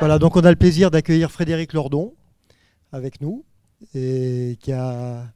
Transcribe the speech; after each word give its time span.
Voilà, 0.00 0.18
donc 0.18 0.34
on 0.34 0.40
a 0.40 0.50
le 0.50 0.56
plaisir 0.56 0.90
d'accueillir 0.90 1.30
Frédéric 1.30 1.74
Lordon 1.74 2.14
avec 2.90 3.20
nous 3.20 3.44
et 3.94 4.56
qui 4.58 4.72
a 4.72 5.26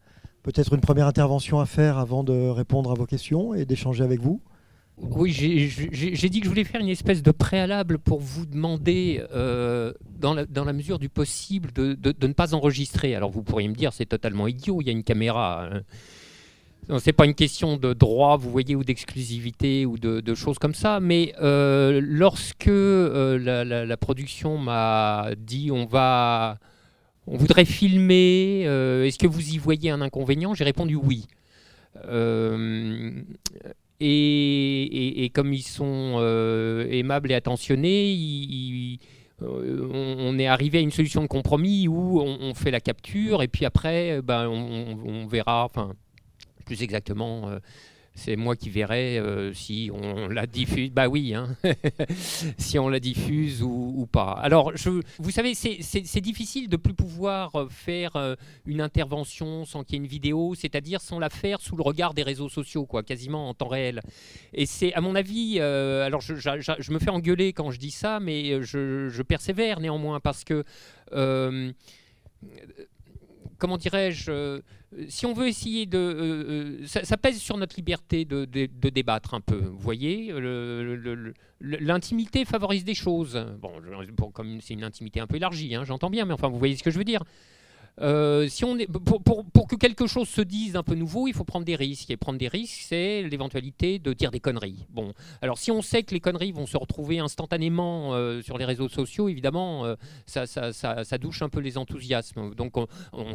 peut-être 0.42 0.72
une 0.72 0.80
première 0.80 1.06
intervention 1.06 1.60
à 1.60 1.66
faire 1.66 1.98
avant 1.98 2.24
de 2.24 2.48
répondre 2.48 2.90
à 2.90 2.94
vos 2.94 3.04
questions 3.04 3.52
et 3.52 3.66
d'échanger 3.66 4.02
avec 4.02 4.20
vous. 4.20 4.40
Oui, 4.96 5.32
j'ai 5.32 6.28
dit 6.30 6.40
que 6.40 6.44
je 6.44 6.48
voulais 6.48 6.64
faire 6.64 6.80
une 6.80 6.88
espèce 6.88 7.22
de 7.22 7.30
préalable 7.30 7.98
pour 7.98 8.20
vous 8.20 8.46
demander, 8.46 9.22
euh, 9.34 9.92
dans, 10.18 10.32
la, 10.32 10.72
mesure 10.72 10.98
du 10.98 11.10
possible, 11.10 11.70
de, 11.72 11.92
de, 11.92 12.26
ne 12.26 12.32
pas 12.32 12.54
enregistrer. 12.54 13.14
Alors 13.14 13.30
vous 13.30 13.42
pourriez 13.42 13.68
me 13.68 13.74
dire, 13.74 13.92
c'est 13.92 14.06
totalement 14.06 14.48
idiot, 14.48 14.80
il 14.80 14.86
y 14.86 14.88
a 14.88 14.92
une 14.92 15.04
caméra. 15.04 15.66
Hein. 15.66 15.82
C'est 16.98 17.12
pas 17.12 17.24
une 17.24 17.34
question 17.34 17.76
de 17.76 17.92
droit, 17.92 18.36
vous 18.36 18.50
voyez, 18.50 18.76
ou 18.76 18.84
d'exclusivité 18.84 19.86
ou 19.86 19.98
de, 19.98 20.34
choses 20.34 20.58
comme 20.58 20.74
ça. 20.74 21.00
Mais 21.00 21.34
euh, 21.40 22.00
lorsque 22.02 22.68
euh, 22.68 23.38
la, 23.86 23.96
production 23.96 24.58
m'a 24.58 25.30
dit 25.36 25.70
on 25.70 25.86
va, 25.86 26.58
on 27.26 27.36
voudrait 27.36 27.64
filmer, 27.64 28.62
est-ce 28.62 29.18
que 29.18 29.26
vous 29.26 29.54
y 29.54 29.58
voyez 29.58 29.90
un 29.90 30.00
inconvénient? 30.00 30.54
J'ai 30.54 30.64
répondu 30.64 30.96
oui. 30.96 31.26
Et, 34.00 35.30
comme 35.34 35.52
ils 35.52 35.62
sont 35.62 36.16
euh, 36.18 36.86
aimables 36.90 37.30
et 37.30 37.34
attentionnés, 37.34 38.98
euh, 39.42 39.88
on, 40.18 40.38
est 40.38 40.46
arrivé 40.46 40.78
à 40.78 40.80
une 40.80 40.90
solution 40.90 41.22
de 41.22 41.26
compromis 41.26 41.88
où 41.88 42.20
on, 42.20 42.54
fait 42.54 42.70
la 42.70 42.80
capture 42.80 43.42
et 43.42 43.48
puis 43.48 43.64
après, 43.64 44.20
ben, 44.22 44.46
on, 44.48 45.26
verra, 45.26 45.70
plus 46.64 46.82
exactement, 46.82 47.48
euh, 47.48 47.58
c'est 48.14 48.36
moi 48.36 48.54
qui 48.54 48.70
verrai 48.70 49.18
euh, 49.18 49.52
si 49.52 49.90
on 49.92 50.28
la 50.28 50.46
diffuse. 50.46 50.90
Bah 50.90 51.08
oui, 51.08 51.34
hein. 51.34 51.56
si 52.58 52.78
on 52.78 52.88
la 52.88 53.00
diffuse 53.00 53.62
ou, 53.62 54.06
pas. 54.10 54.38
Alors, 54.40 54.76
je, 54.76 55.02
vous 55.18 55.30
savez, 55.30 55.54
c'est 55.54 56.20
difficile 56.20 56.68
de 56.68 56.76
plus 56.76 56.94
pouvoir 56.94 57.54
euh, 57.56 57.68
faire 57.68 58.36
une 58.66 58.80
intervention 58.80 59.64
sans 59.64 59.82
qu'il 59.82 59.94
y 59.94 59.96
ait 59.96 60.04
une 60.04 60.10
vidéo, 60.10 60.54
c'est-à-dire 60.54 61.00
sans 61.00 61.18
la 61.18 61.28
faire 61.28 61.60
sous 61.60 61.76
le 61.76 61.82
regard 61.82 62.14
des 62.14 62.22
réseaux 62.22 62.48
sociaux, 62.48 62.86
quoi, 62.86 63.02
quasiment 63.02 63.48
en 63.48 63.54
temps 63.54 63.68
réel. 63.68 64.00
Et 64.52 64.66
c'est, 64.66 64.94
à 64.94 65.00
mon 65.00 65.16
avis, 65.16 65.60
alors 65.60 66.20
je, 66.20 66.92
me 66.92 66.98
fais 66.98 67.10
engueuler 67.10 67.52
quand 67.52 67.72
je 67.72 67.78
dis 67.80 67.90
ça, 67.90 68.20
mais 68.20 68.62
je, 68.62 69.22
persévère 69.22 69.80
néanmoins 69.80 70.20
parce 70.20 70.44
que 70.44 70.64
comment 73.58 73.78
dirais-je, 73.78 74.60
si 75.08 75.26
on 75.26 75.32
veut 75.32 75.48
essayer 75.48 75.86
de... 75.86 75.98
Euh, 75.98 76.82
euh, 76.82 76.86
ça, 76.86 77.16
pèse 77.16 77.38
sur 77.38 77.56
notre 77.56 77.76
liberté 77.76 78.24
de, 78.24 78.44
débattre 78.44 79.34
un 79.34 79.40
peu, 79.40 79.56
vous 79.56 79.78
voyez 79.78 80.32
L'intimité 81.60 82.44
favorise 82.44 82.84
des 82.84 82.94
choses. 82.94 83.42
Bon, 83.60 84.30
comme 84.30 84.60
c'est 84.60 84.74
une 84.74 84.84
intimité 84.84 85.20
un 85.20 85.26
peu 85.26 85.36
élargie, 85.36 85.74
hein, 85.74 85.84
j'entends 85.84 86.10
bien, 86.10 86.24
mais 86.24 86.34
enfin, 86.34 86.48
vous 86.48 86.58
voyez 86.58 86.76
ce 86.76 86.82
que 86.82 86.90
je 86.90 86.98
veux 86.98 87.04
dire. 87.04 87.22
Euh, 88.00 88.48
si 88.48 88.64
on 88.64 88.76
est, 88.78 88.88
pour, 88.88 89.68
que 89.68 89.76
quelque 89.76 90.06
chose 90.06 90.28
se 90.28 90.40
dise 90.40 90.76
un 90.76 90.82
peu 90.82 90.94
nouveau, 90.94 91.28
il 91.28 91.34
faut 91.34 91.44
prendre 91.44 91.64
des 91.64 91.76
risques. 91.76 92.10
Et 92.10 92.16
prendre 92.16 92.38
des 92.38 92.48
risques, 92.48 92.82
c'est 92.86 93.22
l'éventualité 93.22 93.98
de 93.98 94.12
dire 94.12 94.30
des 94.30 94.40
conneries. 94.40 94.86
Bon, 94.90 95.12
alors 95.42 95.58
si 95.58 95.70
on 95.70 95.82
sait 95.82 96.02
que 96.02 96.14
les 96.14 96.20
conneries 96.20 96.52
vont 96.52 96.66
se 96.66 96.76
retrouver 96.76 97.18
instantanément 97.18 98.14
euh, 98.14 98.42
sur 98.42 98.58
les 98.58 98.64
réseaux 98.64 98.88
sociaux, 98.88 99.28
évidemment, 99.28 99.84
euh, 99.84 99.94
ça, 100.26 100.46
ça, 100.46 100.72
ça, 100.72 101.18
douche 101.18 101.42
un 101.42 101.48
peu 101.48 101.60
les 101.60 101.78
enthousiasmes. 101.78 102.54
Donc 102.54 102.76
on, 102.76 102.86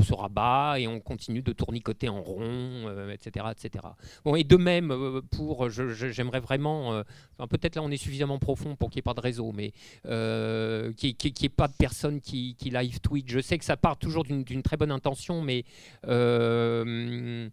se 0.04 0.14
rabat 0.14 0.80
et 0.80 0.88
on 0.88 1.00
continue 1.00 1.42
de 1.42 1.54
tournicoter 1.54 2.10
en 2.10 2.22
rond, 2.22 2.90
etc., 3.12 3.48
etc. 3.52 3.86
Bon, 4.24 4.36
et 4.36 4.44
de 4.44 4.56
même, 4.56 5.22
pour, 5.32 5.70
j'aimerais 5.70 6.40
vraiment, 6.40 7.02
peut-être 7.50 7.76
là 7.76 7.84
on 7.84 7.92
est 7.92 7.98
suffisamment 7.98 8.40
profond 8.40 8.76
pour 8.76 8.90
qu'il 8.90 8.98
n'y 8.98 9.02
ait 9.02 9.04
pas 9.04 9.14
de 9.14 9.22
réseau, 9.22 9.52
mais 9.54 9.72
qu'il 10.04 11.16
n'y 11.24 11.46
ait, 11.46 11.50
pas 11.50 11.68
de 11.68 11.74
personnes 11.74 12.22
qui, 12.22 12.56
qui 12.56 12.70
live 12.70 13.00
tweet. 13.00 13.30
Je 13.30 13.40
sais 13.40 13.58
que 13.58 13.66
ça 13.66 13.78
part 13.78 13.98
toujours 13.98 14.24
d'une 14.24 14.44
d'une 14.50 14.64
très 14.64 14.78
bonne 14.78 14.92
intention, 14.92 15.42
mais 15.42 15.64
euh, 16.08 17.48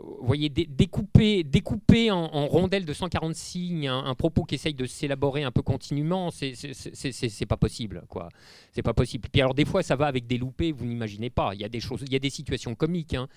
vous 0.00 0.26
voyez, 0.26 0.48
découper, 0.48 1.42
découper 1.42 2.10
en, 2.10 2.46
rondelles 2.46 2.84
de 2.84 2.92
140 2.92 3.34
signes 3.34 3.88
un, 3.88 4.14
propos 4.14 4.44
qui 4.44 4.54
essaye 4.54 4.74
de 4.74 4.86
s'élaborer 4.86 5.42
un 5.42 5.50
peu 5.50 5.62
continuellement, 5.62 6.30
c'est 6.30 7.46
pas 7.48 7.56
possible, 7.56 8.04
quoi. 8.08 8.28
C'est 8.72 8.82
pas 8.82 8.94
possible. 8.94 9.28
Puis 9.32 9.40
alors 9.40 9.54
des 9.54 9.64
fois, 9.64 9.82
ça 9.82 9.96
va 9.96 10.06
avec 10.06 10.26
des 10.26 10.38
loupés, 10.38 10.72
vous 10.72 10.84
n'imaginez 10.84 11.30
pas. 11.30 11.50
Il 11.54 11.60
y 11.60 11.64
a 11.64 11.68
des 11.68 11.80
choses, 11.80 12.02
il 12.06 12.12
y 12.12 12.16
a 12.16 12.20
des 12.20 12.30
situations 12.30 12.74
comiques. 12.74 13.14
Hein. 13.14 13.28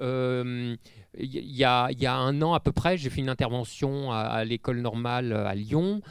Euh, 0.00 0.76
il 1.18 1.56
y, 1.56 1.64
a, 1.64 1.88
un 2.14 2.40
an 2.40 2.54
à 2.54 2.60
peu 2.60 2.70
près, 2.70 2.96
j'ai 2.96 3.10
fait 3.10 3.20
une 3.20 3.28
intervention 3.28 4.12
à, 4.12 4.44
l'école 4.44 4.80
normale 4.80 5.32
à 5.32 5.56
Lyon. 5.56 6.02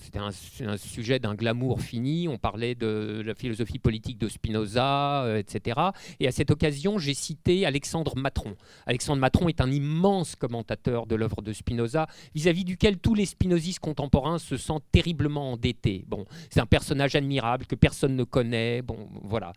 C'était 0.00 0.20
un, 0.20 0.30
sujet 0.78 1.18
d'un 1.18 1.34
glamour 1.34 1.82
fini. 1.82 2.28
On 2.28 2.38
parlait 2.38 2.74
de 2.74 3.22
la 3.26 3.34
philosophie 3.34 3.78
politique 3.78 4.16
de 4.16 4.28
Spinoza, 4.28 5.24
euh, 5.24 5.36
etc. 5.36 5.78
Et 6.18 6.26
à 6.26 6.32
cette 6.32 6.50
occasion, 6.50 6.98
j'ai 6.98 7.12
cité 7.12 7.66
Alexandre 7.66 8.16
Matron. 8.16 8.56
Alexandre 8.86 9.20
Matron 9.20 9.31
est 9.48 9.60
un 9.60 9.70
immense 9.70 10.36
commentateur 10.36 11.06
de 11.06 11.14
l'œuvre 11.14 11.42
de 11.42 11.52
Spinoza, 11.52 12.06
vis-à-vis 12.34 12.64
duquel 12.64 12.98
tous 12.98 13.14
les 13.14 13.26
spinozistes 13.26 13.80
contemporains 13.80 14.38
se 14.38 14.56
sentent 14.56 14.84
terriblement 14.92 15.52
endettés. 15.52 16.04
Bon, 16.06 16.24
c'est 16.50 16.60
un 16.60 16.66
personnage 16.66 17.14
admirable 17.14 17.66
que 17.66 17.74
personne 17.74 18.16
ne 18.16 18.24
connaît. 18.24 18.82
Bon, 18.82 19.08
voilà. 19.22 19.52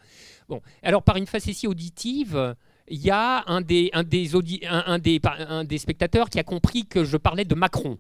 Bon, 0.50 0.62
alors 0.84 1.04
par 1.04 1.18
une 1.18 1.28
facétie 1.28 1.68
auditive 1.68 2.56
il 2.88 3.00
y 3.00 3.10
a 3.10 3.44
un, 3.48 3.62
des, 3.62 3.90
un 3.94 4.04
des 4.04 5.78
spectateurs 5.78 6.30
qui 6.30 6.40
a 6.40 6.44
compris 6.44 6.86
que 6.86 7.04
je 7.04 7.18
parlais 7.18 7.46
de 7.46 7.56
Macron. 7.56 7.98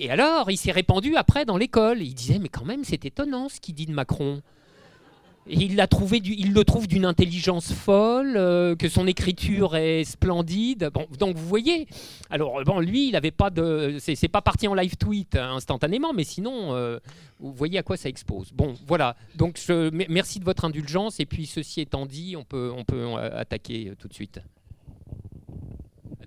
Et 0.00 0.10
alors, 0.10 0.50
il 0.50 0.56
s'est 0.56 0.70
répandu 0.70 1.16
après 1.16 1.44
dans 1.44 1.56
l'école. 1.56 2.00
Il 2.00 2.14
disait, 2.14 2.38
mais 2.38 2.48
quand 2.48 2.64
même, 2.64 2.84
c'est 2.84 3.04
étonnant 3.04 3.48
ce 3.48 3.60
qu'il 3.60 3.74
dit 3.74 3.86
de 3.86 3.92
Macron 3.92 4.42
il, 5.50 5.72
il 5.72 6.52
le 6.52 6.64
trouve 6.64 6.86
d'une 6.86 7.04
intelligence 7.04 7.72
folle, 7.72 8.34
euh, 8.36 8.76
que 8.76 8.88
son 8.88 9.06
écriture 9.06 9.76
est 9.76 10.04
splendide. 10.04 10.90
Donc 11.18 11.36
vous 11.36 11.48
voyez. 11.48 11.86
Alors 12.30 12.62
bon, 12.64 12.80
lui, 12.80 13.08
il 13.08 13.12
n'avait 13.12 13.30
pas 13.30 13.50
de, 13.50 13.96
c'est 13.98 14.28
pas 14.28 14.42
parti 14.42 14.68
en 14.68 14.74
live 14.74 14.96
tweet 14.96 15.36
hein, 15.36 15.54
instantanément, 15.54 16.12
mais 16.12 16.24
sinon, 16.24 16.74
euh, 16.74 16.98
vous 17.40 17.52
voyez 17.52 17.78
à 17.78 17.82
quoi 17.82 17.96
ça 17.96 18.08
expose. 18.08 18.52
Bon, 18.52 18.74
voilà. 18.86 19.16
Donc 19.36 19.58
merci 20.08 20.38
de 20.38 20.44
votre 20.44 20.64
indulgence. 20.64 21.20
Et 21.20 21.26
puis 21.26 21.46
ceci 21.46 21.80
étant 21.80 22.06
dit, 22.06 22.36
on 22.36 22.44
peut, 22.44 22.72
on 22.74 22.84
peut 22.84 22.96
euh, 22.96 23.40
attaquer 23.40 23.92
tout 23.98 24.08
de 24.08 24.14
suite. 24.14 24.40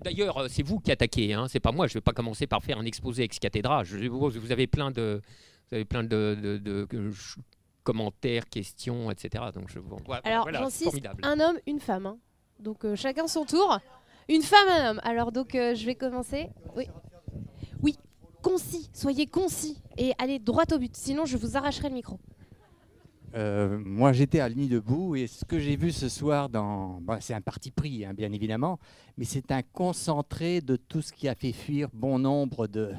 D'ailleurs, 0.02 0.46
c'est 0.48 0.64
vous 0.64 0.80
qui 0.80 0.90
attaquez, 0.90 1.32
hein, 1.32 1.46
c'est 1.48 1.60
pas 1.60 1.70
moi. 1.70 1.86
Je 1.86 1.92
ne 1.92 1.94
vais 1.94 2.00
pas 2.00 2.12
commencer 2.12 2.48
par 2.48 2.62
faire 2.62 2.78
un 2.78 2.84
exposé 2.84 3.22
ex 3.22 3.38
cathedra. 3.38 3.84
vous 3.84 4.52
avez 4.52 4.66
plein 4.66 4.90
de, 4.90 5.22
vous 5.70 5.76
avez 5.76 5.84
plein 5.84 6.02
de 6.02 6.58
commentaires, 7.82 8.48
questions, 8.48 9.10
etc. 9.10 9.44
Donc 9.54 9.68
je 9.68 9.78
voilà, 9.78 10.22
Alors 10.24 10.48
j'insiste, 10.52 11.00
un 11.22 11.40
homme, 11.40 11.58
une 11.66 11.80
femme. 11.80 12.06
Hein. 12.06 12.18
Donc 12.60 12.84
euh, 12.84 12.96
chacun 12.96 13.26
son 13.26 13.44
tour. 13.44 13.78
Une 14.28 14.42
femme, 14.42 14.68
un 14.68 14.90
homme. 14.90 15.00
Alors 15.04 15.32
donc 15.32 15.54
euh, 15.54 15.74
je 15.74 15.84
vais 15.86 15.94
commencer. 15.94 16.48
Oui. 16.76 16.86
Oui, 17.82 17.98
concis. 18.42 18.88
Soyez 18.92 19.26
concis 19.26 19.82
et 19.96 20.12
allez 20.18 20.38
droit 20.38 20.64
au 20.72 20.78
but. 20.78 20.96
Sinon 20.96 21.24
je 21.24 21.36
vous 21.36 21.56
arracherai 21.56 21.88
le 21.88 21.94
micro. 21.94 22.18
Euh, 23.34 23.78
moi, 23.82 24.12
j'étais 24.12 24.40
à 24.40 24.48
l'Uni 24.48 24.68
debout 24.68 25.16
et 25.16 25.26
ce 25.26 25.44
que 25.44 25.58
j'ai 25.58 25.76
vu 25.76 25.90
ce 25.90 26.08
soir, 26.08 26.50
dans, 26.50 27.00
c'est 27.20 27.32
un 27.32 27.40
parti 27.40 27.70
pris, 27.70 28.04
hein, 28.04 28.12
bien 28.12 28.30
évidemment, 28.30 28.78
mais 29.16 29.24
c'est 29.24 29.50
un 29.52 29.62
concentré 29.62 30.60
de 30.60 30.76
tout 30.76 31.00
ce 31.00 31.12
qui 31.12 31.28
a 31.28 31.34
fait 31.34 31.52
fuir 31.52 31.88
bon 31.94 32.18
nombre 32.18 32.66
de, 32.66 32.92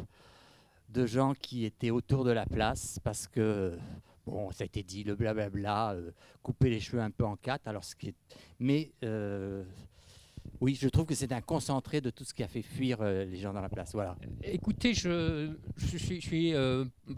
de 0.89 1.05
gens 1.05 1.33
qui 1.39 1.65
étaient 1.65 1.91
autour 1.91 2.23
de 2.23 2.31
la 2.31 2.45
place 2.45 2.99
parce 3.03 3.27
que 3.27 3.77
Bon, 4.25 4.51
ça 4.51 4.63
a 4.63 4.65
été 4.65 4.83
dit, 4.83 5.03
le 5.03 5.15
blablabla, 5.15 5.93
euh, 5.93 6.11
couper 6.41 6.69
les 6.69 6.79
cheveux 6.79 7.01
un 7.01 7.11
peu 7.11 7.25
en 7.25 7.35
quatre. 7.35 7.67
Alors, 7.67 7.83
ce 7.83 7.95
qui 7.95 8.09
est... 8.09 8.15
Mais 8.59 8.91
euh, 9.03 9.63
oui, 10.61 10.77
je 10.79 10.87
trouve 10.87 11.05
que 11.05 11.15
c'est 11.15 11.33
un 11.33 11.41
concentré 11.41 11.99
de 11.99 12.09
tout 12.09 12.23
ce 12.23 12.33
qui 12.33 12.41
a 12.41 12.47
fait 12.47 12.61
fuir 12.61 12.99
euh, 13.01 13.25
les 13.25 13.37
gens 13.37 13.51
dans 13.51 13.59
la 13.61 13.67
place. 13.67 13.91
Voilà. 13.91 14.15
Écoutez, 14.43 14.93
je, 14.93 15.51
suis, 15.77 16.53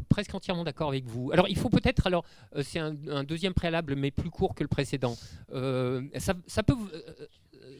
presque 0.09 0.33
entièrement 0.33 0.63
d'accord 0.63 0.89
avec 0.89 1.05
vous. 1.05 1.31
Alors, 1.31 1.47
il 1.47 1.57
faut 1.57 1.69
peut-être, 1.69 2.07
alors, 2.07 2.25
c'est 2.63 2.79
un, 2.79 3.23
deuxième 3.23 3.53
préalable, 3.53 3.95
mais 3.95 4.09
plus 4.09 4.31
court 4.31 4.55
que 4.55 4.63
le 4.63 4.67
précédent. 4.67 5.15
Ça, 5.51 6.63
peut, 6.63 6.75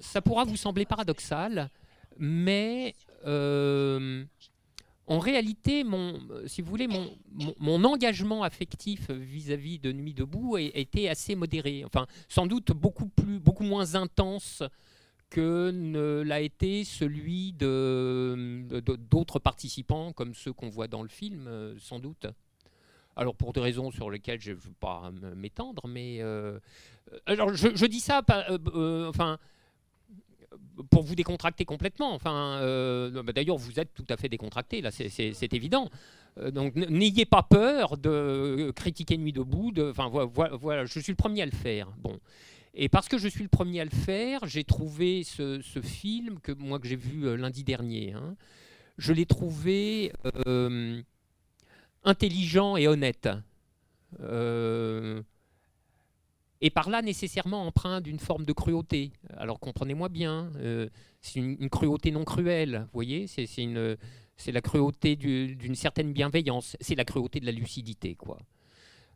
ça 0.01 0.21
pourra 0.21 0.43
vous 0.43 0.57
sembler 0.57 0.85
paradoxal, 0.85 1.71
mais 2.19 2.93
en 5.07 5.19
réalité, 5.19 5.83
mon, 5.83 6.19
si 6.47 6.61
vous 6.61 6.69
voulez, 6.69 6.87
mon, 6.87 7.15
mon, 7.59 7.83
engagement 7.83 8.43
affectif 8.43 9.11
vis-à-vis 9.11 9.77
de 9.77 9.91
Nuit 9.91 10.13
debout 10.13 10.55
a, 10.55 10.61
été 10.61 11.09
assez 11.09 11.35
modéré. 11.35 11.83
Enfin, 11.85 12.07
sans 12.27 12.47
doute 12.47 12.71
beaucoup, 12.71 13.07
plus, 13.07 13.39
beaucoup 13.39 13.63
moins 13.63 13.93
intense 13.95 14.63
que 15.29 16.23
l'a 16.25 16.41
été 16.41 16.83
celui 16.83 17.53
de, 17.53 18.67
d'autres 19.09 19.39
participants, 19.39 20.11
comme 20.13 20.33
ceux 20.33 20.53
qu'on 20.53 20.69
voit 20.69 20.87
dans 20.87 21.03
le 21.03 21.09
film, 21.09 21.47
euh, 21.47 21.75
sans 21.79 21.99
doute. 21.99 22.27
Alors, 23.15 23.35
pour 23.35 23.53
des 23.53 23.61
raisons 23.61 23.91
sur 23.91 24.09
lesquelles 24.09 24.41
je 24.41 24.51
ne 24.51 24.57
veux 24.57 24.73
pas 24.79 25.11
m'étendre, 25.35 25.87
mais. 25.87 26.17
Euh, 26.21 26.59
alors, 27.25 27.53
je, 27.53 27.85
dis 27.85 27.99
ça, 27.99 28.21
euh, 28.29 29.07
enfin 29.07 29.37
pour 30.89 31.03
vous 31.03 31.15
décontracter 31.15 31.65
complètement. 31.65 32.13
Enfin, 32.13 32.59
euh, 32.61 33.23
bah, 33.23 33.33
d'ailleurs, 33.33 33.57
vous 33.57 33.79
êtes 33.79 33.93
tout 33.93 34.05
à 34.09 34.17
fait 34.17 34.29
décontracté, 34.29 34.81
là, 34.81 34.91
c'est 34.91 35.53
évident. 35.53 35.89
Euh, 36.37 36.51
donc, 36.51 36.75
n'ayez 36.75 37.25
pas 37.25 37.43
peur 37.43 37.97
de 37.97 38.71
critiquer 38.75 39.17
Nuit 39.17 39.33
debout. 39.33 39.71
De, 39.71 39.89
enfin, 39.89 40.09
voilà, 40.09 40.85
je 40.85 40.99
suis 40.99 41.11
le 41.11 41.17
premier 41.17 41.41
à 41.43 41.45
le 41.45 41.51
faire. 41.51 41.91
Bon. 41.97 42.19
Et 42.73 42.89
parce 42.89 43.07
que 43.07 43.17
je 43.17 43.27
suis 43.27 43.43
le 43.43 43.49
premier 43.49 43.79
à 43.79 43.85
le 43.85 43.89
faire, 43.89 44.41
j'ai 44.45 44.65
trouvé 44.65 45.23
ce, 45.23 45.61
film 45.81 46.39
que 46.41 46.51
moi 46.51 46.79
que 46.79 46.87
j'ai 46.87 46.97
vu 46.97 47.25
euh, 47.25 47.37
lundi 47.37 47.63
dernier. 47.63 48.13
Hein, 48.13 48.35
je 48.97 49.13
l'ai 49.13 49.25
trouvé 49.25 50.11
intelligent 52.03 52.77
et 52.77 52.87
honnête 52.87 53.29
et 56.65 56.71
par 56.71 56.89
là 56.89 57.03
nécessairement 57.03 57.67
empreint 57.67 58.01
d'une 58.01 58.17
forme 58.17 58.43
de 58.43 58.51
cruauté. 58.51 59.11
Alors 59.37 59.59
comprenez-moi 59.59 60.09
bien, 60.09 60.49
euh, 60.55 60.89
c'est 61.21 61.39
une, 61.39 61.69
cruauté 61.69 62.09
non 62.09 62.25
cruelle, 62.25 62.79
vous 62.85 62.95
voyez, 62.95 63.27
c'est 63.27 63.45
c'est 63.45 64.51
la 64.51 64.61
cruauté 64.61 65.15
d'une 65.15 65.75
certaine 65.75 66.11
bienveillance, 66.11 66.75
c'est 66.81 66.95
la 66.95 67.05
cruauté 67.05 67.39
de 67.39 67.45
la 67.45 67.51
lucidité, 67.51 68.15
quoi. 68.15 68.39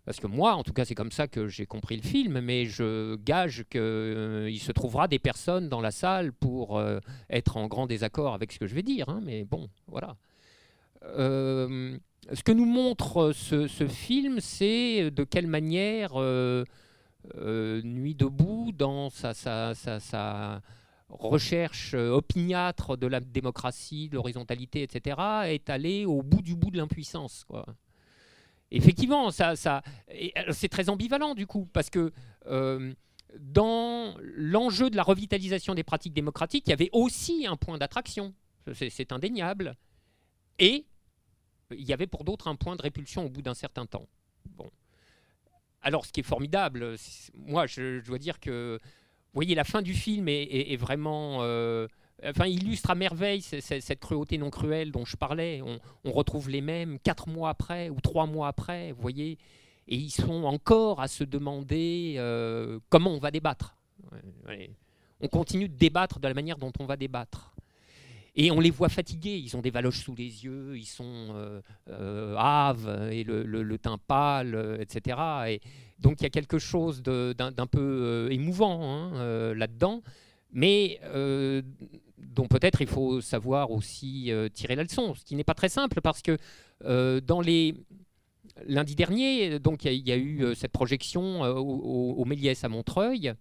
Parce 0.06 0.19
que 0.19 0.28
moi, 0.28 0.54
en 0.54 0.63
tout 0.63 0.74
cas, 0.74 0.86
c'est 0.86 0.94
comme 0.94 1.12
ça 1.12 1.28
que 1.28 1.48
j'ai 1.48 1.66
compris 1.66 1.98
le 1.98 2.04
film, 2.04 2.40
mais 2.40 2.66
je 2.66 3.16
gage 3.16 3.66
qu'il 3.69 3.81
euh, 3.81 4.57
se 4.57 4.72
trouvera 4.72 5.07
des 5.07 5.19
personnes 5.19 5.69
dans 5.69 5.81
la 5.81 5.92
salle 5.92 6.31
pour 6.31 6.78
euh, 6.78 7.00
être 7.31 7.57
en 7.57 7.68
grand 7.68 7.88
désaccord 7.88 8.36
avec 8.36 8.52
ce 8.52 8.60
que 8.60 8.68
je 8.68 8.75
vais 8.75 8.84
dire. 8.84 9.10
Hein, 9.10 9.22
mais 9.24 9.44
bon, 9.44 9.69
voilà. 9.88 10.16
ce 11.02 12.44
que 12.45 12.52
nous 12.52 12.66
montre 12.66 13.31
ce, 13.34 13.88
film, 13.88 14.40
c'est 14.40 15.10
de 15.10 15.24
quelle 15.24 15.48
manière 15.48 16.13
Nuit 17.83 18.16
debout 18.16 18.71
dans 18.71 19.10
sa, 19.10 19.74
recherche 21.10 21.94
euh, 21.95 22.12
opiniâtre 22.12 22.95
de 22.95 23.07
la 23.07 23.19
démocratie, 23.19 24.10
de 24.10 24.16
l'horizontalité, 24.16 24.83
etc., 24.83 25.18
est 25.45 25.69
allé 25.69 26.06
au 26.06 26.21
bout 26.21 26.42
du 26.42 26.56
bout 26.56 26.71
de 26.71 26.77
l'impuissance. 26.77 27.45
Effectivement, 28.71 29.31
ça, 29.31 29.56
c'est 29.56 30.69
très 30.69 30.89
ambivalent 30.89 31.33
du 31.33 31.48
coup, 31.48 31.68
parce 31.74 31.89
que 31.89 32.12
euh, 32.45 32.94
dans 33.39 34.16
l'enjeu 34.21 34.89
de 34.89 34.95
la 34.95 35.04
revitalisation 35.04 35.74
des 35.74 35.83
pratiques 35.83 36.13
démocratiques, 36.13 36.66
il 36.68 36.69
y 36.69 36.74
avait 36.74 36.89
aussi 36.94 37.48
un 37.48 37.56
point 37.56 37.77
d'attraction, 37.77 38.33
c'est 38.74 39.12
indéniable, 39.12 39.75
et 40.60 40.86
il 41.71 41.88
y 41.88 41.94
avait 41.94 42.07
pour 42.07 42.24
d'autres 42.24 42.48
un 42.48 42.56
point 42.56 42.75
de 42.75 42.81
répulsion 42.81 43.25
au 43.25 43.30
bout 43.30 43.42
d'un 43.42 43.54
certain 43.54 43.86
temps. 43.86 44.07
Bon. 44.45 44.69
Alors, 45.81 46.06
ce 46.06 46.12
qui 46.12 46.20
est 46.20 46.24
formidable, 46.24 46.96
moi, 47.36 47.68
je, 47.68 48.06
dois 48.06 48.18
dire 48.18 48.40
que, 48.40 48.80
vous 48.81 49.34
voyez, 49.34 49.56
la 49.56 49.64
fin 49.64 49.81
du 49.81 49.94
film 49.94 50.28
est, 50.28 50.76
vraiment, 50.76 51.40
euh, 51.42 51.88
enfin, 52.24 52.48
illustre 52.48 52.90
à 52.90 52.96
merveille 52.96 53.42
cette, 53.42 54.00
cruauté 54.00 54.38
non 54.38 54.50
cruelle 54.50 54.92
dont 54.92 55.06
je 55.06 55.16
parlais. 55.16 55.62
On, 56.04 56.12
retrouve 56.12 56.50
les 56.50 56.62
mêmes 56.62 57.00
quatre 57.00 57.30
mois 57.30 57.50
après 57.50 57.90
ou 57.90 58.02
trois 58.02 58.26
mois 58.26 58.48
après, 58.48 58.92
vous 58.92 59.02
voyez, 59.02 59.38
et 59.88 59.96
ils 59.96 60.12
sont 60.12 60.44
encore 60.44 61.02
à 61.02 61.08
se 61.08 61.24
demander 61.24 62.16
euh, 62.18 62.80
comment 62.90 63.12
on 63.12 63.20
va 63.20 63.31
débattre. 63.31 63.76
On 65.22 65.28
continue 65.28 65.70
de 65.70 65.78
débattre 65.78 66.20
de 66.20 66.28
la 66.28 66.34
manière 66.34 66.58
dont 66.58 66.72
on 66.80 66.86
va 66.86 66.96
débattre. 66.98 67.54
Et 68.42 68.52
on 68.52 68.62
les 68.62 68.70
voit 68.70 68.88
fatigués, 68.88 69.36
ils 69.36 69.58
ont 69.58 69.62
des 69.62 69.70
valoches 69.70 70.02
sous 70.02 70.16
les 70.16 70.46
yeux, 70.46 70.78
ils 70.78 70.86
sont 70.86 71.36
euh, 71.36 71.62
euh 71.90 73.10
et 73.12 73.26
le, 73.26 73.78
teint 73.78 73.98
pâle, 73.98 74.56
euh, 74.56 74.78
etc. 74.80 75.18
Et 75.50 75.62
donc 76.00 76.22
il 76.22 76.24
y 76.24 76.26
a 76.26 76.30
quelque 76.30 76.58
chose 76.58 77.04
d'un 77.04 77.68
peu 77.70 77.82
euh, 77.82 78.30
émouvant 78.30 78.82
hein, 78.82 79.54
là-dedans, 79.56 80.04
mais 80.54 81.02
dont 82.18 82.48
peut-être 82.48 82.80
il 82.80 82.88
faut 82.88 83.20
savoir 83.20 83.72
aussi 83.72 84.32
tirer 84.54 84.78
la 84.78 84.84
leçon, 84.84 85.16
ce 85.16 85.26
qui 85.26 85.36
n'est 85.36 85.44
pas 85.44 85.54
très 85.54 85.70
simple 85.70 86.00
parce 86.00 86.22
que 86.22 86.38
dans 87.20 87.42
les 87.42 87.76
lundi 88.68 88.96
dernier, 88.96 89.60
donc 89.60 89.84
il 89.84 90.08
y, 90.08 90.14
a 90.14 90.18
eu 90.18 90.56
cette 90.56 90.72
projection 90.72 91.42
au 91.42 92.24
Méliès 92.24 92.64
à 92.64 92.70
Montreuil. 92.70 93.34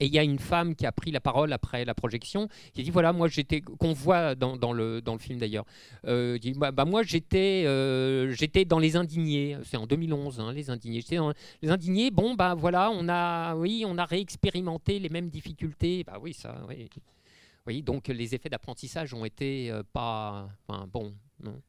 Et 0.00 0.06
il 0.06 0.14
y 0.14 0.18
a 0.18 0.22
une 0.22 0.38
femme 0.38 0.74
qui 0.74 0.86
a 0.86 0.92
pris 0.92 1.10
la 1.10 1.20
parole 1.20 1.52
après 1.52 1.84
la 1.84 1.94
projection, 1.94 2.48
qui 2.74 2.82
dit 2.82 2.90
voilà, 2.90 3.12
moi 3.12 3.28
j'étais, 3.28 3.60
qu'on 3.60 3.92
voit 3.92 4.34
dans, 4.34 4.72
le, 4.72 5.00
dans 5.00 5.14
le 5.14 5.18
film 5.18 5.38
d'ailleurs, 5.38 5.64
euh, 6.06 6.38
bah, 6.56 6.70
bah, 6.70 6.84
moi 6.84 7.02
j'étais, 7.02 7.64
euh, 7.66 8.30
j'étais 8.32 8.64
dans 8.64 8.78
Les 8.78 8.96
Indignés, 8.96 9.56
c'est 9.64 9.76
en 9.76 9.86
2011, 9.86 10.40
hein, 10.40 10.52
Les 10.52 10.70
Indignés. 10.70 11.00
J'étais 11.00 11.16
dans 11.16 11.32
Les 11.62 11.70
Indignés, 11.70 12.10
bon, 12.10 12.34
bah 12.34 12.54
voilà, 12.54 12.90
on 12.90 13.08
a, 13.08 13.54
oui, 13.56 13.84
on 13.86 13.96
a 13.96 14.04
réexpérimenté 14.04 14.98
les 14.98 15.08
mêmes 15.08 15.30
difficultés, 15.30 16.04
bah 16.04 16.18
oui, 16.20 16.34
ça, 16.34 16.62
oui. 16.68 16.88
Oui, 17.66 17.82
donc 17.82 18.06
les 18.06 18.34
effets 18.34 18.48
d'apprentissage 18.48 19.12
ont 19.12 19.24
été 19.24 19.72
euh, 19.72 19.82
pas, 19.92 20.48
enfin, 20.68 20.86
bon, 20.92 21.14
non 21.42 21.60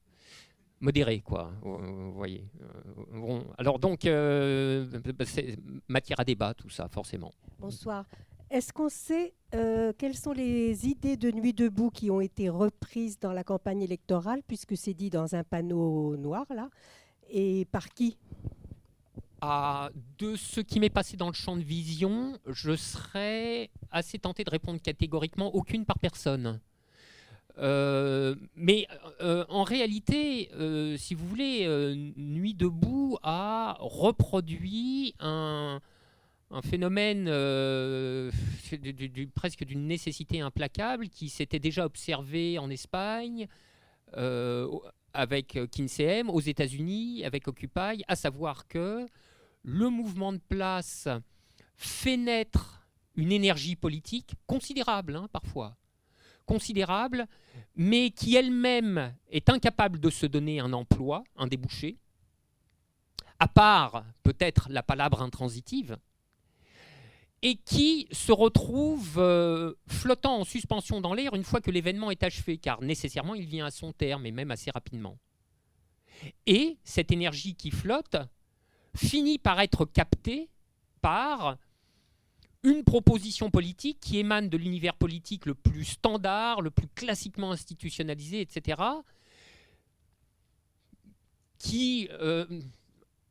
modéré, 0.80 1.22
quoi. 1.22 1.52
Vous 1.62 2.14
voyez. 2.14 2.46
Bon, 3.12 3.46
alors 3.58 3.80
donc, 3.80 4.02
c'est 4.04 5.58
matière 5.88 6.20
à 6.20 6.24
débat, 6.24 6.54
tout 6.54 6.70
ça, 6.70 6.88
forcément. 6.90 7.32
Bonsoir. 7.60 8.06
Est-ce 8.50 8.72
qu'on 8.72 8.88
sait 8.88 9.34
euh, 9.56 9.92
quelles 9.98 10.16
sont 10.16 10.32
les 10.32 10.88
idées 10.88 11.18
de 11.18 11.32
Nuit 11.32 11.54
debout 11.54 11.90
qui 11.90 12.10
ont 12.10 12.22
été 12.22 12.48
reprises 12.48 13.20
dans 13.20 13.34
la 13.34 13.44
campagne 13.44 13.82
électorale, 13.82 14.42
puisque 14.48 14.78
c'est 14.78 14.94
dit 14.94 15.10
dans 15.10 15.36
un 15.36 15.44
panneau 15.44 16.16
noir, 16.16 16.46
là, 16.50 16.70
et 17.30 17.66
par 17.66 17.90
qui? 17.90 18.18
Ah, 19.42 19.90
de 20.18 20.36
ce 20.36 20.62
qui 20.62 20.80
m'est 20.80 20.90
passé 20.90 21.18
dans 21.18 21.28
le 21.28 21.34
champ 21.34 21.58
de 21.58 21.62
vision, 21.62 22.40
je 22.48 22.76
serais 22.76 23.70
assez 23.92 24.18
tenté 24.18 24.44
de 24.46 24.50
répondre 24.50 24.82
catégoriquement 24.82 25.54
aucune 25.54 25.86
par 25.86 26.00
personne. 26.00 26.62
Euh, 27.60 28.36
mais 28.56 28.88
euh, 29.22 29.46
en 29.50 29.64
réalité, 29.64 30.50
si 30.98 31.16
vous 31.16 31.28
voulez, 31.28 31.68
Nuit 32.16 32.54
debout 32.54 33.18
a 33.24 33.78
reproduit 33.80 35.16
un, 35.20 35.82
phénomène 36.64 37.28
euh, 37.28 38.32
presque 39.36 39.64
d'une 39.66 39.88
nécessité 39.88 40.42
implacable 40.42 41.10
qui 41.10 41.30
s'était 41.30 41.60
déjà 41.60 41.86
observé 41.86 42.58
en 42.58 42.70
Espagne 42.70 43.48
euh, 44.16 44.68
avec 45.14 45.60
Kinseyem, 45.72 46.30
aux 46.30 46.40
États-Unis 46.40 47.26
avec 47.26 47.48
Occupy, 47.48 48.04
à 48.08 48.16
savoir 48.16 48.68
que 48.68 49.06
le 49.64 49.90
mouvement 49.90 50.32
de 50.32 50.40
place 50.50 51.08
fait 51.76 52.18
naître 52.18 52.88
une 53.16 53.32
énergie 53.32 53.76
politique 53.76 54.36
considérable 54.46 55.16
hein, 55.16 55.28
parfois, 55.32 55.76
considérable, 56.48 57.28
mais 57.76 58.10
qui 58.10 58.36
elle-même 58.36 59.14
est 59.30 59.50
incapable 59.50 60.00
de 60.00 60.10
se 60.10 60.26
donner 60.26 60.60
un 60.60 60.74
emploi, 60.74 61.24
un 61.36 61.46
débouché, 61.46 61.98
à 63.38 63.48
part 63.48 64.04
peut-être 64.24 64.68
la 64.72 64.82
palabre 64.82 65.22
intransitive, 65.22 65.98
et 67.44 67.56
qui 67.58 68.08
se 68.12 68.32
retrouve 68.32 69.20
euh, 69.20 69.76
flottant 69.88 70.40
en 70.40 70.44
suspension 70.44 71.02
dans 71.02 71.14
l'air 71.14 71.36
une 71.36 71.44
fois 71.44 71.62
que 71.62 71.70
l'événement 71.70 72.10
est 72.10 72.24
achevé, 72.24 72.58
car 72.58 72.82
nécessairement 72.82 73.36
il 73.36 73.46
vient 73.46 73.68
à 73.68 73.72
son 73.72 73.94
terme, 73.94 74.26
et 74.26 74.32
même 74.32 74.50
assez 74.50 74.72
rapidement. 74.72 75.20
Et 76.48 76.78
cette 76.84 77.12
énergie 77.12 77.54
qui 77.54 77.70
flotte 77.70 78.18
finit 78.96 79.38
par 79.38 79.60
être 79.60 79.86
captée 79.86 80.50
par 81.02 81.58
une 82.68 82.84
proposition 82.84 83.50
politique 83.50 84.00
qui 84.02 84.18
émane 84.20 84.50
de 84.50 84.58
l'univers 84.58 84.96
politique 84.96 85.46
le 85.46 85.56
plus 85.56 85.86
standard, 85.86 86.62
le 86.62 86.70
plus 86.70 86.88
classiquement 86.88 87.52
institutionnalisé, 87.52 88.42
etc., 88.42 88.82
qui 91.58 92.10
euh, 92.20 92.46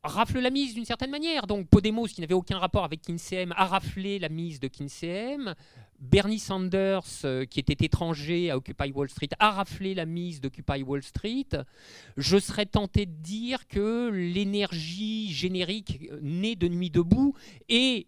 rafle 0.03 0.39
la 0.39 0.49
mise 0.49 0.73
d'une 0.73 0.85
certaine 0.85 1.11
manière. 1.11 1.45
Donc 1.45 1.69
Podemos, 1.69 2.07
qui 2.07 2.21
n'avait 2.21 2.33
aucun 2.33 2.57
rapport 2.57 2.83
avec 2.83 3.01
Kinseyem, 3.01 3.53
a 3.55 3.65
raflé 3.65 4.17
la 4.17 4.29
mise 4.29 4.59
de 4.59 4.67
Kinseyem. 4.67 5.53
Bernie 5.99 6.39
Sanders, 6.39 7.05
euh, 7.23 7.45
qui 7.45 7.59
était 7.59 7.85
étranger 7.85 8.49
à 8.49 8.57
Occupy 8.57 8.91
Wall 8.91 9.09
Street, 9.09 9.29
a 9.39 9.51
raflé 9.51 9.93
la 9.93 10.05
mise 10.05 10.41
d'Occupy 10.41 10.81
Wall 10.81 11.03
Street. 11.03 11.47
Je 12.17 12.37
serais 12.37 12.65
tenté 12.65 13.05
de 13.05 13.13
dire 13.21 13.67
que 13.67 14.09
l'énergie 14.09 15.31
générique 15.31 16.09
née 16.21 16.55
de 16.55 16.67
Nuit 16.67 16.89
debout 16.91 17.35
est 17.69 18.07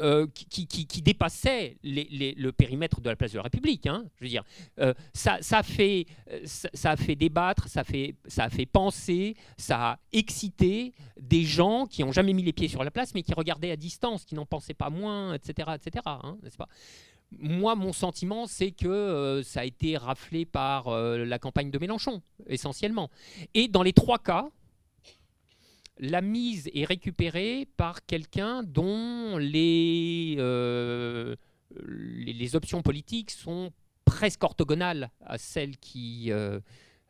euh, 0.00 0.26
qui, 0.34 1.02
dépassait 1.02 1.76
le 1.84 2.50
périmètre 2.50 3.00
de 3.00 3.08
la 3.08 3.14
place 3.14 3.30
de 3.30 3.36
la 3.36 3.44
République. 3.44 3.86
Hein, 3.86 4.04
je 4.16 4.24
veux 4.24 4.28
dire, 4.28 4.42
euh, 4.80 4.92
ça, 5.12 5.38
fait, 5.62 6.06
ça, 6.44 6.90
a 6.90 6.96
fait 6.96 7.14
débattre, 7.14 7.68
ça, 7.68 7.84
fait, 7.84 8.16
ça 8.26 8.44
a 8.44 8.50
fait 8.50 8.66
penser, 8.66 9.36
ça 9.56 9.90
a 9.92 9.98
excité 10.12 10.94
des 11.20 11.44
gens 11.44 11.86
qui 11.86 12.02
n'ont 12.02 12.10
jamais 12.10 12.32
mis 12.32 12.42
les 12.42 12.52
pieds 12.52 12.66
sur 12.66 12.82
la 12.82 12.90
place, 12.90 13.14
mais 13.14 13.22
qui 13.22 13.34
regardaient 13.34 13.70
à 13.70 13.76
distance, 13.76 14.24
qui 14.24 14.34
n'en 14.34 14.46
pensaient 14.46 14.74
pas 14.74 14.90
moins, 14.90 15.34
etc., 15.34 15.70
etc. 15.76 16.02
Hein, 16.06 16.38
pas? 16.58 16.68
Moi, 17.38 17.76
mon 17.76 17.92
sentiment, 17.92 18.48
c'est 18.48 18.72
que 18.72 18.88
euh, 18.88 19.42
ça 19.44 19.60
a 19.60 19.64
été 19.64 19.96
raflé 19.96 20.44
par 20.44 20.90
la 20.90 21.38
campagne 21.38 21.70
de 21.70 21.78
Mélenchon, 21.78 22.20
essentiellement. 22.48 23.10
Et 23.54 23.68
dans 23.68 23.84
les 23.84 23.92
trois 23.92 24.18
cas, 24.18 24.50
la 25.98 26.20
mise 26.20 26.70
est 26.74 26.84
récupérée 26.84 27.68
par 27.76 28.04
quelqu'un 28.06 28.62
dont 28.62 29.36
les, 29.38 30.36
euh, 30.38 31.36
les, 31.86 32.56
options 32.56 32.82
politiques 32.82 33.30
sont 33.30 33.72
presque 34.04 34.42
orthogonales 34.42 35.10
à 35.20 35.38
celles 35.38 35.76
qui, 35.78 36.30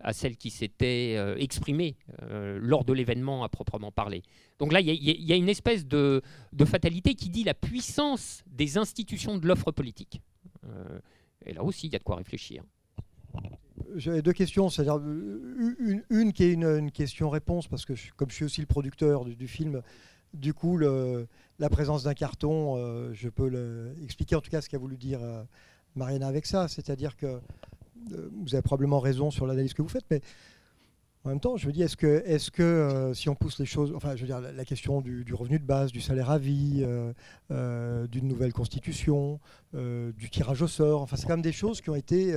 à 0.01 0.13
celles 0.13 0.37
qui 0.37 0.51
s'étaient 0.51 1.17
exprimées 1.43 1.97
lors 2.21 2.85
de 2.85 2.93
l'événement 2.93 3.43
à 3.43 3.49
proprement 3.49 3.91
parler. 3.91 4.23
Donc 4.59 4.73
là, 4.73 4.81
il 4.81 4.89
y, 4.89 5.33
a 5.33 5.37
une 5.37 5.49
espèce 5.49 5.87
de, 5.87 6.23
de, 6.53 6.65
fatalité 6.65 7.15
qui 7.15 7.31
dit 7.31 7.43
la 7.43 7.55
puissance 7.55 8.45
des 8.47 8.79
institutions 8.79 9.39
de 9.39 9.47
l'offre 9.47 9.73
politique. 9.73 10.21
et 11.47 11.53
là 11.53 11.65
aussi, 11.65 11.89
il 11.89 11.93
y 11.93 11.97
a 11.97 11.99
de 11.99 12.05
quoi 12.05 12.17
réfléchir. 12.17 12.63
J'avais 13.97 14.23
deux 14.23 14.33
questions, 14.33 14.71
c'est-à-dire 14.71 14.99
une, 14.99 16.33
qui 16.33 16.45
est 16.45 16.53
une, 16.53 16.91
question-réponse, 16.91 17.69
parce 17.69 17.85
que 17.85 17.93
comme 18.17 18.31
je 18.31 18.35
suis 18.35 18.45
aussi 18.45 18.61
le 18.61 18.67
producteur 18.67 19.25
du, 19.25 19.49
film, 19.49 19.83
du 20.33 20.53
coup, 20.53 20.79
la 20.79 21.69
présence 21.71 22.03
d'un 22.05 22.15
carton, 22.15 22.77
euh, 22.77 23.13
je 23.13 23.29
peux 23.29 23.95
expliquer 24.03 24.37
en 24.37 24.41
tout 24.41 24.51
cas 24.51 24.61
ce 24.61 24.69
qu'a 24.69 24.79
voulu 24.79 24.97
dire 24.97 25.21
euh, 25.23 25.43
Mariana 25.95 26.27
avec 26.27 26.47
ça, 26.47 26.69
c'est-à-dire 26.69 27.17
que 27.17 27.27
euh, 27.27 28.29
vous 28.43 28.55
avez 28.55 28.63
probablement 28.63 29.01
raison 29.01 29.31
sur 29.31 29.47
l'analyse 29.47 29.75
que 29.75 29.83
vous 29.83 29.89
faites, 29.89 30.07
mais 30.11 30.21
en 31.25 31.31
même 31.31 31.41
temps, 31.41 31.57
je 31.57 31.67
me 31.67 31.73
dis, 31.73 31.83
est-ce 31.83 31.97
que, 31.97 32.63
euh, 32.63 33.15
si 33.15 33.31
on 33.31 33.35
pousse 33.35 33.59
les 33.59 33.65
choses, 33.65 33.95
enfin, 33.97 34.15
je 34.15 34.21
veux 34.21 34.27
dire, 34.27 34.41
la, 34.41 34.65
question 34.67 35.01
du, 35.01 35.33
revenu 35.33 35.59
de 35.59 35.65
base, 35.65 35.91
du 35.91 36.03
salaire 36.03 36.31
à 36.31 36.39
vie, 36.39 36.83
euh, 36.83 37.15
euh, 37.51 38.07
d'une 38.07 38.29
nouvelle 38.29 38.53
constitution, 38.53 39.41
du 39.73 40.31
tirage 40.31 40.63
au 40.63 40.69
sort, 40.69 41.01
enfin, 41.03 41.17
c'est 41.17 41.27
quand 41.27 41.33
même 41.33 41.43
des 41.43 41.51
choses 41.51 41.81
qui 41.81 41.91
ont 41.91 41.97
été 41.97 42.33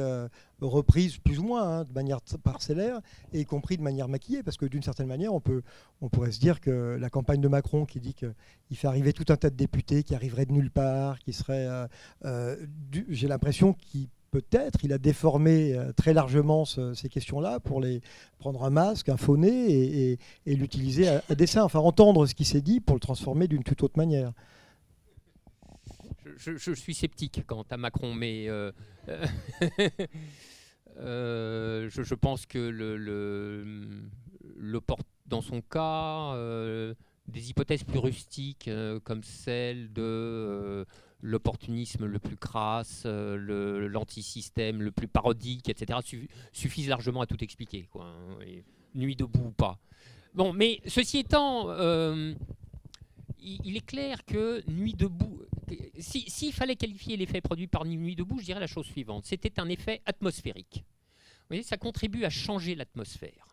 reprises 0.60 1.18
plus 1.18 1.38
ou 1.38 1.44
moins 1.44 1.80
hein, 1.80 1.84
de 1.84 1.94
manière 1.94 2.20
parcellaire, 2.44 3.02
et 3.34 3.42
y 3.42 3.46
compris 3.46 3.78
de 3.78 3.84
manière 3.84 4.08
maquillée, 4.08 4.42
parce 4.42 4.58
que 4.58 4.66
d'une 4.66 4.82
certaine 4.82 5.06
manière, 5.08 5.34
on, 5.34 6.10
pourrait 6.10 6.32
se 6.32 6.40
dire 6.40 6.62
que 6.62 6.98
la 7.00 7.10
campagne 7.12 7.42
de 7.42 7.48
Macron 7.48 7.86
qui 7.86 8.00
dit 8.00 8.16
qu'il 8.16 8.78
fait 8.78 8.88
arriver 8.88 9.14
tout 9.14 9.26
un 9.30 9.36
tas 9.36 9.52
de 9.52 9.56
députés 9.56 10.02
qui 10.02 10.16
arriveraient 10.16 10.48
de 10.48 10.54
nulle 10.54 10.72
part, 10.72 11.20
qui 11.20 11.34
seraient, 11.34 11.68
j'ai 13.10 13.28
l'impression 13.28 13.74
qu'ils 13.74 14.08
peut-être 14.32 14.84
il 14.84 14.94
a 14.94 14.98
déformé 14.98 15.74
euh, 15.74 15.92
très 15.94 16.14
largement 16.14 16.66
ces 16.66 17.10
questions-là 17.10 17.60
pour 17.60 17.82
les 17.82 18.02
prendre 18.40 18.64
un 18.64 18.70
masque, 18.70 19.10
un 19.10 19.18
faux 19.18 19.38
nez 19.38 20.18
et, 20.46 20.56
l'utiliser 20.56 21.08
à, 21.08 21.22
dessein, 21.36 21.64
enfin 21.64 21.80
entendre 21.80 22.26
ce 22.26 22.36
qui 22.36 22.46
s'est 22.46 22.62
dit 22.62 22.80
pour 22.80 22.96
le 22.96 23.00
transformer 23.00 23.48
d'une 23.48 23.64
toute 23.64 23.84
autre 23.84 23.98
manière. 23.98 24.34
Je, 26.38 26.74
suis 26.74 26.94
sceptique 26.94 27.44
quant 27.48 27.66
à 27.70 27.78
Macron, 27.78 28.14
mais 28.14 28.48
euh, 28.48 28.72
euh, 30.98 31.90
je, 31.90 32.14
pense 32.14 32.46
que 32.46 32.60
le, 32.60 32.98
le, 32.98 34.82
dans 35.26 35.42
son 35.42 35.62
cas, 35.62 36.36
des 37.28 37.50
hypothèses 37.50 37.84
plus 37.84 38.00
rustiques 38.00 38.70
comme 39.04 39.24
celle 39.24 39.92
de 39.94 40.86
l'opportunisme 41.22 42.06
le 42.06 42.20
plus 42.20 42.38
crasse, 42.38 43.04
euh, 43.06 43.88
l'antisystème 43.88 44.82
le, 44.82 44.92
plus 44.92 45.08
parodique, 45.08 45.70
etc., 45.70 46.00
suffisent 46.52 46.90
largement 46.90 47.22
à 47.22 47.28
tout 47.28 47.44
expliquer. 47.44 47.88
Quoi, 47.92 48.06
hein, 48.06 48.38
nuit 48.96 49.16
debout 49.16 49.48
ou 49.48 49.52
pas. 49.52 49.80
Bon, 50.34 50.54
mais 50.54 50.82
ceci 50.86 51.20
étant, 51.20 51.70
euh, 51.70 52.34
il, 53.40 53.76
est 53.78 53.86
clair 53.86 54.24
que 54.26 54.64
Nuit 54.70 54.94
debout, 54.94 55.42
s'il 55.98 56.54
fallait 56.54 56.76
qualifier 56.76 57.18
l'effet 57.18 57.42
produit 57.42 57.68
par 57.68 57.86
Nuit 57.86 58.16
debout, 58.16 58.40
je 58.40 58.46
dirais 58.46 58.60
la 58.60 58.68
chose 58.68 58.86
suivante. 58.86 59.26
C'était 59.26 59.60
un 59.60 59.70
effet 59.70 60.02
atmosphérique. 60.06 60.84
Vous 60.84 61.56
voyez, 61.56 61.64
ça 61.64 61.78
contribue 61.78 62.26
à 62.26 62.30
changer 62.30 62.76
l'atmosphère. 62.76 63.48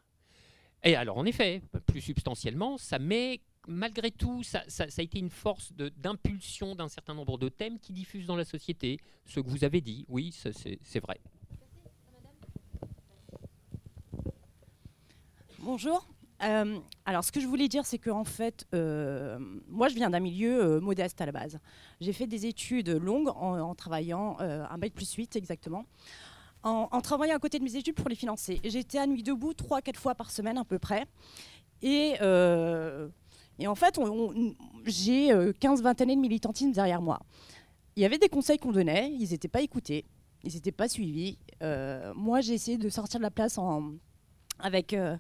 Et 0.83 0.97
alors, 0.97 1.17
en 1.17 1.25
effet, 1.25 1.63
plus 1.87 2.01
substantiellement, 2.01 2.77
ça 2.77 2.99
met 2.99 3.41
malgré 3.69 4.11
tout, 4.11 4.43
ça, 4.43 4.63
a 4.79 5.03
été 5.03 5.19
une 5.19 5.31
force 5.31 5.73
d'impulsion 5.73 6.75
d'un 6.75 6.89
certain 6.89 7.15
nombre 7.15 7.39
de 7.39 7.49
thèmes 7.49 7.79
qui 7.79 7.93
diffusent 7.93 8.27
dans 8.27 8.37
la 8.37 8.45
société. 8.45 8.99
Ce 9.27 9.41
que 9.41 9.49
vous 9.49 9.65
avez 9.65 9.81
dit, 9.81 10.05
oui, 10.09 10.33
c'est 10.33 11.01
vrai. 11.01 11.21
Bonjour. 15.61 16.07
Euh, 16.43 16.79
alors, 17.07 17.25
ce 17.25 17.33
que 17.33 17.41
je 17.41 17.47
voulais 17.47 17.69
dire, 17.69 17.87
c'est 17.87 17.99
que 17.99 18.11
en 18.11 18.25
fait, 18.25 18.67
euh, 18.75 19.39
moi, 19.69 19.89
je 19.89 19.95
viens 19.95 20.11
d'un 20.11 20.21
milieu 20.21 20.63
euh, 20.63 20.81
modeste 20.81 21.21
à 21.21 21.27
la 21.27 21.33
base. 21.33 21.59
J'ai 22.01 22.13
fait 22.13 22.27
des 22.27 22.47
études 22.47 22.91
longues 22.91 23.29
en, 23.29 23.75
travaillant 23.75 24.37
un 24.41 24.79
bac 24.79 24.93
plus 24.93 25.11
8 25.13 25.37
exactement, 25.37 25.87
en, 26.63 26.89
en, 26.91 27.01
travaillant 27.01 27.37
à 27.37 27.39
côté 27.39 27.59
de 27.59 27.65
mes 27.65 27.77
études 27.77 27.95
pour 27.95 28.09
les 28.09 28.15
financer. 28.15 28.61
J'étais 28.65 28.99
à 28.99 29.07
nuit 29.07 29.23
debout 29.23 29.53
3-4 29.53 29.97
fois 29.97 30.15
par 30.15 30.31
semaine 30.31 30.59
à 30.59 30.65
peu 30.65 30.79
près. 30.79 31.07
Et 31.83 32.15
et 33.59 33.67
en 33.67 33.75
fait, 33.75 33.99
j'ai 34.87 35.29
15-20 35.29 35.33
euh, 35.33 36.03
années 36.03 36.17
de 36.17 36.21
militantisme 36.21 36.73
derrière 36.73 37.01
moi. 37.01 37.21
Il 37.97 38.03
y 38.03 38.07
avait 38.07 38.19
des 38.19 38.29
conseils 38.29 38.59
qu'on 38.59 38.73
donnait, 38.73 39.13
ils 39.13 39.31
n'étaient 39.31 39.49
pas 39.49 39.61
écoutés, 39.61 40.05
ils 40.43 40.55
n'étaient 40.55 40.73
pas 40.73 40.89
suivis. 40.89 41.39
Euh, 41.63 42.13
moi, 42.15 42.41
j'ai 42.41 42.55
essayé 42.55 42.77
de 42.77 42.89
sortir 42.89 43.21
de 43.21 43.23
la 43.23 43.31
place 43.31 43.59
avec, 44.59 44.93
euh, 44.93 45.17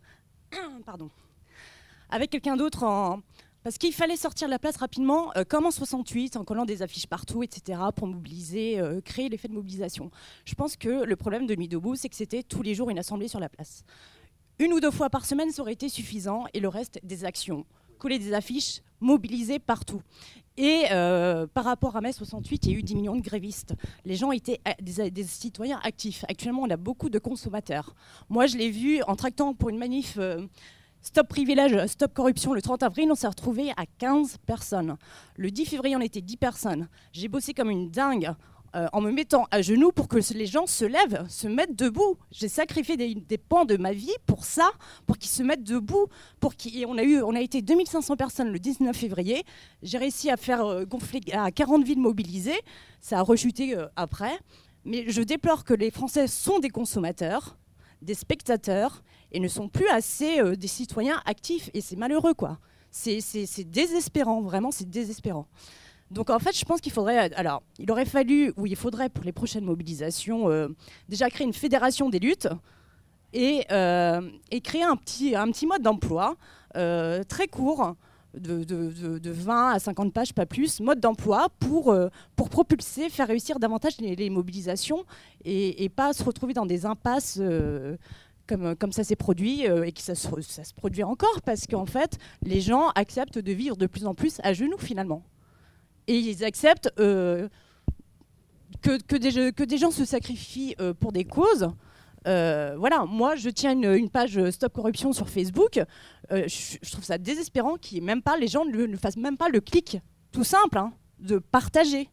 avec 2.11 2.31
quelqu'un 2.31 2.57
d'autre 2.57 3.21
parce 3.63 3.79
qu'il 3.79 3.95
fallait 3.95 4.17
sortir 4.17 4.47
de 4.49 4.51
la 4.51 4.59
place 4.59 4.77
rapidement, 4.77 5.33
comme 5.49 5.65
en 5.65 5.71
68, 5.71 6.37
en 6.37 6.45
collant 6.45 6.67
des 6.67 6.83
affiches 6.83 7.07
partout, 7.07 7.43
etc., 7.43 7.81
pour 7.97 8.07
mobiliser, 8.07 8.79
créer 9.07 9.31
l'effet 9.31 9.49
de 9.49 9.55
mobilisation. 9.55 10.11
Je 10.45 10.55
pense 10.55 10.77
que 10.77 11.03
le 11.03 11.17
problème 11.17 11.47
de 11.47 11.55
Nuit 11.55 11.71
c'est 11.97 12.11
que 12.11 12.15
c'était 12.15 12.43
tous 12.43 12.61
les 12.61 12.75
jours 12.75 12.91
une 12.91 12.99
assemblée 12.99 13.27
sur 13.27 13.41
la 13.41 13.49
place. 13.49 13.83
Une 14.59 14.75
ou 14.75 14.81
deux 14.81 14.91
fois 14.91 15.09
par 15.09 15.25
semaine, 15.25 15.51
ça 15.51 15.63
aurait 15.63 15.73
été 15.73 15.89
suffisant, 15.89 16.45
et 16.53 16.61
le 16.61 16.69
reste, 16.69 17.01
des 17.05 17.25
actions 17.25 17.65
coller 17.99 18.19
des 18.19 18.33
affiches, 18.33 18.83
mobiliser 19.01 19.59
partout. 19.59 20.03
Et 20.57 20.85
euh, 20.93 21.47
par 21.49 21.65
rapport 21.65 21.97
à 21.97 22.01
mai 22.01 22.13
68, 22.13 22.67
il 22.67 22.73
y 22.73 22.75
a 22.75 22.79
eu 22.79 22.83
10 22.83 22.95
millions 22.95 23.17
de 23.17 23.23
grévistes. 23.23 23.75
Les 24.05 24.15
gens 24.15 24.31
étaient 24.31 24.61
euh, 24.69 25.11
des, 25.11 25.25
citoyens 25.25 25.81
actifs. 25.83 26.25
Actuellement, 26.29 26.63
on 26.63 26.71
a 26.71 26.77
beaucoup 26.77 27.11
de 27.11 27.19
consommateurs. 27.19 27.95
Moi, 28.29 28.47
je 28.47 28.57
l'ai 28.57 28.71
vu 28.71 29.03
en 29.03 29.17
tractant 29.17 29.55
pour 29.55 29.71
une 29.71 29.79
manif 29.79 30.17
euh, 30.19 30.47
Stop 31.01 31.29
Privilège, 31.29 31.87
Stop 31.87 32.15
Corruption 32.15 32.55
le 32.55 32.63
30 32.63 32.85
avril, 32.85 33.11
on 33.11 33.15
s'est 33.15 33.27
retrouvé 33.27 33.73
à 33.77 33.85
15 33.99 34.39
personnes. 34.47 34.97
Le 35.37 35.51
10 35.51 35.67
février, 35.67 35.97
on 35.97 36.01
était 36.01 36.23
10 36.23 36.37
personnes. 36.37 36.89
J'ai 37.13 37.29
bossé 37.29 37.53
comme 37.53 37.71
une 37.71 37.91
dingue 37.91 38.33
euh, 38.75 38.89
en 38.93 39.01
me 39.01 39.13
mettant 39.13 39.47
à 39.53 39.63
genoux 39.63 39.93
pour 39.93 40.09
que 40.09 40.19
les 40.35 40.47
gens 40.47 40.67
se 40.67 40.85
lèvent, 40.85 41.25
se 41.29 41.47
mettent 41.47 41.77
debout. 41.77 42.17
J'ai 42.33 42.49
sacrifié 42.49 42.97
des, 42.97 43.39
pans 43.39 43.65
de 43.65 43.77
ma 43.77 43.93
vie 43.93 44.15
pour 44.27 44.45
ça, 44.45 44.69
pour 45.07 45.17
qu'ils 45.17 45.31
se 45.31 45.45
mettent 45.45 45.63
debout. 45.63 46.07
Pour 46.41 46.55
et 46.75 46.85
on 46.85 46.99
a, 46.99 47.05
eu, 47.05 47.23
on 47.23 47.37
a 47.37 47.41
été 47.41 47.63
2500 47.63 48.17
personnes 48.17 48.51
le 48.51 48.59
19 48.59 48.97
février. 48.97 49.45
J'ai 49.83 49.99
réussi 49.99 50.29
à 50.29 50.37
faire 50.37 50.65
euh, 50.67 50.85
gonfler 50.85 51.21
à 51.33 51.53
40 51.53 51.85
villes 51.85 52.01
mobilisées. 52.01 52.59
Ça 53.01 53.21
a 53.21 53.23
rechuté 53.23 53.77
euh, 53.77 53.87
après. 53.95 54.37
Mais 54.85 55.05
je 55.09 55.23
déplore 55.23 55.65
que 55.65 55.75
les 55.75 55.93
Français 55.93 56.27
sont 56.27 56.59
des 56.59 56.71
consommateurs, 56.71 57.57
des 58.03 58.15
spectateurs, 58.15 59.05
et 59.31 59.39
ne 59.39 59.49
sont 59.49 59.69
plus 59.69 59.89
assez 59.89 60.57
des 60.57 60.69
citoyens 60.69 61.23
actifs. 61.27 61.71
Et 61.75 61.81
c'est 61.81 61.97
malheureux, 61.97 62.35
quoi. 62.35 62.59
C'est 62.91 63.21
désespérant, 63.71 64.43
vraiment, 64.43 64.71
c'est 64.71 64.89
désespérant. 64.89 65.49
Donc 66.11 66.31
en 66.31 66.39
fait, 66.39 66.57
je 66.57 66.65
pense 66.65 66.81
qu'il 66.81 66.93
faudrait, 66.93 67.33
alors, 67.35 67.63
il 67.79 67.91
aurait 67.91 68.05
fallu, 68.05 68.53
ou 68.57 68.67
il 68.67 68.77
faudrait 68.77 69.09
pour 69.09 69.25
les 69.25 69.33
prochaines 69.33 69.65
mobilisations, 69.65 70.51
euh, 70.51 70.69
déjà 71.09 71.31
créer 71.31 71.47
une 71.47 71.53
fédération 71.53 72.09
des 72.09 72.19
luttes 72.19 72.49
et, 73.33 73.65
euh, 73.73 74.21
créer 74.63 74.83
un 74.83 74.97
petit, 74.97 75.35
un 75.35 75.51
petit 75.51 75.67
mode 75.67 75.83
d'emploi 75.83 76.37
euh, 76.77 77.23
très 77.25 77.49
court. 77.49 77.95
De, 78.37 78.65
de, 78.65 79.31
20 79.31 79.75
à 79.75 79.79
50 79.79 80.13
pages, 80.13 80.33
pas 80.33 80.45
plus, 80.45 80.81
mode 80.81 80.99
d'emploi 80.99 81.51
pour, 81.61 81.97
pour 82.35 82.51
propulser, 82.51 83.09
faire 83.09 83.29
réussir 83.29 83.61
davantage 83.61 83.99
les, 84.01 84.29
mobilisations 84.29 85.05
et, 85.45 85.85
et, 85.85 85.89
pas 85.89 86.13
se 86.13 86.25
retrouver 86.25 86.53
dans 86.53 86.67
des 86.67 86.85
impasses 86.85 87.41
comme, 88.49 88.75
comme 88.75 88.91
ça 88.91 89.05
s'est 89.05 89.15
produit 89.15 89.63
et 89.63 89.93
que 89.93 90.01
ça 90.01 90.17
se, 90.17 90.29
ça 90.41 90.65
se 90.65 90.75
produit 90.75 91.05
encore 91.05 91.43
parce 91.43 91.69
qu'en 91.69 91.87
fait, 91.87 92.19
les 92.43 92.61
gens 92.61 92.89
acceptent 92.97 93.39
de 93.39 93.53
vivre 93.53 93.77
de 93.77 93.87
plus 93.87 94.05
en 94.05 94.17
plus 94.17 94.41
à 94.43 94.53
genoux 94.53 94.79
finalement 94.79 95.23
et 96.07 96.19
ils 96.19 96.45
acceptent 96.45 96.91
euh, 96.99 97.49
que, 98.83 99.17
des, 99.17 99.79
gens 99.79 99.91
se 99.91 100.05
sacrifient 100.05 100.75
euh, 100.81 100.93
pour 100.95 101.13
des 101.13 101.25
causes. 101.25 101.69
Euh, 102.27 102.75
voilà, 102.79 103.05
moi 103.05 103.37
je 103.37 103.51
tiens 103.51 103.73
une, 103.73 104.09
page 104.11 104.51
Stop 104.51 104.73
Corruption 104.73 105.13
sur 105.13 105.29
Facebook. 105.29 105.81
Je, 106.31 106.91
trouve 106.91 107.05
ça 107.05 107.19
désespérant 107.19 107.77
que 107.77 108.01
même 108.01 108.23
pas 108.23 108.37
les 108.37 108.49
gens 108.49 108.65
ne, 108.65 108.97
fassent 108.97 109.17
même 109.17 109.37
pas 109.37 109.49
le 109.49 109.61
clic, 109.61 109.99
tout 110.33 110.45
simple, 110.45 110.79
hein, 110.79 110.93
de 111.19 111.39
partager. 111.39 112.09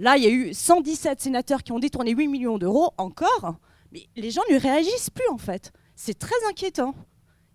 Là, 0.00 0.16
il 0.16 0.22
y 0.22 0.26
a 0.26 0.30
eu 0.30 0.54
117 0.54 1.20
sénateurs 1.20 1.64
qui 1.64 1.72
ont 1.72 1.80
détourné 1.80 2.12
8 2.12 2.28
millions 2.28 2.58
d'euros 2.58 2.92
encore, 2.98 3.56
mais 3.92 4.06
les 4.16 4.30
gens 4.30 4.42
ne 4.50 4.58
réagissent 4.58 5.10
plus 5.10 5.28
en 5.30 5.38
fait. 5.38 5.72
C'est 5.96 6.18
très 6.18 6.36
inquiétant. 6.48 6.94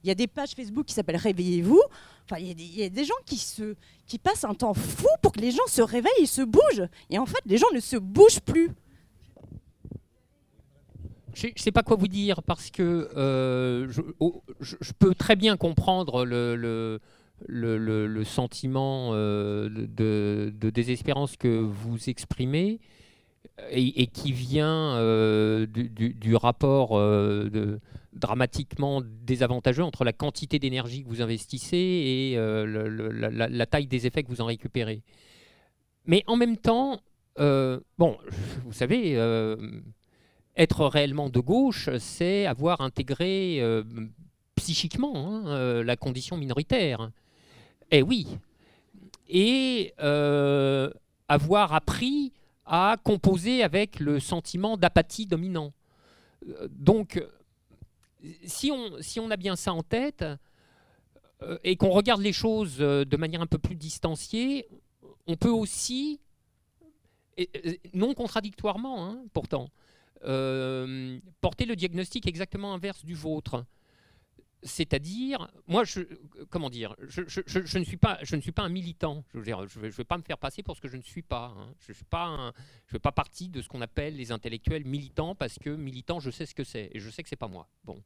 Il 0.03 0.07
y 0.07 0.11
a 0.11 0.15
des 0.15 0.27
pages 0.27 0.51
Facebook 0.51 0.85
qui 0.85 0.93
s'appellent 0.93 1.17
Réveillez-vous. 1.17 1.81
Enfin, 2.25 2.37
il 2.39 2.77
y, 2.77 2.83
a 2.83 2.89
des, 2.89 3.03
gens 3.03 3.13
qui, 3.25 3.37
se, 3.37 3.75
qui 4.07 4.17
passent 4.17 4.43
un 4.45 4.53
temps 4.53 4.73
fou 4.73 5.07
pour 5.21 5.31
que 5.33 5.39
les 5.39 5.51
gens 5.51 5.65
se 5.67 5.81
réveillent 5.81 6.11
et 6.21 6.25
se 6.25 6.41
bougent. 6.41 6.87
Et 7.09 7.19
en 7.19 7.25
fait, 7.25 7.41
les 7.45 7.57
gens 7.57 7.67
ne 7.73 7.79
se 7.79 7.97
bougent 7.97 8.39
plus. 8.39 8.69
Je 11.33 11.47
ne 11.47 11.51
sais 11.57 11.71
pas 11.71 11.83
quoi 11.83 11.97
vous 11.97 12.07
dire 12.07 12.43
parce 12.43 12.69
que 12.69 13.09
euh, 13.17 13.91
oh, 14.19 14.43
je, 14.61 14.75
peux 14.97 15.15
très 15.15 15.35
bien 15.35 15.57
comprendre 15.57 16.25
le, 16.25 16.55
le, 16.55 16.99
le, 17.47 18.23
sentiment 18.23 19.09
euh, 19.13 19.67
de, 19.69 20.53
de, 20.55 20.69
désespérance 20.69 21.35
que 21.35 21.47
vous 21.47 22.09
exprimez. 22.09 22.79
et, 23.71 24.07
qui 24.07 24.31
vient 24.31 24.97
du, 25.65 26.35
rapport 26.35 26.97
dramatiquement 28.15 29.01
désavantageux 29.03 29.83
entre 29.83 30.03
la 30.03 30.13
quantité 30.13 30.59
d'énergie 30.59 31.03
que 31.03 31.09
vous 31.09 31.21
investissez 31.21 31.77
et 31.77 32.35
la, 32.37 33.65
taille 33.65 33.87
des 33.87 34.07
effets 34.07 34.23
que 34.23 34.29
vous 34.29 34.41
en 34.41 34.45
récupérez. 34.45 35.01
Mais 36.05 36.23
en 36.27 36.35
même 36.35 36.57
temps, 36.57 36.99
bon, 37.37 38.17
vous 38.65 38.73
savez, 38.73 39.13
être 40.55 40.85
réellement 40.85 41.29
de 41.29 41.39
gauche, 41.39 41.89
c'est 41.97 42.45
avoir 42.45 42.81
intégré 42.81 43.61
psychiquement 44.55 45.15
hein, 45.15 45.83
la 45.83 45.95
condition 45.95 46.37
minoritaire. 46.37 47.09
Eh 47.95 48.01
oui. 48.01 48.27
Et 49.29 49.93
euh, 50.01 50.89
avoir 51.27 51.73
appris 51.73 52.33
à 52.65 52.97
composer 53.03 53.63
avec 53.63 53.99
le 53.99 54.19
sentiment 54.19 54.77
d'apathie 54.77 55.27
dominant. 55.27 55.73
Euh, 56.47 56.67
donc, 56.71 57.23
si 58.45 58.71
on, 58.71 59.31
a 59.31 59.37
bien 59.37 59.55
ça 59.55 59.73
en 59.73 59.83
tête 59.83 60.25
euh, 61.41 61.57
et 61.63 61.75
qu'on 61.75 61.89
regarde 61.89 62.21
les 62.21 62.33
choses 62.33 62.77
de 62.77 63.17
manière 63.17 63.41
un 63.41 63.47
peu 63.47 63.57
plus 63.57 63.75
distanciée, 63.75 64.67
on 65.27 65.35
peut 65.35 65.49
aussi, 65.49 66.19
non 67.93 68.13
contradictoirement 68.13 69.05
hein, 69.05 69.23
pourtant, 69.33 69.69
porter 70.21 71.65
le 71.65 71.75
diagnostic 71.75 72.27
exactement 72.27 72.73
inverse 72.73 73.03
du 73.03 73.15
vôtre. 73.15 73.65
C'est-à-dire, 74.63 75.51
moi, 75.67 75.83
je, 75.83 76.01
comment 76.49 76.69
dire, 76.69 76.95
je, 77.07 77.21
ne 77.77 77.83
suis 77.83 77.97
pas, 77.97 78.17
je 78.21 78.35
ne 78.35 78.41
suis 78.41 78.51
pas 78.51 78.63
un 78.63 78.69
militant. 78.69 79.23
Je 79.33 79.39
ne 79.39 79.89
vais, 79.89 80.03
pas 80.03 80.17
me 80.17 80.23
faire 80.23 80.37
passer 80.37 80.63
pour 80.63 80.75
ce 80.75 80.81
que 80.81 80.87
je 80.87 80.97
ne 80.97 81.01
suis 81.01 81.21
pas. 81.21 81.53
Hein. 81.57 81.73
Je 81.79 81.91
ne 81.91 81.95
suis 81.95 82.05
pas, 82.05 82.53
je 82.87 82.91
fais 82.91 82.99
pas 82.99 83.11
partie 83.11 83.49
de 83.49 83.61
ce 83.61 83.67
qu'on 83.67 83.81
appelle 83.81 84.15
les 84.15 84.31
intellectuels 84.31 84.85
militants 84.85 85.35
parce 85.35 85.59
que 85.59 85.69
militant, 85.69 86.19
je 86.19 86.31
sais 86.31 86.45
ce 86.45 86.55
que 86.55 86.63
c'est 86.63 86.89
et 86.93 86.99
je 86.99 87.09
sais 87.09 87.23
que 87.23 87.29
c'est 87.29 87.35
pas 87.35 87.47
moi. 87.47 87.67
Bon, 87.83 88.01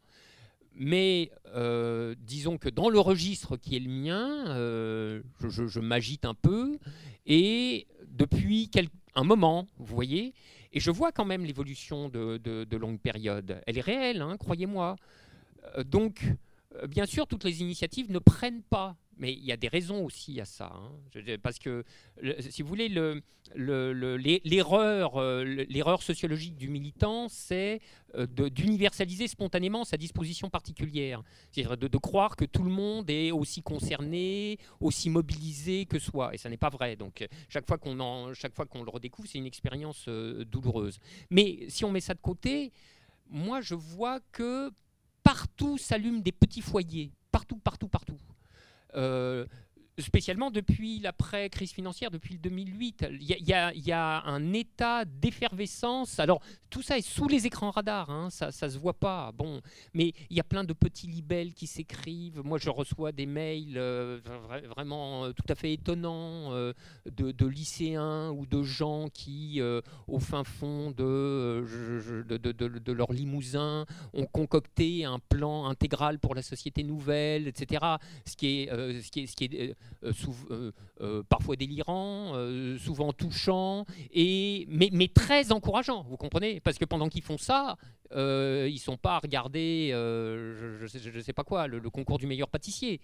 mais 0.79 1.31
euh, 1.55 2.15
disons 2.19 2.57
que 2.57 2.69
dans 2.69 2.89
le 2.89 2.99
registre 2.99 3.57
qui 3.57 3.75
est 3.75 3.79
le 3.79 3.89
mien, 3.89 4.47
euh, 4.49 5.21
je, 5.41 5.79
m'agite 5.79 6.23
un 6.23 6.35
peu 6.35 6.77
et 7.25 7.87
depuis 8.07 8.69
un 9.15 9.23
moment, 9.23 9.67
vous 9.77 9.95
voyez, 9.95 10.33
et 10.73 10.79
je 10.79 10.91
vois 10.91 11.11
quand 11.11 11.25
même 11.25 11.43
l'évolution 11.43 12.09
de, 12.09 12.37
de, 12.37 12.77
longue 12.77 12.99
période. 12.99 13.61
Elle 13.65 13.79
est 13.79 13.81
réelle, 13.81 14.21
hein, 14.21 14.37
croyez-moi. 14.37 14.95
Euh, 15.77 15.83
donc, 15.83 16.21
bien 16.87 17.05
sûr, 17.05 17.27
toutes 17.27 17.43
les 17.43 17.61
initiatives 17.61 18.11
ne 18.11 18.19
prennent 18.19 18.63
pas. 18.63 18.97
Mais 19.19 19.33
il 19.33 19.43
y 19.43 19.51
a 19.51 19.57
des 19.57 19.67
raisons 19.67 20.05
aussi 20.05 20.39
à 20.39 20.45
ça. 20.45 20.71
Hein. 20.73 20.91
parce 21.41 21.57
que, 21.59 21.83
si 22.49 22.61
vous 22.61 22.67
voulez, 22.67 22.87
l'erreur 23.55 25.19
le, 25.43 25.97
sociologique 26.01 26.55
du 26.55 26.69
militant, 26.69 27.27
c'est 27.27 27.81
euh, 28.15 28.27
d'universaliser 28.27 29.27
spontanément 29.27 29.83
sa 29.85 29.97
disposition 29.97 30.49
particulière. 30.49 31.23
C'est-à-dire 31.51 31.77
de, 31.77 31.97
croire 31.97 32.35
que 32.35 32.45
tout 32.45 32.63
le 32.63 32.69
monde 32.69 33.09
est 33.09 33.31
aussi 33.31 33.63
concerné, 33.63 34.59
aussi 34.79 35.09
mobilisé 35.09 35.85
que 35.85 35.97
soi. 35.97 36.35
Et 36.35 36.37
ça 36.37 36.49
n'est 36.49 36.57
pas 36.57 36.69
vrai. 36.69 36.95
Donc, 36.95 37.27
chaque 37.49 37.65
fois 37.65 37.77
qu'on 37.79 37.95
le 37.95 38.89
redécouvre, 38.89 39.27
c'est 39.27 39.39
une 39.39 39.47
expérience 39.47 40.05
euh, 40.07 40.45
douloureuse. 40.45 40.99
Mais 41.31 41.65
si 41.69 41.85
on 41.85 41.91
met 41.91 42.01
ça 42.01 42.13
de 42.13 42.21
côté, 42.21 42.71
moi, 43.29 43.61
je 43.61 43.73
vois 43.73 44.19
que 44.31 44.71
partout 45.27 45.77
s'allument 45.77 46.21
des 46.21 46.31
petits 46.31 46.61
foyers, 46.61 47.11
partout, 47.33 47.57
partout, 47.57 47.89
partout. 47.89 48.17
Euh, 48.95 49.45
spécialement 49.99 50.51
depuis 50.51 50.99
l'après-crise 50.99 51.71
financière, 51.71 52.11
depuis 52.11 52.33
le 52.33 52.39
2008. 52.39 53.07
Il 53.11 53.25
y, 53.25 53.91
a, 53.91 54.23
un 54.25 54.53
état 54.53 55.05
d'effervescence. 55.05 56.19
Alors, 56.19 56.41
tout 56.69 56.81
ça 56.81 56.97
est 56.97 57.01
sous 57.01 57.27
les 57.27 57.47
écrans 57.47 57.71
radars, 57.71 58.09
hein, 58.09 58.29
ça 58.29 58.47
ne 58.47 58.71
se 58.71 58.77
voit 58.77 58.93
pas. 58.93 59.31
Bon, 59.31 59.61
mais 59.93 60.13
il 60.29 60.37
y 60.37 60.39
a 60.39 60.43
plein 60.43 60.63
de 60.63 60.73
petits 60.73 61.07
libelles 61.07 61.53
qui 61.53 61.67
s'écrivent. 61.67 62.41
Moi, 62.43 62.57
je 62.57 62.69
reçois 62.69 63.11
des 63.11 63.25
mails 63.25 63.77
euh, 63.77 64.19
vraiment 64.75 65.25
euh, 65.25 65.31
tout 65.31 65.45
à 65.49 65.55
fait 65.55 65.73
étonnants 65.73 66.51
euh, 66.53 66.73
de, 67.05 67.47
lycéens 67.47 68.31
ou 68.31 68.45
de 68.45 68.63
gens 68.63 69.07
qui, 69.09 69.61
au 70.07 70.19
fin 70.19 70.43
fond 70.43 70.91
de, 70.91 71.63
leur 72.91 73.11
limousin, 73.13 73.85
ont 74.13 74.25
concocté 74.25 75.05
un 75.05 75.19
plan 75.19 75.65
intégral 75.65 76.19
pour 76.19 76.35
la 76.35 76.41
société 76.41 76.83
nouvelle, 76.83 77.47
etc. 77.47 77.85
Ce 78.25 78.35
qui 78.35 78.63
est 78.63 79.75
euh, 80.03 80.13
euh, 80.51 80.71
euh, 81.01 81.23
parfois 81.27 81.55
délirant, 81.55 82.33
souvent 82.79 83.13
touchant, 83.13 83.85
et, 84.11 84.65
mais, 84.69 85.07
très 85.07 85.51
encourageant, 85.51 86.03
vous 86.03 86.17
comprenez? 86.17 86.59
Parce 86.59 86.77
que 86.77 86.85
pendant 86.85 87.09
qu'ils 87.09 87.23
font 87.23 87.37
ça, 87.37 87.77
ils 88.11 88.67
ils 88.77 88.79
sont 88.79 88.97
pas 88.97 89.15
à 89.15 89.19
regarder, 89.19 89.89
je, 89.91 91.11
ne 91.13 91.21
sais, 91.21 91.33
pas 91.33 91.43
quoi, 91.43 91.67
le, 91.67 91.89
concours 91.89 92.19
du 92.19 92.27
meilleur 92.27 92.47
pâtissier. 92.47 93.01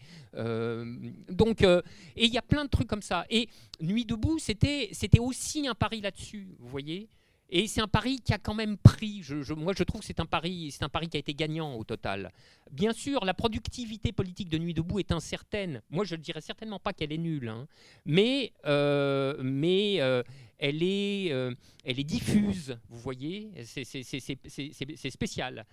donc, 1.30 1.62
et 1.64 2.26
il 2.26 2.34
y 2.34 2.38
a 2.38 2.42
plein 2.42 2.64
de 2.64 2.70
trucs 2.70 2.88
comme 2.88 3.02
ça. 3.02 3.26
Et 3.30 3.50
Nuit 3.82 4.06
debout, 4.06 4.40
c'était 4.40 5.20
aussi 5.20 5.68
un 5.68 5.76
pari 5.76 6.02
là-dessus, 6.02 6.48
vous 6.60 6.70
voyez? 6.70 7.10
Et 7.56 7.68
c'est 7.68 7.82
un 7.82 7.88
pari 7.88 8.20
qui 8.20 8.34
a 8.34 8.40
quand 8.40 8.56
même 8.56 8.78
pris. 8.78 9.22
Je, 9.22 9.54
moi, 9.54 9.74
je 9.78 9.84
trouve 9.84 10.02
que 10.02 10.08
c'est 10.08 10.20
un 10.20 10.26
pari, 10.26 10.76
un 10.82 10.90
pari 10.90 11.08
qui 11.08 11.18
a 11.18 11.20
été 11.20 11.36
gagnant 11.36 11.76
au 11.76 11.84
total. 11.84 12.32
Bien 12.72 12.94
sûr, 12.94 13.24
la 13.24 13.36
productivité 13.36 14.12
politique 14.12 14.50
de 14.50 14.58
Nuit 14.58 14.74
debout 14.74 14.98
est 14.98 15.12
incertaine. 15.12 15.84
Moi, 15.92 16.04
je 16.04 16.16
ne 16.16 16.22
dirais 16.22 16.42
certainement 16.42 16.80
pas 16.80 16.94
qu'elle 16.94 17.14
est 17.14 17.18
nulle, 17.20 17.48
hein. 17.50 17.68
mais, 18.06 18.54
euh, 18.66 19.36
mais 19.44 20.02
euh, 20.02 20.24
elle 20.58 20.82
est, 20.82 21.32
euh, 21.32 21.54
elle 21.86 22.00
est 22.00 22.04
diffuse. 22.04 22.76
Vous 22.90 23.00
voyez, 23.00 23.52
c'est 23.64 25.10
spécial 25.12 25.68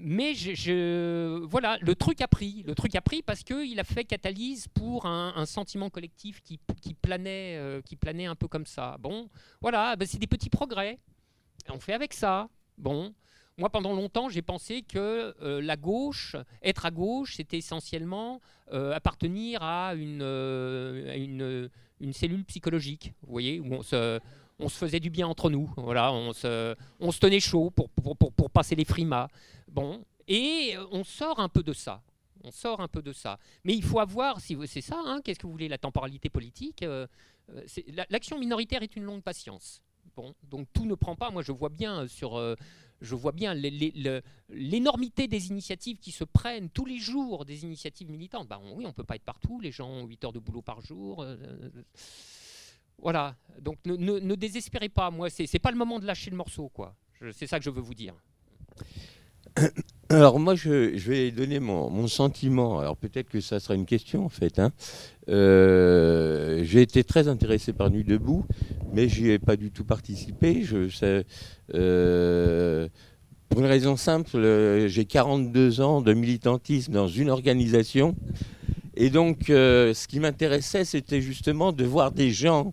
mais 0.00 0.32
voilà, 1.50 1.76
le 1.80 1.94
truc 1.94 2.20
a 2.20 2.28
pris. 2.28 2.62
Le 2.66 2.74
truc 2.74 2.94
a 2.94 3.00
pris 3.00 3.22
parce 3.22 3.42
qu'il 3.42 3.78
a 3.80 3.84
fait 3.84 4.04
catalyse 4.04 4.68
pour 4.68 5.06
un, 5.06 5.46
sentiment 5.46 5.90
collectif 5.90 6.40
qui, 6.42 6.58
planait, 6.94 7.56
euh, 7.56 7.80
qui 7.82 7.96
planait 7.96 8.26
un 8.26 8.34
peu 8.34 8.48
comme 8.48 8.66
ça. 8.66 8.96
Bon, 9.00 9.28
voilà, 9.60 9.96
ben, 9.96 10.06
c'est 10.06 10.18
des 10.18 10.26
petits 10.26 10.50
progrès. 10.50 10.98
On 11.68 11.80
fait 11.80 11.94
avec 11.94 12.14
ça. 12.14 12.48
Bon, 12.76 13.12
moi, 13.56 13.70
pendant 13.70 13.92
longtemps, 13.92 14.28
j'ai 14.28 14.42
pensé 14.42 14.82
que 14.82 15.34
euh, 15.42 15.60
la 15.60 15.76
gauche, 15.76 16.36
être 16.62 16.86
à 16.86 16.90
gauche, 16.90 17.34
c'était 17.36 17.58
essentiellement 17.58 18.40
euh, 18.72 18.94
appartenir 18.94 19.62
à 19.62 19.94
une, 19.94 21.68
cellule 22.12 22.44
psychologique, 22.44 23.14
vous 23.22 23.32
voyez, 23.32 23.58
où 23.58 23.74
on 23.74 23.82
se, 23.82 24.20
faisait 24.68 25.00
du 25.00 25.10
bien 25.10 25.26
entre 25.26 25.50
nous. 25.50 25.68
Voilà, 25.76 26.12
on 26.12 26.32
se, 26.32 27.18
tenait 27.18 27.40
chaud 27.40 27.70
pour 27.70 28.50
passer 28.50 28.76
les 28.76 28.84
frimas. 28.84 29.28
Bon, 29.78 30.04
et 30.26 30.74
euh, 30.76 30.84
on 30.90 31.04
sort 31.04 31.38
un 31.38 31.48
peu 31.48 31.62
de 31.62 31.72
ça. 31.72 32.02
On 32.42 32.50
sort 32.50 32.80
un 32.80 32.88
peu 32.88 33.00
de 33.00 33.12
ça. 33.12 33.38
Mais 33.62 33.74
il 33.74 33.84
faut 33.84 34.00
avoir, 34.00 34.40
si 34.40 34.56
c'est 34.66 34.80
ça, 34.80 35.00
hein, 35.04 35.20
qu'est-ce 35.22 35.38
que 35.38 35.46
vous 35.46 35.52
voulez, 35.52 35.68
la 35.68 35.78
temporalité 35.78 36.28
politique 36.28 36.82
euh, 36.82 37.06
euh, 37.50 37.62
L'action 38.10 38.40
minoritaire 38.40 38.82
est 38.82 38.96
une 38.96 39.04
longue 39.04 39.22
patience. 39.22 39.80
Bon, 40.16 40.34
donc 40.42 40.66
tout 40.72 40.84
ne 40.84 40.96
prend 40.96 41.14
pas. 41.14 41.30
Moi, 41.30 41.42
je 41.42 41.52
vois 41.52 41.68
bien 41.68 42.08
sur, 42.08 42.56
je 43.00 43.14
vois 43.14 43.30
bien 43.30 43.54
l'énormité 43.54 45.28
des 45.28 45.46
initiatives 45.46 45.98
qui 45.98 46.10
se 46.10 46.24
prennent 46.24 46.70
tous 46.70 46.84
les 46.84 46.98
jours, 46.98 47.44
des 47.44 47.62
initiatives 47.62 48.10
militantes. 48.10 48.48
Ben, 48.48 48.60
oui, 48.74 48.84
on 48.84 48.92
peut 48.92 49.04
pas 49.04 49.14
être 49.14 49.24
partout. 49.24 49.60
Les 49.60 49.70
gens 49.70 49.88
ont 49.88 50.06
8 50.06 50.24
heures 50.24 50.32
de 50.32 50.40
boulot 50.40 50.62
par 50.62 50.80
jour. 50.80 51.24
voilà. 52.98 53.36
Donc 53.60 53.78
ne, 53.84 53.94
ne, 53.94 54.34
désespérez 54.34 54.88
pas. 54.88 55.12
Moi, 55.12 55.30
c'est 55.30 55.60
pas 55.60 55.70
le 55.70 55.78
moment 55.78 56.00
de 56.00 56.06
lâcher 56.06 56.30
le 56.30 56.36
morceau, 56.36 56.68
quoi. 56.68 56.96
C'est 57.32 57.46
ça 57.46 57.60
que 57.60 57.64
je 57.64 57.70
veux 57.70 57.80
vous 57.80 57.94
dire. 57.94 58.16
Alors 60.10 60.40
moi, 60.40 60.54
je, 60.54 60.96
vais 60.96 61.30
donner 61.30 61.60
mon, 61.60 62.08
sentiment. 62.08 62.78
Alors 62.78 62.96
peut-être 62.96 63.28
que 63.28 63.40
ça 63.40 63.60
sera 63.60 63.74
une 63.74 63.84
question 63.84 64.24
en 64.24 64.30
fait. 64.30 64.58
Hein. 64.58 64.72
Euh, 65.28 66.60
j'ai 66.64 66.80
été 66.80 67.04
très 67.04 67.28
intéressé 67.28 67.74
par 67.74 67.90
Nuit 67.90 68.04
debout, 68.04 68.46
mais 68.94 69.08
j'y 69.08 69.30
ai 69.30 69.38
pas 69.38 69.56
du 69.56 69.70
tout 69.70 69.84
participé. 69.84 70.62
Je, 70.62 70.88
euh, 71.74 72.88
pour 73.50 73.60
une 73.60 73.66
raison 73.66 73.96
simple, 73.98 74.34
euh, 74.36 74.88
j'ai 74.88 75.04
42 75.04 75.82
ans 75.82 76.00
de 76.00 76.14
militantisme 76.14 76.92
dans 76.92 77.08
une 77.08 77.28
organisation. 77.28 78.16
Et 78.96 79.10
donc, 79.10 79.44
ce 79.48 80.08
qui 80.08 80.18
m'intéressait, 80.18 80.84
c'était 80.84 81.20
justement 81.20 81.70
de 81.70 81.84
voir 81.84 82.10
des 82.10 82.30
gens 82.32 82.72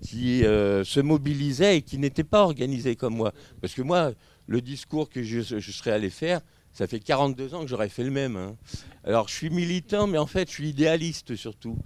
qui 0.00 0.42
se 0.42 1.00
mobilisaient 1.00 1.78
et 1.78 1.82
qui 1.82 1.98
n'étaient 1.98 2.22
pas 2.22 2.42
organisés 2.42 2.94
comme 2.94 3.16
moi. 3.16 3.32
Parce 3.60 3.74
que 3.74 3.82
moi, 3.82 4.12
le 4.46 4.60
discours 4.60 5.08
que 5.08 5.22
je, 5.22 5.40
serais 5.40 5.92
allé 5.92 6.10
faire, 6.10 6.40
ça 6.72 6.86
fait 6.86 7.00
42 7.00 7.54
ans 7.54 7.62
que 7.62 7.68
j'aurais 7.68 7.88
fait 7.88 8.04
le 8.04 8.10
même. 8.10 8.36
Hein. 8.36 8.56
Alors 9.04 9.28
je 9.28 9.34
suis 9.34 9.50
militant, 9.50 10.06
mais 10.06 10.18
en 10.18 10.26
fait 10.26 10.48
je 10.48 10.54
suis 10.54 10.68
idéaliste 10.68 11.36
surtout. 11.36 11.78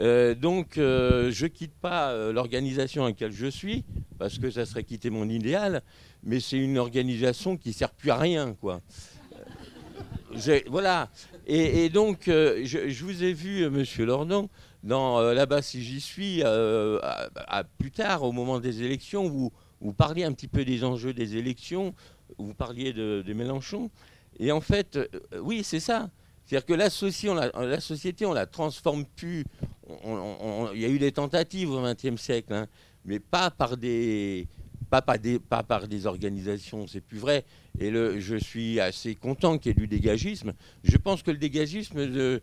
Euh, 0.00 0.34
donc 0.34 0.76
euh, 0.76 1.30
je 1.32 1.46
quitte 1.46 1.74
pas 1.74 2.10
euh, 2.10 2.32
l'organisation 2.32 3.04
à 3.04 3.08
laquelle 3.08 3.32
je 3.32 3.46
suis, 3.46 3.84
parce 4.18 4.38
que 4.38 4.50
ça 4.50 4.66
serait 4.66 4.84
quitter 4.84 5.10
mon 5.10 5.28
idéal, 5.28 5.82
mais 6.22 6.40
c'est 6.40 6.58
une 6.58 6.78
organisation 6.78 7.56
qui 7.56 7.72
sert 7.72 7.90
plus 7.90 8.10
à 8.10 8.16
rien. 8.16 8.54
quoi. 8.60 8.80
voilà. 10.68 11.10
Et, 11.46 11.88
donc 11.88 12.24
je, 12.26 13.04
vous 13.04 13.22
ai 13.22 13.32
vu, 13.32 13.70
monsieur 13.70 14.04
Lordon, 14.04 14.48
dans 14.82 15.20
Là-bas 15.20 15.62
si 15.62 15.82
j'y 15.82 16.00
suis, 16.00 16.42
plus 17.78 17.90
tard, 17.90 18.24
au 18.24 18.32
moment 18.32 18.58
des 18.58 18.82
élections, 18.82 19.28
vous 19.28 19.52
vous 19.80 19.92
parliez 19.92 20.24
un 20.24 20.32
petit 20.32 20.48
peu 20.48 20.64
des 20.64 20.84
enjeux 20.84 21.12
des 21.12 21.36
élections, 21.36 21.94
vous 22.38 22.54
parliez 22.54 22.92
de, 22.92 23.32
Mélenchon. 23.32 23.90
Et 24.38 24.52
en 24.52 24.60
fait, 24.60 24.96
euh, 24.96 25.06
oui, 25.40 25.62
c'est 25.64 25.80
ça. 25.80 26.10
C'est-à-dire 26.44 26.66
que 26.66 26.74
la, 26.74 26.86
la, 27.66 27.80
société, 27.80 28.24
on 28.26 28.32
la 28.32 28.46
transforme 28.46 29.04
plus. 29.04 29.44
Il 30.04 30.80
y 30.80 30.84
a 30.84 30.88
eu 30.88 30.98
des 30.98 31.12
tentatives 31.12 31.70
au 31.70 31.82
XXe 31.82 32.20
siècle, 32.20 32.52
hein, 32.52 32.66
mais 33.04 33.18
pas 33.18 33.50
par 33.50 33.76
des, 33.76 34.46
pas, 34.90 35.18
des, 35.18 36.06
organisations, 36.06 36.86
c'est 36.86 37.00
plus 37.00 37.18
vrai. 37.18 37.44
Et 37.78 37.90
je 37.90 38.36
suis 38.36 38.80
assez 38.80 39.14
content 39.14 39.58
qu'il 39.58 39.70
y 39.70 39.72
ait 39.72 39.74
du 39.74 39.86
dégagisme. 39.86 40.52
Je 40.82 40.96
pense 40.96 41.22
que 41.22 41.30
le 41.30 41.38
dégagisme 41.38 42.04
ne, 42.06 42.40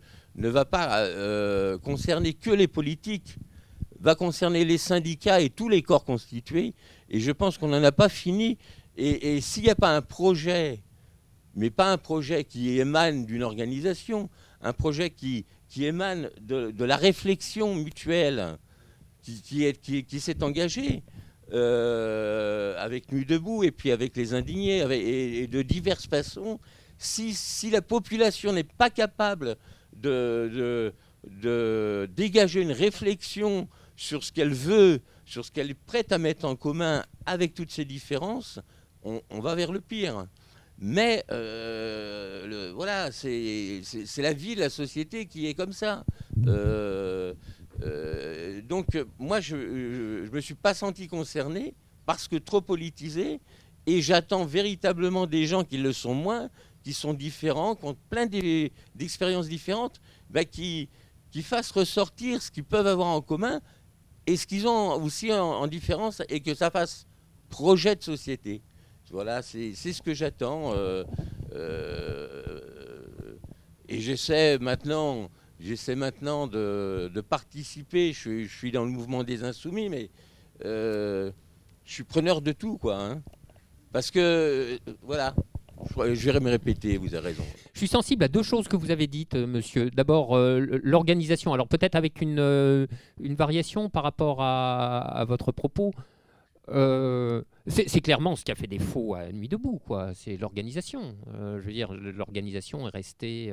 va 0.48 0.64
pas 0.64 1.00
euh, 1.00 1.78
concerner 1.78 2.34
que 2.34 2.50
les 2.50 2.68
politiques, 2.68 3.36
va 4.00 4.14
concerner 4.14 4.64
les 4.64 4.78
syndicats 4.78 5.40
et 5.40 5.48
tous 5.48 5.68
les 5.68 5.82
corps 5.82 6.04
constitués. 6.04 6.74
Et 7.14 7.20
je 7.20 7.30
pense 7.30 7.58
qu'on 7.58 7.68
n'en 7.68 7.84
a 7.84 7.92
pas 7.92 8.08
fini. 8.08 8.58
Et, 8.96 9.40
s'il 9.40 9.62
n'y 9.62 9.70
a 9.70 9.76
pas 9.76 9.94
un 9.94 10.02
projet, 10.02 10.82
mais 11.54 11.70
pas 11.70 11.92
un 11.92 11.96
projet 11.96 12.42
qui 12.42 12.80
émane 12.80 13.24
d'une 13.24 13.44
organisation, 13.44 14.28
un 14.60 14.72
projet 14.72 15.10
qui, 15.10 15.46
émane 15.78 16.28
de, 16.40 16.84
la 16.84 16.96
réflexion 16.96 17.76
mutuelle 17.76 18.58
qui, 19.22 20.18
s'est 20.18 20.42
engagé, 20.42 21.04
euh, 21.52 22.74
avec 22.78 23.12
Nuit 23.12 23.26
debout 23.26 23.62
et 23.62 23.70
puis 23.70 23.92
avec 23.92 24.16
les 24.16 24.34
indignés 24.34 24.80
et, 24.80 25.46
de 25.46 25.62
diverses 25.62 26.08
façons. 26.08 26.58
Si, 26.98 27.70
la 27.70 27.80
population 27.80 28.52
n'est 28.52 28.64
pas 28.64 28.90
capable 28.90 29.54
de, 29.92 30.92
dégager 32.16 32.60
une 32.60 32.72
réflexion 32.72 33.68
sur 33.94 34.24
ce 34.24 34.32
qu'elle 34.32 34.52
veut, 34.52 35.00
sur 35.24 35.44
ce 35.44 35.50
qu'elle 35.50 35.70
est 35.70 35.74
prête 35.74 36.12
à 36.12 36.18
mettre 36.18 36.44
en 36.44 36.56
commun 36.56 37.04
avec 37.26 37.54
toutes 37.54 37.70
ces 37.70 37.84
différences, 37.84 38.60
on, 39.02 39.40
va 39.40 39.54
vers 39.54 39.72
le 39.72 39.80
pire. 39.80 40.26
Mais 40.78 41.24
euh, 41.30 42.72
voilà, 42.74 43.12
c'est 43.12 43.82
la 44.18 44.32
vie 44.32 44.54
la 44.54 44.70
société 44.70 45.26
qui 45.26 45.46
est 45.46 45.54
comme 45.54 45.72
ça. 45.72 46.04
Euh, 46.46 47.34
euh, 47.82 48.62
donc 48.62 48.86
moi, 49.18 49.40
je 49.40 49.56
ne 49.56 50.30
me 50.30 50.40
suis 50.40 50.54
pas 50.54 50.74
senti 50.74 51.06
concerné 51.06 51.74
parce 52.06 52.28
que 52.28 52.36
trop 52.36 52.60
politisé, 52.60 53.40
et 53.86 54.00
j'attends 54.00 54.44
véritablement 54.44 55.26
des 55.26 55.46
gens 55.46 55.64
qui 55.64 55.78
le 55.78 55.92
sont 55.92 56.14
moins, 56.14 56.48
qui 56.82 56.92
sont 56.92 57.14
différents, 57.14 57.74
qui 57.74 57.84
ont 57.84 57.96
plein 58.10 58.26
d'expériences 58.26 59.48
différentes, 59.48 60.00
bah, 60.30 60.44
qui, 60.44 60.88
qui 61.30 61.42
fassent 61.42 61.70
ressortir 61.70 62.42
ce 62.42 62.50
qu'ils 62.50 62.64
peuvent 62.64 62.86
avoir 62.86 63.08
en 63.08 63.20
commun 63.20 63.60
et 64.26 64.36
ce 64.36 64.46
qu'ils 64.46 64.66
ont 64.66 65.02
aussi 65.02 65.32
en, 65.32 65.66
différence, 65.66 66.22
et 66.28 66.40
que 66.40 66.54
ça 66.54 66.70
fasse 66.70 67.06
projet 67.50 67.96
de 67.96 68.02
société. 68.02 68.62
Voilà, 69.10 69.42
c'est 69.42 69.74
ce 69.74 70.02
que 70.02 70.14
j'attends. 70.14 70.72
Euh, 70.74 71.04
euh, 71.54 72.60
et 73.88 74.00
j'essaie 74.00 74.58
maintenant 74.58 75.30
maintenant 75.94 76.46
de, 76.46 77.22
participer. 77.28 78.12
Je, 78.12 78.46
suis 78.46 78.72
dans 78.72 78.84
le 78.84 78.90
mouvement 78.90 79.22
des 79.22 79.44
insoumis, 79.44 79.88
mais 79.88 80.10
euh, 80.64 81.30
je 81.84 81.92
suis 81.92 82.04
preneur 82.04 82.40
de 82.40 82.52
tout, 82.52 82.78
quoi. 82.78 82.96
Hein. 83.00 83.22
Parce 83.92 84.10
que, 84.10 84.78
voilà, 85.02 85.34
je 85.96 86.30
vais 86.30 86.40
me 86.40 86.50
répéter, 86.50 86.96
vous 86.96 87.14
avez 87.14 87.28
raison. 87.28 87.44
Sensible 87.86 88.24
à 88.24 88.28
deux 88.28 88.42
choses 88.42 88.68
que 88.68 88.76
vous 88.76 88.90
avez 88.90 89.06
dites, 89.06 89.34
euh, 89.34 89.46
monsieur. 89.46 89.90
D'abord, 89.90 90.36
l'organisation. 90.36 91.52
Alors 91.52 91.68
peut-être 91.68 91.94
avec 91.94 92.20
une, 92.20 92.86
une, 93.20 93.34
variation 93.34 93.90
par 93.90 94.02
rapport 94.02 94.38
à, 94.40 95.24
votre 95.26 95.52
propos. 95.52 95.92
c'est 97.66 98.00
clairement 98.00 98.36
ce 98.36 98.44
qui 98.44 98.52
a 98.52 98.54
fait 98.54 98.66
défaut 98.66 99.14
à 99.14 99.30
Nuit 99.32 99.48
debout, 99.48 99.80
quoi. 99.84 100.14
C'est 100.14 100.36
l'organisation. 100.36 101.16
je 101.32 101.60
veux 101.60 101.72
dire, 101.72 101.92
l'organisation 101.92 102.88
est 102.88 102.90
restée 102.90 103.52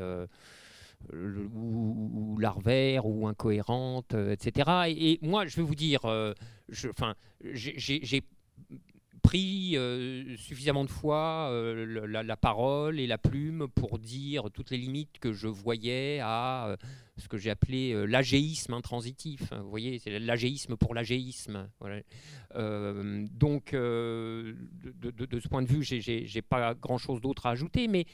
ou, 1.13 2.37
larvaire 2.39 3.05
ou 3.05 3.27
incohérente, 3.27 4.13
euh, 4.13 4.33
etc. 4.33 4.69
Et, 4.87 5.19
moi, 5.21 5.45
je 5.45 5.55
vais 5.57 5.63
vous 5.63 5.75
dire, 5.75 6.05
euh, 6.05 6.33
j'ai 6.69 8.23
pris 9.21 9.77
euh, 9.77 10.35
suffisamment 10.37 10.83
de 10.83 10.89
fois 10.89 11.51
la, 11.51 12.37
parole 12.37 12.99
et 12.99 13.07
la 13.07 13.17
plume 13.17 13.67
pour 13.67 13.99
dire 13.99 14.49
toutes 14.53 14.71
les 14.71 14.77
limites 14.77 15.19
que 15.19 15.33
je 15.33 15.47
voyais 15.47 16.19
à 16.21 16.75
ce 17.17 17.27
que 17.27 17.37
j'ai 17.37 17.49
appelé 17.49 18.07
l'agéisme 18.07 18.73
intransitif. 18.73 19.53
Vous 19.53 19.69
voyez, 19.69 19.99
c'est 19.99 20.17
l'agéisme 20.19 20.75
pour 20.75 20.93
l'agéisme. 20.95 21.69
donc, 22.53 23.71
de, 23.73 24.55
ce 25.39 25.47
point 25.47 25.61
de 25.61 25.67
vue, 25.67 25.83
j'ai 25.83 26.41
pas 26.41 26.73
grand-chose 26.73 27.21
d'autre 27.21 27.45
à 27.45 27.51
ajouter, 27.51 27.87
mais 27.87 28.05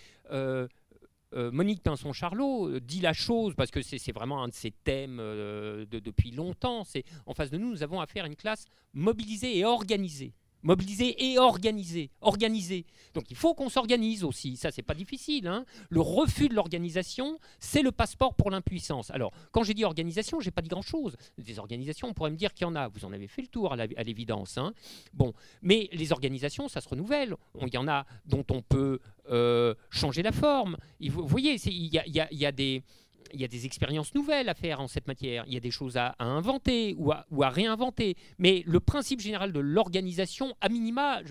euh, 1.33 1.51
Monique 1.51 1.83
Pinson-Charlot 1.83 2.69
euh, 2.69 2.79
dit 2.79 3.01
la 3.01 3.11
chose, 3.11 3.53
parce 3.55 3.69
que 3.69 3.81
c'est 3.81 4.11
vraiment 4.13 4.43
un 4.43 4.47
de 4.47 4.53
ses 4.53 4.71
thèmes 4.71 5.19
euh, 5.19 5.85
depuis 5.89 6.31
longtemps, 6.31 6.85
c'est 6.85 7.03
en 7.25 7.33
face 7.33 7.49
de 7.49 7.57
nous, 7.57 7.69
nous 7.69 7.83
avons 7.83 7.99
affaire 7.99 8.23
à 8.23 8.27
une 8.27 8.35
classe 8.35 8.65
mobilisée 8.93 9.57
et 9.57 9.65
organisée 9.65 10.33
mobiliser 10.67 11.15
et 11.31 11.39
organiser. 11.39 12.11
Organiser. 12.19 12.85
Donc 13.13 13.31
il 13.31 13.37
faut 13.37 13.53
qu'on 13.53 13.69
s'organise 13.69 14.25
aussi. 14.25 14.57
Ça, 14.57 14.69
c'est 14.69 14.81
pas 14.81 14.93
difficile. 14.93 15.47
Hein. 15.47 15.65
le 15.89 16.01
refus 16.01 16.49
de 16.49 16.55
l'organisation, 16.55 17.39
c'est 17.59 17.81
le 17.81 17.93
passeport 17.93 18.35
pour 18.35 18.51
l'impuissance. 18.51 19.09
Alors, 19.11 19.31
quand 19.51 19.63
j'ai 19.63 19.73
dit 19.73 19.85
organisation, 19.85 20.41
j'ai 20.41 20.51
pas 20.51 20.61
dit 20.61 20.67
grand-chose. 20.67 21.15
Des 21.37 21.57
organisations, 21.57 22.09
on 22.09 22.13
pourrait 22.13 22.31
me 22.31 22.35
dire 22.35 22.53
qu'il 22.53 22.67
y 22.67 22.69
en 22.69 22.75
a. 22.75 22.89
Vous 22.89 23.05
en 23.05 23.13
avez 23.13 23.27
fait 23.27 23.41
le 23.41 23.47
tour 23.47 23.73
à 23.73 24.03
l'évidence. 24.03 24.57
Hein. 24.57 24.73
Bon, 25.13 25.33
mais 25.61 25.89
les 25.93 26.11
organisations, 26.11 26.67
ça 26.67 26.81
se 26.81 26.89
renouvelle. 26.89 27.35
Il 27.61 27.73
y 27.73 27.77
en 27.77 27.87
a 27.87 28.05
dont 28.25 28.45
on 28.51 28.61
peut 28.61 28.99
euh, 29.31 29.73
changer 29.89 30.21
la 30.21 30.33
forme. 30.33 30.77
Vous 30.99 31.27
voyez, 31.27 31.55
il 31.65 31.93
y 31.93 32.45
a 32.45 32.51
des 32.51 32.83
il 33.33 33.41
y 33.41 33.45
a 33.45 33.47
des 33.47 33.65
expériences 33.65 34.13
nouvelles 34.13 34.49
à 34.49 34.53
faire 34.53 34.81
en 34.81 34.87
cette 34.87 35.07
matière, 35.07 35.43
il 35.47 35.53
y 35.53 35.57
a 35.57 35.61
des 35.61 35.71
choses 35.71 35.97
à, 35.97 36.15
inventer 36.19 36.95
ou 36.97 37.11
à, 37.11 37.49
réinventer. 37.49 38.15
Mais 38.37 38.63
le 38.65 38.79
principe 38.79 39.21
général 39.21 39.51
de 39.51 39.59
l'organisation, 39.59 40.55
à 40.61 40.69
minima, 40.69 41.21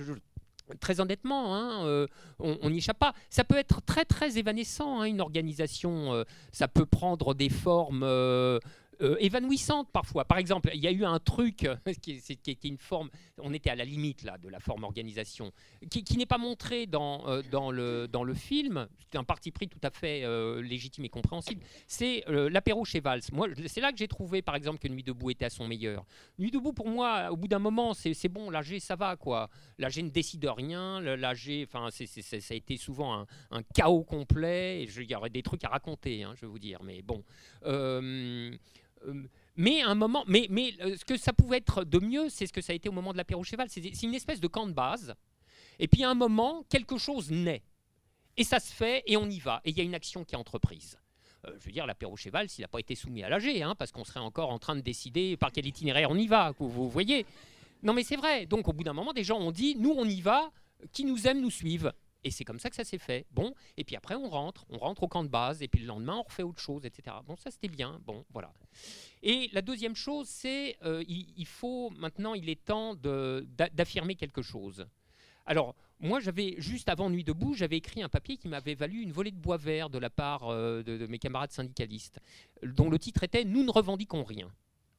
très 0.80 1.00
honnêtement, 1.00 1.54
hein, 1.54 1.86
euh, 1.86 2.06
on 2.38 2.70
n'y 2.70 2.78
échappe 2.78 2.98
pas. 2.98 3.14
Ça 3.30 3.44
peut 3.44 3.56
être 3.56 3.82
très 3.82 4.04
très 4.04 4.38
évanescent, 4.38 5.00
hein, 5.00 5.04
une 5.04 5.20
organisation. 5.20 6.12
Euh, 6.12 6.24
ça 6.52 6.68
peut 6.68 6.86
prendre 6.86 7.34
des 7.34 7.48
formes 7.48 8.02
euh, 8.02 8.58
euh, 9.02 9.16
évanouissante 9.20 9.88
parfois. 9.92 10.24
Par 10.24 10.38
exemple, 10.38 10.70
il 10.72 10.80
y 10.80 10.86
a 10.86 10.90
eu 10.90 11.04
un 11.04 11.18
truc 11.18 11.64
euh, 11.64 11.76
qui, 12.00 12.12
est, 12.12 12.64
une 12.64 12.78
forme, 12.78 13.10
on 13.38 13.52
était 13.52 13.70
à 13.70 13.74
la 13.74 13.84
limite 13.84 14.22
là 14.22 14.38
de 14.38 14.48
la 14.48 14.60
forme 14.60 14.84
organisation, 14.84 15.52
qui, 15.90 16.16
n'est 16.16 16.26
pas 16.26 16.38
montré 16.38 16.86
dans, 16.86 17.28
euh, 17.28 17.42
dans, 17.50 17.70
le, 17.70 18.08
dans 18.08 18.24
le 18.24 18.34
film, 18.34 18.88
c'est 19.10 19.18
un 19.18 19.24
parti 19.24 19.50
pris 19.50 19.68
tout 19.68 19.80
à 19.82 19.90
fait 19.90 20.24
légitime 20.62 21.04
et 21.04 21.08
compréhensible, 21.08 21.62
c'est 21.86 22.24
l'apéro 22.28 22.84
chez 22.84 23.00
Valls. 23.00 23.22
C'est 23.66 23.80
là 23.80 23.92
que 23.92 23.98
j'ai 23.98 24.08
trouvé 24.08 24.42
par 24.42 24.54
exemple 24.54 24.78
que 24.78 24.88
Nuit 24.88 25.02
debout 25.02 25.30
était 25.30 25.44
à 25.44 25.50
son 25.50 25.66
meilleur. 25.66 26.04
Nuit 26.38 26.50
debout 26.50 26.72
pour 26.72 26.88
moi, 26.88 27.30
au 27.30 27.36
bout 27.36 27.48
d'un 27.48 27.58
moment, 27.58 27.94
c'est 27.94 28.28
bon, 28.28 28.50
l'AG 28.50 28.78
ça 28.78 28.96
va 28.96 29.16
quoi. 29.16 29.48
L'AG 29.78 29.98
ne 29.98 30.10
décide 30.10 30.44
rien, 30.46 31.00
l'AG, 31.00 31.64
enfin, 31.64 31.88
ça 31.90 32.04
a 32.50 32.54
été 32.54 32.76
souvent 32.76 33.26
un, 33.50 33.62
chaos 33.74 34.04
complet, 34.04 34.82
et 34.82 34.88
il 34.96 35.10
y 35.10 35.14
aurait 35.14 35.30
des 35.30 35.42
trucs 35.42 35.64
à 35.64 35.68
raconter, 35.68 36.22
hein, 36.22 36.32
je 36.36 36.42
vais 36.42 36.46
vous 36.46 36.58
dire, 36.58 36.82
mais 36.82 37.02
bon. 37.02 37.22
Euh, 39.06 39.22
mais 39.56 39.82
un 39.82 39.94
moment, 39.94 40.24
mais, 40.26 40.46
mais 40.50 40.74
euh, 40.80 40.96
ce 40.96 41.04
que 41.04 41.16
ça 41.16 41.32
pouvait 41.32 41.58
être 41.58 41.84
de 41.84 41.98
mieux, 41.98 42.28
c'est 42.28 42.46
ce 42.46 42.52
que 42.52 42.60
ça 42.60 42.72
a 42.72 42.76
été 42.76 42.88
au 42.88 42.92
moment 42.92 43.12
de 43.12 43.16
l'apéro 43.16 43.42
cheval. 43.42 43.68
C'est 43.70 44.02
une 44.02 44.14
espèce 44.14 44.40
de 44.40 44.48
camp 44.48 44.66
de 44.66 44.72
base. 44.72 45.14
Et 45.78 45.88
puis 45.88 46.04
à 46.04 46.10
un 46.10 46.14
moment, 46.14 46.64
quelque 46.68 46.98
chose 46.98 47.30
naît. 47.30 47.62
Et 48.36 48.44
ça 48.44 48.60
se 48.60 48.72
fait, 48.72 49.02
et 49.06 49.16
on 49.16 49.28
y 49.28 49.38
va. 49.38 49.60
Et 49.64 49.70
il 49.70 49.78
y 49.78 49.80
a 49.80 49.84
une 49.84 49.94
action 49.94 50.24
qui 50.24 50.34
est 50.34 50.38
entreprise. 50.38 50.98
Euh, 51.46 51.52
je 51.58 51.66
veux 51.66 51.72
dire, 51.72 51.86
l'apéro 51.86 52.16
cheval, 52.16 52.48
s'il 52.48 52.62
n'a 52.62 52.68
pas 52.68 52.80
été 52.80 52.94
soumis 52.94 53.22
à 53.22 53.28
l'AG, 53.28 53.62
hein, 53.62 53.74
parce 53.78 53.92
qu'on 53.92 54.04
serait 54.04 54.20
encore 54.20 54.50
en 54.50 54.58
train 54.58 54.76
de 54.76 54.82
décider 54.82 55.36
par 55.36 55.52
quel 55.52 55.66
itinéraire 55.66 56.10
on 56.10 56.16
y 56.16 56.26
va, 56.26 56.52
vous 56.58 56.88
voyez. 56.90 57.24
Non 57.82 57.92
mais 57.92 58.04
c'est 58.04 58.16
vrai. 58.16 58.46
Donc 58.46 58.68
au 58.68 58.72
bout 58.72 58.84
d'un 58.84 58.92
moment, 58.92 59.12
des 59.12 59.24
gens 59.24 59.38
ont 59.38 59.52
dit, 59.52 59.76
nous 59.78 59.94
on 59.96 60.04
y 60.04 60.20
va, 60.20 60.50
qui 60.92 61.04
nous 61.04 61.26
aime 61.26 61.40
nous 61.40 61.50
suivent. 61.50 61.92
Et 62.24 62.30
c'est 62.30 62.44
comme 62.44 62.58
ça 62.58 62.70
que 62.70 62.76
ça 62.76 62.84
s'est 62.84 62.98
fait. 62.98 63.26
Bon, 63.30 63.54
et 63.76 63.84
puis 63.84 63.96
après 63.96 64.14
on 64.14 64.28
rentre, 64.28 64.64
on 64.68 64.78
rentre 64.78 65.04
au 65.04 65.08
camp 65.08 65.22
de 65.22 65.28
base, 65.28 65.62
et 65.62 65.68
puis 65.68 65.80
le 65.80 65.86
lendemain 65.86 66.16
on 66.16 66.22
refait 66.22 66.42
autre 66.42 66.60
chose, 66.60 66.84
etc. 66.84 67.16
Bon, 67.26 67.36
ça 67.36 67.50
c'était 67.50 67.68
bien. 67.68 68.00
Bon, 68.04 68.24
voilà. 68.30 68.52
Et 69.22 69.48
la 69.52 69.62
deuxième 69.62 69.94
chose, 69.96 70.28
c'est 70.28 70.76
euh, 70.84 71.04
il, 71.08 71.46
faut 71.46 71.90
maintenant, 71.90 72.34
il 72.34 72.48
est 72.48 72.64
temps 72.64 72.94
d'affirmer 72.94 74.16
quelque 74.16 74.42
chose. 74.42 74.86
Alors, 75.46 75.76
moi, 76.00 76.20
j'avais 76.20 76.56
juste 76.58 76.88
avant 76.88 77.08
Nuit 77.08 77.24
debout, 77.24 77.54
j'avais 77.54 77.76
écrit 77.76 78.02
un 78.02 78.08
papier 78.08 78.36
qui 78.36 78.48
m'avait 78.48 78.74
valu 78.74 79.00
une 79.00 79.12
volée 79.12 79.30
de 79.30 79.38
bois 79.38 79.56
vert 79.56 79.88
de 79.88 79.98
la 79.98 80.10
part 80.10 80.48
euh, 80.48 80.82
de, 80.82 81.06
mes 81.06 81.18
camarades 81.18 81.52
syndicalistes, 81.52 82.20
dont 82.62 82.90
le 82.90 82.98
titre 82.98 83.22
était 83.22 83.44
Nous 83.44 83.62
ne 83.62 83.70
revendiquons 83.70 84.24
rien. 84.24 84.52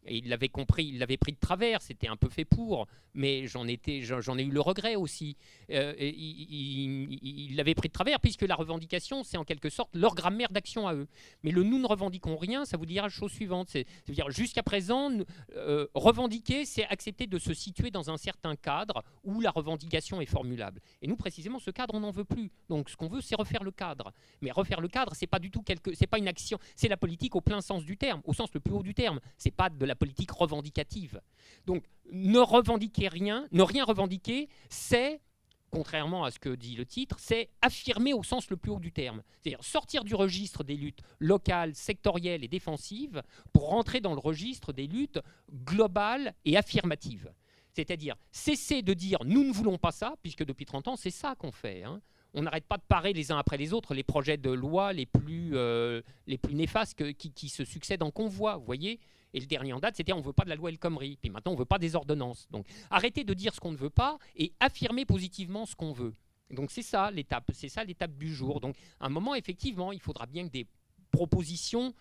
Et 0.08 0.18
il 0.18 0.30
l'avait 0.30 0.50
compris, 0.50 0.86
il 0.88 1.00
l'avait 1.00 1.18
pris 1.18 1.34
de 1.34 1.40
travers, 1.40 1.82
c'était 1.82 2.08
un 2.08 2.16
peu 2.16 2.30
fait 2.30 2.46
pour, 2.46 2.88
mais 3.14 3.48
j'en 3.48 3.68
étais, 3.68 4.02
j'en 4.02 4.38
ai 4.38 4.44
eu 4.44 4.52
le 4.52 4.62
regret 4.62 4.96
aussi. 4.96 5.36
Euh, 5.72 5.94
il 6.00 7.56
l'avait 7.56 7.76
pris 7.76 7.90
de 7.90 7.94
travers 7.94 8.20
puisque 8.20 8.44
la 8.44 8.56
revendication, 8.56 9.24
c'est 9.24 9.38
en 9.38 9.44
quelque 9.44 9.70
sorte 9.70 9.96
leur 9.96 10.16
grammaire 10.16 10.50
d'action 10.50 10.88
à 10.88 10.94
eux. 10.94 11.08
Mais 11.44 11.52
le 11.52 11.64
nous 11.64 11.80
ne 11.80 11.88
revendiquons 11.88 12.38
rien, 12.38 12.66
ça 12.66 12.78
vous 12.78 12.86
dira 12.86 13.08
la 13.08 13.10
chose 13.10 13.32
suivante, 13.32 13.70
c'est-à-dire 13.70 14.30
jusqu'à 14.30 14.64
présent, 14.64 15.12
euh, 15.56 15.88
revendiquer, 15.94 16.66
c'est 16.66 16.86
accepter 16.86 17.28
de 17.28 17.38
se 17.38 17.54
situer 17.54 17.92
dans 17.92 18.10
un 18.10 18.18
certain 18.18 18.56
cadre 18.56 19.04
où 19.24 19.42
la 19.42 19.52
revendication 19.52 20.22
est 20.22 20.26
formulable. 20.26 20.82
Et 21.02 21.08
nous 21.08 21.18
précisément, 21.18 21.60
ce 21.60 21.72
cadre, 21.72 21.94
on 21.96 22.00
n'en 22.00 22.12
veut 22.12 22.26
plus. 22.26 22.52
Donc 22.70 22.90
ce 22.90 22.96
qu'on 22.96 23.08
veut, 23.08 23.22
c'est 23.22 23.36
refaire 23.36 23.64
le 23.64 23.72
cadre. 23.72 24.14
Mais 24.42 24.52
refaire 24.52 24.82
le 24.82 24.88
cadre, 24.88 25.14
c'est 25.16 25.28
pas 25.28 25.40
du 25.40 25.52
tout 25.52 25.62
quelque, 25.62 25.94
c'est 25.94 26.08
pas 26.08 26.18
une 26.18 26.28
action, 26.28 26.58
c'est 26.76 26.88
la 26.88 26.98
politique 26.98 27.36
au 27.36 27.42
plein 27.42 27.62
sens 27.62 27.84
du 27.84 27.98
terme, 27.98 28.22
au 28.24 28.34
sens 28.34 28.50
le 28.54 28.60
plus 28.60 28.74
haut 28.74 28.84
du 28.84 28.94
terme. 28.94 29.20
C'est 29.38 29.52
pas 29.52 29.70
de 29.70 29.86
la 29.86 29.96
politique 29.98 30.32
revendicative. 30.32 31.22
Donc 31.66 31.84
ne 32.12 32.40
revendiquer 32.40 33.08
rien, 33.08 33.48
ne 33.52 33.64
rien 33.64 33.84
revendiquer, 33.84 34.50
c'est 34.70 35.22
contrairement 35.70 36.24
à 36.24 36.32
ce 36.32 36.40
que 36.40 36.56
dit 36.56 36.76
le 36.76 36.86
titre, 36.86 37.18
c'est 37.20 37.50
affirmer 37.62 38.14
au 38.14 38.24
sens 38.24 38.50
le 38.50 38.58
plus 38.58 38.72
haut 38.72 38.80
du 38.80 38.92
terme. 38.92 39.22
C'est-à-dire 39.42 39.64
sortir 39.64 40.04
du 40.04 40.16
registre 40.16 40.64
des 40.64 40.76
luttes 40.76 41.02
locales, 41.20 41.76
sectorielles 41.76 42.44
et 42.44 42.48
défensives 42.48 43.22
pour 43.54 43.68
rentrer 43.68 44.00
dans 44.00 44.14
le 44.14 44.20
registre 44.20 44.74
des 44.74 44.88
luttes 44.88 45.20
globales 45.52 46.34
et 46.46 46.58
affirmatives. 46.58 47.32
C'est-à-dire 47.74 48.16
cesser 48.32 48.82
de 48.82 48.94
dire 48.94 49.20
nous 49.26 49.44
ne 49.44 49.52
voulons 49.52 49.78
pas 49.78 49.92
ça, 49.92 50.16
puisque 50.22 50.44
depuis 50.44 50.66
30 50.66 50.88
ans 50.88 50.96
c'est 50.96 51.12
ça 51.12 51.36
qu'on 51.36 51.52
fait. 51.52 51.84
Hein. 51.84 52.02
On 52.34 52.44
n'arrête 52.44 52.66
pas 52.66 52.78
de 52.78 52.84
parer 52.88 53.14
les 53.14 53.32
uns 53.32 53.38
après 53.38 53.58
les 53.58 53.74
autres 53.74 53.94
les 53.94 54.04
projets 54.04 54.38
de 54.38 54.52
loi 54.52 54.94
les 54.94 55.06
plus, 55.06 55.52
euh, 55.54 56.02
les 56.28 56.38
plus 56.38 56.56
néfastes 56.56 57.14
qui, 57.14 57.32
qui, 57.32 57.50
se 57.50 57.66
succèdent 57.66 58.04
en 58.04 58.12
convoi. 58.12 58.58
Vous 58.58 58.66
voyez 58.66 59.00
et 59.38 59.40
le 59.40 59.46
dernier 59.46 59.72
en 59.72 59.80
date, 59.80 59.96
c'était 59.96 60.14
on 60.14 60.18
ne 60.18 60.24
veut 60.24 60.34
pas 60.34 60.46
de 60.46 60.50
la 60.50 60.56
loi 60.56 60.72
El 60.72 60.80
Khomri. 60.80 61.18
Puis 61.22 61.30
maintenant, 61.30 61.52
on 61.52 61.56
ne 61.56 61.60
veut 61.60 61.66
pas 61.66 61.78
des 61.78 61.96
ordonnances. 61.96 62.48
Donc 62.50 62.66
arrêtez 62.90 63.24
de 63.24 63.34
dire 63.36 63.54
ce 63.54 63.60
qu'on 63.60 63.72
ne 63.72 63.78
veut 63.78 63.92
pas 63.92 64.18
et 64.36 64.52
affirmer 64.60 65.06
positivement 65.06 65.68
ce 65.68 65.76
qu'on 65.76 65.94
veut. 65.94 66.16
Donc 66.50 66.72
c'est 66.72 66.82
ça 66.82 67.12
l'étape, 67.12 67.52
c'est 67.54 67.70
ça 67.70 67.84
l'étape 67.84 68.18
du 68.18 68.34
jour. 68.34 68.60
Donc 68.60 68.76
à 69.00 69.06
un 69.06 69.10
moment, 69.10 69.36
effectivement, 69.36 69.92
il 69.92 70.00
faudra 70.00 70.26
bien 70.26 70.48
que 70.48 70.52
des 70.52 70.66
propositions 71.12 71.94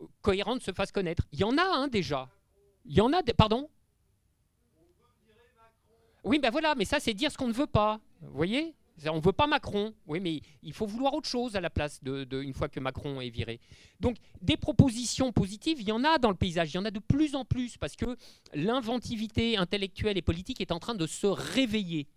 euh, 0.00 0.06
cohérentes 0.22 0.62
se 0.62 0.72
fassent 0.72 0.90
connaître. 0.90 1.24
Il 1.30 1.38
y 1.38 1.44
en 1.44 1.56
a 1.56 1.62
hein, 1.62 1.86
déjà. 1.86 2.28
Il 2.84 2.94
y 2.94 3.00
en 3.00 3.12
a, 3.12 3.22
des... 3.22 3.32
pardon? 3.32 3.70
Oui, 6.24 6.40
ben 6.40 6.50
voilà, 6.50 6.74
mais 6.74 6.84
ça 6.84 6.98
c'est 6.98 7.14
dire 7.14 7.30
ce 7.30 7.38
qu'on 7.38 7.48
ne 7.48 7.52
veut 7.52 7.68
pas. 7.68 8.00
Vous 8.22 8.36
voyez? 8.36 8.74
On 9.06 9.16
ne 9.16 9.20
veut 9.20 9.32
pas 9.32 9.46
Macron, 9.46 9.94
oui, 10.06 10.20
mais 10.20 10.40
il 10.62 10.72
faut 10.72 10.86
vouloir 10.86 11.14
autre 11.14 11.28
chose 11.28 11.56
à 11.56 11.60
la 11.60 11.70
place 11.70 12.02
de, 12.02 12.26
une 12.42 12.54
fois 12.54 12.68
que 12.68 12.80
Macron 12.80 13.20
est 13.20 13.30
viré. 13.30 13.60
Donc 14.00 14.16
des 14.40 14.56
propositions 14.56 15.32
positives, 15.32 15.80
il 15.80 15.88
y 15.88 15.92
en 15.92 16.04
a 16.04 16.18
dans 16.18 16.30
le 16.30 16.36
paysage, 16.36 16.72
il 16.72 16.76
y 16.76 16.78
en 16.78 16.84
a 16.84 16.90
de 16.90 16.98
plus 16.98 17.34
en 17.34 17.44
plus 17.44 17.76
parce 17.76 17.96
que 17.96 18.16
l'inventivité 18.54 19.56
intellectuelle 19.56 20.16
et 20.16 20.22
politique 20.22 20.60
est 20.60 20.72
en 20.72 20.78
train 20.78 20.94
de 20.94 21.06
se 21.06 21.26
réveiller, 21.26 22.08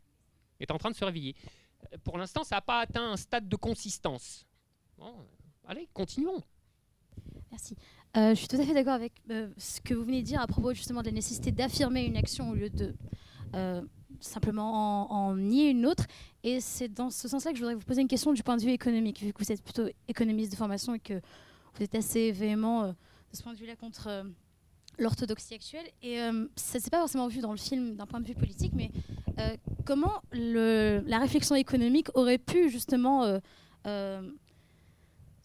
est 0.60 0.72
en 0.72 0.78
train 0.78 0.92
de 0.92 0.96
se 0.96 1.06
réveiller. 1.06 1.36
Pour 2.04 2.18
l'instant, 2.18 2.44
ça 2.44 2.56
n'a 2.56 2.62
pas 2.62 2.80
atteint 2.80 3.12
un 3.12 3.18
stade 3.18 3.48
de 3.48 3.56
consistance. 3.56 4.46
allez, 5.65 5.88
continuons. 5.94 6.42
Merci. 7.52 7.76
Euh, 8.18 8.30
je 8.32 8.36
suis 8.36 8.48
tout 8.48 8.60
à 8.60 8.63
fait 8.63 8.74
d'accord 8.74 8.94
avec 8.94 9.13
euh, 9.30 9.50
ce 9.58 9.82
que 9.82 9.94
vous 9.94 10.04
venez 10.04 10.22
de 10.22 10.26
dire 10.26 10.42
à 10.42 10.48
propos 10.48 10.74
justement 10.74 11.02
de 11.02 11.08
la 11.08 11.13
nécessité 11.13 11.52
d'affirmer 11.52 12.06
une 12.06 12.18
action 12.18 12.50
au 12.50 12.56
lieu 12.56 12.70
de 12.70 12.96
euh, 13.54 13.82
simplement 14.22 15.12
en, 15.12 15.36
nier 15.36 15.70
une 15.70 15.86
autre. 15.86 16.06
Et 16.44 16.60
c'est 16.60 16.88
dans 16.88 17.10
ce 17.10 17.28
sens-là 17.28 17.52
que 17.52 17.58
je 17.58 17.62
voudrais 17.62 17.76
vous 17.76 17.86
poser 17.86 18.02
une 18.02 18.08
question 18.08 18.34
du 18.34 18.44
point 18.44 18.58
de 18.58 18.62
vue 18.62 18.72
économique, 18.72 19.22
vu 19.22 19.34
que 19.34 19.44
vous 19.44 19.52
êtes 19.52 19.64
plutôt 19.64 19.88
économiste 20.08 20.52
de 20.52 20.58
formation 20.58 20.94
et 20.94 21.00
que 21.00 21.16
vous 21.76 21.84
êtes 21.84 21.96
assez 21.96 22.32
véhément 22.32 22.84
euh, 22.84 22.88
de 22.88 23.38
ce 23.38 23.44
point 23.44 23.54
de 23.54 23.58
vue-là 23.58 23.76
contre 23.76 24.08
euh, 24.08 24.24
l'orthodoxie 24.98 25.54
actuelle. 25.54 25.86
Et 26.02 26.20
euh, 26.22 26.48
ça 26.56 26.78
ne 26.78 26.84
s'est 26.84 26.90
pas 26.90 27.00
forcément 27.00 27.28
vu 27.28 27.42
dans 27.42 27.52
le 27.52 27.58
film 27.58 27.96
d'un 27.96 28.06
point 28.06 28.20
de 28.20 28.28
vue 28.28 28.36
politique, 28.36 28.74
mais 28.76 28.92
comment 29.86 30.22
la 30.34 31.20
réflexion 31.20 31.56
économique 31.56 32.10
aurait 32.14 32.38
pu 32.38 32.70
justement 32.70 33.40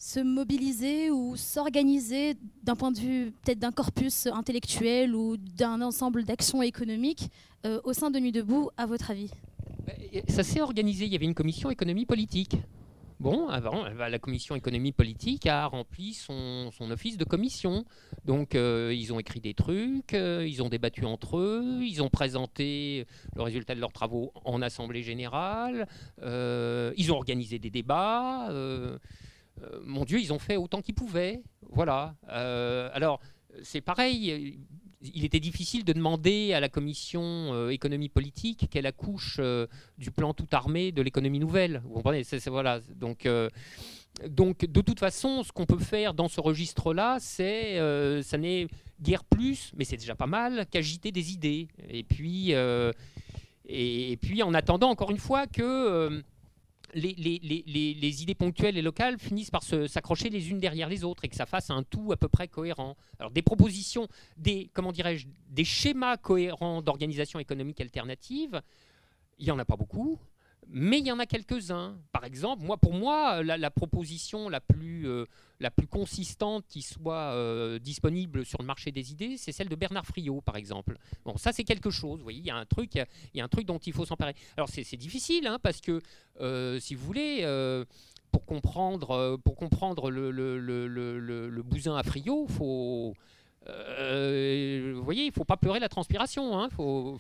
se 0.04 0.20
mobiliser 0.20 1.10
ou 1.10 1.34
s'organiser 1.34 2.34
d'un 2.62 2.76
point 2.76 2.92
de 2.92 2.98
vue 2.98 3.32
peut-être 3.42 3.58
d'un 3.58 3.72
corpus 3.72 4.26
intellectuel 4.26 5.14
ou 5.14 5.38
d'un 5.38 5.80
ensemble 5.80 6.24
d'actions 6.24 6.60
économiques 6.60 7.30
euh, 7.64 7.80
au 7.84 7.94
sein 7.94 8.10
de 8.10 8.18
Nuit 8.18 8.30
debout, 8.30 8.68
à 8.76 8.84
votre 8.84 9.10
avis? 9.10 9.30
Ça 10.28 10.42
s'est 10.42 10.60
organisé, 10.60 11.06
il 11.06 11.12
y 11.12 11.16
avait 11.16 11.24
une 11.24 11.34
commission 11.34 11.70
économie 11.70 12.04
politique. 12.04 12.58
Bon, 13.18 13.48
avant, 13.48 13.88
la 13.88 14.18
commission 14.18 14.54
économie 14.56 14.92
politique 14.92 15.46
a 15.46 15.64
rempli 15.64 16.12
son, 16.12 16.70
office 16.90 17.16
de 17.16 17.24
commission. 17.24 17.86
Donc, 18.26 18.54
euh, 18.54 18.92
ils 18.94 19.10
ont 19.10 19.18
écrit 19.18 19.40
des 19.40 19.54
trucs, 19.54 20.12
euh, 20.12 20.46
ils 20.46 20.62
ont 20.62 20.68
débattu 20.68 21.06
entre 21.06 21.38
eux, 21.38 21.78
ils 21.80 22.02
ont 22.02 22.10
présenté 22.10 23.06
le 23.34 23.40
résultat 23.40 23.74
de 23.74 23.80
leurs 23.80 23.92
travaux 23.92 24.32
en 24.44 24.60
assemblée 24.60 25.02
générale, 25.02 25.86
ils 26.20 27.10
ont 27.10 27.16
organisé 27.16 27.58
des 27.58 27.70
débats. 27.70 28.50
Mon 29.84 30.04
Dieu, 30.04 30.20
ils 30.20 30.32
ont 30.32 30.38
fait 30.38 30.56
autant 30.56 30.82
qu'ils 30.82 30.94
pouvaient. 30.94 31.42
Voilà. 31.70 32.14
alors, 32.28 33.20
c'est 33.62 33.80
pareil, 33.80 34.58
il 35.12 35.24
était 35.24 35.40
difficile 35.40 35.84
de 35.84 35.92
demander 35.92 36.52
à 36.52 36.60
la 36.60 36.68
commission 36.68 37.22
euh, 37.22 37.70
économie 37.70 38.08
politique 38.08 38.68
qu'elle 38.70 38.86
accouche 38.86 39.36
euh, 39.40 39.66
du 39.98 40.10
plan 40.10 40.32
tout 40.32 40.46
armé 40.52 40.92
de 40.92 41.02
l'économie 41.02 41.38
nouvelle. 41.38 41.82
Vous 41.84 41.94
comprenez? 41.94 42.22
Voilà. 42.46 42.80
Donc, 42.94 43.26
euh, 43.26 43.48
donc, 44.28 44.64
de 44.64 44.80
toute 44.80 45.00
façon, 45.00 45.42
ce 45.42 45.52
qu'on 45.52 45.66
peut 45.66 45.78
faire 45.78 46.14
dans 46.14 46.28
ce 46.28 46.40
registre-là, 46.40 47.18
c'est, 47.20 47.80
ça 48.22 48.38
n'est 48.38 48.68
guère 49.02 49.24
plus, 49.24 49.72
mais 49.76 49.84
c'est 49.84 49.96
déjà 49.96 50.14
pas 50.14 50.28
mal, 50.28 50.66
qu'agiter 50.70 51.10
des 51.10 51.32
idées. 51.32 51.66
Et 51.88 52.04
puis, 52.04 52.52
et, 53.66 54.16
puis, 54.22 54.42
en 54.44 54.54
attendant, 54.54 54.90
encore 54.90 55.10
une 55.10 55.18
fois, 55.18 55.48
que 55.48 56.22
les, 56.94 58.22
idées 58.22 58.34
ponctuelles 58.34 58.78
et 58.78 58.82
locales 58.82 59.18
finissent 59.18 59.50
par 59.50 59.62
s'accrocher 59.62 60.30
les 60.30 60.50
unes 60.50 60.60
derrière 60.60 60.88
les 60.88 61.04
autres 61.04 61.24
et 61.24 61.28
que 61.28 61.36
ça 61.36 61.46
fasse 61.46 61.70
un 61.70 61.82
tout 61.82 62.12
à 62.12 62.16
peu 62.16 62.28
près 62.28 62.48
cohérent. 62.48 62.96
Alors 63.18 63.30
des 63.30 63.42
propositions, 63.42 64.08
des 64.36 64.70
comment 64.72 64.92
dirais-je, 64.92 65.26
des 65.48 65.64
schémas 65.64 66.16
cohérents 66.16 66.82
d'organisation 66.82 67.38
économique 67.38 67.80
alternative, 67.80 68.62
il 69.38 69.44
n'y 69.44 69.50
en 69.50 69.58
a 69.58 69.64
pas 69.64 69.76
beaucoup 69.76 70.18
mais 70.68 70.98
il 70.98 71.06
y 71.06 71.12
en 71.12 71.18
a 71.18 71.26
quelques-uns. 71.26 71.96
Par 72.12 72.24
exemple, 72.24 72.64
moi, 72.64 72.76
pour 72.76 72.94
moi, 72.94 73.42
la, 73.42 73.70
proposition 73.70 74.48
la 74.48 74.60
plus, 74.60 75.08
euh, 75.08 75.26
la 75.60 75.70
plus 75.70 75.86
consistante 75.86 76.64
qui 76.68 76.82
soit 76.82 77.32
euh, 77.32 77.78
disponible 77.78 78.44
sur 78.44 78.60
le 78.60 78.66
marché 78.66 78.92
des 78.92 79.12
idées, 79.12 79.36
c'est 79.36 79.52
celle 79.52 79.68
de 79.68 79.76
Bernard 79.76 80.06
Friot, 80.06 80.40
par 80.40 80.56
exemple. 80.56 80.98
Bon, 81.24 81.36
ça, 81.36 81.52
c'est 81.52 81.64
quelque 81.64 81.90
chose. 81.90 82.18
Vous 82.18 82.24
voyez, 82.24 82.40
il 82.40 82.46
y 82.46 82.50
a 82.50 82.56
un 82.56 82.66
truc, 82.66 82.94
il 82.94 83.06
y 83.38 83.40
a 83.40 83.44
un 83.44 83.48
truc 83.48 83.66
dont 83.66 83.78
il 83.78 83.92
faut 83.92 84.06
s'emparer. 84.06 84.34
Alors, 84.56 84.68
c'est 84.68 84.96
difficile, 84.96 85.46
hein, 85.46 85.58
parce 85.62 85.80
que, 85.80 86.00
euh, 86.40 86.78
si 86.80 86.94
vous 86.94 87.04
voulez, 87.04 87.44
pour 88.30 88.44
comprendre, 88.44 89.36
pour 89.44 89.56
comprendre 89.56 90.10
le, 90.10 90.30
le, 90.30 90.58
le, 90.58 90.88
le, 90.88 91.62
bousin 91.62 91.96
à 91.96 92.02
Friot, 92.02 92.46
il 92.48 92.54
faut 92.54 93.14
euh, 93.66 94.92
vous 94.94 95.02
voyez, 95.02 95.24
il 95.24 95.28
ne 95.28 95.32
faut 95.32 95.44
pas 95.44 95.56
pleurer 95.56 95.80
la 95.80 95.88
transpiration, 95.88 96.60
il 96.60 96.64
hein. 96.64 96.68
faut, 96.70 97.16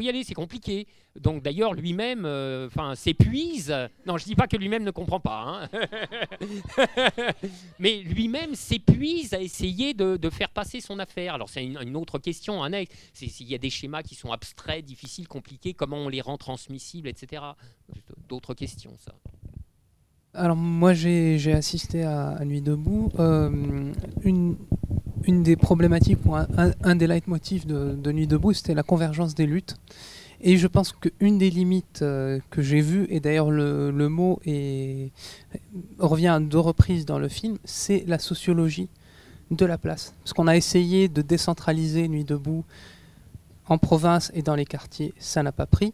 y 0.00 0.08
aller, 0.08 0.22
c'est 0.22 0.34
compliqué. 0.34 0.86
Donc 1.18 1.42
d'ailleurs, 1.42 1.72
lui-même 1.72 2.26
euh, 2.26 2.68
s'épuise. 2.94 3.74
Non, 4.06 4.18
je 4.18 4.24
ne 4.24 4.28
dis 4.28 4.34
pas 4.34 4.46
que 4.46 4.56
lui-même 4.56 4.84
ne 4.84 4.90
comprend 4.90 5.20
pas, 5.20 5.68
hein. 5.70 5.70
mais 7.78 7.98
lui-même 8.02 8.54
s'épuise 8.54 9.32
à 9.32 9.40
essayer 9.40 9.94
de, 9.94 10.30
faire 10.30 10.50
passer 10.50 10.80
son 10.80 10.98
affaire. 10.98 11.34
Alors 11.34 11.48
c'est 11.48 11.64
une, 11.64 11.96
autre 11.96 12.18
question 12.18 12.62
annexe. 12.62 12.94
S'il 13.14 13.48
y 13.48 13.54
a 13.54 13.58
des 13.58 13.70
schémas 13.70 14.02
qui 14.02 14.14
sont 14.14 14.30
abstraits, 14.30 14.84
difficiles, 14.84 15.28
compliqués, 15.28 15.72
comment 15.72 15.98
on 15.98 16.08
les 16.08 16.20
rend 16.20 16.36
transmissibles, 16.36 17.08
etc. 17.08 17.42
D'autres 18.28 18.54
questions, 18.54 18.96
ça. 18.98 19.14
Alors 20.34 20.56
moi 20.56 20.94
j'ai 20.94 21.52
assisté 21.52 22.04
à, 22.04 22.38
Nuit 22.46 22.62
debout. 22.62 23.10
Euh, 23.18 23.92
une, 24.24 24.56
des 25.26 25.56
problématiques 25.56 26.20
ou 26.24 26.34
un, 26.34 26.96
des 26.96 27.06
leitmotifs 27.06 27.66
de, 27.66 28.12
Nuit 28.12 28.26
debout, 28.26 28.54
c'était 28.54 28.72
la 28.72 28.82
convergence 28.82 29.34
des 29.34 29.44
luttes. 29.44 29.76
Et 30.40 30.56
je 30.56 30.66
pense 30.66 30.92
qu'une 30.92 31.36
des 31.36 31.50
limites 31.50 32.00
euh, 32.00 32.40
que 32.50 32.62
j'ai 32.62 32.80
vues, 32.80 33.06
et 33.10 33.20
d'ailleurs 33.20 33.50
le, 33.50 33.90
mot 34.08 34.40
revient 35.98 36.28
à 36.28 36.40
deux 36.40 36.58
reprises 36.58 37.04
dans 37.04 37.18
le 37.18 37.28
film, 37.28 37.58
c'est 37.64 38.04
la 38.06 38.18
sociologie 38.18 38.88
de 39.50 39.66
la 39.66 39.76
place. 39.76 40.14
Parce 40.24 40.32
qu'on 40.32 40.48
a 40.48 40.56
essayé 40.56 41.08
de 41.08 41.20
décentraliser 41.20 42.08
Nuit 42.08 42.24
debout 42.24 42.64
en 43.68 43.76
province 43.76 44.32
et 44.34 44.40
dans 44.40 44.54
les 44.54 44.64
quartiers, 44.64 45.12
ça 45.18 45.42
n'a 45.42 45.52
pas 45.52 45.66
pris. 45.66 45.92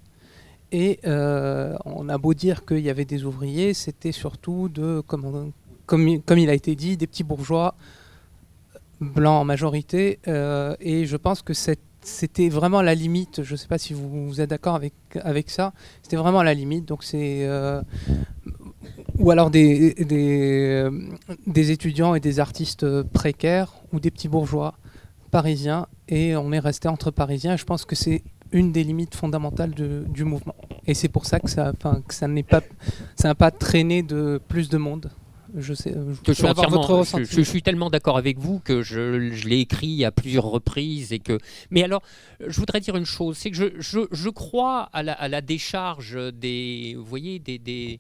Et 0.73 1.01
euh, 1.07 1.77
on 1.85 2.09
a 2.09 2.19
beau 2.19 2.35
dire 2.35 2.65
qu'il 2.67 2.81
y 2.81 2.91
avait 2.91 3.05
des 3.05 3.25
ouvriers, 3.25 3.73
c'était 3.75 4.13
surtout 4.13 4.69
de, 4.69 5.03
comme, 5.07 5.53
comme, 5.87 6.23
comme 6.23 6.39
il 6.39 6.51
a 6.51 6.55
été 6.55 6.75
dit, 6.75 6.97
des 6.97 7.07
petits 7.07 7.25
bourgeois 7.25 7.75
blanc 9.01 9.41
en 9.41 9.45
majorité. 9.45 10.19
Euh, 10.29 10.77
et 10.81 11.07
je 11.07 11.17
pense 11.17 11.43
que 11.43 11.55
c'était 11.55 12.49
vraiment 12.49 12.83
la 12.83 12.95
limite. 12.95 13.43
Je 13.43 13.53
ne 13.53 13.57
sais 13.57 13.69
pas 13.69 13.79
si 13.79 13.95
vous, 13.95 14.41
êtes 14.41 14.51
d'accord 14.51 14.75
avec, 14.75 14.93
avec 15.23 15.49
ça. 15.49 15.73
C'était 16.03 16.17
vraiment 16.17 16.43
la 16.43 16.53
limite. 16.53 16.85
Donc 16.85 17.03
c'est 17.03 17.47
euh, 17.47 17.81
ou 19.19 19.31
alors 19.31 19.51
des, 19.51 19.95
des, 19.95 20.89
des, 21.47 21.71
étudiants 21.71 22.15
et 22.15 22.21
des 22.21 22.41
artistes 22.41 23.03
précaires 23.03 23.73
ou 23.93 24.01
des 24.01 24.11
petits 24.11 24.29
bourgeois 24.29 24.75
parisien 25.31 25.87
et 26.09 26.37
on 26.37 26.53
est 26.53 26.59
resté 26.59 26.89
entre 26.89 27.11
parisiens. 27.11 27.57
je 27.57 27.65
pense 27.65 27.85
que 27.85 27.95
c'est 27.95 28.23
une 28.53 28.73
des 28.73 28.85
limites 28.85 29.15
fondamentales 29.15 29.73
du 29.75 30.25
mouvement. 30.25 30.55
Et 30.87 30.95
c'est 30.95 31.09
pour 31.09 31.27
ça 31.27 31.41
que 31.41 31.51
ça, 31.51 31.73
que 32.07 32.15
ça 32.15 32.29
n'est 32.29 32.43
pas, 32.43 32.63
ça 33.17 33.29
n'a 33.29 33.35
pas 33.35 33.51
traîné 33.51 34.03
de 34.03 34.41
plus 34.49 34.69
de 34.69 34.79
monde. 34.79 35.11
Je, 35.57 35.73
sais, 35.73 35.95
je, 36.27 36.33
suis 36.33 36.45
je, 36.45 37.41
suis 37.41 37.63
tellement 37.63 37.89
d'accord 37.89 38.19
avec 38.19 38.39
vous 38.39 38.59
que 38.59 38.83
je, 38.83 39.31
je 39.33 39.49
l'ai 39.49 39.61
écrit 39.61 40.05
à 40.05 40.11
plusieurs 40.11 40.45
reprises 40.45 41.13
et 41.13 41.21
que. 41.21 41.39
Mais 41.71 41.83
alors, 41.83 42.03
je 42.47 42.61
voudrais 42.61 42.81
dire 42.81 42.97
une 42.97 43.07
chose, 43.07 43.39
c'est 43.39 43.51
que 43.51 43.73
je, 43.79 44.29
crois 44.29 44.91
à 44.93 45.03
la, 45.03 45.15
à 45.15 45.29
la, 45.29 45.41
décharge 45.41 46.19
des, 46.35 46.97
vous 46.99 47.05
voyez, 47.05 47.39
des, 47.39 47.59
des 47.59 47.99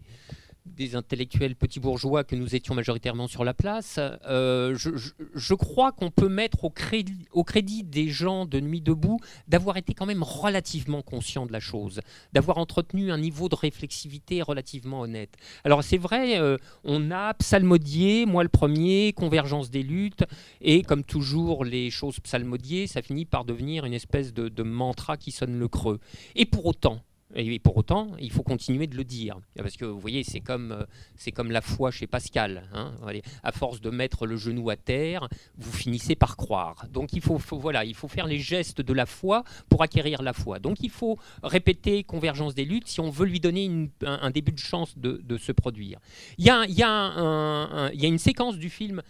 des 0.77 0.95
intellectuels 0.95 1.57
petits 1.57 1.81
bourgeois 1.81 2.25
que 2.25 2.37
nous 2.37 2.55
étions 2.55 2.75
majoritairement 2.75 3.29
sur 3.29 3.45
la 3.45 3.55
place, 3.55 3.99
euh, 4.27 4.77
je, 4.77 5.55
crois 5.55 5.93
qu'on 5.93 6.11
peut 6.11 6.29
mettre 6.29 6.65
au 6.65 6.71
crédit, 6.71 7.85
des 7.85 8.09
gens 8.09 8.47
de 8.47 8.61
Nuit 8.61 8.81
debout 8.81 9.19
d'avoir 9.47 9.77
été 9.77 9.95
quand 9.95 10.07
même 10.07 10.23
relativement 10.23 11.03
conscients 11.03 11.47
de 11.47 11.53
la 11.53 11.61
chose, 11.61 12.01
d'avoir 12.33 12.59
entretenu 12.59 13.11
un 13.11 13.19
niveau 13.19 13.49
de 13.49 13.55
réflexivité 13.55 14.43
relativement 14.43 15.01
honnête. 15.01 15.35
Alors 15.65 15.83
c'est 15.83 15.99
vrai, 15.99 16.39
euh, 16.39 16.57
on 16.85 17.11
a 17.11 17.35
psalmodié, 17.35 18.27
moi 18.27 18.43
le 18.43 18.49
premier, 18.49 19.13
convergence 19.13 19.71
des 19.71 19.83
luttes, 19.83 20.25
et 20.61 20.83
comme 20.83 21.05
toujours 21.05 21.65
les 21.65 21.91
choses 21.91 22.21
psalmodiées, 22.21 22.87
ça 22.87 23.03
finit 23.03 23.25
par 23.25 23.45
devenir 23.45 23.85
une 23.85 23.95
espèce 23.95 24.33
de 24.33 24.63
mantra 24.63 25.17
qui 25.17 25.31
sonne 25.31 25.59
le 25.59 25.69
creux. 25.69 26.01
Et 26.35 26.45
pour 26.45 26.67
autant, 26.67 27.03
et 27.35 27.59
pour 27.59 27.77
autant, 27.77 28.13
il 28.19 28.33
faut 28.33 28.43
continuer 28.43 28.87
de 28.87 28.97
le 28.97 29.05
dire. 29.05 29.39
Parce 29.57 29.77
que 29.77 29.85
vous 29.85 30.01
voyez, 30.01 30.25
c'est 30.25 30.41
comme, 30.41 30.73
euh, 30.73 30.85
c'est 31.15 31.31
comme 31.31 31.51
la 31.51 31.61
foi 31.61 31.91
chez 31.91 32.07
Pascal. 32.07 32.69
Hein. 32.73 32.95
À 33.43 33.53
force 33.53 33.81
de 33.81 33.91
mettre 33.91 34.27
le 34.27 34.37
genou 34.37 34.71
à 34.71 34.77
terre, 34.77 35.29
vous 35.59 35.73
finissez 35.73 36.15
par 36.15 36.37
croire. 36.37 36.87
Donc 36.91 37.13
il 37.13 37.21
faut, 37.21 37.39
voilà, 37.53 37.85
il 37.85 37.95
faut 37.95 38.09
faire 38.09 38.27
les 38.27 38.39
gestes 38.39 38.81
de 38.81 38.93
la 38.95 39.05
foi 39.05 39.45
pour 39.69 39.83
acquérir 39.83 40.23
la 40.23 40.33
foi. 40.33 40.59
Donc 40.59 40.79
il 40.81 40.91
faut 40.91 41.19
répéter 41.43 42.03
convergence 42.03 42.55
des 42.55 42.65
luttes 42.65 42.89
si 42.89 43.01
on 43.01 43.11
veut 43.11 43.27
lui 43.27 43.41
donner 43.41 43.91
un, 44.03 44.31
début 44.31 44.53
de 44.53 44.59
chance 44.59 44.97
de, 44.97 45.39
se 45.39 45.53
produire. 45.53 45.99
Il 46.39 46.47
y, 46.47 46.51
a, 46.51 46.65
il, 46.65 46.75
y 46.75 46.83
a 46.83 47.91
il 47.93 48.01
y 48.01 48.05
a 48.05 48.09
une 48.09 48.19
séquence 48.19 48.57
du 48.57 48.71
film 48.71 49.03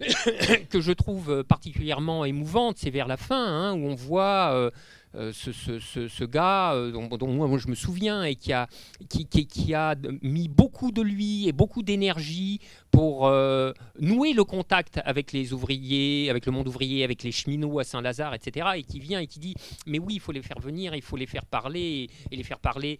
que 0.70 0.80
je 0.80 0.92
trouve 0.92 1.42
particulièrement 1.44 2.24
émouvante, 2.24 2.78
c'est 2.78 2.90
vers 2.90 3.08
la 3.08 3.16
fin, 3.16 3.44
hein, 3.44 3.74
où 3.74 3.86
on 3.86 3.94
voit... 3.94 4.52
Euh, 4.52 4.70
euh, 5.16 5.32
ce, 5.32 6.24
gars 6.24 6.72
euh, 6.74 6.90
dont, 6.90 7.28
moi, 7.28 7.58
je 7.58 7.68
me 7.68 7.74
souviens 7.74 8.24
et 8.24 8.34
qui 8.34 8.52
a, 8.52 8.68
qui, 9.08 9.74
a 9.74 9.94
mis 10.22 10.48
beaucoup 10.48 10.90
de 10.90 11.02
lui 11.02 11.48
et 11.48 11.52
beaucoup 11.52 11.82
d'énergie 11.82 12.60
pour 12.90 13.26
euh, 13.26 13.72
nouer 14.00 14.32
le 14.32 14.44
contact 14.44 15.00
avec 15.04 15.32
les 15.32 15.52
ouvriers, 15.52 16.30
avec 16.30 16.46
le 16.46 16.52
monde 16.52 16.68
ouvrier, 16.68 17.04
avec 17.04 17.22
les 17.22 17.32
cheminots 17.32 17.78
à 17.78 17.84
Saint-Lazare, 17.84 18.34
etc. 18.34 18.70
Et 18.76 18.82
qui 18.82 19.00
vient 19.00 19.20
et 19.20 19.26
qui 19.26 19.38
dit, 19.38 19.54
mais 19.86 19.98
oui, 19.98 20.14
il 20.14 20.20
faut 20.20 20.32
les 20.32 20.42
faire 20.42 20.58
venir, 20.60 20.94
il 20.94 21.02
faut 21.02 21.16
les 21.16 21.26
faire 21.26 21.46
parler 21.46 22.08
et 22.30 22.36
les 22.36 22.44
faire 22.44 22.58
parler 22.58 22.98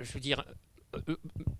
je 0.00 0.12
veux 0.12 0.20
dire, 0.20 0.44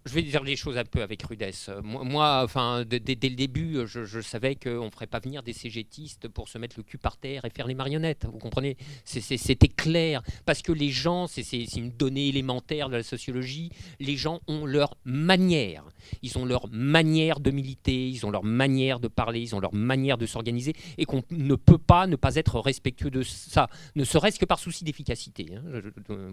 je 0.06 0.14
vais 0.14 0.22
dire 0.22 0.42
les 0.42 0.56
choses 0.56 0.78
un 0.78 0.84
peu 0.84 1.02
avec 1.02 1.22
rudesse. 1.22 1.70
Moi, 1.82 2.42
enfin, 2.42 2.84
dès, 2.86 2.98
le 2.98 3.34
début, 3.34 3.80
je, 3.86 4.20
savais 4.20 4.54
qu'on 4.54 4.84
ne 4.84 4.90
ferait 4.90 5.06
pas 5.06 5.18
venir 5.18 5.42
des 5.42 5.52
cégétistes 5.52 6.28
pour 6.28 6.48
se 6.48 6.58
mettre 6.58 6.76
le 6.78 6.82
cul 6.82 6.98
par 6.98 7.16
terre 7.16 7.44
et 7.44 7.50
faire 7.50 7.66
les 7.66 7.74
marionnettes. 7.74 8.26
Vous 8.30 8.38
comprenez? 8.38 8.76
C'était 9.04 9.68
clair. 9.68 10.22
Parce 10.44 10.62
que 10.62 10.72
les 10.72 10.90
gens, 10.90 11.26
c'est 11.26 11.42
une 11.76 11.90
donnée 11.90 12.28
élémentaire 12.28 12.88
de 12.88 12.96
la 12.96 13.02
sociologie, 13.02 13.70
les 14.00 14.16
gens 14.16 14.40
ont 14.46 14.64
leur 14.64 14.96
manière. 15.04 15.84
Ils 16.22 16.38
ont 16.38 16.44
leur 16.44 16.68
manière 16.70 17.40
de 17.40 17.50
militer, 17.50 18.08
ils 18.08 18.24
ont 18.26 18.30
leur 18.30 18.44
manière 18.44 19.00
de 19.00 19.08
parler, 19.08 19.40
ils 19.40 19.54
ont 19.54 19.60
leur 19.60 19.74
manière 19.74 20.18
de 20.18 20.26
s'organiser 20.26 20.74
et 20.98 21.04
qu'on 21.04 21.22
ne 21.30 21.54
peut 21.54 21.78
pas 21.78 22.06
ne 22.06 22.16
pas 22.16 22.36
être 22.36 22.60
respectueux 22.60 23.10
de 23.10 23.22
ça, 23.22 23.68
ne 23.94 24.04
serait-ce 24.04 24.38
que 24.38 24.44
par 24.44 24.58
souci 24.58 24.84
d'efficacité. 24.84 25.46
Hein. 25.54 25.82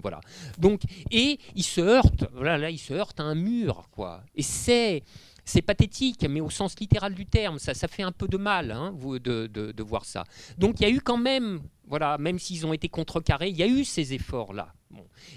Voilà. 0.01 0.21
Donc, 0.57 0.81
et 1.11 1.39
ils 1.55 1.63
se 1.63 1.81
heurtent. 1.81 2.25
Voilà, 2.33 2.57
là, 2.57 2.69
se 2.83 2.93
heurtent 2.93 3.19
à 3.19 3.23
un 3.23 3.35
mur, 3.35 3.89
quoi. 3.91 4.23
Et 4.35 4.43
c'est 4.43 5.03
c'est 5.45 5.61
pathétique, 5.61 6.25
mais 6.29 6.39
au 6.39 6.49
sens 6.49 6.79
littéral 6.79 7.13
du 7.13 7.25
terme, 7.25 7.59
ça, 7.59 7.73
ça 7.73 7.87
fait 7.87 8.03
un 8.03 8.11
peu 8.11 8.27
de 8.27 8.37
mal 8.37 8.71
hein, 8.71 8.95
de, 9.01 9.47
de, 9.47 9.83
voir 9.83 10.05
ça. 10.05 10.23
Donc 10.57 10.79
il 10.79 10.83
y 10.83 10.85
a 10.85 10.89
eu 10.89 11.01
quand 11.01 11.17
même, 11.17 11.61
voilà, 11.85 12.17
même 12.17 12.39
s'ils 12.39 12.65
ont 12.65 12.73
été 12.73 12.87
contrecarrés, 12.87 13.49
il 13.49 13.57
y 13.57 13.63
a 13.63 13.67
eu 13.67 13.83
ces 13.83 14.13
efforts-là. 14.13 14.73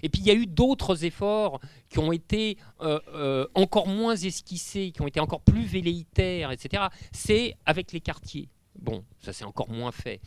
Et 0.02 0.08
puis 0.08 0.20
il 0.20 0.26
y 0.26 0.30
a 0.30 0.34
eu 0.34 0.46
d'autres 0.46 1.04
efforts 1.04 1.60
qui 1.88 1.98
ont 1.98 2.12
été 2.12 2.58
euh, 2.82 3.00
euh, 3.14 3.46
encore 3.54 3.88
moins 3.88 4.14
esquissés, 4.14 4.92
qui 4.92 5.00
ont 5.00 5.06
été 5.06 5.18
encore 5.18 5.40
plus 5.40 5.64
velléitaires, 5.64 6.50
etc. 6.52 6.84
C'est 7.10 7.56
avec 7.64 7.92
les 7.92 8.00
quartiers. 8.00 8.48
Bon, 8.78 9.04
ça 9.18 9.32
c'est 9.32 9.44
encore 9.44 9.70
moins 9.70 9.92
fait. 9.92 10.20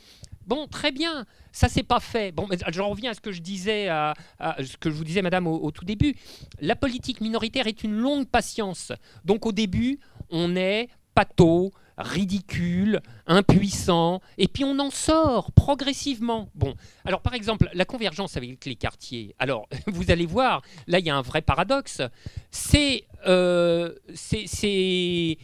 Bon, 0.49 0.65
très 0.65 0.91
bien, 0.91 1.27
ça 1.51 1.69
c'est 1.69 1.83
pas 1.83 1.99
fait. 1.99 2.31
Bon, 2.31 2.47
j'en 2.69 2.89
reviens 2.89 3.11
à 3.11 3.13
ce 3.13 3.21
que 3.21 3.31
je 3.31 3.39
disais, 3.39 3.87
à, 3.87 4.15
ce 4.57 4.77
que 4.77 4.89
je 4.89 4.95
vous 4.95 5.03
disais, 5.03 5.21
Madame, 5.21 5.45
au, 5.45 5.69
tout 5.69 5.85
début. 5.85 6.15
La 6.59 6.75
politique 6.75 7.21
minoritaire 7.21 7.67
est 7.67 7.83
une 7.83 7.95
longue 7.95 8.25
patience. 8.25 8.91
Donc 9.23 9.45
au 9.45 9.51
début, 9.51 9.99
on 10.31 10.55
est 10.55 10.89
pâteau, 11.13 11.71
ridicule, 11.99 12.99
impuissant, 13.27 14.21
et 14.39 14.47
puis 14.47 14.63
on 14.63 14.79
en 14.79 14.89
sort 14.89 15.51
progressivement. 15.51 16.49
Bon, 16.55 16.73
alors 17.05 17.21
par 17.21 17.35
exemple, 17.35 17.69
la 17.73 17.85
convergence 17.85 18.35
avec 18.35 18.65
les 18.65 18.75
quartiers. 18.75 19.35
Alors, 19.37 19.69
vous 19.85 20.09
allez 20.09 20.25
voir, 20.25 20.63
là 20.87 20.97
il 20.97 21.05
y 21.05 21.11
a 21.11 21.15
un 21.15 21.21
vrai 21.21 21.43
paradoxe. 21.43 22.01
C'est, 22.49 23.05
euh, 23.27 23.93
c'est 24.15 25.37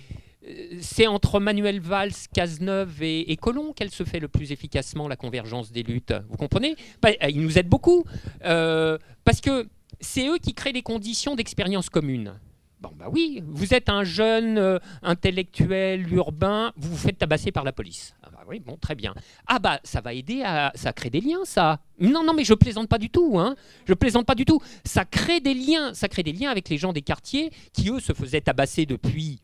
c'est 0.80 1.08
entre 1.08 1.40
Manuel 1.40 1.80
Valls, 1.80 2.12
Cazeneuve 2.34 3.02
et, 3.02 3.36
Colomb 3.38 3.74
qu'elle 3.74 3.92
se 3.92 4.04
fait 4.04 4.20
le 4.20 4.28
plus 4.28 4.52
efficacement 4.52 5.08
la 5.08 5.16
convergence 5.16 5.72
des 5.72 5.84
luttes. 5.84 6.14
Vous 6.30 6.38
comprenez? 6.38 6.76
Bah, 7.02 7.10
Ils 7.30 7.42
nous 7.42 7.58
aident 7.58 7.70
beaucoup 7.70 8.06
euh, 8.44 8.98
parce 9.24 9.42
que 9.42 9.68
c'est 10.00 10.28
eux 10.28 10.38
qui 10.38 10.54
créent 10.54 10.74
les 10.74 10.82
conditions 10.82 11.36
d'expérience 11.36 11.90
commune. 11.90 12.40
Bon, 12.82 12.92
bah 12.96 13.08
oui, 13.12 13.42
vous 13.48 13.74
êtes 13.74 13.90
un 13.90 14.04
jeune 14.04 14.58
euh, 14.58 14.80
intellectuel 15.02 16.12
urbain, 16.14 16.74
vous 16.76 16.90
vous 16.92 16.98
faites 16.98 17.18
tabasser 17.18 17.52
par 17.52 17.64
la 17.64 17.72
police. 17.72 18.14
Ah 18.22 18.30
bah 18.32 18.44
oui, 18.48 18.60
bon, 18.60 18.78
très 18.78 18.96
bien. 18.96 19.16
Ah 19.48 19.60
bah 19.60 19.80
ça 19.84 20.02
va 20.02 20.14
aider 20.14 20.44
à, 20.44 20.72
ça 20.76 20.94
crée 20.94 21.10
des 21.10 21.22
liens, 21.22 21.46
ça. 21.46 21.80
Non, 22.00 22.24
non, 22.24 22.34
mais 22.34 22.44
je 22.44 22.54
plaisante 22.54 22.90
pas 22.90 22.98
du 22.98 23.10
tout, 23.10 23.40
hein. 23.40 23.56
Je 23.86 23.94
plaisante 23.94 24.26
pas 24.26 24.36
du 24.36 24.46
tout. 24.46 24.60
Des 24.60 24.90
ça 24.90 25.06
crée 25.06 25.40
des 25.40 25.54
liens 25.54 26.52
avec 26.52 26.70
les 26.70 26.78
gens 26.78 26.94
des 26.94 27.02
quartiers 27.02 27.52
qui 27.74 27.90
eux 27.90 28.00
se 28.00 28.14
faisaient 28.14 28.42
tabasser 28.42 28.86
depuis 28.86 29.40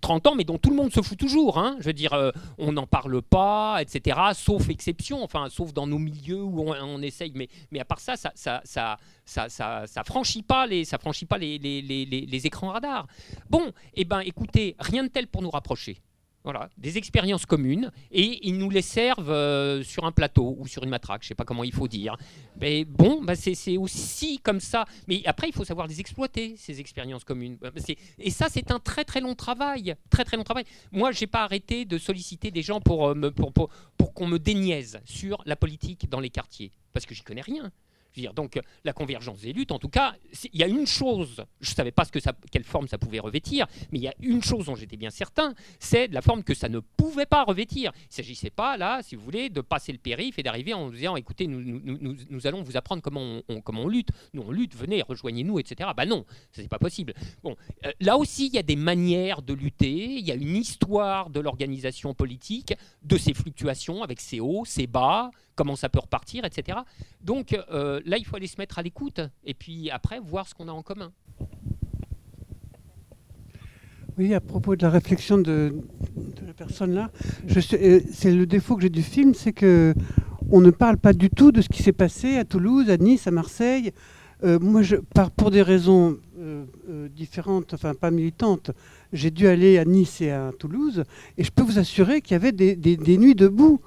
30 0.00 0.26
ans, 0.28 0.34
mais 0.34 0.44
dont 0.44 0.58
tout 0.58 0.70
le 0.70 0.76
monde 0.76 0.92
se 0.92 1.00
fout 1.02 1.18
toujours. 1.18 1.58
Hein. 1.58 1.76
Je 1.80 1.86
veux 1.86 1.92
dire, 1.92 2.12
euh, 2.12 2.30
on 2.58 2.72
n'en 2.72 2.86
parle 2.86 3.22
pas, 3.22 3.78
etc. 3.80 4.18
Sauf 4.34 4.68
exception, 4.68 5.22
enfin, 5.22 5.48
sauf 5.50 5.72
dans 5.72 5.86
nos 5.86 5.98
milieux 5.98 6.42
où 6.42 6.60
on, 6.60 7.02
essaye. 7.02 7.32
Mais, 7.34 7.48
mais 7.70 7.80
à 7.80 7.84
part 7.84 8.00
ça, 8.00 8.16
ça, 8.16 8.32
ça, 8.34 8.60
ça, 8.64 8.96
ça, 9.24 9.48
ça, 9.86 10.04
franchit 10.04 10.42
pas 10.42 10.66
les, 10.66 10.84
ça 10.84 10.98
franchit 10.98 11.26
pas 11.26 11.38
les, 11.38 11.58
les, 11.58 11.82
les, 11.82 12.04
les 12.04 12.46
écrans 12.46 12.70
radars. 12.70 13.06
Bon, 13.50 13.72
eh 13.94 14.04
ben, 14.04 14.20
écoutez, 14.20 14.76
rien 14.78 15.04
de 15.04 15.08
tel 15.08 15.26
pour 15.26 15.42
nous 15.42 15.50
rapprocher. 15.50 15.98
Voilà, 16.46 16.70
des 16.78 16.96
expériences 16.96 17.44
communes, 17.44 17.90
et 18.12 18.46
ils 18.46 18.56
nous 18.56 18.70
les 18.70 18.80
servent 18.80 19.32
euh, 19.32 19.82
sur 19.82 20.04
un 20.04 20.12
plateau 20.12 20.54
ou 20.60 20.68
sur 20.68 20.84
une 20.84 20.90
matraque, 20.90 21.22
je 21.22 21.26
ne 21.26 21.28
sais 21.30 21.34
pas 21.34 21.44
comment 21.44 21.64
il 21.64 21.72
faut 21.72 21.88
dire. 21.88 22.16
Mais 22.60 22.84
bon, 22.84 23.20
bah 23.24 23.34
c'est 23.34 23.76
aussi 23.76 24.38
comme 24.38 24.60
ça. 24.60 24.84
Mais 25.08 25.22
après, 25.24 25.48
il 25.48 25.52
faut 25.52 25.64
savoir 25.64 25.88
les 25.88 25.98
exploiter, 25.98 26.54
ces 26.56 26.78
expériences 26.78 27.24
communes. 27.24 27.56
Bah, 27.56 27.72
et 28.20 28.30
ça, 28.30 28.46
c'est 28.48 28.70
un 28.70 28.78
très 28.78 29.04
très 29.04 29.20
long 29.20 29.34
travail. 29.34 29.96
Très 30.08 30.22
très 30.22 30.36
long 30.36 30.44
travail. 30.44 30.66
Moi, 30.92 31.10
je 31.10 31.20
n'ai 31.22 31.26
pas 31.26 31.42
arrêté 31.42 31.84
de 31.84 31.98
solliciter 31.98 32.52
des 32.52 32.62
gens 32.62 32.80
pour, 32.80 33.08
euh, 33.08 33.30
pour, 33.32 33.52
pour, 33.52 33.70
pour 33.96 34.14
qu'on 34.14 34.28
me 34.28 34.38
déniaise 34.38 35.00
sur 35.04 35.42
la 35.46 35.56
politique 35.56 36.08
dans 36.08 36.20
les 36.20 36.30
quartiers, 36.30 36.70
parce 36.92 37.06
que 37.06 37.14
j'y 37.16 37.22
connais 37.22 37.40
rien 37.40 37.72
donc 38.34 38.60
la 38.84 38.92
convergence 38.92 39.40
des 39.40 39.52
luttes, 39.52 39.72
en 39.72 39.78
tout 39.78 39.88
cas, 39.88 40.14
il 40.52 40.58
y 40.58 40.62
a 40.62 40.68
une 40.68 40.86
chose, 40.86 41.44
je 41.60 41.70
ne 41.70 41.74
savais 41.74 41.92
pas 41.92 42.04
ce 42.04 42.12
que 42.12 42.20
ça, 42.20 42.32
quelle 42.50 42.64
forme 42.64 42.88
ça 42.88 42.98
pouvait 42.98 43.20
revêtir, 43.20 43.66
mais 43.90 43.98
il 43.98 44.02
y 44.02 44.08
a 44.08 44.14
une 44.20 44.42
chose 44.42 44.66
dont 44.66 44.74
j'étais 44.74 44.96
bien 44.96 45.10
certain, 45.10 45.54
c'est 45.78 46.08
la 46.08 46.22
forme 46.22 46.42
que 46.42 46.54
ça 46.54 46.68
ne 46.68 46.80
pouvait 46.80 47.26
pas 47.26 47.44
revêtir. 47.44 47.92
Il 47.94 48.08
ne 48.08 48.14
s'agissait 48.14 48.50
pas, 48.50 48.76
là, 48.76 49.02
si 49.02 49.16
vous 49.16 49.22
voulez, 49.22 49.48
de 49.50 49.60
passer 49.60 49.92
le 49.92 49.98
périph' 49.98 50.38
et 50.38 50.42
d'arriver 50.42 50.74
en 50.74 50.90
disant, 50.90 51.16
écoutez, 51.16 51.46
nous, 51.46 51.60
nous, 51.60 52.16
nous, 52.28 52.46
allons 52.46 52.62
vous 52.62 52.76
apprendre 52.76 53.02
comment 53.02 53.40
on, 53.48 53.60
comment 53.60 53.82
on 53.82 53.88
lutte. 53.88 54.10
Nous, 54.32 54.42
on 54.42 54.50
lutte, 54.50 54.74
venez, 54.74 55.02
rejoignez-nous, 55.02 55.58
etc. 55.58 55.90
Bah 55.96 56.06
non, 56.06 56.24
ce 56.52 56.60
n'est 56.60 56.68
pas 56.68 56.78
possible. 56.78 57.14
Bon, 57.42 57.56
euh, 57.84 57.92
là 58.00 58.16
aussi, 58.16 58.46
il 58.46 58.54
y 58.54 58.58
a 58.58 58.62
des 58.62 58.76
manières 58.76 59.42
de 59.42 59.54
lutter, 59.54 60.16
il 60.16 60.26
y 60.26 60.32
a 60.32 60.34
une 60.34 60.56
histoire 60.56 61.30
de 61.30 61.40
l'organisation 61.40 62.14
politique, 62.14 62.74
de 63.02 63.16
ces 63.16 63.34
fluctuations 63.34 64.02
avec 64.02 64.20
ses 64.20 64.40
hauts, 64.40 64.64
ses 64.64 64.86
bas, 64.86 65.30
comment 65.56 65.74
ça 65.74 65.88
peut 65.88 65.98
repartir, 65.98 66.44
etc. 66.44 66.78
Donc 67.20 67.52
euh, 67.70 68.00
là, 68.06 68.16
il 68.16 68.24
faut 68.24 68.36
aller 68.36 68.46
se 68.46 68.56
mettre 68.58 68.78
à 68.78 68.82
l'écoute 68.82 69.20
et 69.44 69.52
puis 69.52 69.90
après 69.90 70.20
voir 70.20 70.48
ce 70.48 70.54
qu'on 70.54 70.68
a 70.68 70.72
en 70.72 70.82
commun. 70.82 71.12
Oui, 74.16 74.32
à 74.32 74.40
propos 74.40 74.76
de 74.76 74.82
la 74.82 74.88
réflexion 74.88 75.36
de, 75.36 75.74
la 76.46 76.54
personne 76.54 76.94
là, 76.94 77.10
euh, 77.74 78.00
c'est 78.10 78.32
le 78.32 78.46
défaut 78.46 78.76
que 78.76 78.82
j'ai 78.82 78.88
du 78.88 79.02
film, 79.02 79.34
c'est 79.34 79.52
que 79.52 79.92
on 80.50 80.60
ne 80.62 80.70
parle 80.70 80.96
pas 80.96 81.12
du 81.12 81.28
tout 81.28 81.52
de 81.52 81.60
ce 81.60 81.68
qui 81.68 81.82
s'est 81.82 81.92
passé 81.92 82.36
à 82.36 82.44
Toulouse, 82.44 82.88
à 82.88 82.96
Nice, 82.96 83.26
à 83.26 83.30
Marseille. 83.32 83.92
Euh, 84.44 84.58
moi, 84.60 84.80
je, 84.82 84.96
par, 84.96 85.30
pour 85.32 85.50
des 85.50 85.60
raisons 85.62 86.18
différentes, 87.10 87.74
enfin 87.74 87.94
pas 87.94 88.10
militantes, 88.10 88.70
j'ai 89.12 89.30
dû 89.30 89.46
aller 89.46 89.78
à 89.78 89.84
Nice 89.84 90.20
et 90.20 90.30
à 90.30 90.52
Toulouse, 90.58 91.04
et 91.38 91.44
je 91.44 91.50
peux 91.50 91.62
vous 91.62 91.78
assurer 91.78 92.20
qu'il 92.20 92.32
y 92.32 92.36
avait 92.36 92.52
des, 92.52 93.18
nuits 93.18 93.34
debout 93.34 93.80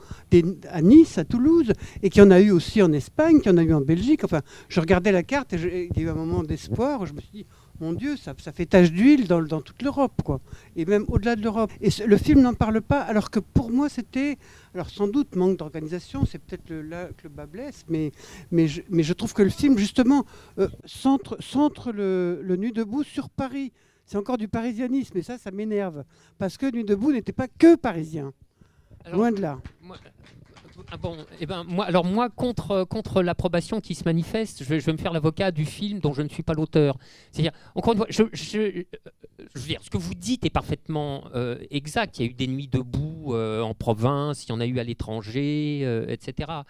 à 0.69 0.81
Nice, 0.81 1.17
à 1.17 1.25
Toulouse, 1.25 1.73
et 2.01 2.09
qu'il 2.09 2.21
y 2.21 2.25
en 2.25 2.31
a 2.31 2.39
eu 2.39 2.51
aussi 2.51 2.81
en 2.81 2.91
Espagne, 2.91 3.39
qu'il 3.39 3.51
y 3.51 3.55
en 3.55 3.57
a 3.57 3.63
eu 3.63 3.73
en 3.73 3.81
Belgique. 3.81 4.23
Enfin, 4.23 4.41
je 4.67 4.79
regardais 4.79 5.11
la 5.11 5.23
carte 5.23 5.53
et 5.53 5.89
il 5.91 5.97
y 5.97 6.05
a 6.05 6.07
eu 6.07 6.09
un 6.09 6.15
moment 6.15 6.43
d'espoir 6.43 7.01
où 7.01 7.05
je 7.05 7.13
me 7.13 7.21
suis 7.21 7.31
dit, 7.31 7.45
mon 7.79 7.93
Dieu, 7.93 8.17
ça, 8.17 8.33
fait 8.35 8.65
tache 8.65 8.91
d'huile 8.91 9.27
dans, 9.27 9.61
toute 9.61 9.81
l'Europe, 9.81 10.21
quoi. 10.23 10.41
Et 10.75 10.85
même 10.85 11.05
au-delà 11.07 11.35
de 11.35 11.41
l'Europe. 11.41 11.71
Le 11.79 12.17
film 12.17 12.41
n'en 12.41 12.53
parle 12.53 12.81
pas, 12.81 12.99
alors 12.99 13.31
que 13.31 13.39
pour 13.39 13.71
moi, 13.71 13.87
c'était, 13.87 14.37
alors 14.73 14.89
sans 14.89 15.07
doute 15.07 15.35
manque 15.35 15.57
d'organisation, 15.57 16.25
c'est 16.25 16.39
peut-être 16.39 16.73
là 16.73 17.07
que 17.17 17.23
le 17.23 17.29
bas 17.29 17.45
blesse, 17.45 17.85
mais, 17.87 18.11
mais, 18.51 18.67
je, 18.67 19.13
trouve 19.13 19.33
que 19.33 19.43
le 19.43 19.49
film, 19.49 19.77
justement, 19.77 20.25
euh, 20.57 20.67
centre, 20.85 21.91
le, 21.91 22.41
le 22.43 22.55
Nuit 22.57 22.73
debout 22.73 23.03
sur 23.03 23.29
Paris. 23.29 23.71
C'est 24.09 24.17
encore 24.17 24.39
du 24.39 24.47
parisianisme, 24.47 25.19
et 25.19 25.21
ça, 25.21 25.37
ça 25.37 25.51
m'énerve. 25.51 26.03
Parce 26.39 26.57
que 26.57 26.71
Nuit 26.71 26.83
debout 26.83 27.11
n'était 27.11 27.31
pas 27.31 27.47
que 27.47 27.75
parisien. 27.75 28.33
Loin 29.13 29.31
de 29.31 29.39
là. 29.39 29.59
Ah 30.91 30.97
bon, 30.97 31.15
eh 31.39 31.45
ben, 31.45 31.63
moi, 31.63 31.85
alors 31.85 32.05
moi, 32.05 32.27
contre, 32.31 32.85
contre 32.85 33.21
l'approbation 33.21 33.79
qui 33.81 33.93
se 33.93 34.05
manifeste, 34.05 34.63
je 34.63 34.73
vais, 34.73 34.91
me 34.91 34.97
faire 34.97 35.13
l'avocat 35.13 35.51
du 35.51 35.63
film 35.63 35.99
dont 35.99 36.13
je 36.13 36.23
ne 36.23 36.29
suis 36.29 36.41
pas 36.41 36.55
l'auteur. 36.55 36.97
C'est-à-dire, 37.31 37.51
encore 37.75 37.93
une 37.93 37.99
fois, 37.99 38.07
je, 38.09 38.23
je, 38.33 38.57
veux 38.57 39.67
dire, 39.67 39.79
ce 39.83 39.91
que 39.91 39.97
vous 39.99 40.15
dites 40.15 40.43
est 40.43 40.49
parfaitement 40.49 41.25
euh, 41.35 41.59
exact. 41.69 42.17
Il 42.17 42.25
y 42.25 42.27
a 42.27 42.31
eu 42.31 42.33
des 42.33 42.47
nuits 42.47 42.67
debout 42.67 43.35
euh, 43.35 43.61
en 43.61 43.75
province, 43.75 44.43
il 44.45 44.49
y 44.49 44.51
en 44.53 44.59
a 44.59 44.65
eu 44.65 44.79
à 44.79 44.83
l'étranger, 44.83 45.81
euh, 45.83 46.07
etc 46.07 46.63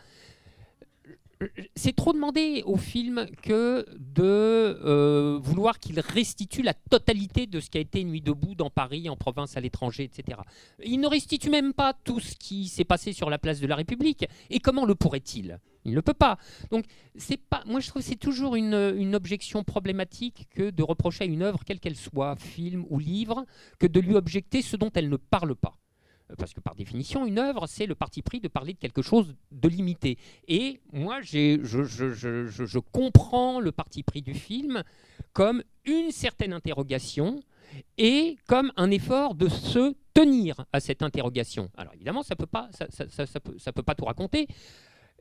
c'est 1.75 1.95
trop 1.95 2.11
demandé 2.11 2.63
au 2.65 2.75
film 2.75 3.25
que 3.41 3.85
de 3.97 4.23
euh, 4.23 5.39
vouloir 5.41 5.79
qu'il 5.79 5.99
restitue 5.99 6.61
la 6.61 6.73
totalité 6.73 7.47
de 7.47 7.59
ce 7.59 7.69
qui 7.69 7.77
a 7.77 7.81
été 7.81 8.03
Nuit 8.03 8.21
debout 8.21 8.55
dans 8.55 8.69
Paris, 8.69 9.09
en 9.09 9.15
province, 9.15 9.55
à 9.55 9.61
l'étranger, 9.61 10.03
etc. 10.03 10.39
Il 10.83 10.99
ne 10.99 11.07
restitue 11.07 11.49
même 11.49 11.73
pas 11.73 11.93
tout 11.93 12.19
ce 12.19 12.35
qui 12.35 12.67
s'est 12.67 12.83
passé 12.83 13.13
sur 13.13 13.29
la 13.29 13.37
place 13.37 13.61
de 13.61 13.67
la 13.67 13.75
République. 13.75 14.25
Et 14.49 14.59
comment 14.59 14.85
le 14.85 14.95
pourrait-il? 14.95 15.59
Il 15.85 15.93
ne 15.93 16.01
peut 16.01 16.13
pas. 16.13 16.37
Donc, 16.71 16.85
c'est. 17.15 17.39
Moi, 17.65 17.79
je 17.79 17.87
trouve 17.87 18.01
que 18.01 18.07
c'est 18.07 18.17
toujours 18.17 18.55
une, 18.55 19.15
objection 19.15 19.63
problématique 19.63 20.47
que 20.53 20.69
de 20.69 20.83
reprocher 20.83 21.23
à 21.23 21.27
une 21.27 21.41
œuvre, 21.41 21.63
quelle 21.65 21.79
qu'elle 21.79 21.95
soit, 21.95 22.35
film 22.35 22.85
ou 22.89 22.99
livre, 22.99 23.45
que 23.79 23.87
de 23.87 23.99
lui 23.99 24.15
objecter 24.15 24.61
ce 24.61 24.75
dont 24.75 24.91
elle 24.93 25.09
ne 25.09 25.17
parle 25.17 25.55
pas 25.55 25.77
parce 26.37 26.53
que 26.53 26.59
par 26.59 26.75
définition, 26.75 27.25
une 27.25 27.39
œuvre, 27.39 27.67
c'est 27.67 27.85
le 27.85 27.95
parti 27.95 28.21
pris 28.21 28.39
de 28.39 28.47
parler 28.47 28.73
de 28.73 28.79
quelque 28.79 29.01
chose 29.01 29.35
de 29.51 29.67
limité. 29.67 30.17
Et 30.47 30.79
moi, 30.93 31.21
je, 31.21 32.79
comprends 32.79 33.59
le 33.59 33.71
parti 33.71 34.03
pris 34.03 34.21
du 34.21 34.33
film 34.33 34.83
comme 35.33 35.63
une 35.85 36.11
certaine 36.11 36.53
interrogation 36.53 37.41
et 37.97 38.37
comme 38.47 38.71
un 38.77 38.89
effort 38.91 39.35
de 39.35 39.47
se 39.47 39.93
tenir 40.13 40.65
à 40.73 40.79
cette 40.79 41.03
interrogation. 41.03 41.69
Alors 41.77 41.93
évidemment, 41.93 42.23
ça 42.23 42.35
ne 42.39 42.45
peut, 42.45 43.57
ça 43.57 43.71
peut 43.71 43.83
pas 43.83 43.95
tout 43.95 44.05
raconter. 44.05 44.47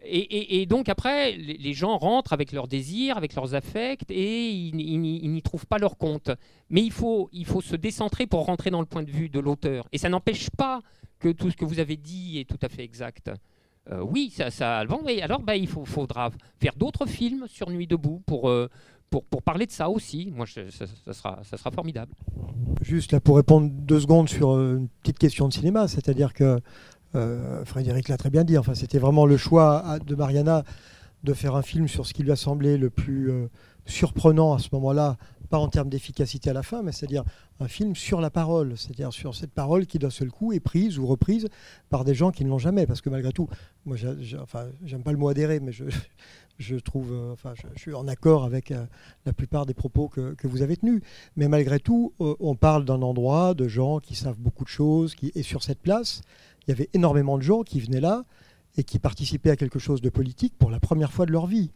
Et, 0.05 0.64
donc 0.66 0.88
après, 0.88 1.32
les 1.32 1.72
gens 1.72 1.99
rentrent 1.99 2.32
avec 2.32 2.53
leurs 2.53 2.68
désirs, 2.68 3.16
avec 3.16 3.34
leurs 3.34 3.55
affects, 3.55 4.11
et 4.11 4.51
ils, 4.51 5.01
n'y 5.01 5.42
trouvent 5.42 5.66
pas 5.66 5.78
leur 5.78 5.99
compte. 5.99 6.30
Mais 6.70 6.82
il 6.82 6.92
faut, 6.92 7.28
il 7.32 7.46
faut 7.46 7.61
se 7.61 7.76
décentrer 7.76 8.26
pour 8.26 8.46
rentrer 8.46 8.70
dans 8.70 8.80
le 8.80 8.86
point 8.86 9.03
de 9.03 9.11
vue 9.11 9.28
de 9.28 9.40
l'auteur. 9.40 9.88
Et 9.92 9.99
ça 9.99 10.09
n'empêche 10.09 10.51
pas 10.51 10.82
que 11.18 11.30
tout 11.30 11.51
ce 11.51 11.57
que 11.57 11.64
vous 11.64 11.80
avez 11.80 11.96
dit 11.96 12.38
est 12.38 12.49
tout 12.49 12.59
à 12.62 12.68
fait 12.68 12.84
exact. 12.84 13.30
Euh, 13.90 14.03
oui, 14.03 14.32
ça, 14.34 14.51
ça 14.51 14.84
bon, 14.84 15.01
alors 15.22 15.40
bah, 15.40 15.57
il 15.57 15.66
faudra 15.68 16.30
faire 16.61 16.74
d'autres 16.76 17.07
films 17.07 17.46
sur 17.49 17.70
Nuit 17.70 17.86
debout 17.86 18.22
pour, 18.26 18.49
euh, 18.49 18.68
pour, 19.11 19.42
parler 19.42 19.66
de 19.66 19.72
ça 19.72 19.88
aussi. 19.88 20.30
Moi, 20.34 20.46
ça, 20.46 20.61
ça, 20.70 21.12
sera, 21.12 21.40
ça 21.42 21.57
sera 21.57 21.70
formidable. 21.70 22.12
Juste 22.82 23.12
là 23.12 23.20
pour 23.20 23.36
répondre 23.36 23.70
deux 23.70 24.01
secondes 24.01 24.28
sur 24.28 24.55
euh, 24.55 24.76
une 24.78 24.88
petite 25.03 25.18
question 25.18 25.49
de 25.49 25.53
cinéma, 25.53 25.88
c'est-à-dire 25.88 26.34
que 26.34 26.61
Frédéric 27.64 28.09
l'a 28.09 28.16
très 28.16 28.30
bien 28.30 28.44
dit. 28.44 28.59
Enfin, 28.59 28.74
c'était 28.74 28.98
vraiment 28.98 29.26
le 29.26 29.36
choix 29.36 29.98
de 30.04 30.14
Mariana 30.14 30.64
de 31.24 31.32
faire 31.34 31.56
un 31.56 31.62
film 31.62 31.88
sur 31.88 32.06
ce 32.06 32.14
qui 32.14 32.22
lui 32.22 32.32
a 32.32 32.36
semblé 32.36 32.76
le 32.76 32.90
plus 32.90 33.32
surprenant 33.86 34.54
à 34.54 34.59
ce 34.59 34.68
moment-là 34.72 35.16
pas 35.48 35.59
en 35.59 35.68
termes 35.68 35.88
d'efficacité 35.88 36.50
à 36.50 36.52
la 36.52 36.62
fin, 36.62 36.82
mais 36.82 36.92
c'est-à-dire 36.92 37.24
un 37.61 37.68
film 37.68 37.96
sur 37.96 38.20
la 38.20 38.30
parole, 38.30 38.76
c'est-à-dire 38.76 39.12
sur 39.12 39.34
cette 39.34 39.50
parole 39.50 39.86
qui 39.86 39.98
d'un 39.98 40.11
seul 40.11 40.30
coup 40.30 40.52
est 40.52 40.61
prise 40.61 40.98
ou 40.98 41.06
reprise 41.06 41.48
par 41.88 42.04
des 42.04 42.14
gens 42.14 42.30
qui 42.30 42.44
ne 42.44 42.50
l'ont 42.50 42.59
jamais. 42.59 42.86
Parce 42.86 43.00
que 43.00 43.11
malgré 43.11 43.32
tout, 43.32 43.48
moi, 43.84 43.96
j'aime 43.96 45.02
pas 45.02 45.12
le 45.12 45.18
mot 45.18 45.28
adhérer, 45.28 45.61
mais 45.61 45.72
je, 45.72 46.76
trouve, 46.84 47.12
euh, 47.12 47.32
enfin, 47.32 47.54
je, 47.54 47.80
suis 47.80 47.94
en 47.94 48.06
accord 48.06 48.44
avec 48.44 48.70
euh, 48.70 48.84
la 49.26 49.32
plupart 49.32 49.66
des 49.66 49.74
propos 49.74 50.09
que, 50.09 50.34
vous 50.44 50.62
avez 50.62 50.76
tenus. 50.76 51.02
Mais 51.36 51.48
malgré 51.48 51.80
tout, 51.80 52.12
euh, 52.20 52.34
on 52.40 52.54
parle 52.54 52.84
d'un 52.84 53.02
endroit, 53.02 53.54
de 53.54 53.68
gens 53.68 53.98
qui 53.98 54.14
savent 54.14 54.38
beaucoup 54.38 54.64
de 54.64 54.68
choses, 54.68 55.14
qui, 55.14 55.32
et 55.34 55.42
sur 55.42 55.62
cette 55.62 55.80
place, 55.80 56.20
il 56.68 56.72
y 56.72 56.74
avait 56.74 56.90
énormément 56.92 57.38
de 57.38 57.42
gens 57.42 57.62
qui 57.62 57.80
venaient 57.80 58.00
là 58.00 58.24
et 58.76 58.84
qui 58.84 58.98
participaient 58.98 59.50
à 59.50 59.56
quelque 59.56 59.78
chose 59.78 60.02
de 60.02 60.10
politique 60.10 60.52
pour 60.58 60.70
la 60.70 60.78
première 60.78 61.12
fois 61.12 61.24
de 61.24 61.32
leur 61.32 61.46
vie. 61.46 61.70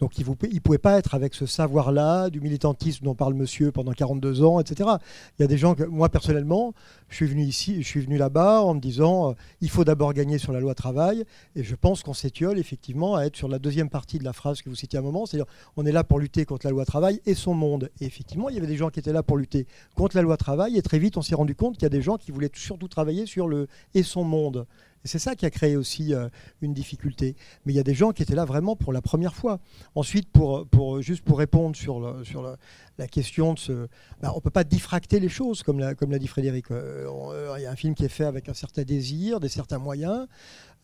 Donc 0.00 0.18
il 0.18 0.26
ne 0.26 0.58
pouvait 0.60 0.78
pas 0.78 0.98
être 0.98 1.14
avec 1.14 1.34
ce 1.34 1.46
savoir-là, 1.46 2.30
du 2.30 2.40
militantisme 2.40 3.04
dont 3.04 3.14
parle 3.14 3.34
monsieur 3.34 3.72
pendant 3.72 3.92
42 3.92 4.42
ans, 4.42 4.60
etc. 4.60 4.90
Il 5.38 5.42
y 5.42 5.44
a 5.44 5.48
des 5.48 5.58
gens 5.58 5.74
que, 5.74 5.84
moi 5.84 6.08
personnellement, 6.08 6.74
je 7.08 7.16
suis 7.16 7.26
venu 7.26 7.42
ici, 7.42 7.82
je 7.82 7.86
suis 7.86 8.00
venu 8.00 8.18
là-bas 8.18 8.62
en 8.62 8.74
me 8.74 8.80
disant, 8.80 9.30
euh, 9.30 9.34
il 9.60 9.70
faut 9.70 9.84
d'abord 9.84 10.12
gagner 10.12 10.38
sur 10.38 10.52
la 10.52 10.60
loi 10.60 10.74
travail, 10.74 11.24
et 11.54 11.62
je 11.62 11.74
pense 11.74 12.02
qu'on 12.02 12.14
s'étiole 12.14 12.58
effectivement 12.58 13.16
à 13.16 13.24
être 13.24 13.36
sur 13.36 13.48
la 13.48 13.58
deuxième 13.58 13.88
partie 13.88 14.18
de 14.18 14.24
la 14.24 14.32
phrase 14.32 14.62
que 14.62 14.68
vous 14.68 14.76
citiez 14.76 14.98
à 14.98 15.02
un 15.02 15.04
moment, 15.04 15.26
c'est-à-dire 15.26 15.50
on 15.76 15.86
est 15.86 15.92
là 15.92 16.04
pour 16.04 16.18
lutter 16.18 16.44
contre 16.44 16.66
la 16.66 16.72
loi 16.72 16.84
travail 16.84 17.20
et 17.26 17.34
son 17.34 17.54
monde. 17.54 17.90
Et 18.00 18.06
effectivement, 18.06 18.48
il 18.48 18.56
y 18.56 18.58
avait 18.58 18.66
des 18.66 18.76
gens 18.76 18.90
qui 18.90 19.00
étaient 19.00 19.12
là 19.12 19.22
pour 19.22 19.36
lutter 19.36 19.66
contre 19.94 20.16
la 20.16 20.22
loi 20.22 20.36
travail, 20.36 20.76
et 20.76 20.82
très 20.82 20.98
vite 20.98 21.16
on 21.16 21.22
s'est 21.22 21.34
rendu 21.34 21.54
compte 21.54 21.74
qu'il 21.74 21.84
y 21.84 21.86
a 21.86 21.90
des 21.90 22.02
gens 22.02 22.16
qui 22.16 22.32
voulaient 22.32 22.50
surtout 22.54 22.88
travailler 22.88 23.26
sur 23.26 23.48
le 23.48 23.68
et 23.94 24.02
son 24.02 24.24
monde 24.24 24.66
c'est 25.06 25.18
ça 25.18 25.34
qui 25.34 25.46
a 25.46 25.50
créé 25.50 25.76
aussi 25.76 26.14
euh, 26.14 26.28
une 26.60 26.74
difficulté. 26.74 27.36
Mais 27.64 27.72
il 27.72 27.76
y 27.76 27.80
a 27.80 27.84
des 27.84 27.94
gens 27.94 28.12
qui 28.12 28.22
étaient 28.22 28.34
là 28.34 28.44
vraiment 28.44 28.76
pour 28.76 28.92
la 28.92 29.02
première 29.02 29.34
fois. 29.34 29.58
Ensuite, 29.94 30.30
pour, 30.30 31.02
juste 31.02 31.24
pour 31.24 31.38
répondre 31.38 31.76
sur, 31.76 32.24
sur 32.24 32.56
la 32.98 33.06
question 33.06 33.54
de 33.54 33.58
ce... 33.58 33.88
Bah, 34.20 34.30
on 34.32 34.36
ne 34.36 34.40
peut 34.40 34.50
pas 34.50 34.64
diffracter 34.64 35.20
les 35.20 35.28
choses, 35.28 35.62
comme 35.62 35.78
l'a, 35.78 35.94
comme 35.94 36.10
l'a 36.10 36.18
dit 36.18 36.26
Frédéric. 36.26 36.70
Euh, 36.70 37.06
euh, 37.08 37.54
il 37.58 37.62
y 37.62 37.66
a 37.66 37.70
un 37.70 37.76
film 37.76 37.94
qui 37.94 38.04
est 38.04 38.08
fait 38.08 38.24
avec 38.24 38.48
un 38.48 38.54
certain 38.54 38.82
désir, 38.82 39.40
des 39.40 39.48
certains 39.48 39.78
moyens. 39.78 40.26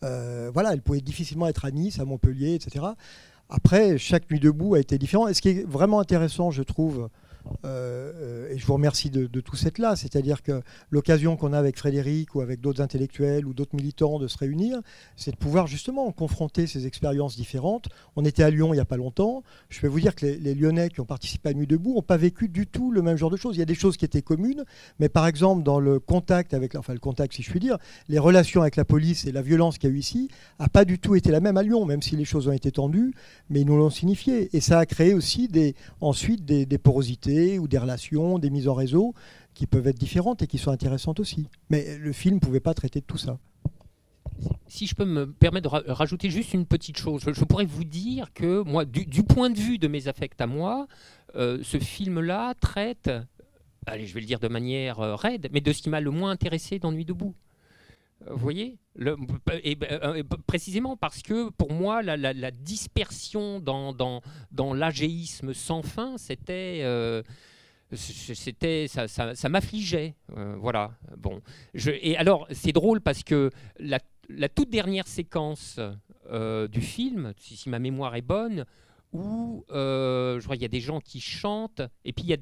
voilà, 0.01 0.73
elle 0.73 0.81
pouvait 0.81 1.01
difficilement 1.01 1.47
être 1.47 1.65
à 1.65 1.71
Nice, 1.71 1.99
à 1.99 2.05
Montpellier, 2.05 2.55
etc. 2.55 2.85
Après, 3.49 3.97
chaque 3.97 4.29
nuit 4.31 4.39
debout 4.39 4.75
a 4.75 4.79
été 4.79 4.97
différent. 4.97 5.27
Et 5.27 5.33
ce 5.33 5.41
qui 5.41 5.49
est 5.49 5.67
vraiment 5.67 5.99
intéressant, 5.99 6.51
je 6.51 6.63
trouve, 6.63 7.09
euh, 7.65 8.49
et 8.49 8.57
je 8.57 8.65
vous 8.65 8.73
remercie 8.73 9.09
de, 9.09 9.27
tout 9.41 9.55
cette 9.55 9.77
là. 9.77 9.95
C'est-à-dire 9.95 10.41
que 10.41 10.61
l'occasion 10.89 11.35
qu'on 11.35 11.53
a 11.53 11.59
avec 11.59 11.77
Frédéric 11.77 12.35
ou 12.35 12.41
avec 12.41 12.61
d'autres 12.61 12.81
intellectuels 12.81 13.45
ou 13.45 13.53
d'autres 13.53 13.75
militants 13.75 14.19
de 14.19 14.27
se 14.27 14.37
réunir, 14.37 14.79
c'est 15.15 15.31
de 15.31 15.37
pouvoir 15.37 15.67
justement 15.67 16.11
confronter 16.11 16.67
ces 16.67 16.85
expériences 16.85 17.35
différentes. 17.35 17.87
On 18.15 18.25
était 18.25 18.43
à 18.43 18.49
Lyon 18.49 18.73
il 18.73 18.77
n'y 18.77 18.81
a 18.81 18.85
pas 18.85 18.97
longtemps. 18.97 19.43
Je 19.69 19.79
peux 19.81 19.87
vous 19.87 19.99
dire 19.99 20.15
que 20.15 20.25
les, 20.25 20.55
Lyonnais 20.55 20.89
qui 20.89 21.01
ont 21.01 21.05
participé 21.05 21.49
à 21.49 21.53
Nuit 21.53 21.67
debout 21.67 21.95
n'ont 21.95 22.01
pas 22.01 22.17
vécu 22.17 22.47
du 22.47 22.67
tout 22.67 22.91
le 22.91 23.01
même 23.01 23.17
genre 23.17 23.31
de 23.31 23.37
choses. 23.37 23.55
Il 23.55 23.59
y 23.59 23.63
a 23.63 23.65
des 23.65 23.75
choses 23.75 23.97
qui 23.97 24.05
étaient 24.05 24.21
communes, 24.21 24.63
mais 24.99 25.09
par 25.09 25.27
exemple 25.27 25.63
dans 25.63 25.79
le 25.79 25.99
contact 25.99 26.53
avec, 26.53 26.75
enfin 26.75 26.93
le 26.93 26.99
contact 26.99 27.33
si 27.33 27.41
je 27.41 27.49
puis 27.49 27.59
dire, 27.59 27.77
les 28.07 28.19
relations 28.19 28.61
avec 28.61 28.75
la 28.75 28.85
police 28.85 29.25
et 29.25 29.31
la 29.31 29.41
violence 29.41 29.77
qu'il 29.77 29.89
y 29.89 29.93
a 29.93 29.95
eu 29.95 29.99
ici, 29.99 30.29
n'a 30.59 30.67
pas 30.67 30.85
du 30.85 30.99
tout 30.99 31.15
été 31.15 31.31
la 31.31 31.39
même 31.39 31.57
à 31.57 31.63
Lyon, 31.63 31.85
même 31.85 32.01
si 32.01 32.15
les 32.15 32.25
choses 32.25 32.47
ont 32.47 32.51
été 32.51 32.71
tendues, 32.71 33.13
mais 33.49 33.61
ils 33.61 33.65
nous 33.65 33.77
l'ont 33.77 33.89
signifié. 33.89 34.55
Et 34.55 34.61
ça 34.61 34.79
a 34.79 34.85
créé 34.85 35.13
aussi 35.13 35.47
des, 35.47 35.75
ensuite 35.99 36.45
des 36.45 36.77
porosités 36.77 37.32
ou 37.59 37.67
des 37.67 37.77
relations, 37.77 38.39
des 38.39 38.49
mises 38.49 38.67
en 38.67 38.73
réseau 38.73 39.13
qui 39.53 39.67
peuvent 39.67 39.87
être 39.87 39.99
différentes 39.99 40.41
et 40.41 40.47
qui 40.47 40.57
sont 40.57 40.71
intéressantes 40.71 41.19
aussi. 41.19 41.47
Mais 41.69 41.97
le 41.97 42.11
film 42.11 42.35
ne 42.35 42.39
pouvait 42.39 42.59
pas 42.59 42.73
traiter 42.73 42.99
de 43.01 43.05
tout 43.05 43.17
ça. 43.17 43.37
Si 44.67 44.87
je 44.87 44.95
peux 44.95 45.05
me 45.05 45.31
permettre 45.31 45.83
de 45.83 45.91
rajouter 45.91 46.29
juste 46.29 46.53
une 46.53 46.65
petite 46.65 46.97
chose, 46.97 47.23
je, 47.25 47.43
pourrais 47.43 47.65
vous 47.65 47.83
dire 47.83 48.33
que 48.33 48.63
moi, 48.63 48.85
du, 48.85 49.23
point 49.23 49.49
de 49.49 49.59
vue 49.59 49.77
de 49.77 49.87
mes 49.87 50.07
affects 50.07 50.41
à 50.41 50.47
moi, 50.47 50.87
euh, 51.35 51.59
ce 51.61 51.77
film-là 51.77 52.55
traite, 52.59 53.11
allez, 53.85 54.07
je 54.07 54.13
vais 54.13 54.21
le 54.21 54.25
dire 54.25 54.39
de 54.39 54.47
manière 54.47 54.99
euh, 54.99 55.15
raide, 55.15 55.49
mais 55.53 55.61
de 55.61 55.71
ce 55.71 55.81
qui 55.81 55.89
m'a 55.89 56.01
le 56.01 56.09
moins 56.09 56.31
intéressé 56.31 56.79
dans 56.79 56.91
Nuit 56.91 57.05
debout. 57.05 57.35
Euh, 58.27 58.33
vous 58.33 58.37
voyez 58.37 58.77
le, 58.95 59.17
et, 59.63 59.77
Précisément 60.47 60.97
parce 60.97 61.21
que 61.21 61.49
pour 61.49 61.71
moi, 61.71 62.01
la, 62.01 62.51
dispersion 62.51 63.59
dans, 63.59 64.21
l'agéisme 64.73 65.53
sans 65.53 65.81
fin, 65.81 66.17
c'était. 66.17 66.81
Euh, 66.83 67.23
c'était 67.95 68.87
ça, 68.87 69.49
m'affligeait 69.49 70.15
euh, 70.35 70.55
voilà 70.57 70.93
bon 71.15 71.41
et 71.85 72.17
alors 72.17 72.47
c'est 72.49 72.71
drôle 72.71 73.01
parce 73.01 73.21
que 73.21 73.51
la 73.77 74.49
toute 74.49 74.71
dernière 74.71 75.05
séquence 75.05 75.79
du 76.71 76.81
film 76.81 77.33
si, 77.37 77.69
ma 77.69 77.77
mémoire 77.77 78.15
est 78.15 78.23
bonne 78.23 78.65
où 79.13 79.63
euh, 79.71 80.39
je 80.39 80.43
crois 80.43 80.55
y 80.55 80.65
a 80.65 80.69
des 80.69 80.81
gens 80.81 80.99
qui 80.99 81.21
chantent 81.21 81.81
et 82.03 82.13
puis 82.13 82.25
il 82.25 82.29
y 82.29 82.33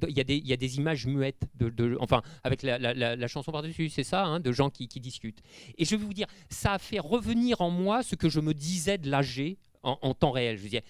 a, 0.52 0.58
des, 0.58 0.78
images 0.78 1.06
muettes, 1.06 1.44
de, 1.56 1.98
enfin 2.00 2.22
avec 2.44 2.64
la, 2.64 3.28
chanson 3.28 3.52
par-dessus, 3.52 3.90
c'est 3.90 4.04
ça, 4.04 4.26
hein, 4.26 4.40
de 4.40 4.52
gens 4.52 4.70
qui, 4.70 4.88
discutent. 4.88 5.42
Et 5.78 5.86
je 5.86 5.96
vais 5.96 6.04
vous 6.04 6.14
dire, 6.14 6.28
ça 6.50 6.74
a 6.74 6.80
fait 6.80 7.00
revenir 7.00 7.62
en 7.62 7.70
moi 7.70 8.04
ce 8.04 8.16
que 8.16 8.30
je 8.30 8.40
me 8.40 8.54
disais 8.54 8.98
de 8.98 9.10
l'AG 9.10 9.58
en, 9.84 9.98
en, 10.02 10.14
temps 10.14 10.32
réel. 10.32 10.58
Je 10.58 10.64
disais, 10.64 10.84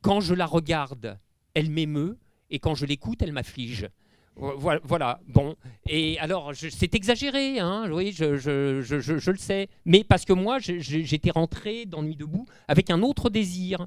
quand 0.00 0.20
je 0.20 0.34
la 0.34 0.46
regarde, 0.46 1.18
elle 1.54 1.70
m'émeut 1.70 2.18
et 2.50 2.58
quand 2.58 2.74
je 2.74 2.84
l'écoute, 2.84 3.22
elle 3.22 3.32
m'afflige. 3.32 3.88
Voilà, 4.36 5.20
bon. 5.28 5.56
Et 5.86 6.18
alors, 6.18 6.52
c'est 6.54 6.94
exagéré, 6.94 7.58
hein, 7.58 7.88
oui, 7.90 8.12
je, 8.12 8.36
je, 8.36 9.30
le 9.30 9.36
sais. 9.36 9.68
Mais 9.84 10.04
parce 10.04 10.24
que 10.24 10.32
moi, 10.32 10.58
j'étais 10.58 11.30
rentré 11.30 11.86
dans 11.86 12.02
Nuit 12.02 12.16
debout 12.16 12.46
avec 12.66 12.90
un 12.90 13.02
autre 13.02 13.28
désir. 13.28 13.86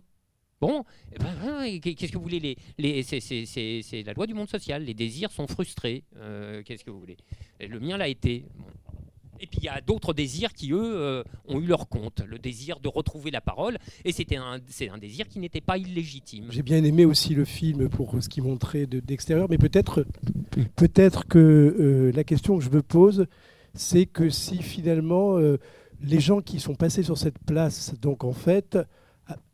Bon, 0.66 0.84
eh 1.14 1.20
ben, 1.20 1.80
qu'est-ce 1.80 2.12
que 2.12 2.18
vous 2.18 2.24
voulez 2.24 2.40
les, 2.40 2.58
les, 2.80 3.04
C'est 3.04 4.04
la 4.04 4.14
loi 4.14 4.26
du 4.26 4.34
monde 4.34 4.50
social. 4.50 4.84
Les 4.84 4.96
désirs 4.96 5.32
sont 5.32 5.46
frustrés. 5.48 6.04
Euh, 6.18 6.64
qu'est-ce 6.64 6.84
que 6.84 6.90
vous 6.90 7.00
voulez? 7.00 7.18
Le 7.60 7.80
mien 7.80 7.98
l'a 7.98 8.08
été. 8.08 8.46
Et 9.40 9.48
puis 9.48 9.60
il 9.62 9.66
y 9.66 9.70
a 9.70 9.80
d'autres 9.82 10.14
désirs 10.14 10.54
qui, 10.54 10.72
eux, 10.72 10.96
euh, 10.96 11.24
ont 11.48 11.60
eu 11.60 11.68
leur 11.68 11.88
compte. 11.88 12.22
Le 12.26 12.40
désir 12.40 12.80
de 12.80 12.88
retrouver 12.88 13.30
la 13.30 13.42
parole. 13.42 13.78
Et 14.06 14.12
c'était 14.12 14.38
un, 14.38 14.60
c'est 14.68 14.90
un 14.90 14.98
désir 14.98 15.28
qui 15.28 15.38
n'était 15.38 15.62
pas 15.62 15.78
illégitime. 15.78 16.48
J'ai 16.50 16.64
bien 16.64 16.84
aimé 16.84 17.06
aussi 17.06 17.36
le 17.36 17.46
film 17.46 17.88
pour 17.88 18.16
ce 18.24 18.28
qu'il 18.28 18.42
montrait 18.42 18.88
d'extérieur. 18.88 19.48
mais 19.50 19.60
peut-être, 19.60 20.08
peut-être 20.76 21.28
que 21.28 21.38
euh, 21.38 22.12
la 22.16 22.24
question 22.24 22.58
que 22.58 22.64
je 22.64 22.72
me 22.72 22.82
pose, 22.82 23.28
c'est 23.76 24.08
que 24.08 24.32
si 24.32 24.64
finalement 24.64 25.38
les 26.02 26.20
gens 26.20 26.42
qui 26.42 26.60
sont 26.60 26.76
passés 26.76 27.04
sur 27.04 27.18
cette 27.18 27.40
place, 27.40 27.94
donc 28.00 28.24
en 28.24 28.34
fait, 28.34 28.78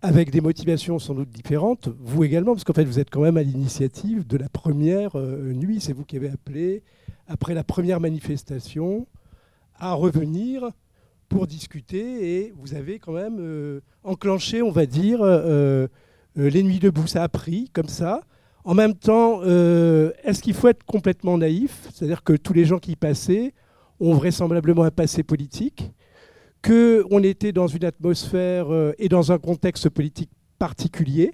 avec 0.02 0.32
des 0.32 0.42
motivations 0.42 1.00
sans 1.00 1.14
doute 1.14 1.30
différentes, 1.30 1.90
vous 2.00 2.24
également, 2.24 2.54
parce 2.54 2.64
qu'en 2.64 2.74
fait 2.74 2.84
vous 2.84 3.00
êtes 3.00 3.10
quand 3.10 3.22
même 3.22 3.38
à 3.38 3.44
l'initiative 3.44 4.28
de 4.28 4.38
la 4.38 4.50
première 4.50 5.16
nuit, 5.18 5.80
c'est 5.80 5.94
vous 5.94 6.04
qui 6.04 6.18
avez 6.18 6.30
appelé, 6.30 6.84
après 7.28 7.54
la 7.54 7.64
première 7.64 8.00
manifestation, 8.00 9.08
à 9.82 9.94
revenir 9.94 10.72
pour 11.32 11.48
discuter 11.48 12.40
et 12.40 12.54
vous 12.58 12.76
avez 12.76 13.00
quand 13.00 13.14
même 13.14 13.38
euh, 13.40 13.80
enclenché, 14.04 14.62
on 14.62 14.72
va 14.72 14.86
dire, 14.86 15.22
euh, 15.22 15.88
euh, 16.38 16.50
les 16.50 16.62
nuits 16.62 16.80
debout. 16.80 17.08
Ça 17.08 17.24
a 17.24 17.30
pris 17.30 17.70
comme 17.74 17.88
ça. 17.88 18.22
En 18.64 18.76
même 18.76 18.94
temps, 18.94 19.42
est-ce 19.42 20.40
qu'il 20.40 20.54
faut 20.54 20.68
être 20.68 20.84
complètement 20.84 21.36
naïf? 21.36 21.90
C'est-à-dire 21.92 22.22
que 22.24 22.34
tous 22.34 22.54
les 22.54 22.64
gens 22.64 22.78
qui 22.78 22.96
passaient 22.96 23.56
ont 24.00 24.14
vraisemblablement 24.14 24.84
un 24.84 24.92
passé 24.92 25.24
politique, 25.24 25.92
qu'on 26.64 27.24
était 27.24 27.52
dans 27.52 27.68
une 27.68 27.86
atmosphère 27.86 28.68
et 28.98 29.10
dans 29.10 29.32
un 29.32 29.38
contexte 29.38 29.90
politique 29.90 30.30
particulier, 30.60 31.32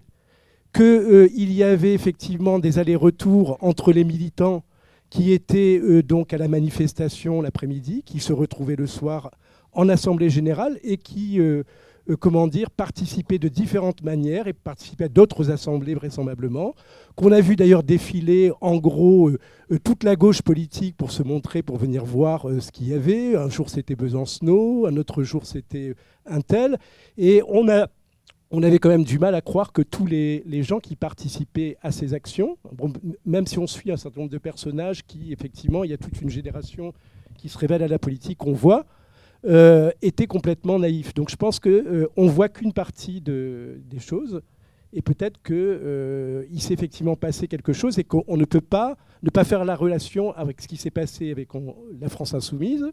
qu'il 0.74 1.52
y 1.52 1.64
avait 1.64 1.94
effectivement 1.94 2.60
des 2.60 2.80
allers-retours 2.80 3.58
entre 3.62 3.92
les 3.92 4.04
militants 4.04 4.64
qui 5.10 5.32
étaient 5.32 5.82
donc 6.04 6.34
à 6.34 6.38
la 6.38 6.48
manifestation 6.48 7.42
l'après-midi, 7.42 8.04
qui 8.06 8.20
se 8.20 8.34
retrouvaient 8.34 8.76
le 8.76 8.88
soir 8.88 9.32
en 9.74 9.90
assemblée 9.90 10.30
générale 10.30 10.80
et 10.84 10.98
qui, 10.98 11.40
euh, 12.08 12.14
euh, 12.14 12.16
comment 12.16 12.48
dire, 12.48 12.70
participaient 12.72 13.40
de 13.40 13.48
différentes 13.48 14.04
manières 14.04 14.48
et 14.48 14.54
participaient 14.54 15.06
à 15.06 15.10
d'autres 15.10 15.52
assemblées 15.52 15.96
vraisemblablement, 15.96 16.74
qu'on 17.16 17.32
a 17.32 17.42
vu 17.42 17.56
d'ailleurs 17.56 17.84
défiler 17.84 18.52
en 18.62 18.78
gros 18.78 19.30
euh, 19.30 19.40
toute 19.84 20.04
la 20.04 20.16
gauche 20.16 20.42
politique 20.42 20.96
pour 20.98 21.12
se 21.12 21.24
montrer, 21.24 21.62
pour 21.62 21.78
venir 21.78 22.06
voir 22.06 22.48
ce 22.60 22.72
qu'il 22.72 22.88
y 22.88 22.94
avait. 22.94 23.36
Un 23.36 23.50
jour 23.50 23.70
c'était 23.70 23.96
Besancenot, 23.96 24.86
un 24.86 24.98
autre 24.98 25.24
jour 25.24 25.46
c'était 25.46 25.96
un 26.26 26.42
tel, 26.42 26.78
et 27.18 27.42
on 27.48 27.70
a 27.70 27.88
on 28.50 28.64
avait 28.64 28.80
quand 28.80 28.90
même 28.90 29.04
du 29.04 29.20
mal 29.20 29.36
à 29.36 29.42
croire 29.42 29.74
que 29.74 29.82
tous 29.82 30.06
les, 30.06 30.64
gens 30.64 30.80
qui 30.80 30.96
participaient 30.96 31.76
à 31.82 31.92
ces 31.92 32.14
actions, 32.14 32.58
même 33.26 33.46
si 33.46 33.60
on 33.60 33.68
suit 33.68 33.92
un 33.92 33.98
certain 33.98 34.22
nombre 34.22 34.32
de 34.32 34.38
personnages 34.38 35.04
qui, 35.06 35.34
effectivement, 35.34 35.84
il 35.84 35.90
y 35.90 35.94
a 35.94 35.98
toute 35.98 36.22
une 36.22 36.30
génération 36.30 36.94
qui 37.38 37.50
se 37.50 37.58
révèle 37.58 37.84
à 37.84 37.90
la 37.90 38.00
politique, 38.00 38.38
qu'on 38.38 38.54
voit, 38.54 38.86
euh, 39.46 39.92
étaient 40.02 40.28
complètement 40.28 40.80
naïfs. 40.80 41.14
Donc 41.14 41.30
je 41.30 41.36
pense 41.36 41.60
qu'on 41.60 41.70
euh, 41.70 42.08
ne 42.18 42.30
voit 42.30 42.50
qu'une 42.50 42.74
partie 42.74 43.22
de, 43.22 43.80
des 43.86 44.00
choses, 44.00 44.42
et 44.94 45.02
peut-être 45.02 45.42
qu'il 45.44 45.56
euh, 45.56 46.58
s'est 46.58 46.74
effectivement 46.74 47.16
passé 47.16 47.48
quelque 47.48 47.74
chose, 47.74 48.00
et 48.00 48.04
qu'on 48.04 48.38
ne 48.38 48.46
peut 48.46 48.62
pas 48.62 48.98
ne 49.24 49.30
pas 49.30 49.44
faire 49.44 49.66
la 49.66 49.76
relation 49.76 50.32
avec 50.34 50.62
ce 50.62 50.68
qui 50.68 50.78
s'est 50.78 50.92
passé 50.92 51.32
avec 51.32 51.50
la 52.00 52.10
France 52.10 52.34
insoumise, 52.34 52.86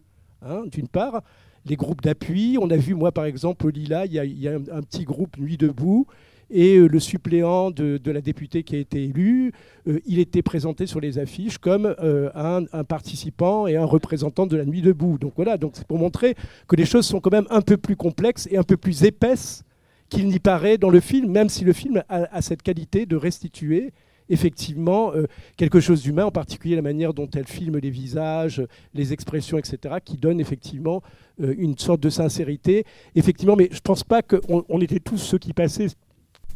hein, 0.42 0.64
d'une 0.70 0.88
part, 0.88 1.22
les 1.66 1.76
groupes 1.76 2.03
d'appui. 2.03 2.59
On 2.61 2.70
a 2.70 2.76
vu, 2.76 2.95
moi 2.95 3.12
par 3.12 3.24
exemple, 3.24 3.66
au 3.66 3.70
Lila, 3.70 4.07
il 4.07 4.12
y 4.12 4.49
a, 4.49 4.55
un, 4.55 4.82
petit 4.82 5.05
groupe 5.05 5.38
Nuit 5.38 5.57
debout. 5.57 6.07
Et 6.51 6.76
euh, 6.76 6.86
le 6.86 7.01
suppléant 7.01 7.70
de, 7.70 8.01
la 8.05 8.20
députée 8.20 8.62
qui 8.62 8.76
a 8.76 8.78
été 8.78 9.05
élue, 9.05 9.53
euh, 9.88 10.01
il 10.07 10.18
était 10.18 10.42
présenté 10.42 10.86
sur 10.86 11.01
les 11.01 11.18
affiches 11.18 11.59
comme 11.59 11.95
euh, 12.01 12.30
un, 12.34 12.84
participant 12.84 13.66
et 13.66 13.76
un 13.76 13.84
représentant 13.84 14.47
de 14.47 14.57
la 14.57 14.64
Nuit 14.64 14.82
debout. 14.82 15.18
Donc 15.18 15.32
voilà, 15.36 15.57
donc 15.57 15.72
c'est 15.74 15.86
pour 15.86 15.99
montrer 15.99 16.34
que 16.68 16.76
les 16.76 16.84
choses 16.84 17.07
sont 17.07 17.20
quand 17.20 17.32
même 17.32 17.47
un 17.51 17.62
peu 17.62 17.76
plus 17.76 17.97
complexes 17.97 18.49
et 18.51 18.57
un 18.57 18.62
peu 18.62 18.76
plus 18.76 19.05
épaisses 19.05 19.62
qu'il 20.09 20.28
n'y 20.28 20.38
paraît 20.38 20.78
dans 20.78 20.90
le 20.90 21.01
film, 21.01 21.30
même 21.30 21.49
si 21.49 21.64
le 21.64 21.72
film 21.72 22.03
a 22.09 22.42
cette 22.42 22.62
qualité 22.62 23.07
de 23.07 23.16
restituer 23.16 23.92
effectivement 24.28 25.12
quelque 25.57 25.80
chose 25.80 26.03
d'humain, 26.03 26.26
en 26.26 26.30
particulier 26.30 26.76
la 26.76 26.82
manière 26.82 27.14
dont 27.14 27.28
elle 27.34 27.47
filme 27.47 27.78
les 27.78 27.90
visages, 27.90 28.62
les 28.92 29.12
expressions, 29.12 29.59
etc., 29.59 29.97
qui 30.05 30.18
donne 30.18 30.40
effectivement 30.40 31.03
une 31.38 31.76
sorte 31.78 32.01
de 32.01 32.11
sincérité. 32.11 32.84
Effectivement, 33.14 33.57
mais 33.57 33.68
je 33.70 33.76
ne 33.76 33.82
pense 33.82 34.05
pas 34.05 34.22
qu'on 34.22 34.64
on 34.68 34.80
était 34.80 35.01
tous 35.01 35.18
ceux 35.18 35.38
qui 35.38 35.55
passaient 35.55 35.88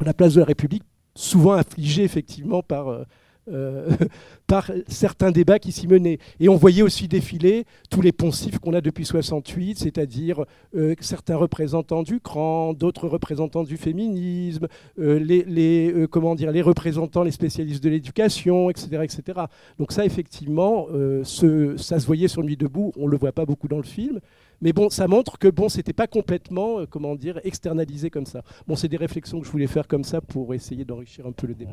la 0.05 0.15
place 0.15 0.35
de 0.35 0.41
la 0.41 0.47
République, 0.47 0.85
souvent 1.15 1.53
affligés 1.53 2.05
effectivement 2.05 2.63
par... 2.63 2.89
Euh, 2.89 3.05
euh, 3.51 3.89
par 4.47 4.71
certains 4.87 5.31
débats 5.31 5.59
qui 5.59 5.73
s'y 5.73 5.87
menaient. 5.87 6.19
Et 6.39 6.51
on 6.51 6.57
voyait 6.57 6.83
aussi 6.83 7.09
défiler 7.09 7.65
tous 7.91 8.03
les 8.03 8.13
poncifs 8.13 8.59
qu'on 8.59 8.75
a 8.75 8.83
depuis 8.83 9.07
68, 9.07 9.79
c'est-à-dire 9.79 10.45
euh, 10.75 10.95
certains 11.01 11.37
représentants 11.37 12.03
du 12.03 12.21
CRAN, 12.21 12.75
d'autres 12.75 13.09
représentants 13.09 13.65
du 13.65 13.79
féminisme, 13.79 14.69
les, 14.99 16.07
comment 16.11 16.35
dire, 16.35 16.51
les 16.51 16.63
représentants, 16.63 17.23
les 17.23 17.31
spécialistes 17.31 17.83
de 17.83 17.89
l'éducation, 17.91 18.69
etc., 18.69 19.03
etc. 19.03 19.41
Donc 19.79 19.93
ça, 19.93 20.05
effectivement, 20.05 20.87
ça 21.25 22.01
se 22.01 22.07
voyait 22.07 22.29
sur 22.29 22.43
Nuit 22.43 22.57
debout, 22.57 22.93
on 22.97 23.07
ne 23.07 23.11
le 23.11 23.17
voit 23.19 23.33
pas 23.33 23.47
beaucoup 23.47 23.69
dans 23.69 23.79
le 23.79 23.83
film, 23.83 24.21
mais 24.61 24.73
bon, 24.73 24.91
ça 24.91 25.07
montre 25.07 25.39
que 25.39 25.49
bon, 25.49 25.69
c'était 25.69 25.93
pas 25.93 26.07
complètement, 26.07 26.81
euh, 26.81 26.87
comment 26.89 27.15
dire, 27.15 27.41
externalisé 27.45 28.11
comme 28.11 28.27
ça. 28.27 28.43
Bon, 28.67 28.77
c'est 28.77 28.89
des 28.89 28.97
réflexions 28.97 29.41
que 29.41 29.47
je 29.47 29.53
voulais 29.53 29.67
faire 29.67 29.87
comme 29.87 30.05
ça 30.05 30.21
pour 30.21 30.55
essayer 30.55 30.85
d'enrichir 30.85 31.27
un 31.27 31.33
peu 31.33 31.47
le 31.47 31.55
débat. 31.55 31.73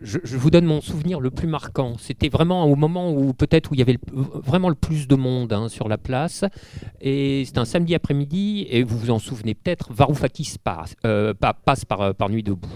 Je, 0.00 0.18
vous 0.36 0.50
donne 0.50 0.66
mon 0.66 0.80
souvenir 0.80 1.20
le 1.20 1.30
plus 1.30 1.48
marquant. 1.48 1.96
C'était 1.98 2.28
vraiment 2.28 2.64
au 2.64 2.76
moment 2.76 3.12
où 3.12 3.32
peut-être 3.32 3.70
où 3.70 3.74
il 3.74 3.78
y 3.78 3.82
avait 3.82 3.98
vraiment 4.12 4.68
le 4.68 4.74
plus 4.74 5.08
de 5.08 5.14
monde 5.14 5.52
hein, 5.52 5.68
sur 5.68 5.88
la 5.88 5.98
place. 5.98 6.44
Et 7.00 7.44
c'était 7.46 7.58
un 7.58 7.64
samedi 7.64 7.94
après-midi, 7.94 8.66
et 8.70 8.82
vous 8.82 8.98
vous 8.98 9.10
en 9.10 9.18
souvenez 9.18 9.54
peut-être, 9.54 9.92
Varoufakis 9.92 10.56
passe, 10.62 10.94
euh, 11.04 11.32
euh, 11.34 12.12
par 12.12 12.28
Nuit 12.28 12.42
debout. 12.42 12.68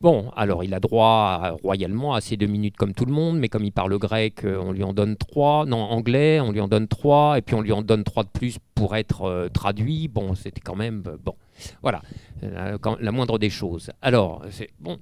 Bon, 0.00 0.30
alors 0.36 0.62
il 0.62 0.74
a 0.74 0.80
droit 0.80 1.56
royalement 1.60 2.14
à 2.14 2.20
ses 2.20 2.36
deux 2.36 2.46
minutes 2.46 2.76
comme 2.76 2.94
tout 2.94 3.04
le 3.04 3.12
monde, 3.12 3.36
mais 3.40 3.48
comme 3.48 3.64
il 3.64 3.72
parle 3.72 3.98
grec, 3.98 4.44
euh, 4.44 4.56
on 4.62 4.70
lui 4.70 4.84
en 4.84 4.92
donne 4.92 5.16
trois. 5.16 5.66
Non, 5.66 5.78
anglais, 5.78 6.38
on 6.38 6.52
lui 6.52 6.60
en 6.60 6.68
donne 6.68 6.86
trois, 6.86 7.36
et 7.36 7.42
puis 7.42 7.56
on 7.56 7.60
lui 7.62 7.72
en 7.72 7.82
donne 7.82 8.04
trois 8.04 8.22
de 8.22 8.28
plus 8.28 8.58
pour 8.76 8.94
être 8.94 9.22
euh, 9.22 9.48
traduit. 9.48 10.06
Bon, 10.06 10.36
c'était 10.36 10.60
quand 10.60 10.76
même 10.76 11.02
euh, 11.08 11.16
bon. 11.20 11.34
Voilà, 11.82 12.02
la 12.40 13.10
moindre 13.10 13.36
des 13.40 13.50
choses. 13.50 13.90
Alors, 14.00 14.44
c'est 14.50 14.68
bon. 14.78 15.00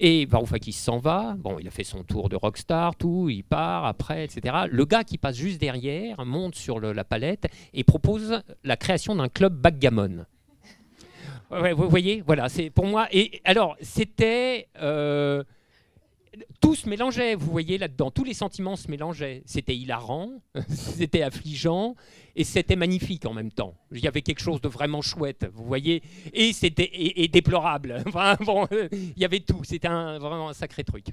Et 0.00 0.24
Varoufakis 0.24 0.72
s'en 0.72 0.96
va. 0.96 1.34
Bon, 1.38 1.58
il 1.60 1.68
a 1.68 1.70
fait 1.70 1.84
son 1.84 2.02
tour 2.02 2.30
de 2.30 2.36
rockstar, 2.36 2.96
tout. 2.96 3.28
Il 3.28 3.44
part 3.44 3.84
après, 3.84 4.24
etc. 4.24 4.56
Le 4.70 4.86
gars 4.86 5.04
qui 5.04 5.18
passe 5.18 5.36
juste 5.36 5.60
derrière 5.60 6.24
monte 6.24 6.54
sur 6.54 6.80
la 6.80 7.04
palette 7.04 7.48
et 7.74 7.84
propose 7.84 8.40
la 8.64 8.78
création 8.78 9.14
d'un 9.16 9.28
club 9.28 9.54
backgammon 9.54 10.24
vous 11.50 11.88
voyez, 11.88 12.22
voilà, 12.26 12.48
c'est 12.48 12.70
pour 12.70 12.86
moi. 12.86 13.08
Et 13.12 13.40
alors, 13.44 13.76
c'était. 13.80 14.68
Euh, 14.80 15.42
tout 16.60 16.74
se 16.74 16.88
mélangeait, 16.88 17.34
vous 17.34 17.50
voyez 17.50 17.78
là-dedans, 17.78 18.10
tous 18.10 18.24
les 18.24 18.34
sentiments 18.34 18.76
se 18.76 18.90
mélangeaient. 18.90 19.42
C'était 19.46 19.76
hilarant, 19.76 20.42
c'était 20.68 21.22
affligeant, 21.22 21.94
et 22.36 22.44
c'était 22.44 22.76
magnifique 22.76 23.26
en 23.26 23.34
même 23.34 23.50
temps. 23.50 23.74
Il 23.92 24.00
y 24.00 24.08
avait 24.08 24.22
quelque 24.22 24.40
chose 24.40 24.60
de 24.60 24.68
vraiment 24.68 25.02
chouette, 25.02 25.48
vous 25.52 25.64
voyez, 25.64 26.02
et 26.32 26.52
c'était 26.52 26.90
et, 26.92 27.28
déplorable. 27.28 28.02
Enfin 28.06 28.36
bon, 28.44 28.66
il 28.92 29.18
y 29.18 29.24
avait 29.24 29.40
tout. 29.40 29.62
C'était 29.64 29.88
vraiment 29.88 30.50
un 30.50 30.54
sacré 30.54 30.84
truc. 30.84 31.06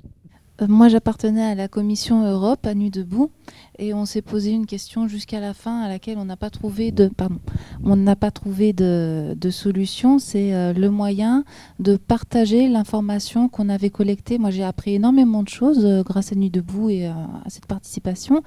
Euh, 0.62 0.68
moi, 0.70 0.88
j'appartenais 0.88 1.44
à 1.44 1.56
la 1.56 1.68
commission 1.68 2.26
Europe 2.26 2.66
à 2.66 2.74
Nuit 2.76 2.92
debout 2.92 3.32
et 3.78 3.94
on 3.94 4.06
s'est 4.06 4.22
posé 4.22 4.52
une 4.52 4.66
question 4.66 5.08
jusqu'à 5.08 5.42
la 5.42 5.54
fin 5.54 5.82
à 5.82 5.90
laquelle 5.90 6.18
on 6.18 6.24
n'a 6.24 6.38
pas 6.38 6.50
trouvé 6.50 6.92
de 6.92 7.10
pardon, 7.10 7.40
on 7.84 7.98
n'a 7.98 8.16
pas 8.16 8.32
trouvé 8.32 8.72
de, 8.72 9.36
solution. 9.52 10.18
C'est 10.18 10.54
euh, 10.54 10.74
le 10.74 10.90
moyen 10.90 11.44
de 11.80 11.98
partager 11.98 12.70
l'information 12.70 13.50
qu'on 13.50 13.70
avait 13.70 13.90
collectée. 13.90 14.38
Moi, 14.38 14.50
j'ai 14.50 14.64
appris 14.64 14.96
énormément 14.96 15.44
de 15.44 15.50
choses 15.50 15.86
euh, 15.86 16.04
grâce 16.04 16.32
à 16.32 16.36
Nuit 16.36 16.50
debout 16.50 16.90
et 16.90 17.08
à 17.08 17.16
cette 17.48 17.66
participation. 17.66 18.42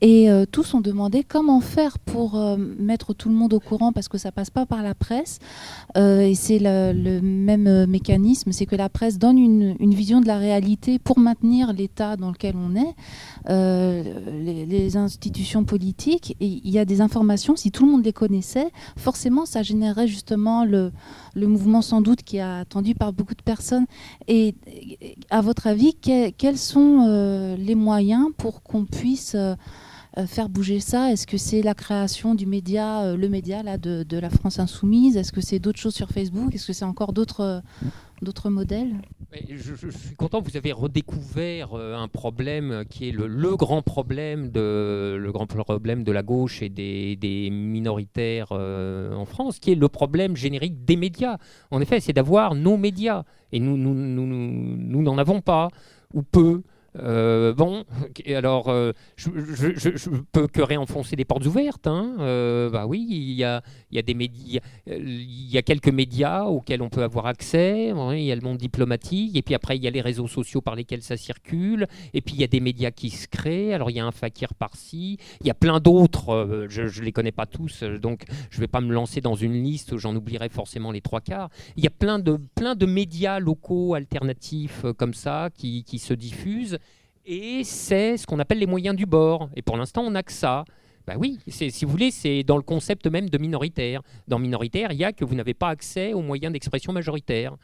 Et 0.00 0.28
tous 0.50 0.74
ont 0.74 0.80
demandé 0.80 1.24
comment 1.24 1.60
faire 1.60 1.98
pour 1.98 2.38
mettre 2.58 3.14
tout 3.14 3.28
le 3.28 3.34
monde 3.34 3.54
au 3.54 3.60
courant 3.60 3.92
parce 3.92 4.08
que 4.08 4.18
ça 4.18 4.32
passe 4.32 4.50
pas 4.50 4.66
par 4.66 4.82
la 4.82 4.94
presse. 4.94 5.38
et 5.96 6.34
c'est 6.34 6.58
le, 6.60 7.20
même 7.20 7.86
mécanisme, 7.86 8.52
c'est 8.52 8.66
que 8.66 8.76
la 8.76 8.88
presse 8.88 9.18
donne 9.18 9.38
une, 9.38 9.76
une 9.80 9.94
vision 9.94 10.20
de 10.20 10.26
la 10.26 10.38
réalité 10.38 10.98
pour 10.98 11.18
maintenir 11.18 11.35
maintenir 11.36 11.72
l'état 11.72 12.16
dans 12.16 12.30
lequel 12.30 12.54
on 12.56 12.74
est, 12.76 12.94
les, 13.48 14.96
institutions 14.96 15.64
politiques, 15.64 16.36
il 16.40 16.70
y 16.70 16.78
a 16.78 16.84
des 16.84 17.00
informations, 17.00 17.56
si 17.56 17.70
tout 17.70 17.84
le 17.84 17.92
monde 17.92 18.04
les 18.04 18.12
connaissait, 18.12 18.70
forcément 18.96 19.44
ça 19.44 19.62
générerait 19.62 20.06
justement 20.06 20.64
le, 20.64 20.92
mouvement 21.34 21.82
sans 21.82 22.00
doute 22.00 22.22
qui 22.22 22.38
est 22.38 22.40
attendu 22.40 22.94
par 22.94 23.12
beaucoup 23.12 23.34
de 23.34 23.42
personnes. 23.42 23.86
Et 24.28 24.54
à 25.30 25.40
votre 25.40 25.66
avis, 25.66 25.94
quels 25.94 26.58
sont 26.58 27.56
les 27.58 27.74
moyens 27.74 28.28
pour 28.36 28.62
qu'on 28.62 28.84
puisse 28.84 29.36
euh, 30.18 30.26
faire 30.26 30.48
bouger 30.48 30.80
ça? 30.80 31.12
Est-ce 31.12 31.26
que 31.26 31.36
c'est 31.36 31.60
la 31.60 31.74
création 31.74 32.34
du 32.34 32.46
média, 32.46 33.02
euh, 33.02 33.16
le 33.18 33.28
média 33.28 33.62
là, 33.62 33.76
de, 33.76 34.18
la 34.18 34.30
France 34.30 34.58
insoumise? 34.58 35.16
Est-ce 35.16 35.30
que 35.30 35.42
c'est 35.42 35.58
d'autres 35.58 35.78
choses 35.78 35.94
sur 35.94 36.08
Facebook? 36.08 36.54
Est-ce 36.54 36.66
que 36.66 36.72
c'est 36.72 36.86
encore 36.86 37.12
d'autres 37.12 37.40
euh, 37.40 37.60
d'autres 38.22 38.50
modèles 38.50 38.94
je, 39.50 39.90
suis 39.90 40.16
content, 40.16 40.40
vous 40.40 40.56
avez 40.56 40.72
redécouvert 40.72 41.74
un 41.74 42.08
problème 42.08 42.84
qui 42.88 43.08
est 43.08 43.12
le, 43.12 43.56
grand 43.56 43.82
problème 43.82 44.50
de 44.50 45.16
le 45.18 45.32
grand 45.32 45.46
problème 45.46 46.04
de 46.04 46.12
la 46.12 46.22
gauche 46.22 46.62
et 46.62 46.68
des, 46.68 47.48
minoritaires 47.50 48.52
en 48.52 49.24
France, 49.26 49.58
qui 49.58 49.72
est 49.72 49.74
le 49.74 49.88
problème 49.88 50.36
générique 50.36 50.84
des 50.84 50.96
médias. 50.96 51.38
En 51.70 51.80
effet, 51.80 52.00
c'est 52.00 52.12
d'avoir 52.12 52.54
nos 52.54 52.76
médias 52.76 53.24
et 53.52 53.60
nous 53.60 53.76
nous 53.76 55.02
n'en 55.02 55.18
avons 55.18 55.40
pas 55.40 55.68
ou 56.14 56.22
peu. 56.22 56.62
Euh, 56.98 57.52
bon, 57.52 57.84
alors 58.26 58.68
euh, 58.68 58.92
je, 59.16 59.30
ne 59.30 60.18
peux 60.32 60.46
que 60.46 60.62
réenfoncer 60.62 61.16
des 61.16 61.24
portes 61.24 61.46
ouvertes. 61.46 61.86
Hein. 61.86 62.16
Euh, 62.20 62.70
bah 62.70 62.86
oui, 62.86 63.06
il 63.08 63.32
y 63.32 63.44
a, 63.44 63.62
y 63.90 63.98
a 63.98 64.02
des 64.02 64.14
médias, 64.14 64.60
il 64.86 65.50
y 65.50 65.58
a 65.58 65.62
quelques 65.62 65.88
médias 65.88 66.44
auxquels 66.44 66.82
on 66.82 66.88
peut 66.88 67.02
avoir 67.02 67.26
accès. 67.26 67.92
il 68.12 68.22
y 68.22 68.32
a 68.32 68.34
le 68.34 68.40
monde 68.40 68.58
diplomatique, 68.58 69.36
et 69.36 69.42
puis 69.42 69.54
après 69.54 69.76
il 69.76 69.84
y 69.84 69.88
a 69.88 69.90
les 69.90 70.00
réseaux 70.00 70.28
sociaux 70.28 70.60
par 70.60 70.74
lesquels 70.74 71.02
ça 71.02 71.16
circule, 71.16 71.86
et 72.14 72.20
puis 72.20 72.34
il 72.34 72.40
y 72.40 72.44
a 72.44 72.48
des 72.48 72.60
médias 72.60 72.90
qui 72.90 73.10
se 73.10 73.28
créent. 73.28 73.72
Alors 73.72 73.90
il 73.90 73.96
y 73.96 74.00
a 74.00 74.06
un 74.06 74.12
fakir 74.12 74.54
par-ci, 74.54 75.18
il 75.40 75.46
y 75.46 75.50
a 75.50 75.54
plein 75.54 75.80
d'autres. 75.80 76.66
je, 76.68 76.82
ne 76.82 77.04
les 77.04 77.12
connais 77.12 77.32
pas 77.32 77.46
tous, 77.46 77.82
donc 77.82 78.24
je 78.50 78.60
vais 78.60 78.68
pas 78.68 78.80
me 78.80 78.92
lancer 78.92 79.20
dans 79.20 79.34
une 79.34 79.62
liste. 79.62 79.96
J'en 79.96 80.14
oublierai 80.14 80.48
forcément 80.48 80.92
les 80.92 81.00
trois 81.00 81.20
quarts. 81.20 81.50
Il 81.76 81.84
y 81.84 81.86
a 81.86 81.90
plein 81.90 82.18
de 82.18 82.38
plein 82.54 82.74
de 82.74 82.86
médias 82.86 83.38
locaux 83.38 83.94
alternatifs 83.94 84.84
comme 84.96 85.14
ça 85.14 85.50
qui, 85.54 85.84
qui 85.84 85.98
se 85.98 86.14
diffusent 86.14 86.78
et 87.26 87.64
c'est 87.64 88.16
ce 88.16 88.26
qu'on 88.26 88.38
appelle 88.38 88.58
les 88.58 88.66
moyens 88.66 88.96
du 88.96 89.04
bord. 89.04 89.50
Et 89.56 89.62
pour 89.62 89.76
l'instant, 89.76 90.02
on 90.02 90.12
n'a 90.12 90.22
que 90.22 90.32
ça. 90.32 90.64
Bah 91.06 91.14
oui, 91.16 91.38
si 91.46 91.84
vous 91.84 91.90
voulez, 91.90 92.10
c'est 92.10 92.42
dans 92.42 92.56
le 92.56 92.64
concept 92.64 93.06
même 93.06 93.30
de 93.30 93.38
minoritaire. 93.38 94.02
Dans 94.26 94.40
minoritaire, 94.40 94.90
il 94.90 94.98
y 94.98 95.04
a 95.04 95.12
que 95.12 95.24
vous 95.24 95.36
n'avez 95.36 95.54
pas 95.54 95.68
accès 95.68 96.12
aux 96.12 96.20
moyens 96.20 96.52
d'expression 96.52 96.92
majoritaire. 96.92 97.56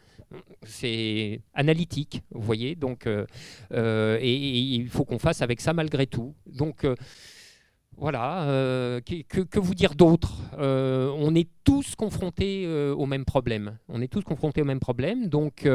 C'est 0.62 1.40
analytique, 1.52 2.22
vous 2.30 2.40
voyez. 2.40 2.76
Donc, 2.76 3.06
euh, 3.06 3.26
euh, 3.72 4.16
et, 4.20 4.32
il 4.32 4.88
faut 4.88 5.04
qu'on 5.04 5.18
fasse 5.18 5.42
avec 5.42 5.60
ça 5.60 5.72
malgré 5.72 6.06
tout. 6.06 6.34
Donc 6.46 6.84
euh, 6.84 6.94
voilà, 7.96 8.46
que, 9.04 9.40
que, 9.42 9.58
vous 9.58 9.74
dire 9.74 9.96
d'autre? 9.96 10.38
On 10.56 11.34
est 11.34 11.48
tous 11.64 11.96
confrontés 11.96 12.66
au 12.66 13.06
même 13.06 13.24
problème. 13.24 13.76
On 13.88 14.00
est 14.00 14.08
tous 14.08 14.22
confrontés 14.22 14.62
au 14.62 14.64
même 14.64 14.80
problème. 14.80 15.28
Donc 15.28 15.68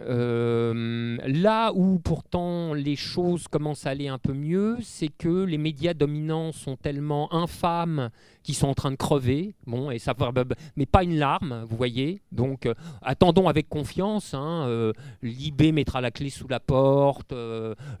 euh, 0.00 1.18
là 1.24 1.72
où 1.72 1.98
pourtant 1.98 2.74
les 2.74 2.96
choses 2.96 3.46
commencent 3.48 3.86
à 3.86 3.90
aller 3.90 4.08
un 4.08 4.18
peu 4.18 4.32
mieux, 4.32 4.78
c'est 4.82 5.08
que 5.08 5.44
les 5.44 5.58
médias 5.58 5.94
dominants 5.94 6.52
sont 6.52 6.76
tellement 6.76 7.32
infâmes 7.32 8.10
qu'ils 8.42 8.54
sont 8.54 8.68
en 8.68 8.74
train 8.74 8.90
de 8.90 8.96
crever. 8.96 9.54
Bon, 9.66 9.90
et 9.90 9.98
ça, 9.98 10.14
mais 10.76 10.86
pas 10.86 11.04
une 11.04 11.16
larme, 11.16 11.64
vous 11.68 11.76
voyez. 11.76 12.22
Donc, 12.32 12.66
euh, 12.66 12.74
attendons 13.02 13.48
avec 13.48 13.68
confiance. 13.68 14.34
Hein, 14.34 14.66
euh, 14.68 14.92
mettra 15.72 16.00
la 16.00 16.10
clé 16.10 16.30
sous 16.30 16.48
la 16.48 16.60
porte, 16.60 17.34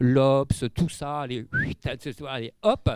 l'Obs, 0.00 0.64
tout 0.74 0.88
ça, 0.88 1.20
allez, 1.20 2.52
hop. 2.62 2.90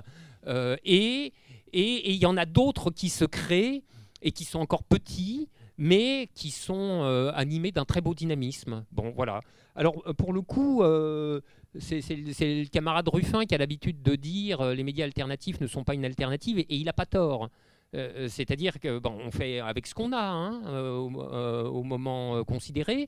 et 0.47 1.33
il 1.73 2.17
y 2.17 2.27
en 2.27 2.37
a 2.37 2.47
d'autres 2.47 2.91
qui 2.91 3.09
se 3.09 3.25
créent 3.25 3.83
et 4.23 4.33
qui 4.33 4.45
sont 4.45 4.61
encore 4.61 4.83
petits 4.83 5.49
mais 5.79 6.29
qui 6.35 6.51
sont 6.51 7.03
euh, 7.05 7.31
animés 7.35 7.71
d'un 7.71 7.85
très 7.85 8.01
beau 8.01 8.13
dynamisme. 8.15 8.85
Bon, 8.91 9.13
voilà. 9.15 9.41
Alors, 9.77 10.03
euh, 10.07 10.13
pour 10.13 10.33
le 10.33 10.43
coup, 10.43 10.83
euh, 10.83 11.41
c'est 11.79 12.01
le 12.11 12.69
camarade 12.69 13.09
Ruffin 13.09 13.47
qui 13.47 13.55
a 13.55 13.59
l'habitude 13.59 14.03
de 14.03 14.17
dire 14.17 14.75
les 14.75 14.83
médias 14.83 15.05
alternatifs 15.05 15.61
ne 15.61 15.69
sont 15.69 15.85
pas 15.85 15.95
une 15.95 16.05
alternative, 16.05 16.59
et, 16.59 16.67
il 16.69 16.85
n'a 16.85 16.93
pas 16.93 17.07
tort. 17.07 17.49
C'est-à-dire 17.93 18.81
que 18.81 18.99
bon, 18.99 19.17
on 19.25 19.31
fait 19.31 19.61
avec 19.61 19.87
ce 19.87 19.95
qu'on 19.95 20.13
a 20.13 20.21
hein, 20.21 20.61
au, 20.93 21.83
moment 21.85 22.45
considéré, 22.45 23.07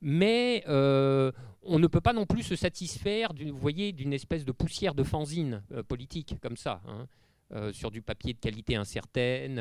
mais 0.00 0.64
on 0.66 1.78
ne 1.78 1.86
peut 1.86 2.00
pas 2.00 2.12
non 2.12 2.26
plus 2.26 2.42
se 2.42 2.56
satisfaire, 2.56 3.32
vous 3.38 3.56
voyez, 3.56 3.92
d'une 3.92 4.12
espèce 4.12 4.44
de 4.44 4.50
poussière 4.50 4.94
de 4.94 5.04
fanzine 5.04 5.62
politique 5.86 6.36
comme 6.42 6.56
ça, 6.56 6.80
hein, 6.88 7.70
sur 7.72 7.92
du 7.92 8.02
papier 8.02 8.32
de 8.32 8.40
qualité 8.40 8.74
incertaine 8.74 9.60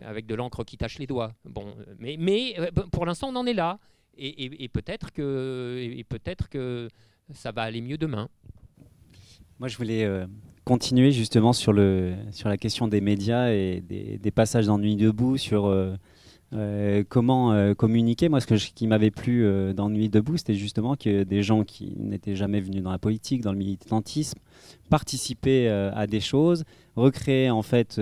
avec 0.00 0.26
de 0.26 0.34
l'encre 0.34 0.64
qui 0.64 0.76
tache 0.76 0.98
les 0.98 1.06
doigts. 1.06 1.34
Bon, 1.44 1.74
mais, 1.98 2.16
mais 2.18 2.54
euh, 2.58 2.70
pour 2.90 3.06
l'instant, 3.06 3.28
on 3.28 3.36
en 3.36 3.46
est 3.46 3.54
là. 3.54 3.78
Et, 4.16 4.68
peut-être 4.68 5.10
que, 5.12 6.88
ça 7.32 7.50
va 7.50 7.62
aller 7.62 7.80
mieux 7.80 7.96
demain. 7.96 8.28
Moi, 9.58 9.68
je 9.68 9.76
voulais 9.78 10.04
euh, 10.04 10.26
continuer 10.64 11.12
justement 11.12 11.54
sur, 11.54 11.72
la 11.72 12.56
question 12.58 12.88
des 12.88 13.00
médias 13.00 13.50
et 13.50 13.80
des, 13.80 14.30
passages 14.30 14.66
d'ennui 14.66 14.96
debout, 14.96 15.38
sur 15.38 15.66
euh, 15.66 17.04
comment 17.08 17.74
communiquer. 17.74 18.28
Moi, 18.28 18.42
ce, 18.42 18.54
qui 18.54 18.86
m'avait 18.86 19.10
plu 19.10 19.46
dans 19.72 19.88
Nuit 19.88 20.10
debout, 20.10 20.36
c'était 20.36 20.56
justement 20.56 20.94
que 20.94 21.22
des 21.22 21.42
gens 21.42 21.64
qui 21.64 21.94
n'étaient 21.96 22.36
jamais 22.36 22.60
venus 22.60 22.82
dans 22.82 22.92
la 22.92 22.98
politique, 22.98 23.40
dans 23.40 23.52
le 23.52 23.58
militantisme, 23.58 24.38
participaient 24.90 25.68
à 25.68 26.06
des 26.06 26.20
choses, 26.20 26.64
recréaient 26.96 27.48
en 27.48 27.62
fait 27.62 27.98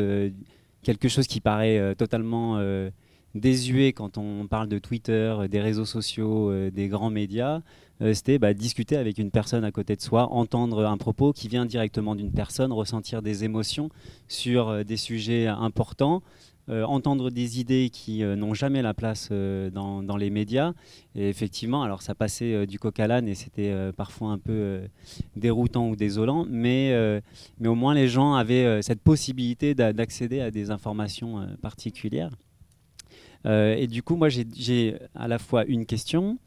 quelque 0.82 1.08
chose 1.08 1.26
qui 1.26 1.40
paraît 1.40 1.78
euh, 1.78 1.94
totalement 1.94 2.56
euh, 2.58 2.90
désuet 3.34 3.92
quand 3.92 4.18
on 4.18 4.46
parle 4.46 4.68
de 4.68 4.78
Twitter, 4.78 5.34
euh, 5.38 5.48
des 5.48 5.60
réseaux 5.60 5.84
sociaux, 5.84 6.52
des 6.70 6.88
grands 6.88 7.10
médias, 7.10 7.60
c'était 8.14 8.38
bah, 8.38 8.54
discuter 8.54 8.96
avec 8.96 9.18
une 9.18 9.30
personne 9.30 9.62
à 9.62 9.70
côté 9.70 9.94
de 9.94 10.00
soi, 10.00 10.32
entendre 10.32 10.86
un 10.86 10.96
propos 10.96 11.34
qui 11.34 11.48
vient 11.48 11.66
directement 11.66 12.14
d'une 12.14 12.32
personne, 12.32 12.72
ressentir 12.72 13.20
des 13.20 13.44
émotions 13.44 13.90
sur 14.26 14.86
des 14.86 14.96
sujets 14.96 15.46
importants. 15.48 16.22
Entendre 16.68 17.30
des 17.30 17.58
idées 17.58 17.90
qui 17.90 18.22
n'ont 18.22 18.54
jamais 18.54 18.82
la 18.82 18.94
place 18.94 19.30
dans, 19.30 20.02
dans, 20.02 20.16
les 20.16 20.30
médias. 20.30 20.72
Et 21.14 21.28
effectivement, 21.28 21.82
alors 21.82 22.02
ça 22.02 22.14
passait 22.14 22.66
du 22.66 22.78
coq 22.78 22.98
à 23.00 23.06
l'âne 23.06 23.26
et 23.28 23.34
c'était 23.34 23.74
parfois 23.96 24.30
un 24.30 24.38
peu 24.38 24.80
déroutant 25.36 25.88
ou 25.88 25.96
désolant, 25.96 26.46
mais, 26.48 26.94
mais 27.58 27.68
au 27.68 27.74
moins 27.74 27.94
les 27.94 28.08
gens 28.08 28.34
avaient 28.34 28.82
cette 28.82 29.00
possibilité 29.00 29.74
d'accéder 29.74 30.40
à 30.40 30.50
des 30.50 30.70
informations 30.70 31.46
particulières. 31.60 32.36
et 33.46 33.86
du 33.88 34.02
coup, 34.02 34.16
moi 34.16 34.28
j'ai 34.28 34.96
à 35.14 35.26
la 35.26 35.38
fois 35.38 35.64
une 35.64 35.86
question 35.86 36.38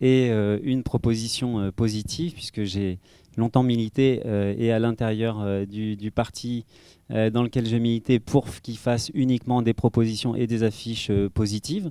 et 0.00 0.28
une 0.62 0.82
proposition 0.82 1.72
positive, 1.72 2.34
puisque 2.34 2.62
j'ai 2.62 2.98
longtemps 3.36 3.62
milité 3.62 4.22
et 4.58 4.72
à 4.72 4.78
l'intérieur 4.78 5.66
du, 5.66 5.96
du, 5.96 6.10
parti 6.10 6.64
dans 7.08 7.42
lequel 7.42 7.66
je 7.66 7.76
militais 7.76 8.18
pour 8.18 8.46
qu'il 8.60 8.76
fasse 8.76 9.10
uniquement 9.14 9.62
des 9.62 9.74
propositions 9.74 10.34
et 10.34 10.46
des 10.46 10.62
affiches 10.62 11.10
positives. 11.32 11.90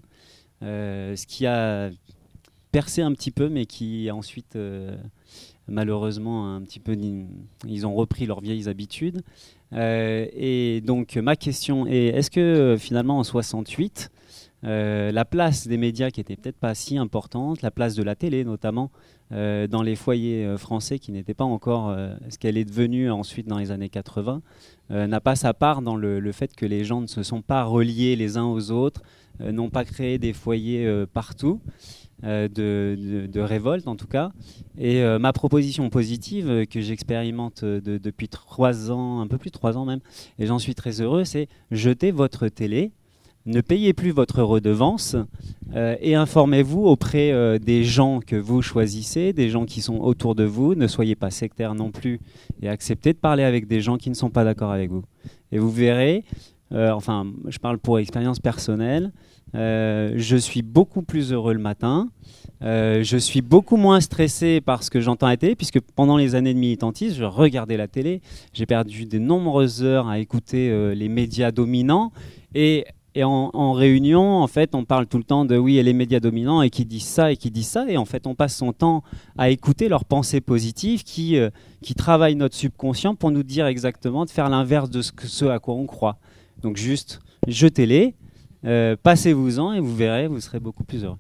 ce 0.62 1.26
qui 1.26 1.46
a 1.46 1.90
percé 2.72 3.02
un 3.02 3.12
petit 3.14 3.32
peu, 3.32 3.50
mais 3.50 3.66
qui 3.66 4.10
ensuite, 4.12 4.56
euh, 4.56 4.96
malheureusement, 5.68 6.56
un 6.56 6.62
petit 6.62 6.80
peu, 6.80 6.98
ils 7.68 7.88
ont 7.88 7.94
repris 7.94 8.26
leurs 8.26 8.42
vieilles 8.42 8.70
habitudes. 8.70 9.22
Euh, 9.74 10.26
et 10.34 10.82
donc, 10.82 11.16
ma 11.18 11.36
question 11.36 11.86
est 11.86 12.08
est-ce 12.08 12.32
que 12.32 12.76
finalement, 12.80 13.20
en 13.20 13.24
68, 13.24 14.10
euh, 14.64 15.12
la 15.12 15.26
place 15.26 15.68
des 15.68 15.78
médias 15.78 16.12
qui 16.12 16.20
n'était 16.20 16.36
peut-être 16.36 16.58
pas 16.58 16.76
si 16.76 16.98
importante, 16.98 17.62
la 17.62 17.72
place 17.72 17.96
de 17.96 18.04
la 18.04 18.16
télé 18.16 18.44
notamment, 18.44 18.92
dans 19.32 19.82
les 19.82 19.96
foyers 19.96 20.58
français 20.58 21.00
qui 21.00 21.12
n'était 21.12 21.34
pas 21.34 21.46
encore 21.46 21.96
ce 22.30 22.38
qu'elle 22.38 22.58
est 22.58 22.66
devenue 22.66 23.10
ensuite 23.10 23.48
dans 23.48 23.58
les 23.58 23.72
années 23.72 23.90
80, 23.90 24.42
n'a 24.90 25.22
pas 25.22 25.36
sa 25.36 25.54
part 25.54 25.82
dans 25.82 25.96
le, 25.96 26.32
fait 26.32 26.56
que 26.56 26.66
les 26.66 26.84
gens 26.84 27.02
ne 27.02 27.08
se 27.08 27.24
sont 27.24 27.42
pas 27.42 27.64
reliés 27.64 28.16
les 28.16 28.38
uns 28.38 28.46
aux 28.46 28.72
autres, 28.72 29.02
n'ont 29.40 29.70
pas 29.70 29.86
créé 29.86 30.18
des 30.18 30.34
foyers 30.34 31.06
partout. 31.14 31.62
Euh, 32.24 32.48
de, 32.48 33.40
révolte 33.40 33.88
en 33.88 33.96
tout 33.96 34.06
cas. 34.06 34.32
Et 34.78 35.02
euh, 35.02 35.18
ma 35.18 35.34
proposition 35.34 35.90
positive 35.90 36.50
euh, 36.50 36.66
que 36.66 36.80
j'expérimente 36.80 37.66
depuis 37.66 38.30
trois 38.30 38.92
ans, 38.92 39.22
un 39.22 39.28
peu 39.28 39.40
plus 39.40 39.50
de 39.50 39.56
trois 39.56 39.76
ans 39.76 39.86
même, 39.86 40.02
et 40.38 40.46
j'en 40.46 40.60
suis 40.60 40.76
très 40.76 41.02
heureux, 41.02 41.24
c'est 41.24 41.48
jetez 41.72 42.12
votre 42.12 42.48
télé, 42.48 42.92
ne 43.46 43.62
payez 43.62 43.94
plus 43.94 44.12
votre 44.12 44.44
redevance 44.44 45.16
et 46.02 46.16
informez-vous 46.16 46.84
auprès 46.84 47.60
des 47.60 47.84
gens 47.84 48.20
que 48.20 48.36
vous 48.36 48.62
choisissez, 48.62 49.32
des 49.32 49.50
gens 49.50 49.66
qui 49.66 49.82
sont 49.82 50.00
autour 50.00 50.36
de 50.36 50.44
vous. 50.44 50.76
Ne 50.76 50.88
soyez 50.88 51.16
pas 51.16 51.32
sectaire 51.32 51.74
non 51.74 51.92
plus 51.92 52.20
et 52.62 52.68
acceptez 52.68 53.14
de 53.14 53.18
parler 53.18 53.44
avec 53.44 53.68
des 53.68 53.80
gens 53.80 53.98
qui 53.98 54.10
ne 54.10 54.16
sont 54.16 54.30
pas 54.30 54.44
d'accord 54.44 54.72
avec 54.72 54.92
vous. 54.92 55.04
Et 55.52 55.60
vous 55.60 55.72
verrez, 55.72 56.26
enfin, 56.72 57.26
je 57.48 57.58
parle 57.58 57.78
pour 57.78 58.00
expérience 58.00 58.40
personnelle, 58.40 59.12
euh, 59.56 60.14
je 60.16 60.38
suis 60.38 60.62
beaucoup 60.62 61.02
plus 61.02 61.34
heureux 61.34 61.54
le 61.54 61.60
matin. 61.60 62.10
Euh, 62.64 63.04
je 63.04 63.18
suis 63.18 63.42
beaucoup 63.42 63.76
moins 63.76 64.00
stressé 64.02 64.62
par 64.62 64.84
ce 64.84 64.92
que 64.92 65.02
j'entends 65.02 65.26
à 65.28 65.32
la 65.32 65.38
télé, 65.38 65.56
puisque 65.56 65.80
pendant 65.96 66.18
les 66.18 66.36
années 66.36 66.54
de 66.54 66.60
militantisme, 66.60 67.18
je 67.18 67.24
regardais 67.24 67.78
la 67.78 67.88
télé. 67.88 68.22
J'ai 68.54 68.66
perdu 68.66 69.06
de 69.06 69.18
nombreuses 69.18 69.84
heures 69.84 70.08
à 70.08 70.20
écouter 70.20 70.70
euh, 70.70 70.94
les 70.94 71.10
médias 71.10 71.52
dominants. 71.52 72.12
Et, 72.54 72.86
en, 73.18 73.74
réunion, 73.74 74.38
en 74.38 74.48
fait, 74.48 74.74
on 74.76 74.86
parle 74.86 75.08
tout 75.08 75.18
le 75.18 75.24
temps 75.24 75.46
de 75.46 75.58
oui, 75.58 75.78
et 75.78 75.84
les 75.84 75.94
médias 75.94 76.20
dominants, 76.20 76.62
et 76.62 76.70
qui 76.70 76.86
disent 76.86 77.08
ça, 77.08 77.32
et 77.32 77.38
qui 77.38 77.52
disent 77.52 77.68
ça. 77.68 77.86
Et 77.90 77.98
en 77.98 78.06
fait, 78.06 78.28
on 78.28 78.36
passe 78.36 78.56
son 78.56 78.74
temps 78.74 79.04
à 79.38 79.50
écouter 79.50 79.90
leurs 79.90 80.06
pensées 80.06 80.42
positives 80.42 81.04
qui, 81.04 81.38
euh, 81.38 81.50
qui 81.82 81.94
travaillent 81.94 82.36
notre 82.36 82.56
subconscient 82.56 83.16
pour 83.16 83.32
nous 83.32 83.44
dire 83.44 83.66
exactement 83.66 84.26
de 84.26 84.30
faire 84.30 84.50
l'inverse 84.50 84.90
de 84.90 85.02
ce, 85.02 85.12
ce 85.24 85.46
à 85.46 85.60
quoi 85.60 85.76
on 85.76 85.86
croit. 85.86 86.18
Donc 86.62 86.78
juste, 86.78 87.20
jetez-les, 87.48 88.16
passez-vous-en, 89.04 89.74
et 89.74 89.80
vous 89.80 89.96
verrez, 89.96 90.28
vous 90.28 90.40
serez 90.40 90.60
beaucoup 90.60 90.84
plus 90.84 91.04
heureux. 91.04 91.18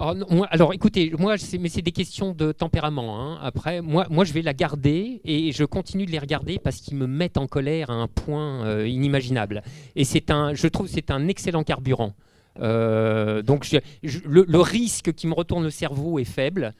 Oh, 0.00 0.14
alors, 0.50 0.72
écoutez, 0.74 1.12
moi, 1.18 1.34
mais 1.58 1.68
c'est 1.68 1.82
des 1.82 1.90
questions 1.90 2.32
de 2.32 2.52
tempérament. 2.52 3.20
Hein. 3.20 3.38
Après, 3.42 3.80
moi, 3.80 4.06
moi, 4.10 4.24
je 4.24 4.32
vais 4.32 4.42
la 4.42 4.54
garder 4.54 5.20
et 5.24 5.50
je 5.50 5.64
continue 5.64 6.06
de 6.06 6.12
les 6.12 6.20
regarder 6.20 6.60
parce 6.60 6.76
qu'ils 6.76 6.96
me 6.96 7.08
mettent 7.08 7.36
en 7.36 7.48
colère 7.48 7.90
à 7.90 7.94
un 7.94 8.06
point 8.06 8.64
euh, 8.64 8.86
inimaginable. 8.86 9.62
Et 9.96 10.04
c'est 10.04 10.30
un, 10.30 10.54
je 10.54 10.68
trouve, 10.68 10.86
c'est 10.86 11.10
un 11.10 11.26
excellent 11.26 11.64
carburant. 11.64 12.14
Euh, 12.60 13.42
donc, 13.42 13.66
le, 14.02 14.60
risque 14.60 15.12
qui 15.14 15.26
me 15.26 15.34
retourne 15.34 15.64
le 15.64 15.70
cerveau 15.70 16.20
est 16.20 16.24
faible. 16.24 16.74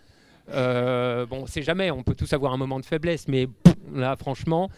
Euh, 0.51 1.27
bon, 1.27 1.45
c'est 1.49 1.62
jamais, 1.62 1.91
on 1.91 2.05
peut 2.05 2.14
tous 2.14 2.33
avoir 2.33 2.53
un 2.53 2.57
moment 2.57 2.79
de 2.79 2.85
faiblesse, 2.85 3.27
mais 3.27 3.49
là, 3.93 4.14
franchement, 4.14 4.71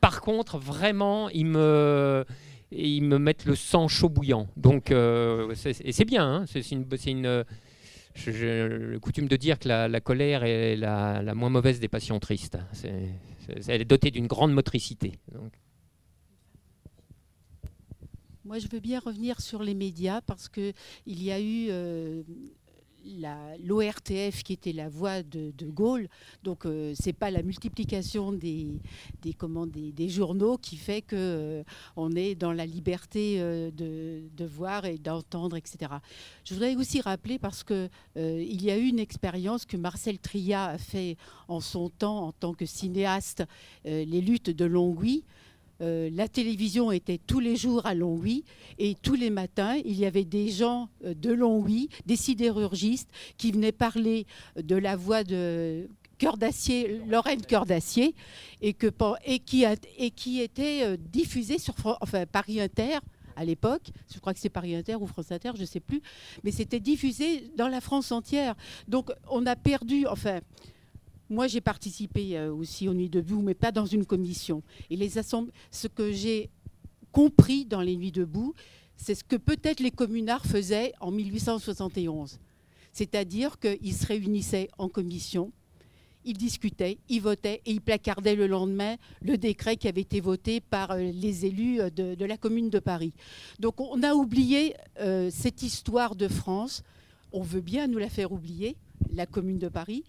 par 0.00 0.20
contre, 0.20 0.58
vraiment, 0.58 1.28
ils 1.28 1.46
me 1.46 2.24
ils 2.72 3.02
me 3.02 3.18
mettent 3.18 3.44
le 3.44 3.54
sang 3.54 3.86
chaud 3.86 4.08
bouillant. 4.08 4.48
Donc, 4.56 4.90
et 4.90 5.54
c'est 5.54 6.04
bien, 6.04 6.26
hein. 6.26 6.44
c'est 6.48 6.72
une, 6.72 6.86
une 7.06 7.44
j'ai 8.14 8.98
coutume 9.00 9.28
de 9.28 9.36
dire 9.36 9.58
que 9.58 9.68
la, 9.68 10.00
colère 10.00 10.44
est 10.44 10.76
la, 10.76 11.34
moins 11.34 11.50
mauvaise 11.50 11.80
des 11.80 11.88
passions 11.88 12.20
tristes. 12.20 12.58
elle 13.68 13.80
est 13.80 13.84
dotée 13.84 14.10
d'une 14.10 14.26
grande 14.26 14.52
motricité. 14.52 15.12
Moi, 18.44 18.58
je 18.58 18.68
veux 18.68 18.80
bien 18.80 19.00
revenir 19.00 19.40
sur 19.40 19.62
les 19.62 19.74
médias 19.74 20.20
parce 20.20 20.48
qu'il 20.48 20.74
y 21.06 21.32
a 21.32 21.40
eu 21.40 21.68
euh, 21.70 22.22
l'ORTF 23.64 24.42
qui 24.42 24.52
était 24.52 24.72
la 24.72 24.88
voix 24.88 25.22
de, 25.22 25.52
Gaulle. 25.64 26.08
Donc 26.42 26.66
euh, 26.66 26.92
c'est 26.98 27.12
pas 27.12 27.30
la 27.30 27.42
multiplication 27.42 28.32
des, 28.32 28.80
des, 29.22 29.34
des, 29.92 30.08
journaux 30.08 30.58
qui 30.58 30.76
fait 30.76 31.02
que 31.02 31.16
euh, 31.16 31.64
on 31.96 32.12
est 32.12 32.34
dans 32.34 32.52
la 32.52 32.66
liberté 32.66 33.36
euh, 33.38 33.70
de, 33.70 34.44
voir 34.44 34.84
et 34.84 34.98
d'entendre, 34.98 35.56
etc. 35.56 35.92
Je 36.44 36.54
voudrais 36.54 36.76
aussi 36.76 37.00
rappeler 37.00 37.38
parce 37.38 37.64
que 37.64 37.88
il 38.16 38.62
y 38.62 38.70
a 38.70 38.76
eu 38.76 38.86
une 38.86 38.98
expérience 38.98 39.64
que 39.64 39.76
Marcel 39.76 40.18
Tria 40.18 40.66
a 40.66 40.78
fait 40.78 41.16
en 41.48 41.60
son 41.60 41.88
temps 41.88 42.26
en 42.26 42.32
tant 42.32 42.52
que 42.52 42.66
cinéaste, 42.66 43.44
les 43.84 44.20
luttes 44.20 44.50
de 44.50 44.64
Longwy. 44.64 45.24
Euh, 45.80 46.08
la 46.12 46.28
télévision 46.28 46.92
était 46.92 47.18
tous 47.18 47.40
les 47.40 47.56
jours 47.56 47.84
à 47.86 47.94
Longwy 47.94 48.44
et 48.78 48.94
tous 49.02 49.14
les 49.14 49.30
matins, 49.30 49.76
il 49.84 49.96
y 49.96 50.06
avait 50.06 50.24
des 50.24 50.48
gens 50.48 50.88
euh, 51.04 51.14
de 51.14 51.32
Longwy, 51.32 51.88
des 52.06 52.16
sidérurgistes, 52.16 53.10
qui 53.36 53.52
venaient 53.52 53.72
parler 53.72 54.26
de 54.56 54.76
la 54.76 54.96
voix 54.96 55.24
de 55.24 55.88
Cœur 56.18 56.36
Lorraine 57.08 57.42
Cœur 57.42 57.66
d'Acier, 57.66 58.14
et, 58.62 58.72
qui, 58.72 60.40
était 60.40 60.82
euh, 60.84 60.96
diffusée 60.96 61.58
sur 61.58 61.74
Paris 62.30 62.60
Inter 62.60 62.98
à 63.36 63.44
l'époque, 63.44 63.90
je 64.12 64.20
crois 64.20 64.32
que 64.32 64.38
c'est 64.38 64.48
Paris 64.48 64.76
Inter 64.76 64.94
ou 64.94 65.06
France 65.08 65.32
Inter, 65.32 65.50
je 65.56 65.62
ne 65.62 65.66
sais 65.66 65.80
plus, 65.80 66.00
mais 66.44 66.52
c'était 66.52 66.78
diffusé 66.78 67.50
dans 67.56 67.66
la 67.66 67.80
France 67.80 68.12
entière. 68.12 68.54
Donc 68.86 69.10
on 69.28 69.44
a 69.46 69.56
perdu, 69.56 70.06
enfin, 70.06 70.40
moi, 71.30 71.46
j'ai 71.46 71.60
participé 71.60 72.36
euh, 72.36 72.52
aussi 72.52 72.88
aux 72.88 72.94
Nuits 72.94 73.08
debout, 73.08 73.40
mais 73.40 73.54
pas 73.54 73.72
dans 73.72 73.86
une 73.86 74.04
commission. 74.04 74.62
Et 74.90 74.96
les 74.96 75.10
ce 75.10 75.86
que 75.88 76.12
j'ai 76.12 76.50
compris 77.12 77.64
dans 77.64 77.80
les 77.80 77.96
Nuits 77.96 78.12
debout, 78.12 78.54
c'est 78.96 79.14
ce 79.14 79.24
que 79.24 79.36
peut-être 79.36 79.80
les 79.80 79.90
communards 79.90 80.44
faisaient 80.44 80.92
en 81.00 81.10
1871. 81.10 82.38
C'est-à-dire 82.92 83.58
qu'ils 83.58 83.94
se 83.94 84.06
réunissaient 84.06 84.68
en 84.78 84.88
commission, 84.88 85.52
ils 86.26 86.36
discutaient, 86.36 86.98
ils 87.08 87.20
votaient 87.20 87.60
et 87.66 87.72
ils 87.72 87.80
placardaient 87.80 88.36
le 88.36 88.46
lendemain 88.46 88.96
le 89.20 89.36
décret 89.36 89.76
qui 89.76 89.88
avait 89.88 90.00
été 90.02 90.20
voté 90.20 90.60
par 90.60 90.92
euh, 90.92 90.98
les 90.98 91.46
élus 91.46 91.80
euh, 91.80 91.90
de, 91.90 92.24
la 92.24 92.36
commune 92.36 92.70
de 92.70 92.78
Paris. 92.78 93.14
Donc 93.60 93.80
on 93.80 94.02
a 94.02 94.14
oublié 94.14 94.74
cette 95.30 95.62
histoire 95.62 96.16
de 96.16 96.28
France. 96.28 96.82
On 97.32 97.42
veut 97.42 97.60
bien 97.60 97.86
nous 97.88 97.98
la 97.98 98.08
faire 98.08 98.32
oublier, 98.32 98.76
la 99.12 99.26
commune 99.26 99.58
de 99.58 99.68
Paris, 99.68 100.04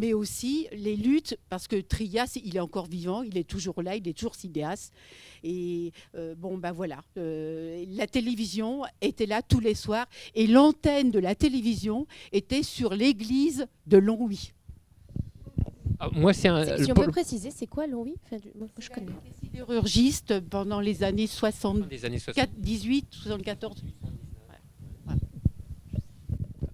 mais 0.00 0.14
aussi 0.14 0.66
les 0.72 0.96
luttes, 0.96 1.38
parce 1.50 1.68
que 1.68 1.76
Trias, 1.80 2.38
il 2.42 2.56
est 2.56 2.60
encore 2.60 2.86
vivant, 2.86 3.22
il 3.22 3.36
est 3.36 3.44
toujours 3.44 3.82
là, 3.82 3.96
il 3.96 4.08
est 4.08 4.16
toujours 4.16 4.34
cinéaste. 4.34 4.94
Et 5.44 5.92
euh, 6.14 6.34
bon, 6.34 6.56
ben 6.56 6.72
voilà, 6.72 7.02
euh, 7.18 7.84
la 7.90 8.06
télévision 8.06 8.82
était 9.02 9.26
là 9.26 9.42
tous 9.42 9.60
les 9.60 9.74
soirs, 9.74 10.06
et 10.34 10.46
l'antenne 10.46 11.10
de 11.10 11.18
la 11.18 11.34
télévision 11.34 12.06
était 12.32 12.62
sur 12.62 12.94
l'église 12.94 13.66
de 13.86 13.98
Longwy. 13.98 14.52
Ah, 15.98 16.08
moi, 16.12 16.32
c'est 16.32 16.48
un. 16.48 16.78
Si 16.78 16.90
on 16.90 16.94
peut 16.94 17.08
préciser, 17.08 17.50
c'est 17.50 17.66
quoi 17.66 17.86
Longwy? 17.86 18.14
Enfin, 18.24 18.38
moi, 18.58 18.68
je 18.78 18.88
connais. 18.88 19.12
sidérurgiste 19.42 20.40
pendant 20.40 20.80
les 20.80 21.02
années 21.02 21.26
70, 21.26 22.06
18, 22.56 23.06
74. 23.10 23.84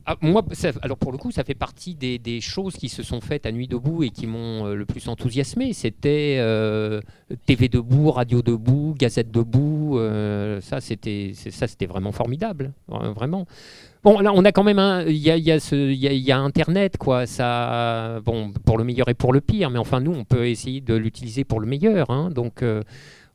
Ah, 0.08 0.16
moi, 0.20 0.44
alors 0.82 0.98
pour 0.98 1.10
le 1.10 1.18
coup, 1.18 1.32
ça 1.32 1.42
fait 1.42 1.56
partie 1.56 1.96
des, 1.96 2.40
choses 2.40 2.76
qui 2.76 2.88
se 2.88 3.02
sont 3.02 3.20
faites 3.20 3.44
à 3.44 3.50
Nuit 3.50 3.66
debout 3.66 4.04
et 4.04 4.10
qui 4.10 4.28
m'ont 4.28 4.66
euh, 4.66 4.74
le 4.76 4.86
plus 4.86 5.08
enthousiasmé. 5.08 5.72
C'était 5.72 6.36
euh, 6.38 7.00
TV 7.44 7.68
debout, 7.68 8.12
radio 8.12 8.40
debout, 8.40 8.94
Gazette 8.96 9.32
debout. 9.32 9.98
Euh, 9.98 10.60
ça, 10.60 10.80
c'était 10.80 11.34
vraiment 11.88 12.12
formidable, 12.12 12.72
vraiment. 12.86 13.46
Bon, 14.04 14.20
là, 14.20 14.32
on 14.32 14.44
a 14.44 14.52
quand 14.52 14.62
même 14.62 15.04
il 15.08 15.16
y 15.16 15.32
a, 15.32 15.36
y, 15.36 16.30
a 16.30 16.38
Internet, 16.38 16.98
quoi. 16.98 17.26
Ça, 17.26 18.20
bon, 18.24 18.52
pour 18.64 18.78
le 18.78 18.84
meilleur 18.84 19.08
et 19.08 19.14
pour 19.14 19.32
le 19.32 19.40
pire, 19.40 19.70
mais 19.70 19.80
enfin, 19.80 20.00
nous, 20.00 20.12
on 20.12 20.24
peut 20.24 20.46
essayer 20.46 20.80
de 20.80 20.94
l'utiliser 20.94 21.42
pour 21.42 21.58
le 21.58 21.66
meilleur. 21.66 22.10
Hein. 22.10 22.30
donc, 22.30 22.64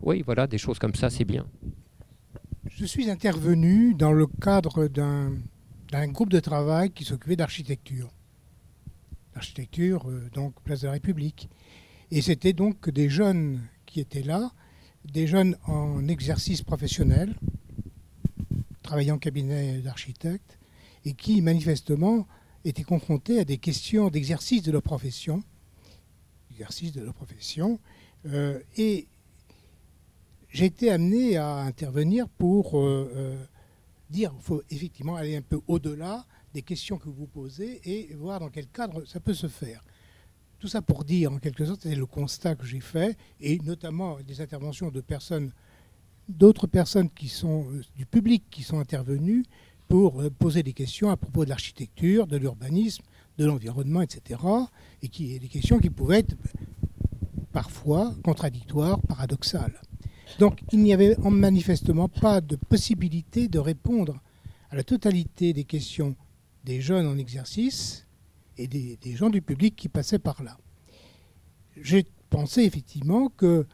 oui, 0.03 0.23
voilà, 0.25 0.47
des 0.47 0.57
choses 0.57 0.79
comme 0.79 0.95
ça, 0.95 1.09
c'est 1.09 1.25
bien. 1.25 1.45
Je 2.69 2.85
suis 2.85 3.09
intervenu 3.09 3.93
dans 3.93 4.13
le 4.13 4.27
cadre 4.41 4.87
d'un 4.87 5.33
d'un 5.91 6.07
groupe 6.07 6.29
de 6.29 6.39
travail 6.39 6.91
qui 6.91 7.03
s'occupait 7.03 7.35
d'architecture. 7.35 8.09
L'architecture, 9.35 10.09
euh, 10.09 10.29
donc 10.33 10.59
place 10.63 10.81
de 10.81 10.87
la 10.87 10.93
République. 10.93 11.49
Et 12.09 12.21
c'était 12.21 12.53
donc 12.53 12.89
des 12.89 13.09
jeunes 13.09 13.61
qui 13.85 13.99
étaient 13.99 14.23
là, 14.23 14.51
des 15.05 15.27
jeunes 15.27 15.57
en 15.65 16.07
exercice 16.07 16.61
professionnel, 16.61 17.35
travaillant 18.83 19.15
en 19.15 19.19
cabinet 19.19 19.79
d'architecte, 19.79 20.57
et 21.03 21.13
qui 21.13 21.41
manifestement 21.41 22.25
étaient 22.63 22.83
confrontés 22.83 23.39
à 23.39 23.45
des 23.45 23.57
questions 23.57 24.09
d'exercice 24.09 24.63
de 24.63 24.71
leur 24.71 24.83
profession, 24.83 25.43
exercice 26.51 26.93
de 26.93 27.01
leur 27.01 27.13
profession, 27.13 27.79
euh, 28.27 28.59
et 28.77 29.07
j'ai 30.49 30.65
été 30.65 30.91
amené 30.91 31.37
à 31.37 31.57
intervenir 31.57 32.29
pour 32.29 32.79
euh, 32.79 33.35
dire 34.11 34.31
qu'il 34.31 34.41
faut 34.41 34.61
effectivement 34.69 35.15
aller 35.15 35.35
un 35.35 35.41
peu 35.41 35.59
au-delà 35.67 36.25
des 36.53 36.61
questions 36.61 36.97
que 36.97 37.09
vous 37.09 37.25
posez 37.25 37.81
et 37.83 38.13
voir 38.13 38.39
dans 38.39 38.49
quel 38.49 38.67
cadre 38.67 39.05
ça 39.05 39.19
peut 39.19 39.33
se 39.33 39.47
faire. 39.47 39.83
Tout 40.59 40.67
ça 40.67 40.81
pour 40.81 41.03
dire, 41.03 41.31
en 41.31 41.39
quelque 41.39 41.65
sorte, 41.65 41.81
c'est 41.81 41.95
le 41.95 42.05
constat 42.05 42.55
que 42.55 42.65
j'ai 42.65 42.81
fait, 42.81 43.17
et 43.39 43.57
notamment 43.59 44.19
des 44.19 44.41
interventions 44.41 44.91
de 44.91 45.01
personnes, 45.01 45.51
d'autres 46.29 46.67
personnes 46.67 47.09
qui 47.09 47.29
sont 47.29 47.65
euh, 47.71 47.81
du 47.95 48.05
public 48.05 48.43
qui 48.51 48.61
sont 48.61 48.79
intervenues 48.79 49.43
pour 49.87 50.21
euh, 50.21 50.29
poser 50.29 50.61
des 50.61 50.73
questions 50.73 51.09
à 51.09 51.17
propos 51.17 51.45
de 51.45 51.49
l'architecture, 51.49 52.27
de 52.27 52.37
l'urbanisme, 52.37 53.03
de 53.39 53.45
l'environnement, 53.45 54.01
etc. 54.01 54.39
Et 55.01 55.07
qui 55.07 55.39
des 55.39 55.47
questions 55.47 55.79
qui 55.79 55.89
pouvaient 55.89 56.19
être 56.19 56.35
parfois 57.51 58.13
contradictoires, 58.23 59.01
paradoxales. 59.01 59.81
Donc 60.39 60.61
il 60.71 60.79
n'y 60.79 60.93
avait 60.93 61.15
manifestement 61.17 62.09
pas 62.09 62.41
de 62.41 62.55
possibilité 62.55 63.47
de 63.47 63.59
répondre 63.59 64.21
à 64.69 64.75
la 64.75 64.83
totalité 64.83 65.53
des 65.53 65.63
questions 65.63 66.15
des 66.63 66.81
jeunes 66.81 67.07
en 67.07 67.17
exercice 67.17 68.07
et 68.57 68.67
des, 68.67 68.97
gens 69.15 69.29
du 69.29 69.41
public 69.41 69.75
qui 69.75 69.89
passaient 69.89 70.19
par 70.19 70.43
là. 70.43 70.57
J'ai 71.81 72.05
pensé 72.29 72.61
effectivement 72.61 73.29
que 73.29 73.65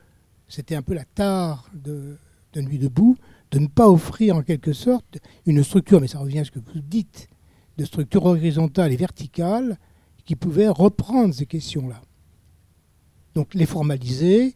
c'était 0.47 0.75
un 0.75 0.81
peu 0.81 0.93
la 0.93 1.03
tare 1.03 1.69
de, 1.73 2.17
de 2.53 2.61
Nuit 2.61 2.79
debout 2.79 3.17
de 3.51 3.59
ne 3.59 3.67
pas 3.67 3.89
offrir 3.89 4.35
en 4.35 4.43
quelque 4.43 4.73
sorte 4.73 5.19
une 5.45 5.63
structure, 5.63 6.01
mais 6.01 6.07
ça 6.07 6.19
revient 6.19 6.39
à 6.39 6.45
ce 6.45 6.51
que 6.51 6.59
vous 6.59 6.81
dites, 6.81 7.29
de 7.77 7.85
structure 7.85 8.25
horizontale 8.25 8.91
et 8.91 8.97
verticale 8.97 9.77
qui 10.25 10.35
pouvait 10.35 10.67
reprendre 10.67 11.33
ces 11.33 11.45
questions-là. 11.45 12.01
Donc 13.35 13.53
les 13.53 13.65
formaliser, 13.65 14.55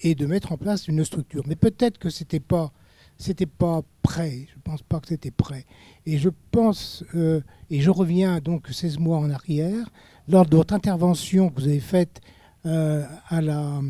et 0.00 0.14
de 0.14 0.26
mettre 0.26 0.52
en 0.52 0.56
place 0.56 0.88
une 0.88 1.04
structure. 1.04 1.44
Mais 1.46 1.56
peut-être 1.56 1.98
que 1.98 2.10
ce 2.10 2.22
n'était 2.22 2.40
pas 2.40 2.72
c'était 3.18 3.46
pas 3.46 3.82
prêt. 4.02 4.46
Je 4.54 4.60
pense 4.62 4.82
pas 4.82 5.00
que 5.00 5.08
c'était 5.08 5.32
prêt. 5.32 5.66
Et 6.06 6.18
je 6.18 6.30
pense, 6.50 7.04
euh, 7.14 7.40
et 7.68 7.80
je 7.80 7.90
reviens 7.90 8.40
donc 8.40 8.68
16 8.68 8.98
mois 8.98 9.18
en 9.18 9.28
arrière, 9.30 9.90
lors 10.28 10.46
de 10.46 10.56
votre 10.56 10.72
intervention 10.74 11.50
que 11.50 11.60
vous 11.60 11.68
avez 11.68 11.80
faite 11.80 12.20
euh, 12.64 13.04
à, 13.28 13.40
la, 13.40 13.80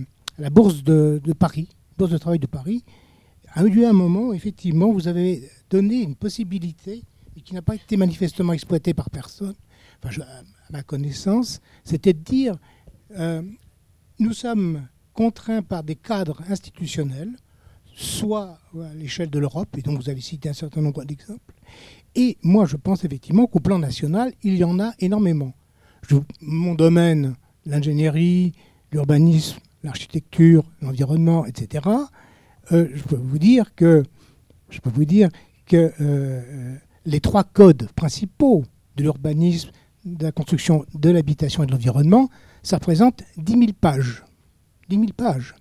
Bourse 0.51 0.83
de, 0.83 1.21
Paris, 1.39 1.69
Bourse 1.99 2.11
de 2.11 2.19
travail 2.19 2.39
de 2.39 2.47
Paris, 2.47 2.85
a 3.53 3.65
eu 3.65 3.71
lieu 3.71 3.87
un 3.87 3.93
moment, 3.93 4.33
effectivement, 4.33 4.93
vous 4.93 5.09
avez 5.09 5.49
donné 5.71 6.03
une 6.03 6.15
possibilité 6.15 7.03
et 7.37 7.41
qui 7.41 7.55
n'a 7.55 7.63
pas 7.63 7.75
été 7.75 7.97
manifestement 7.97 8.53
exploitée 8.53 8.95
par 8.95 9.11
personne, 9.11 9.55
à 10.03 10.09
ma 10.71 10.83
connaissance, 10.83 11.61
c'était 11.85 12.13
de 12.13 12.21
dire 12.21 12.57
euh, 13.17 13.43
nous 14.19 14.33
sommes 14.33 14.87
contraints 15.19 15.63
par 15.63 15.83
des 15.83 15.97
cadres 15.97 16.41
institutionnels, 16.49 17.33
soit 17.97 18.57
à 18.81 18.95
l'échelle 18.95 19.31
de 19.31 19.41
l'Europe, 19.41 19.77
et 19.77 19.83
donc 19.83 20.01
vous 20.01 20.09
avez 20.09 20.21
cité 20.21 20.49
un 20.49 20.53
certain 20.53 20.81
nombre 20.81 21.05
d'exemples, 21.05 21.55
et 22.15 22.39
moi 22.45 22.67
je 22.67 22.77
pense 22.77 23.05
effectivement 23.05 23.49
qu'au 23.49 23.59
plan 23.59 23.81
national, 23.81 24.33
il 24.45 24.55
y 24.55 24.63
en 24.63 24.79
a 24.79 24.93
énormément. 25.01 25.55
Mon 26.41 26.77
domaine, 26.77 27.35
l'ingénierie, 27.67 28.53
l'urbanisme, 28.93 29.59
l'architecture, 29.83 30.63
l'environnement, 30.83 31.47
etc., 31.47 31.85
euh, 32.71 32.87
je 32.95 33.03
peux 33.03 33.17
vous 33.17 33.41
dire 33.41 33.75
que, 33.75 34.05
je 34.71 34.79
peux 34.79 34.91
vous 34.91 35.05
dire 35.05 35.31
que 35.67 35.93
euh, 36.01 36.77
les 37.07 37.19
trois 37.19 37.43
codes 37.43 37.89
principaux 37.97 38.63
de 38.95 39.03
l'urbanisme, 39.03 39.73
de 40.05 40.23
la 40.23 40.31
construction, 40.31 40.87
de 40.95 41.11
l'habitation 41.11 41.65
et 41.65 41.67
de 41.67 41.73
l'environnement, 41.73 42.31
ça 42.63 42.77
représente 42.77 43.25
10 43.37 43.53
000 43.59 43.65
pages. 43.81 44.23
10 44.89 44.97
000 44.97 45.07
pages. 45.17 45.55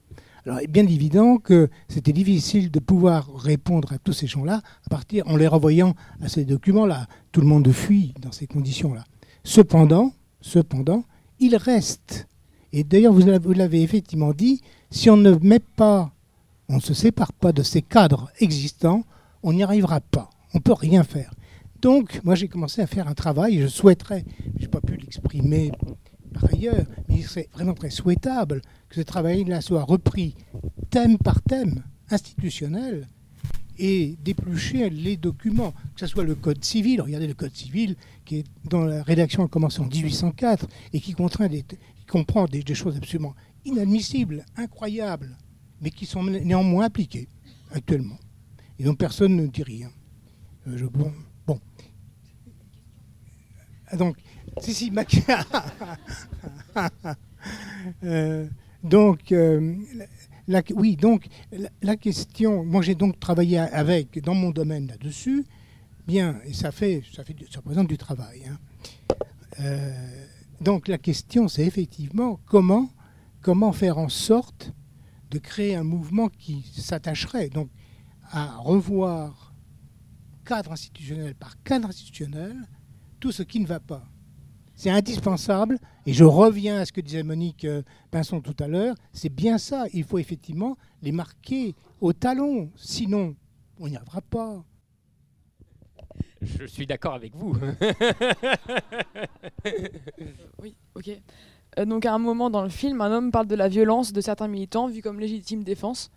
Alors, 0.45 0.61
il 0.61 0.63
est 0.63 0.67
bien 0.67 0.87
évident 0.87 1.37
que 1.37 1.69
c'était 1.89 2.13
difficile 2.13 2.71
de 2.71 2.79
pouvoir 2.79 3.33
répondre 3.35 3.91
à 3.91 3.97
tous 3.97 4.13
ces 4.13 4.27
gens-là 4.27 4.61
à 4.85 4.89
partir 4.89 5.27
en 5.27 5.35
les 5.35 5.47
renvoyant 5.47 5.93
à 6.21 6.29
ces 6.29 6.45
documents-là. 6.45 7.07
Tout 7.33 7.41
le 7.41 7.47
monde 7.47 7.69
fuit 7.71 8.13
dans 8.21 8.31
ces 8.31 8.47
conditions-là. 8.47 9.03
Cependant, 9.43 10.13
cependant, 10.39 11.03
il 11.39 11.55
reste. 11.57 12.27
Et 12.71 12.85
d'ailleurs, 12.85 13.13
vous 13.13 13.53
l'avez 13.53 13.81
effectivement 13.81 14.31
dit, 14.31 14.61
si 14.89 15.09
on 15.09 15.17
ne 15.17 15.35
met 15.41 15.59
pas, 15.59 16.13
on 16.69 16.75
ne 16.75 16.81
se 16.81 16.93
sépare 16.93 17.33
pas 17.33 17.51
de 17.51 17.63
ces 17.63 17.81
cadres 17.81 18.31
existants, 18.39 19.03
on 19.43 19.51
n'y 19.53 19.63
arrivera 19.63 19.99
pas. 19.99 20.29
On 20.53 20.59
ne 20.59 20.63
peut 20.63 20.73
rien 20.73 21.03
faire. 21.03 21.33
Donc, 21.81 22.21
moi, 22.23 22.35
j'ai 22.35 22.47
commencé 22.47 22.81
à 22.81 22.87
faire 22.87 23.07
un 23.07 23.13
travail, 23.13 23.59
je 23.59 23.67
souhaiterais, 23.67 24.23
je 24.55 24.61
n'ai 24.61 24.67
pas 24.67 24.81
pu 24.81 24.95
l'exprimer 24.95 25.71
par 26.33 26.45
ailleurs, 26.53 26.85
il 27.17 27.27
serait 27.27 27.49
vraiment 27.53 27.73
très 27.73 27.89
souhaitable 27.89 28.61
que 28.89 28.95
ce 28.95 29.01
travail-là 29.01 29.61
soit 29.61 29.83
repris 29.83 30.35
thème 30.89 31.17
par 31.17 31.41
thème, 31.41 31.83
institutionnel, 32.09 33.07
et 33.79 34.17
d'éplucher 34.23 34.89
les 34.89 35.17
documents, 35.17 35.71
que 35.93 35.99
ce 35.99 36.07
soit 36.07 36.23
le 36.23 36.35
Code 36.35 36.63
civil. 36.63 37.01
Regardez 37.01 37.27
le 37.27 37.33
Code 37.33 37.55
civil, 37.55 37.95
qui 38.25 38.37
est 38.37 38.45
dans 38.65 38.83
la 38.83 39.03
rédaction 39.03 39.43
a 39.43 39.47
commencé 39.47 39.81
en 39.81 39.85
1804 39.85 40.67
et 40.93 40.99
qui, 40.99 41.13
contraint 41.13 41.47
des, 41.47 41.63
comprend 42.09 42.45
des, 42.45 42.63
choses 42.73 42.97
absolument 42.97 43.35
inadmissibles, 43.65 44.45
incroyables, 44.55 45.37
mais 45.81 45.91
qui 45.91 46.05
sont 46.05 46.23
néanmoins 46.23 46.85
appliquées 46.85 47.27
actuellement. 47.71 48.17
Et 48.79 48.83
dont 48.83 48.95
personne 48.95 49.35
ne 49.35 49.47
dit 49.47 49.63
rien. 49.63 49.91
Euh, 50.67 50.89
bon. 50.89 51.11
Ah, 53.89 53.95
donc, 53.95 54.17
si, 54.61 54.73
si, 54.73 54.91
ma... 54.91 55.03
euh, 58.03 58.47
donc, 58.83 59.31
euh, 59.31 59.75
oui, 60.75 60.95
donc 60.95 61.27
la, 61.81 61.95
question, 61.95 62.63
moi 62.63 62.81
j'ai 62.81 62.95
donc 62.95 63.19
travaillé 63.19 63.59
avec, 63.59 64.21
dans 64.23 64.35
mon 64.35 64.51
domaine 64.51 64.87
là-dessus, 64.87 65.45
bien, 66.07 66.39
et 66.45 66.53
ça 66.53 66.71
fait, 66.71 67.03
ça 67.13 67.23
fait, 67.23 67.35
ça 67.51 67.59
représente 67.59 67.87
du 67.87 67.97
travail. 67.97 68.43
Hein. 68.47 68.57
Euh, 69.59 70.25
donc 70.61 70.87
la 70.87 70.97
question, 70.97 71.47
c'est 71.47 71.65
effectivement 71.65 72.39
comment, 72.45 72.89
comment 73.41 73.73
faire 73.73 73.97
en 73.97 74.09
sorte 74.09 74.73
de 75.31 75.39
créer 75.39 75.75
un 75.75 75.83
mouvement 75.83 76.29
qui 76.29 76.63
s'attacherait 76.75 77.49
donc 77.49 77.69
à 78.31 78.55
revoir 78.57 79.53
cadre 80.45 80.71
institutionnel 80.71 81.35
par 81.35 81.61
cadre 81.63 81.89
institutionnel 81.89 82.55
tout 83.19 83.31
ce 83.31 83.43
qui 83.43 83.59
ne 83.59 83.67
va 83.67 83.79
pas. 83.79 84.07
C'est 84.77 84.91
indispensable, 84.91 85.79
et 86.05 86.13
je 86.13 86.23
reviens 86.23 86.77
à 86.77 86.85
ce 86.85 86.91
que 86.91 87.01
disait 87.01 87.23
Monique 87.23 87.65
euh, 87.65 87.81
Pinson 88.11 88.41
tout 88.41 88.55
à 88.59 88.67
l'heure, 88.67 88.93
c'est 89.11 89.33
bien 89.33 89.57
ça, 89.57 89.85
il 89.91 90.03
faut 90.03 90.19
effectivement 90.19 90.77
les 91.01 91.11
marquer 91.11 91.73
au 91.99 92.13
talon, 92.13 92.69
sinon 92.75 93.35
on 93.79 93.87
n'y 93.87 93.95
arrivera 93.95 94.21
pas. 94.21 94.63
Je 96.41 96.65
suis 96.67 96.85
d'accord 96.85 97.15
avec 97.15 97.35
vous. 97.35 97.55
oui, 100.61 100.75
ok. 100.93 101.09
Euh, 101.79 101.85
donc 101.85 102.05
à 102.05 102.13
un 102.13 102.19
moment 102.19 102.51
dans 102.51 102.61
le 102.61 102.69
film, 102.69 103.01
un 103.01 103.11
homme 103.11 103.31
parle 103.31 103.47
de 103.47 103.55
la 103.55 103.69
violence 103.69 104.13
de 104.13 104.21
certains 104.21 104.47
militants 104.47 104.87
vus 104.87 105.01
comme 105.01 105.19
légitime 105.19 105.63
défense. 105.63 106.11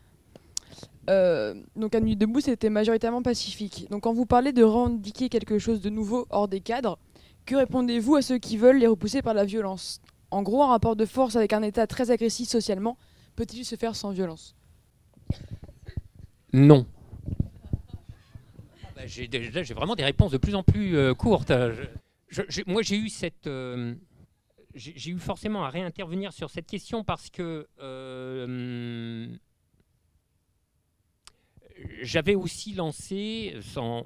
Euh, 1.08 1.54
donc 1.76 1.94
à 1.94 2.00
Nuit 2.00 2.16
debout, 2.16 2.40
c'était 2.40 2.68
majoritairement 2.68 3.22
pacifique. 3.22 3.86
Donc 3.90 4.02
quand 4.02 4.12
vous 4.12 4.26
parlez 4.26 4.52
de 4.52 4.62
revendiquer 4.62 5.30
quelque 5.30 5.58
chose 5.58 5.80
de 5.80 5.88
nouveau 5.88 6.26
hors 6.28 6.46
des 6.46 6.60
cadres, 6.60 6.98
que 7.46 7.56
répondez-vous 7.56 8.16
à 8.16 8.22
ceux 8.22 8.38
qui 8.38 8.56
veulent 8.56 8.78
les 8.78 8.86
repousser 8.86 9.22
par 9.22 9.34
la 9.34 9.44
violence? 9.44 10.00
En 10.30 10.42
gros, 10.42 10.62
un 10.62 10.68
rapport 10.68 10.96
de 10.96 11.06
force 11.06 11.36
avec 11.36 11.52
un 11.52 11.62
État 11.62 11.86
très 11.86 12.10
agressif 12.10 12.48
socialement 12.48 12.96
peut-il 13.36 13.64
se 13.64 13.76
faire 13.76 13.96
sans 13.96 14.10
violence? 14.10 14.54
Non. 16.52 16.86
Bah, 18.94 19.06
j'ai, 19.06 19.28
vraiment 19.74 19.94
des 19.94 20.04
réponses 20.04 20.32
de 20.32 20.38
plus 20.38 20.54
en 20.54 20.62
plus 20.62 20.96
euh, 20.96 21.14
courtes. 21.14 21.52
moi, 22.66 22.82
j'ai 22.82 22.96
eu 22.96 23.08
cette. 23.08 23.46
Euh, 23.46 23.94
j'ai, 24.74 25.10
eu 25.10 25.18
forcément 25.18 25.64
à 25.64 25.70
réintervenir 25.70 26.32
sur 26.32 26.50
cette 26.50 26.66
question 26.66 27.04
parce 27.04 27.30
que. 27.30 27.66
Euh, 27.80 29.26
j'avais 32.02 32.34
aussi 32.34 32.74
lancé, 32.74 33.56
sans, 33.62 34.04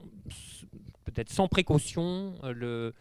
peut-être 1.04 1.30
sans 1.30 1.48
précaution, 1.48 2.34
le, 2.44 2.94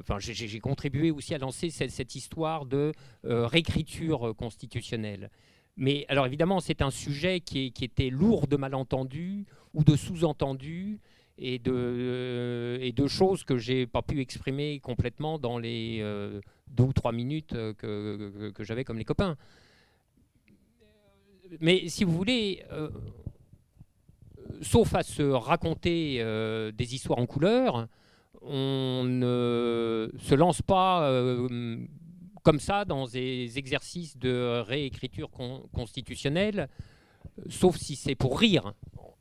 enfin, 0.00 0.18
j'ai 0.18 0.60
contribué 0.60 1.10
aussi 1.10 1.34
à 1.34 1.38
lancer 1.38 1.70
cette, 1.70 2.14
histoire 2.14 2.66
de 2.66 2.92
euh, 3.24 3.46
réécriture 3.46 4.34
constitutionnelle. 4.36 5.30
Mais 5.76 6.04
alors 6.08 6.26
évidemment, 6.26 6.60
c'est 6.60 6.82
un 6.82 6.90
sujet 6.90 7.40
qui, 7.40 7.72
était 7.80 8.10
lourd 8.10 8.46
de 8.46 8.56
malentendus 8.56 9.46
ou 9.74 9.84
de 9.84 9.96
sous-entendus 9.96 11.00
et 11.38 11.58
de, 11.58 11.72
euh, 11.72 12.78
et 12.80 12.92
de 12.92 13.06
choses 13.06 13.42
que 13.44 13.56
j'ai 13.56 13.86
pas 13.86 14.02
pu 14.02 14.20
exprimer 14.20 14.80
complètement 14.80 15.38
dans 15.38 15.58
les 15.58 15.98
euh, 16.00 16.40
deux 16.68 16.84
ou 16.84 16.92
trois 16.92 17.12
minutes 17.12 17.54
que, 17.78 18.52
j'avais 18.60 18.84
comme 18.84 18.98
les 18.98 19.04
copains. 19.04 19.36
Mais 21.60 21.88
si 21.88 22.04
vous 22.04 22.12
voulez, 22.12 22.62
sauf 24.62 24.94
à 24.94 25.02
se 25.02 25.22
raconter 25.22 26.16
des 26.72 26.94
histoires 26.94 27.18
en 27.18 27.26
couleur, 27.26 27.88
on 28.40 29.04
ne 29.04 30.10
se 30.18 30.34
lance 30.34 30.62
pas 30.62 31.08
euh, 31.08 31.78
comme 32.42 32.60
ça 32.60 32.84
dans 32.84 33.06
des 33.06 33.58
exercices 33.58 34.16
de 34.16 34.62
réécriture 34.66 35.30
constitutionnelle, 35.72 36.68
sauf 37.48 37.76
si 37.76 37.96
c'est 37.96 38.14
pour 38.14 38.38
rire. 38.38 38.74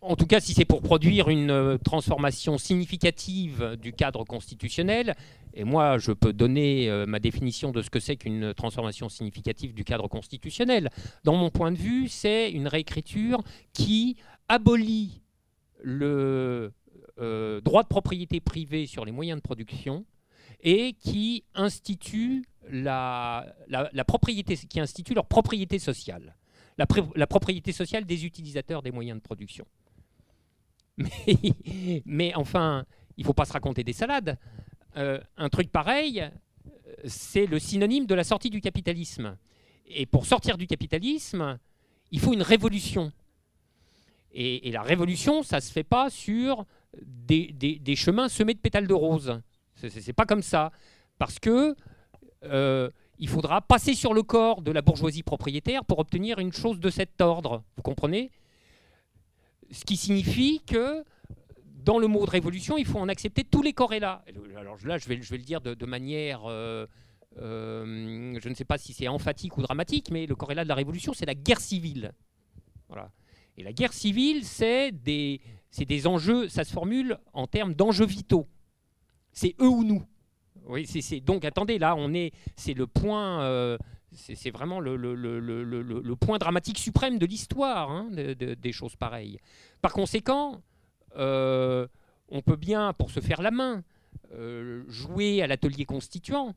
En 0.04 0.16
tout 0.16 0.26
cas, 0.26 0.40
si 0.40 0.54
c'est 0.54 0.66
pour 0.66 0.82
produire 0.82 1.30
une 1.30 1.52
euh, 1.52 1.78
transformation 1.78 2.58
significative 2.58 3.78
du 3.80 3.94
cadre 3.94 4.24
constitutionnel, 4.24 5.16
et 5.54 5.64
moi 5.64 6.00
je 6.00 6.12
peux 6.12 6.34
donner 6.34 6.90
euh, 6.90 7.06
ma 7.06 7.20
définition 7.20 7.72
de 7.72 7.84
ce 7.84 7.92
que 7.92 8.00
c'est 8.00 8.16
qu'une 8.16 8.56
transformation 8.56 9.10
significative 9.10 9.76
du 9.76 9.84
cadre 9.84 10.08
constitutionnel. 10.08 10.90
Dans 11.24 11.36
mon 11.36 11.52
point 11.52 11.72
de 11.72 11.78
vue, 11.78 12.08
c'est 12.08 12.50
une 12.50 12.68
réécriture 12.68 13.44
qui 13.74 14.18
abolit 14.50 15.22
le 15.84 16.74
euh, 17.22 17.62
droit 17.62 17.84
de 17.84 17.88
propriété 17.88 18.40
privée 18.40 18.88
sur 18.88 19.06
les 19.06 19.12
moyens 19.12 19.38
de 19.38 19.44
production 19.44 20.06
et 20.62 20.94
qui 20.94 21.44
institue 21.54 22.44
la, 22.68 23.56
la, 23.68 24.06
propriété, 24.06 24.56
qui 24.58 24.80
institue 24.80 25.14
leur 25.14 25.28
propriété 25.28 25.78
sociale, 25.78 26.36
la, 26.80 27.28
propriété 27.28 27.72
sociale 27.74 28.06
des 28.06 28.26
utilisateurs 28.26 28.82
des 28.82 28.92
moyens 28.92 29.20
de 29.20 29.22
production. 29.22 29.66
Mais, 30.98 32.02
mais 32.06 32.36
enfin, 32.36 32.86
il 33.18 33.22
ne 33.22 33.26
faut 33.26 33.34
pas 33.34 33.46
se 33.46 33.54
raconter 33.54 33.84
des 33.84 33.94
salades. 33.94 34.38
Euh, 34.98 35.20
un 35.38 35.50
truc 35.50 35.72
pareil, 35.72 36.30
c'est 37.06 37.46
le 37.46 37.60
synonyme 37.60 38.06
de 38.06 38.16
la 38.16 38.24
sortie 38.24 38.50
du 38.50 38.62
capitalisme. 38.62 39.38
Et 39.88 40.06
pour 40.06 40.26
sortir 40.26 40.58
du 40.58 40.68
capitalisme, 40.68 41.60
il 42.12 42.20
faut 42.20 42.34
une 42.34 42.42
révolution. 42.42 43.12
Et, 44.34 44.68
et 44.68 44.72
la 44.72 44.82
révolution, 44.82 45.44
ça 45.44 45.58
ne 45.58 45.62
se 45.62 45.72
fait 45.72 45.84
pas 45.84 46.10
sur 46.10 46.66
des, 47.00 47.96
chemins 47.96 48.30
semés 48.30 48.54
de 48.54 48.60
pétales 48.60 48.88
de 48.88 48.94
rose. 48.94 49.42
C'est 49.76 50.14
pas 50.14 50.26
comme 50.26 50.42
ça. 50.42 50.72
Parce 51.18 51.40
que 51.40 51.76
euh, 52.44 52.90
il 53.20 53.30
faudra 53.30 53.62
passer 53.62 53.94
sur 53.94 54.14
le 54.14 54.24
corps 54.24 54.62
de 54.62 54.72
la 54.72 54.82
bourgeoisie 54.82 55.24
propriétaire 55.24 55.86
pour 55.86 56.00
obtenir 56.00 56.40
une 56.40 56.52
chose 56.52 56.80
de 56.80 56.90
cet 56.90 57.22
ordre. 57.22 57.64
Vous 57.78 57.84
comprenez? 57.84 58.32
Ce 59.72 59.86
qui 59.86 59.96
signifie 59.96 60.62
que 60.66 61.04
dans 61.84 62.00
le 62.00 62.08
mot 62.08 62.26
de 62.26 62.32
révolution, 62.32 62.78
il 62.78 62.86
faut 62.86 63.00
en 63.00 63.10
accepter 63.10 63.44
tous 63.44 63.62
les 63.62 63.74
corrélats. 63.74 64.24
Alors 64.58 64.78
là, 64.86 64.98
je 64.98 65.08
vais, 65.08 65.22
je 65.22 65.30
vais 65.30 65.38
le 65.38 65.44
dire 65.44 65.62
de, 65.62 65.86
manière, 65.86 66.42
euh, 66.46 66.86
euh, 67.38 68.38
je 68.40 68.50
ne 68.50 68.54
sais 68.54 68.66
pas 68.66 68.78
si 68.78 68.94
c'est 68.94 69.08
emphatique 69.08 69.58
ou 69.58 69.62
dramatique, 69.62 70.10
mais 70.12 70.26
le 70.26 70.36
corrélat 70.36 70.64
de 70.64 70.70
la 70.70 70.76
révolution, 70.76 71.14
c'est 71.14 71.26
la 71.26 71.36
guerre 71.36 71.62
civile. 71.62 72.12
Voilà. 72.88 73.12
Et 73.58 73.64
la 73.64 73.74
guerre 73.74 73.94
civile, 73.94 74.46
c'est 74.46 74.92
des, 74.92 75.42
des 75.80 76.08
enjeux, 76.08 76.48
ça 76.50 76.64
se 76.64 76.72
formule 76.72 77.18
en 77.34 77.48
termes 77.48 77.74
d'enjeux 77.74 78.06
vitaux. 78.06 78.48
C'est 79.32 79.56
eux 79.60 79.70
ou 79.70 79.84
nous. 79.84 80.04
Oui, 80.68 80.86
c'est, 80.86 81.20
donc 81.22 81.46
attendez, 81.46 81.80
là, 81.80 81.96
on 81.96 82.14
est, 82.14 82.34
c'est 82.56 82.74
le 82.74 82.86
point, 82.86 83.42
euh, 83.42 83.78
c'est, 84.12 84.52
vraiment 84.52 84.80
le, 84.80 86.16
point 86.16 86.38
dramatique 86.38 86.78
suprême 86.78 87.18
de 87.18 87.26
l'histoire 87.26 87.90
hein, 87.90 88.10
des 88.12 88.72
choses 88.72 88.96
pareilles. 88.96 89.40
Par 89.82 89.94
conséquent, 89.94 90.62
euh, 91.18 91.88
on 92.30 92.42
peut 92.42 92.56
bien, 92.56 92.94
pour 92.94 93.10
se 93.10 93.20
faire 93.20 93.42
la 93.42 93.52
main, 93.52 93.84
euh, 94.34 94.84
jouer 94.88 95.42
à 95.42 95.48
l'atelier 95.48 95.86
constituant, 95.86 96.56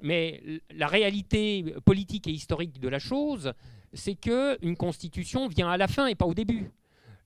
mais 0.00 0.42
la 0.70 0.86
réalité 0.86 1.74
politique 1.84 2.26
et 2.28 2.32
historique 2.32 2.80
de 2.80 2.88
la 2.88 2.98
chose, 2.98 3.52
c'est 3.92 4.14
qu'une 4.14 4.76
constitution 4.76 5.48
vient 5.48 5.68
à 5.68 5.76
la 5.76 5.88
fin 5.88 6.06
et 6.06 6.14
pas 6.14 6.26
au 6.26 6.34
début. 6.34 6.70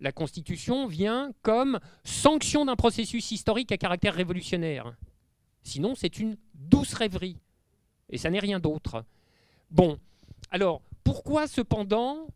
La 0.03 0.11
constitution 0.11 0.89
vient 0.89 1.31
comme 1.43 1.79
sanction 2.03 2.65
d'un 2.65 2.75
processus 2.75 3.31
historique 3.31 3.71
à 3.71 3.77
caractère 3.77 4.15
révolutionnaire. 4.15 4.97
Sinon, 5.63 5.95
c'est 5.95 6.19
une 6.19 6.37
douce 6.55 6.93
rêverie. 6.93 7.39
Et 8.11 8.19
ça 8.19 8.29
n'est 8.29 8.41
rien 8.41 8.59
d'autre. 8.59 9.05
Bon, 9.71 10.01
alors, 10.51 10.83
pourquoi 11.05 11.47
cependant, 11.47 12.27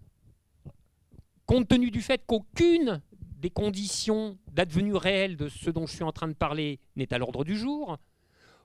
compte 1.45 1.67
tenu 1.67 1.91
du 1.91 2.03
fait 2.03 2.23
qu'aucune 2.25 3.03
des 3.41 3.51
conditions 3.51 4.39
d'advenue 4.53 4.95
réelle 4.95 5.37
de 5.37 5.49
ce 5.49 5.69
dont 5.71 5.89
je 5.89 5.95
suis 5.97 6.05
en 6.05 6.13
train 6.13 6.29
de 6.29 6.35
parler 6.35 6.79
n'est 6.95 7.13
à 7.13 7.19
l'ordre 7.19 7.43
du 7.43 7.57
jour, 7.57 7.99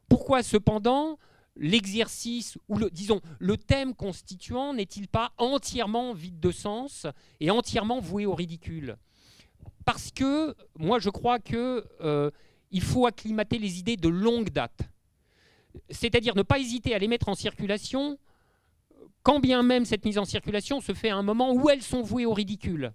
pourquoi 0.09 0.43
cependant 0.43 1.17
l'exercice 1.61 2.57
ou 2.67 2.77
le, 2.77 2.89
disons 2.89 3.21
le 3.39 3.55
thème 3.55 3.93
constituant 3.93 4.73
n'est-il 4.73 5.07
pas 5.07 5.31
entièrement 5.37 6.13
vide 6.13 6.39
de 6.39 6.51
sens 6.51 7.05
et 7.39 7.51
entièrement 7.51 7.99
voué 7.99 8.25
au 8.25 8.33
ridicule? 8.33 8.97
Parce 9.85 10.11
que 10.11 10.55
moi 10.77 10.99
je 10.99 11.09
crois 11.09 11.39
que 11.39 11.87
euh, 12.01 12.31
il 12.71 12.81
faut 12.81 13.05
acclimater 13.05 13.59
les 13.59 13.79
idées 13.79 13.95
de 13.95 14.09
longue 14.09 14.49
date, 14.49 14.81
c'est-à-dire 15.89 16.35
ne 16.35 16.41
pas 16.41 16.59
hésiter 16.59 16.95
à 16.95 16.99
les 16.99 17.07
mettre 17.07 17.29
en 17.29 17.35
circulation, 17.35 18.17
quand 19.23 19.39
bien 19.39 19.61
même 19.61 19.85
cette 19.85 20.03
mise 20.03 20.17
en 20.17 20.25
circulation 20.25 20.81
se 20.81 20.93
fait 20.93 21.09
à 21.09 21.15
un 21.15 21.23
moment 21.23 21.53
où 21.53 21.69
elles 21.69 21.83
sont 21.83 22.01
vouées 22.01 22.25
au 22.25 22.33
ridicule. 22.33 22.91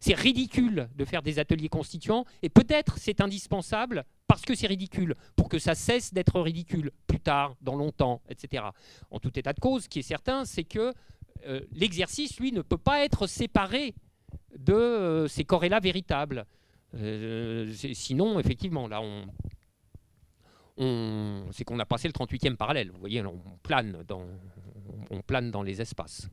C'est 0.00 0.14
ridicule 0.14 0.88
de 0.96 1.04
faire 1.04 1.22
des 1.22 1.38
ateliers 1.38 1.68
constituants 1.68 2.24
et 2.42 2.48
peut-être 2.48 2.98
c'est 2.98 3.20
indispensable 3.20 4.04
parce 4.26 4.42
que 4.42 4.54
c'est 4.54 4.66
ridicule, 4.66 5.14
pour 5.36 5.50
que 5.50 5.58
ça 5.58 5.74
cesse 5.74 6.14
d'être 6.14 6.40
ridicule 6.40 6.90
plus 7.06 7.20
tard, 7.20 7.54
dans 7.60 7.76
longtemps, 7.76 8.22
etc. 8.30 8.64
En 9.10 9.18
tout 9.18 9.38
état 9.38 9.52
de 9.52 9.60
cause, 9.60 9.84
ce 9.84 9.88
qui 9.90 9.98
est 9.98 10.02
certain, 10.02 10.46
c'est 10.46 10.64
que 10.64 10.94
euh, 11.46 11.60
l'exercice, 11.72 12.40
lui, 12.40 12.50
ne 12.50 12.62
peut 12.62 12.78
pas 12.78 13.04
être 13.04 13.26
séparé 13.26 13.94
de 14.56 14.72
euh, 14.72 15.28
ces 15.28 15.44
corrélats 15.44 15.80
véritables. 15.80 16.46
Euh, 16.94 17.70
sinon, 17.92 18.38
effectivement, 18.40 18.88
là, 18.88 19.02
on, 20.78 21.44
c'est 21.52 21.64
qu'on 21.64 21.78
a 21.78 21.84
passé 21.84 22.08
le 22.08 22.12
38e 22.12 22.56
parallèle. 22.56 22.90
Vous 22.90 23.00
voyez, 23.00 23.22
on 23.22 23.38
plane 23.62 24.02
dans, 24.08 24.24
on 25.10 25.20
plane 25.20 25.50
dans 25.50 25.62
les 25.62 25.80
espaces. 25.80 26.30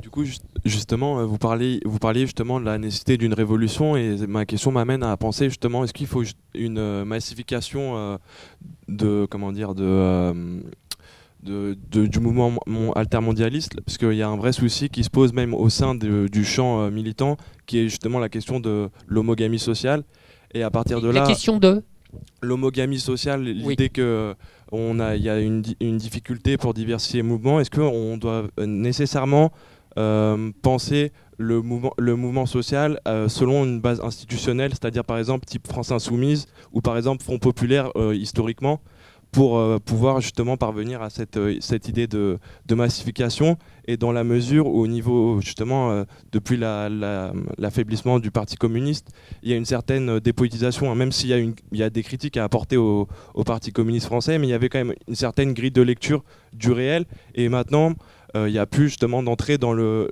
Du 0.00 0.10
coup, 0.10 0.24
justement, 0.64 1.20
euh, 1.20 1.24
vous 1.24 1.38
parliez, 1.38 1.80
vous 1.84 1.98
parliez 1.98 2.22
justement 2.22 2.60
de 2.60 2.64
la 2.64 2.78
nécessité 2.78 3.16
d'une 3.16 3.34
révolution 3.34 3.96
et 3.96 4.16
ma 4.26 4.46
question 4.46 4.72
m'amène 4.72 5.02
à 5.02 5.16
penser 5.16 5.48
justement 5.48 5.84
est-ce 5.84 5.92
qu'il 5.92 6.06
faut 6.06 6.22
une 6.54 6.78
euh, 6.78 7.04
massification 7.04 7.96
euh, 7.96 8.16
de 8.88 9.26
comment 9.30 9.52
dire 9.52 9.74
de, 9.74 10.62
de, 11.42 11.76
du 12.06 12.20
mouvement 12.20 12.58
altermondialiste? 12.94 13.80
Parce 13.82 13.98
qu'il 13.98 14.14
y 14.14 14.22
a 14.22 14.28
un 14.28 14.36
vrai 14.36 14.52
souci 14.52 14.88
qui 14.88 15.04
se 15.04 15.10
pose 15.10 15.32
même 15.32 15.54
au 15.54 15.68
sein 15.68 15.94
du 15.94 16.44
champ 16.44 16.90
militant 16.90 17.36
qui 17.66 17.78
est 17.78 17.88
justement 17.88 18.18
la 18.18 18.28
question 18.28 18.60
de 18.60 18.88
l'homogamie 19.06 19.58
sociale. 19.58 20.04
Et 20.54 20.62
à 20.62 20.70
partir 20.70 21.00
de 21.00 21.08
là 21.08 21.22
la 21.22 21.26
question 21.26 21.58
de 21.58 21.82
l'homogamie 22.40 23.00
sociale 23.00 23.42
l'idée 23.42 23.88
que 23.88 24.34
on 24.70 25.00
a 25.00 25.16
il 25.16 25.22
y 25.22 25.28
a 25.28 25.40
une, 25.40 25.64
une 25.80 25.96
difficulté 25.96 26.56
pour 26.56 26.72
diversifier 26.72 27.22
les 27.22 27.28
mouvements 27.28 27.58
est-ce 27.58 27.70
qu'on 27.70 28.16
doit 28.16 28.44
nécessairement 28.56 29.50
penser 30.62 31.12
le 31.38 31.62
mouvement, 31.62 32.46
social 32.46 33.00
euh, 33.08 33.28
selon 33.28 33.64
une 33.64 33.80
base 33.80 34.00
institutionnelle, 34.00 34.70
c'est-à-dire 34.70 35.04
par 35.04 35.18
exemple 35.18 35.46
type 35.46 35.66
France 35.66 35.90
Insoumise 35.90 36.46
ou 36.72 36.80
par 36.80 36.96
exemple 36.96 37.22
Front 37.22 37.38
Populaire 37.38 37.90
euh, 37.96 38.14
historiquement, 38.14 38.80
pour 39.32 39.60
pouvoir 39.80 40.20
justement 40.20 40.56
parvenir 40.56 41.02
à 41.02 41.10
cette, 41.10 41.36
idée 41.88 42.06
de, 42.06 42.38
massification 42.70 43.58
et 43.88 43.96
dans 43.96 44.12
la 44.12 44.22
mesure 44.22 44.68
où 44.68 44.78
au 44.78 44.86
niveau 44.86 45.40
justement 45.40 46.04
depuis 46.30 46.56
l'affaiblissement 46.56 48.20
du 48.20 48.30
Parti 48.30 48.54
communiste, 48.54 49.08
il 49.42 49.50
y 49.50 49.52
a 49.52 49.56
une 49.56 49.64
certaine 49.64 50.20
dépolitisation, 50.20 50.88
hein, 50.88 50.94
même 50.94 51.10
s'il 51.10 51.56
y, 51.72 51.82
a 51.82 51.90
des 51.90 52.02
critiques 52.04 52.36
à 52.36 52.44
apporter 52.44 52.76
au 52.76 53.08
Parti 53.44 53.72
communiste 53.72 54.06
français, 54.06 54.38
mais 54.38 54.46
il 54.46 54.50
y 54.50 54.54
avait 54.54 54.68
quand 54.68 54.78
même 54.78 54.94
une 55.08 55.16
certaine 55.16 55.52
grille 55.52 55.72
de 55.72 55.82
lecture 55.82 56.22
du 56.52 56.70
réel. 56.70 57.04
Et 57.34 57.48
maintenant 57.48 57.94
il 58.34 58.52
n'y 58.52 58.58
a 58.58 58.66
plus 58.66 58.88
justement 58.88 59.22
d'entrée 59.22 59.58
dans 59.58 59.72
le, 59.72 60.10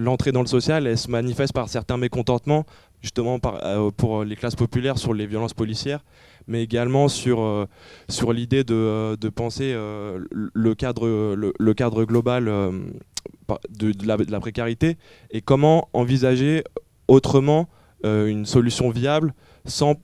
l'entrée 0.00 0.32
dans 0.32 0.40
le 0.40 0.46
social, 0.46 0.86
elle 0.86 0.98
se 0.98 1.10
manifeste 1.10 1.52
par 1.52 1.68
certains 1.68 1.96
mécontentements, 1.96 2.66
justement 3.02 3.38
euh, 3.44 3.90
pour 3.90 4.24
les 4.24 4.36
classes 4.36 4.56
populaires 4.56 4.98
sur 4.98 5.14
les 5.14 5.26
violences 5.26 5.54
policières, 5.54 6.04
mais 6.46 6.62
également 6.62 7.08
sur, 7.08 7.40
euh, 7.40 7.66
sur 8.08 8.32
l'idée 8.32 8.64
de, 8.64 9.16
de 9.16 9.28
penser 9.28 9.72
euh, 9.74 10.24
le, 10.30 10.74
cadre, 10.74 11.06
le, 11.36 11.74
cadre 11.74 12.04
global 12.04 12.44
de, 12.44 13.92
de, 13.92 14.30
la, 14.30 14.40
précarité 14.40 14.96
et 15.30 15.40
comment 15.40 15.88
envisager 15.92 16.64
autrement 17.08 17.68
une 18.02 18.46
solution 18.46 18.88
viable 18.90 19.34
sans 19.66 19.94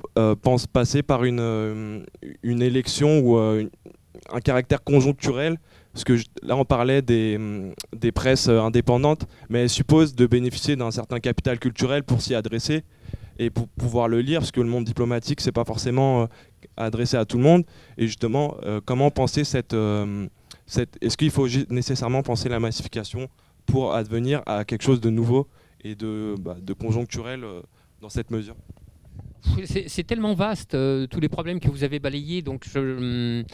pense, 0.43 0.67
passer 0.67 1.03
par 1.03 1.25
une, 1.25 2.05
une 2.43 2.63
élection 2.63 3.21
ou 3.21 3.39
un 3.39 4.41
caractère 4.45 4.85
conjoncturel 4.85 5.57
parce 5.97 6.05
que 6.05 6.19
là, 6.43 6.55
on 6.57 6.67
parlait 6.67 7.01
des, 7.01 7.37
hum, 7.37 7.73
presses 8.15 8.49
euh, 8.49 8.61
indépendantes, 8.61 9.27
mais 9.49 9.63
elles 9.63 9.71
supposent 9.71 10.15
de 10.15 10.27
bénéficier 10.27 10.77
d'un 10.77 10.91
certain 10.91 11.21
capital 11.21 11.59
culturel 11.59 12.03
pour 12.03 12.21
s'y 12.21 12.35
adresser 12.35 12.85
et 13.39 13.49
pour 13.49 13.67
pouvoir 13.67 14.07
le 14.07 14.21
lire, 14.21 14.41
parce 14.41 14.53
que 14.53 14.61
le 14.61 14.69
monde 14.69 14.85
diplomatique, 14.85 15.41
c'est 15.41 15.53
pas 15.53 15.65
forcément 15.65 16.25
euh, 16.25 16.27
adressé 16.77 17.17
à 17.17 17.25
tout 17.25 17.39
le 17.39 17.45
monde. 17.45 17.65
Et 17.97 18.07
justement, 18.07 18.59
euh, 18.65 18.83
comment 18.85 19.11
penser 19.11 19.45
cette, 19.45 19.73
est-ce 19.73 21.17
qu'il 21.17 21.31
faut 21.31 21.49
nécessairement 21.71 22.23
penser 22.23 22.51
la 22.51 22.61
massification 22.61 23.31
pour 23.65 23.95
advenir 23.95 24.43
à 24.45 24.67
quelque 24.67 24.83
chose 24.83 25.01
de 25.01 25.09
nouveau 25.09 25.49
et 25.83 25.95
de, 25.95 26.35
bah, 26.39 26.59
de 26.61 26.75
conjoncturel 26.75 27.43
dans 28.03 28.11
cette 28.11 28.31
mesure? 28.31 28.57
C'est 29.65 30.05
tellement 30.05 30.35
vaste, 30.35 30.77
tous 31.11 31.21
les 31.21 31.29
problèmes 31.29 31.61
que 31.61 31.69
vous 31.69 31.85
avez 31.85 31.99
balayés, 31.99 32.43
donc 32.43 32.67
hum, 32.75 33.45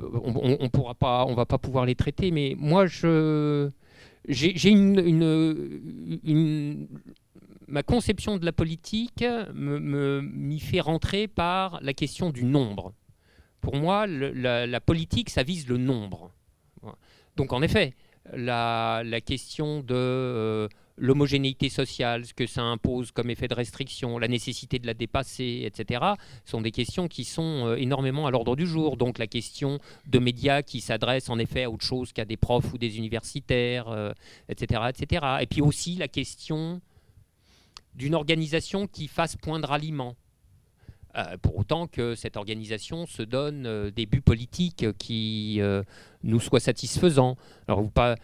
on, 0.00 0.56
on, 0.60 0.68
pourra 0.68 0.94
pas, 0.94 1.24
on 1.26 1.34
va 1.34 1.46
pas 1.46 1.58
pouvoir 1.58 1.86
les 1.86 1.94
traiter, 1.94 2.30
mais 2.30 2.54
moi, 2.58 2.86
je, 2.86 3.70
j'ai 4.28 4.74
ma 7.68 7.82
conception 7.82 8.36
de 8.36 8.44
la 8.44 8.52
politique 8.52 9.24
m'y 9.54 10.60
fait 10.60 10.80
rentrer 10.80 11.28
par 11.28 11.80
la 11.82 11.92
question 11.94 12.30
du 12.30 12.44
nombre. 12.44 12.92
Pour 13.60 13.76
moi, 13.76 14.06
la, 14.06 14.80
politique, 14.80 15.30
ça 15.30 15.42
vise 15.42 15.68
le 15.68 15.76
nombre. 15.76 16.32
Donc, 17.36 17.52
en 17.52 17.62
effet, 17.62 17.94
la, 18.32 19.02
question 19.24 19.80
de 19.80 19.94
euh, 19.94 20.68
l'homogénéité 20.96 21.68
sociale, 21.68 22.26
ce 22.26 22.34
que 22.34 22.46
ça 22.46 22.62
impose 22.62 23.10
comme 23.12 23.30
effet 23.30 23.48
de 23.48 23.54
restriction, 23.54 24.18
la 24.18 24.28
nécessité 24.28 24.78
de 24.78 24.86
la 24.86 24.94
dépasser, 24.94 25.62
etc., 25.64 26.00
sont 26.44 26.60
des 26.60 26.70
questions 26.70 27.08
qui 27.08 27.24
sont 27.24 27.66
euh, 27.66 27.76
énormément 27.76 28.26
à 28.26 28.30
l'ordre 28.30 28.56
du 28.56 28.66
jour. 28.66 28.96
Donc 28.96 29.18
la 29.18 29.26
question 29.26 29.78
de 30.06 30.18
médias 30.18 30.62
qui 30.62 30.80
s'adressent 30.80 31.30
en 31.30 31.38
effet 31.38 31.64
à 31.64 31.70
autre 31.70 31.84
chose 31.84 32.12
qu'à 32.12 32.24
des 32.24 32.36
profs 32.36 32.72
ou 32.72 32.78
des 32.78 32.98
universitaires, 32.98 34.14
etc., 34.48 34.80
euh, 34.84 34.88
etc. 34.88 35.26
Et 35.40 35.46
puis 35.46 35.60
aussi 35.60 35.96
la 35.96 36.08
question 36.08 36.80
d'une 37.94 38.14
organisation 38.14 38.86
qui 38.86 39.08
fasse 39.08 39.36
point 39.36 39.60
de 39.60 39.66
ralliement. 39.66 40.16
Euh, 41.14 41.36
pour 41.42 41.58
autant 41.58 41.88
que 41.88 42.14
cette 42.14 42.38
organisation 42.38 43.06
se 43.06 43.22
donne 43.22 43.90
des 43.90 44.06
buts 44.06 44.22
politiques 44.22 44.86
qui 44.96 45.60
nous 46.22 46.40
soient 46.40 46.60
satisfaisants. 46.60 47.36
Alors 47.68 47.82
vous, 47.82 47.90
pas, 47.90 48.16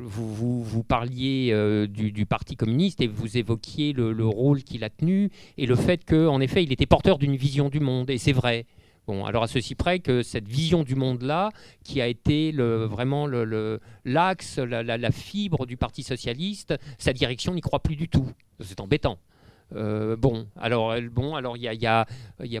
vous, 0.00 0.62
vous, 0.62 0.82
parliez 0.82 1.50
euh, 1.52 1.86
du, 1.86 2.26
Parti 2.26 2.56
communiste 2.56 3.00
et 3.00 3.06
vous 3.06 3.36
évoquiez 3.36 3.92
le, 3.92 4.26
rôle 4.26 4.62
qu'il 4.62 4.84
a 4.84 4.90
tenu 4.90 5.30
et 5.56 5.66
le 5.66 5.76
fait 5.76 6.04
qu'en 6.04 6.40
effet, 6.40 6.62
il 6.62 6.72
était 6.72 6.86
porteur 6.86 7.18
d'une 7.18 7.36
vision 7.36 7.68
du 7.68 7.80
monde. 7.80 8.10
Et 8.10 8.18
c'est 8.18 8.32
vrai. 8.32 8.66
Bon, 9.06 9.24
alors 9.24 9.42
à 9.42 9.48
ceci 9.48 9.74
près 9.74 10.00
que 10.00 10.22
cette 10.22 10.46
vision 10.46 10.82
du 10.82 10.94
monde-là, 10.94 11.48
qui 11.82 12.02
a 12.02 12.06
été 12.06 12.52
vraiment 12.52 13.26
l'axe, 14.04 14.58
la, 14.58 15.10
fibre 15.10 15.64
du 15.64 15.78
Parti 15.78 16.02
socialiste, 16.02 16.74
sa 16.98 17.14
direction 17.14 17.54
n'y 17.54 17.62
croit 17.62 17.80
plus 17.80 17.96
du 17.96 18.08
tout. 18.08 18.28
C'est 18.60 18.80
embêtant. 18.80 19.18
Euh, 19.74 20.16
bon, 20.16 20.46
alors 20.56 20.94
bon, 21.10 21.34
alors 21.34 21.56
il 21.56 21.62
y 21.62 21.86
a, 21.86 22.06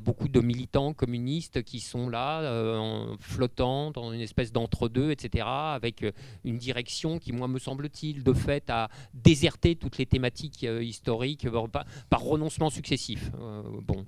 beaucoup 0.00 0.28
de 0.28 0.40
militants 0.40 0.92
communistes 0.92 1.62
qui 1.62 1.80
sont 1.80 2.08
là, 2.08 2.42
euh, 2.42 3.16
flottant 3.18 3.90
dans 3.90 4.12
une 4.12 4.20
espèce 4.20 4.52
d'entre-deux, 4.52 5.10
etc., 5.10 5.46
avec 5.48 6.04
une 6.44 6.58
direction 6.58 7.18
qui, 7.18 7.32
moi, 7.32 7.48
me 7.48 7.58
semble-t-il, 7.58 8.22
de 8.22 8.32
fait, 8.32 8.68
a 8.70 8.88
déserté 9.14 9.76
toutes 9.76 9.98
les 9.98 10.06
thématiques 10.06 10.64
euh, 10.64 10.82
historiques 10.82 11.48
par, 11.72 11.84
par, 12.10 12.20
renoncement 12.20 12.70
successif. 12.70 13.30
bon. 13.82 14.04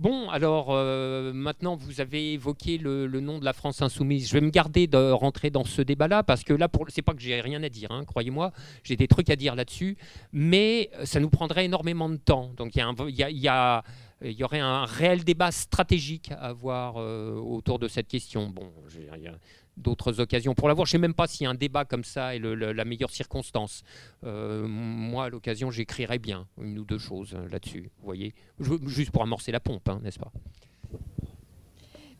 Bon, 0.00 0.30
alors 0.30 0.68
euh, 0.70 1.30
maintenant 1.34 1.76
vous 1.76 2.00
avez 2.00 2.32
évoqué 2.32 2.78
le, 2.78 3.06
nom 3.20 3.38
de 3.38 3.44
la 3.44 3.52
France 3.52 3.82
insoumise. 3.82 4.30
Je 4.30 4.32
vais 4.32 4.40
me 4.40 4.48
garder 4.48 4.86
de 4.86 5.10
rentrer 5.10 5.50
dans 5.50 5.64
ce 5.64 5.82
débat-là 5.82 6.22
parce 6.22 6.42
que 6.42 6.54
là, 6.54 6.70
pour, 6.70 6.86
c'est 6.88 7.02
pas 7.02 7.12
que 7.12 7.20
j'ai 7.20 7.38
rien 7.42 7.62
à 7.62 7.68
dire, 7.68 7.92
hein, 7.92 8.06
croyez-moi, 8.06 8.50
j'ai 8.82 8.96
des 8.96 9.08
trucs 9.08 9.28
à 9.28 9.36
dire 9.36 9.54
là-dessus, 9.54 9.98
mais 10.32 10.88
ça 11.04 11.20
nous 11.20 11.28
prendrait 11.28 11.66
énormément 11.66 12.08
de 12.08 12.16
temps. 12.16 12.50
Donc 12.56 12.76
il 12.76 12.80
y, 12.82 14.42
aurait 14.42 14.60
un 14.60 14.86
réel 14.86 15.22
débat 15.22 15.52
stratégique 15.52 16.30
à 16.32 16.46
avoir 16.46 16.94
euh, 16.96 17.34
autour 17.34 17.78
de 17.78 17.86
cette 17.86 18.08
question. 18.08 18.48
Bon, 18.48 18.72
d'autres 19.80 20.20
occasions 20.20 20.54
pour 20.54 20.68
l'avoir. 20.68 20.86
Je 20.86 20.90
ne 20.90 20.92
sais 20.92 21.02
même 21.02 21.14
pas 21.14 21.26
si 21.26 21.46
un 21.46 21.54
débat 21.54 21.84
comme 21.84 22.04
ça 22.04 22.34
est 22.34 22.38
la 22.38 22.84
meilleure 22.84 23.10
circonstance. 23.10 23.82
Euh, 24.24 24.66
moi, 24.66 25.24
à 25.24 25.28
l'occasion, 25.28 25.70
j'écrirais 25.70 26.18
bien 26.18 26.46
une 26.60 26.78
ou 26.78 26.84
deux 26.84 26.98
choses 26.98 27.36
là-dessus. 27.50 27.90
Vous 27.98 28.04
voyez, 28.04 28.34
juste 28.86 29.10
pour 29.10 29.22
amorcer 29.22 29.52
la 29.52 29.60
pompe, 29.60 29.88
hein, 29.88 30.00
n'est-ce 30.02 30.18
pas? 30.18 30.32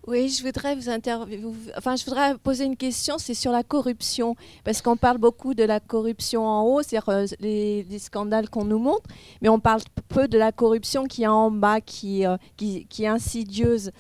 Oui, 0.07 0.31
je 0.31 0.43
voudrais 0.43 0.75
vous, 0.77 1.55
enfin, 1.77 1.95
je 1.95 2.05
voudrais 2.07 2.37
poser 2.39 2.65
une 2.65 2.77
question, 2.77 3.19
c'est 3.19 3.35
sur 3.35 3.53
la 3.53 3.63
corruption, 3.63 4.35
parce 4.65 4.81
qu'on 4.81 4.97
parle 4.97 5.19
beaucoup 5.19 5.53
de 5.53 5.63
la 5.63 5.79
corruption 5.79 6.47
en 6.47 6.63
haut, 6.63 6.83
c'est-à-dire 6.83 7.09
euh, 7.11 7.27
les, 7.39 7.99
scandales 7.99 8.49
qu'on 8.49 8.65
nous 8.65 8.79
montre, 8.79 9.09
mais 9.43 9.51
on 9.51 9.61
parle 9.61 9.83
peu 10.09 10.27
de 10.27 10.39
la 10.39 10.53
corruption 10.53 11.05
qui 11.05 11.25
est 11.25 11.27
en 11.27 11.51
bas, 11.51 11.83
qui, 11.83 12.27
euh, 12.27 12.39
qui, 12.57 12.87
qui 12.87 13.05
est 13.05 13.09
insidieuse. 13.09 13.91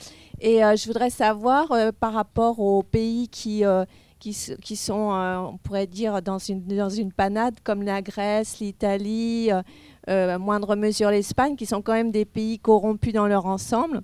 Et 0.40 0.64
euh, 0.64 0.74
je 0.74 0.86
voudrais 0.86 1.10
savoir, 1.10 1.68
par 2.00 2.14
rapport 2.14 2.60
aux 2.60 2.82
pays 2.82 3.28
qui, 3.28 3.62
qui, 4.18 4.36
qui, 4.62 4.76
sont, 4.76 5.12
on 5.12 5.58
pourrait 5.58 5.86
dire, 5.86 6.22
dans 6.22 6.38
une, 6.38 6.66
dans 6.66 6.88
une 6.88 7.12
panade, 7.12 7.56
comme 7.62 7.82
la 7.82 8.00
Grèce, 8.00 8.58
l'Italie, 8.58 9.50
à 10.06 10.38
moindre 10.38 10.76
mesure 10.76 11.10
l'Espagne, 11.10 11.56
qui 11.56 11.66
sont 11.66 11.82
quand 11.82 11.92
même 11.92 12.10
des 12.10 12.24
pays 12.24 12.58
corrompus 12.58 13.12
dans 13.12 13.26
leur 13.26 13.44
ensemble. 13.44 14.00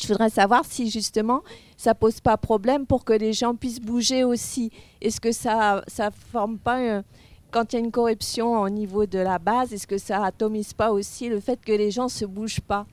Je 0.00 0.08
voudrais 0.08 0.30
savoir 0.30 0.64
si 0.64 0.90
justement 0.90 1.42
ça 1.76 1.94
pose 1.94 2.20
pas 2.20 2.36
problème 2.36 2.86
pour 2.86 3.04
que 3.04 3.12
les 3.12 3.32
gens 3.32 3.54
puissent 3.54 3.80
bouger 3.80 4.24
aussi. 4.24 4.70
Est-ce 5.00 5.20
que 5.20 5.32
ça 5.32 5.82
ça 5.86 6.10
forme 6.10 6.58
pas 6.58 7.02
quand 7.54 7.72
il 7.72 7.76
y 7.76 7.78
a 7.78 7.84
une 7.84 7.92
corruption 7.92 8.60
au 8.62 8.68
niveau 8.68 9.06
de 9.06 9.20
la 9.20 9.38
base, 9.38 9.72
est-ce 9.72 9.86
que 9.86 9.96
ça 9.96 10.24
atomise 10.24 10.72
pas 10.72 10.90
aussi 10.90 11.28
le 11.28 11.38
fait 11.38 11.60
que 11.64 11.70
les 11.70 11.92
gens 11.92 12.08
se 12.08 12.24
bougent 12.24 12.60
pas? 12.60 12.84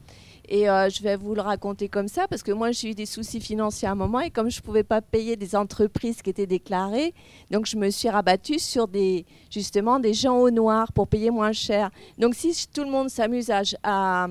Et 0.48 0.70
euh, 0.70 0.88
je 0.88 1.02
vais 1.02 1.16
vous 1.16 1.34
le 1.34 1.42
raconter 1.42 1.90
comme 1.90 2.08
ça, 2.08 2.28
parce 2.28 2.44
que 2.44 2.52
moi, 2.52 2.72
j'ai 2.72 2.92
eu 2.92 2.94
des 2.94 3.08
soucis 3.08 3.40
financiers 3.40 3.88
à 3.88 3.94
un 3.94 3.96
moment, 3.96 4.20
et 4.20 4.30
comme 4.30 4.52
je 4.52 4.62
pouvais 4.62 4.84
pas 4.84 5.02
payer 5.02 5.36
des 5.36 5.56
entreprises 5.56 6.22
qui 6.22 6.30
étaient 6.30 6.46
déclarées, 6.46 7.16
donc 7.50 7.66
je 7.66 7.76
me 7.76 7.90
suis 7.90 8.08
rabattue 8.08 8.60
sur 8.60 8.88
des, 8.88 9.26
justement 9.50 9.98
des 9.98 10.14
gens 10.14 10.38
au 10.38 10.52
noir 10.52 10.92
pour 10.94 11.08
payer 11.08 11.32
moins 11.32 11.54
cher. 11.54 11.90
Donc 12.20 12.36
si 12.36 12.54
tout 12.72 12.84
le 12.84 12.92
monde 12.92 13.10
s'amuse 13.10 13.50
à, 13.82 14.28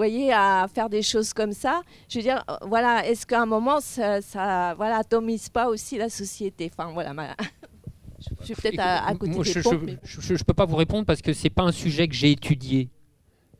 voyez, 0.00 0.32
à 0.32 0.66
faire 0.72 0.88
des 0.88 1.02
choses 1.02 1.32
comme 1.32 1.52
ça, 1.52 1.82
je 2.08 2.18
veux 2.18 2.22
dire, 2.22 2.42
euh, 2.48 2.56
voilà, 2.66 3.06
est-ce 3.06 3.26
qu'à 3.26 3.42
un 3.42 3.46
moment, 3.46 3.80
ça, 3.80 4.20
ça 4.22 4.74
voilà, 4.76 4.98
atomise 4.98 5.48
pas 5.48 5.68
aussi 5.68 5.98
la 5.98 6.08
société? 6.08 6.70
Enfin, 6.72 6.92
voilà, 6.92 7.12
je 8.18 8.44
suis 8.44 8.54
peut-être 8.54 8.80
à, 8.80 9.14
côté 9.14 9.32
des 9.32 9.44
je, 9.44 10.20
Je 10.20 10.32
ne 10.32 10.38
peux 10.38 10.54
pas 10.54 10.66
vous 10.66 10.76
répondre 10.76 11.04
parce 11.04 11.22
que 11.22 11.32
ce 11.32 11.44
n'est 11.44 11.50
pas 11.50 11.64
un 11.64 11.72
sujet 11.72 12.08
que 12.08 12.14
j'ai 12.14 12.32
étudié. 12.32 12.88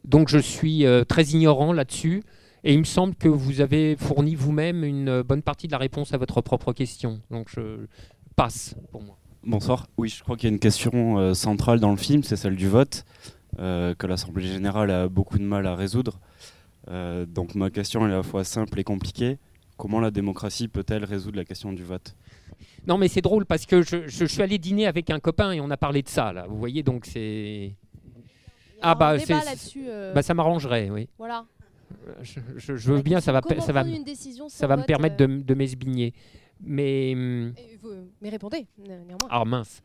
Donc 0.05 0.29
je 0.29 0.39
suis 0.39 0.87
euh, 0.87 1.05
très 1.05 1.25
ignorant 1.25 1.73
là-dessus. 1.73 2.23
Et 2.63 2.75
il 2.75 2.79
me 2.79 2.85
semble 2.85 3.15
que 3.15 3.29
vous 3.29 3.63
avez 3.63 3.97
fourni 3.97 4.35
vous-même 4.35 4.85
une 4.85 5.23
bonne 5.23 5.43
partie 5.43 5.67
de 5.67 5.73
la 5.73 5.79
réponse 5.79 6.13
à 6.13 6.19
votre 6.19 6.43
propre 6.43 6.75
question. 6.75 7.21
Donc 7.31 7.49
je 7.49 7.87
passe 8.37 8.75
pour 8.91 9.03
moi. 9.03 9.17
Bonsoir. 9.43 9.87
Oui, 9.97 10.11
je 10.11 10.23
crois 10.23 10.37
qu'il 10.37 10.49
y 10.49 10.53
a 10.53 10.55
une 10.55 10.61
question 10.61 11.19
euh, 11.19 11.33
centrale 11.33 11.81
dans 11.81 11.91
le 11.91 11.97
film, 11.97 12.23
c'est 12.23 12.37
celle 12.37 12.57
du 12.57 12.69
vote, 12.69 13.05
euh, 13.59 13.95
que 13.95 14.07
l'Assemblée 14.07 14.47
générale 14.47 14.91
a 14.91 15.09
beaucoup 15.09 15.39
de 15.39 15.45
mal 15.45 15.67
à 15.67 15.75
résoudre. 15.75 16.21
Donc 17.27 17.55
ma 17.55 17.71
question 17.71 18.03
est 18.07 18.13
à 18.13 18.17
la 18.17 18.23
fois 18.23 18.45
simple 18.45 18.79
et 18.81 18.85
compliquée. 18.85 19.39
Comment 19.77 20.01
la 20.01 20.11
démocratie 20.11 20.69
peut-elle 20.69 21.05
résoudre 21.05 21.37
la 21.37 21.45
question 21.45 21.73
du 21.73 21.85
vote? 21.85 22.15
Non, 22.87 22.99
mais 22.99 23.09
c'est 23.09 23.23
drôle 23.23 23.47
parce 23.47 23.67
que 23.67 23.83
je, 23.83 24.09
je, 24.09 24.25
suis 24.25 24.43
allé 24.43 24.59
dîner 24.59 24.87
avec 24.87 25.11
un 25.11 25.21
copain 25.21 25.53
et 25.53 25.61
on 25.61 25.71
a 25.71 25.77
parlé 25.77 26.03
de 26.03 26.09
ça. 26.09 26.33
Là. 26.33 26.47
Vous 26.47 26.59
voyez, 26.59 26.83
donc 26.83 27.07
c'est 27.07 27.75
ah 28.83 28.95
bah, 28.95 29.19
c'est, 29.19 29.35
euh, 29.77 30.13
bah 30.13 30.23
ça 30.23 30.35
m'arrangerait, 30.35 30.91
oui. 30.91 31.09
Voilà. 31.19 31.45
Je, 32.57 32.73
veux 32.93 33.03
bien, 33.03 33.21
ça 33.21 33.33
va, 33.33 33.41
ça 33.43 33.73
va, 33.73 33.85
ça 34.49 34.67
va 34.67 34.77
me 34.77 34.85
permettre 34.85 35.17
de, 35.17 35.25
euh 35.25 35.43
de 35.43 35.55
m'esbigner. 35.55 36.15
Mais. 36.63 37.13
Hum, 37.15 37.55
mais 38.21 38.29
répondez, 38.29 38.67
néanmoins. 38.79 39.29
Ah 39.29 39.45
mince. 39.45 39.83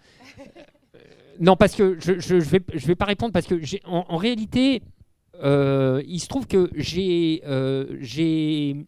non, 1.40 1.56
parce 1.56 1.76
que 1.76 1.98
je, 2.00 2.20
je, 2.20 2.36
vais, 2.36 2.62
je 2.74 2.88
vais 2.88 2.96
pas 2.96 3.06
répondre 3.06 3.34
parce 3.34 3.48
que 3.48 3.56
en, 3.86 4.06
en, 4.08 4.18
réalité, 4.18 4.82
euh, 5.44 6.02
il 6.08 6.20
se 6.20 6.28
trouve 6.28 6.48
que 6.48 6.70
j'ai 6.76 7.42
euh, 7.46 7.86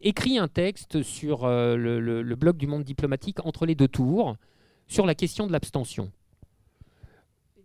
écrit 0.01 0.37
un 0.37 0.47
texte 0.47 1.01
sur 1.03 1.45
euh, 1.45 1.75
le, 1.75 2.35
blog 2.35 2.57
du 2.57 2.67
monde 2.67 2.83
diplomatique 2.83 3.45
entre 3.45 3.65
les 3.65 3.75
deux 3.75 3.87
tours 3.87 4.35
sur 4.87 5.05
la 5.05 5.15
question 5.15 5.47
de 5.47 5.51
l'abstention. 5.51 6.11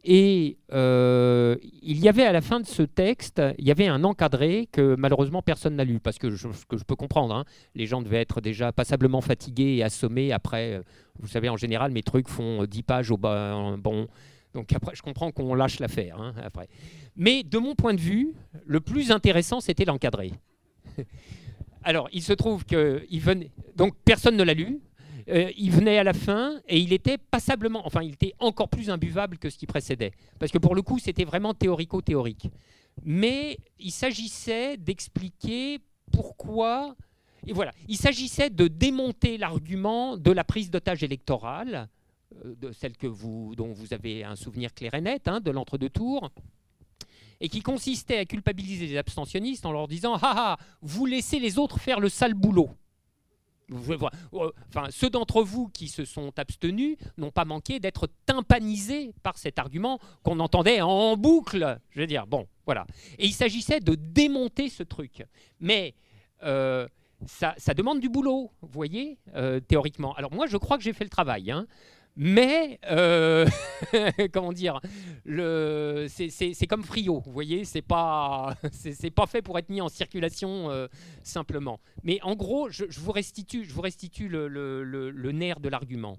Et 0.05 0.59
il 0.73 1.99
y 1.99 2.09
avait 2.09 2.25
à 2.25 2.33
la 2.33 2.41
fin 2.41 2.59
de 2.59 2.67
ce 2.67 2.83
texte, 2.83 3.41
il 3.59 3.65
y 3.65 3.71
avait 3.71 3.87
un 3.87 4.03
encadré 4.03 4.69
que 4.73 4.97
malheureusement 4.97 5.43
personne 5.43 5.77
n'a 5.77 5.85
lu, 5.85 6.01
parce 6.01 6.19
que 6.19 6.31
je, 6.33 6.49
que 6.69 6.77
je 6.77 6.83
peux 6.83 6.97
comprendre, 6.97 7.37
hein. 7.37 7.45
les 7.77 7.87
gens 7.87 8.03
devaient 8.03 8.21
être 8.21 8.41
déjà 8.41 8.73
passablement 8.73 9.21
fatigués 9.21 9.77
et 9.77 9.85
assommés. 9.85 10.33
Après, 10.33 10.83
vous 11.21 11.29
savez, 11.29 11.49
en 11.49 11.57
général, 11.57 11.93
mes 11.93 12.03
trucs 12.03 12.29
font 12.29 12.65
10 12.65 12.83
pages 12.83 13.13
au 13.13 13.17
bas. 13.17 13.77
Bon, 13.79 14.09
donc 14.55 14.73
après, 14.73 14.97
je 14.97 15.03
comprends 15.03 15.31
qu'on 15.31 15.55
lâche 15.55 15.79
l'affaire. 15.79 16.21
Hein, 16.21 16.35
après. 16.43 16.69
Mais 17.17 17.43
de 17.43 17.59
mon 17.59 17.75
point 17.75 17.95
de 17.95 18.01
vue, 18.01 18.35
le 18.65 18.81
plus 18.81 19.11
intéressant, 19.11 19.61
c'était 19.61 19.85
l'encadré. 19.85 20.33
Alors, 21.85 22.09
il 22.13 22.23
se 22.23 22.33
trouve 22.33 22.65
que 22.65 23.05
venait... 23.13 23.51
donc 23.77 23.95
personne 24.05 24.37
ne 24.37 24.43
l'a 24.43 24.55
lu. 24.55 24.81
Euh, 25.29 25.53
il 25.57 25.71
venait 25.71 25.99
à 25.99 26.05
la 26.05 26.15
fin 26.15 26.61
et 26.69 26.79
il 26.79 26.93
était 26.93 27.19
passablement, 27.19 27.87
enfin, 27.87 28.03
il 28.03 28.15
était 28.15 28.35
encore 28.41 28.69
plus 28.69 28.91
imbuvable 28.91 29.39
que 29.39 29.51
ce 29.51 29.59
qui 29.59 29.67
précédait. 29.67 30.13
Parce 30.39 30.51
que 30.51 30.59
pour 30.59 30.75
le 30.75 30.83
coup, 30.83 30.99
c'était 30.99 31.25
vraiment 31.25 31.55
théorico-théorique. 31.55 32.49
Mais 33.05 33.59
il 33.79 33.93
s'agissait 33.93 34.77
d'expliquer 34.77 35.79
pourquoi. 36.13 36.97
Et 37.47 37.53
voilà, 37.53 37.73
il 37.89 37.97
s'agissait 37.97 38.51
de 38.51 38.69
démonter 38.69 39.39
l'argument 39.39 40.17
de 40.17 40.31
la 40.31 40.45
prise 40.45 40.71
d'otage 40.71 41.03
électorale, 41.03 41.89
euh, 42.45 42.55
de 42.57 42.73
celle 42.73 42.97
que 42.97 43.07
vous, 43.07 43.55
dont 43.57 43.73
vous 43.73 43.95
avez 43.95 44.25
un 44.25 44.37
souvenir 44.37 44.75
clair 44.75 44.95
et 44.95 45.01
net, 45.01 45.29
hein, 45.29 45.41
de 45.41 45.51
l'entre-deux 45.51 45.91
tours, 45.91 46.31
et 47.43 47.49
qui 47.49 47.61
consistait 47.61 48.19
à 48.19 48.25
culpabiliser 48.25 48.87
les 48.87 48.97
abstentionnistes 48.97 49.67
en 49.67 49.73
leur 49.73 49.89
disant 49.89 50.15
Ah 50.23 50.35
ah, 50.35 50.57
vous 50.81 51.05
laissez 51.05 51.39
les 51.39 51.59
autres 51.59 51.79
faire 51.79 52.01
le 52.01 52.09
sale 52.09 52.35
boulot. 52.35 52.71
Enfin, 53.71 54.89
ceux 54.91 55.11
d'entre 55.11 55.43
vous 55.43 55.69
qui 55.69 55.89
se 55.89 56.05
sont 56.05 56.33
abstenus 56.39 56.97
n'ont 57.17 57.31
pas 57.31 57.45
manqué 57.45 57.81
d'être 57.81 58.09
tympanisés 58.27 59.15
par 59.23 59.39
cet 59.39 59.59
argument 59.59 59.99
qu'on 60.23 60.41
entendait 60.41 60.81
en 60.83 61.17
boucle. 61.17 61.79
Je 61.91 62.01
veux 62.01 62.07
dire, 62.07 62.27
bon, 62.27 62.47
voilà. 62.67 62.87
Et 63.19 63.27
il 63.27 63.33
s'agissait 63.33 63.81
de 63.81 63.95
démonter 63.95 64.69
ce 64.69 64.83
truc. 64.83 65.25
Mais 65.59 65.95
euh, 66.43 66.87
ça, 67.27 67.55
demande 67.75 68.01
du 68.01 68.09
boulot, 68.09 68.53
vous 68.61 68.69
voyez, 68.69 69.19
euh, 69.35 69.59
théoriquement. 69.61 70.15
Alors 70.15 70.33
moi, 70.33 70.47
je 70.47 70.59
crois 70.59 70.77
que 70.77 70.85
j'ai 70.85 70.93
fait 70.93 71.05
le 71.05 71.11
travail. 71.11 71.51
Hein 71.51 71.67
mais 72.17 72.79
euh, 72.91 73.47
comment 74.33 74.53
dire, 74.53 74.81
c'est 75.25 76.67
comme 76.69 76.83
Frio, 76.83 77.21
vous 77.21 77.33
voyez, 77.33 77.65
c'est 77.65 77.83
pas, 77.83 78.55
pas 79.15 79.27
fait 79.27 79.43
pour 79.43 79.59
être 79.59 79.71
mis 79.71 79.81
en 79.81 79.89
circulation 79.89 80.71
euh, 80.71 80.89
simplement. 81.23 81.81
Mais 82.03 82.21
en 82.23 82.37
gros, 82.37 82.69
je, 82.69 82.85
vous 83.01 83.13
restitue, 83.13 83.65
le, 84.29 85.33
nerf 85.33 85.61
de 85.61 85.69
l'argument. 85.69 86.19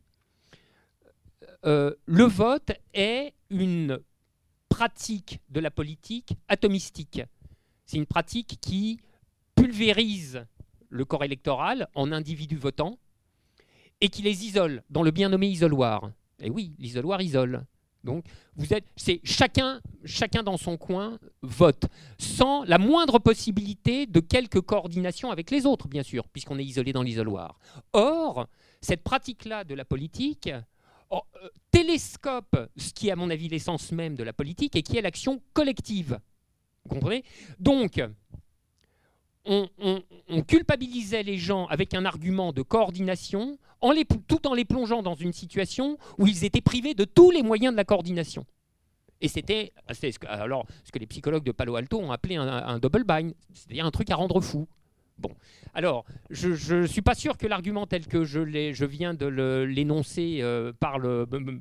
Euh, 1.65 1.93
le 2.05 2.23
vote 2.23 2.71
est 2.93 3.33
une 3.49 3.99
pratique 4.69 5.39
de 5.49 5.59
la 5.59 5.69
politique 5.69 6.33
atomistique. 6.47 7.21
C'est 7.85 7.97
une 7.97 8.05
pratique 8.05 8.57
qui 8.59 8.99
pulvérise 9.55 10.45
le 10.89 11.05
corps 11.05 11.23
électoral 11.23 11.87
en 11.95 12.11
individus 12.11 12.57
votants 12.57 12.97
et 14.03 14.09
qui 14.09 14.21
les 14.21 14.45
isole 14.45 14.83
dans 14.89 15.01
le 15.01 15.11
bien 15.11 15.29
nommé 15.29 15.47
isoloir. 15.47 16.11
Et 16.41 16.49
oui, 16.49 16.73
l'isoloir 16.77 17.21
isole. 17.21 17.65
Donc, 18.03 18.25
vous 18.57 18.73
êtes, 18.73 18.83
c'est 18.97 19.21
chacun, 19.23 19.79
chacun 20.03 20.43
dans 20.43 20.57
son 20.57 20.75
coin 20.75 21.17
vote, 21.41 21.85
sans 22.17 22.65
la 22.65 22.77
moindre 22.77 23.17
possibilité 23.17 24.05
de 24.05 24.19
quelque 24.19 24.59
coordination 24.59 25.31
avec 25.31 25.51
les 25.51 25.65
autres, 25.65 25.87
bien 25.87 26.03
sûr, 26.03 26.27
puisqu'on 26.27 26.59
est 26.59 26.65
isolé 26.65 26.91
dans 26.91 27.01
l'isoloir. 27.01 27.57
Or, 27.93 28.49
cette 28.81 29.03
pratique-là 29.03 29.63
de 29.63 29.73
la 29.73 29.85
politique 29.85 30.49
oh, 31.09 31.21
euh, 31.41 31.47
télescope 31.71 32.57
ce 32.75 32.91
qui 32.91 33.07
est, 33.07 33.11
à 33.11 33.15
mon 33.15 33.29
avis, 33.29 33.47
l'essence 33.47 33.93
même 33.93 34.15
de 34.15 34.23
la 34.23 34.33
politique 34.33 34.75
et 34.75 34.83
qui 34.83 34.97
est 34.97 35.01
l'action 35.01 35.41
collective. 35.53 36.19
Vous 36.83 36.95
comprenez? 36.95 37.23
Donc, 37.57 38.01
on, 39.45 40.01
culpabilisait 40.47 41.23
les 41.23 41.37
gens 41.37 41.65
avec 41.67 41.93
un 41.93 42.05
argument 42.05 42.53
de 42.53 42.61
coordination, 42.61 43.57
tout 44.27 44.47
en 44.47 44.53
les 44.53 44.65
plongeant 44.65 45.03
dans 45.03 45.15
une 45.15 45.33
situation 45.33 45.97
où 46.17 46.27
ils 46.27 46.45
étaient 46.45 46.61
privés 46.61 46.93
de 46.93 47.03
tous 47.03 47.31
les 47.31 47.43
moyens 47.43 47.73
de 47.73 47.77
la 47.77 47.83
coordination. 47.83 48.45
Et 49.21 49.27
c'était 49.27 49.71
alors 50.27 50.65
ce 50.83 50.91
que 50.91 50.99
les 50.99 51.07
psychologues 51.07 51.43
de 51.43 51.51
Palo 51.51 51.75
Alto 51.75 51.99
ont 51.99 52.11
appelé 52.11 52.35
un, 52.35 52.47
un 52.47 52.79
double 52.79 53.03
bind, 53.05 53.33
c'est-à-dire 53.53 53.85
un 53.85 53.91
truc 53.91 54.09
à 54.11 54.15
rendre 54.15 54.41
fou. 54.41 54.67
Bon, 55.23 55.31
alors, 55.73 56.03
je 56.29 56.75
ne 56.75 56.85
suis 56.85 57.01
pas 57.01 57.15
sûr 57.15 57.37
que 57.37 57.47
l'argument 57.47 57.87
tel 57.87 58.05
que 58.07 58.25
je, 58.25 58.85
viens 58.85 59.13
de 59.13 59.25
l'énoncer 59.63 60.39
euh, 60.41 60.73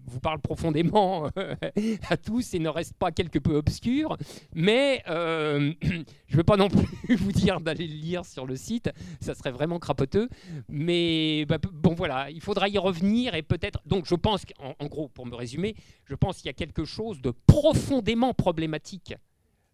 vous 0.05 0.21
parle 0.21 0.41
profondément 0.41 1.29
euh, 1.39 1.55
à 2.11 2.17
tous 2.17 2.55
et 2.55 2.59
ne 2.59 2.69
reste 2.69 2.95
pas 2.95 3.13
quelque 3.13 3.39
peu 3.39 3.55
obscur, 3.55 4.17
mais 4.53 5.05
euh, 5.09 5.73
je 5.83 5.93
ne 6.33 6.37
veux 6.37 6.43
pas 6.43 6.57
non 6.57 6.69
plus 6.69 7.15
vous 7.15 7.31
dire 7.31 7.61
d'aller 7.61 7.87
le 7.87 7.95
lire 7.95 8.27
sur 8.27 8.47
le 8.47 8.57
site, 8.57 8.91
ça 9.21 9.33
serait 9.37 9.53
vraiment 9.53 9.79
crapoteux, 9.79 10.29
mais 10.69 11.45
bah, 11.47 11.59
bon 11.73 11.95
voilà, 11.95 12.31
il 12.31 12.41
faudra 12.41 12.69
y 12.69 12.79
revenir 12.79 13.37
et 13.37 13.43
peut-être, 13.43 13.81
donc 13.87 14.07
je 14.07 14.17
pense 14.17 14.45
qu'en 14.45 14.87
gros, 14.89 15.07
pour 15.07 15.25
me 15.25 15.37
résumer, 15.37 15.77
je 16.07 16.17
pense 16.17 16.39
qu'il 16.39 16.47
y 16.47 16.51
a 16.51 16.55
quelque 16.55 16.85
chose 16.85 17.21
de 17.21 17.31
profondément 17.47 18.35
problématique 18.35 19.15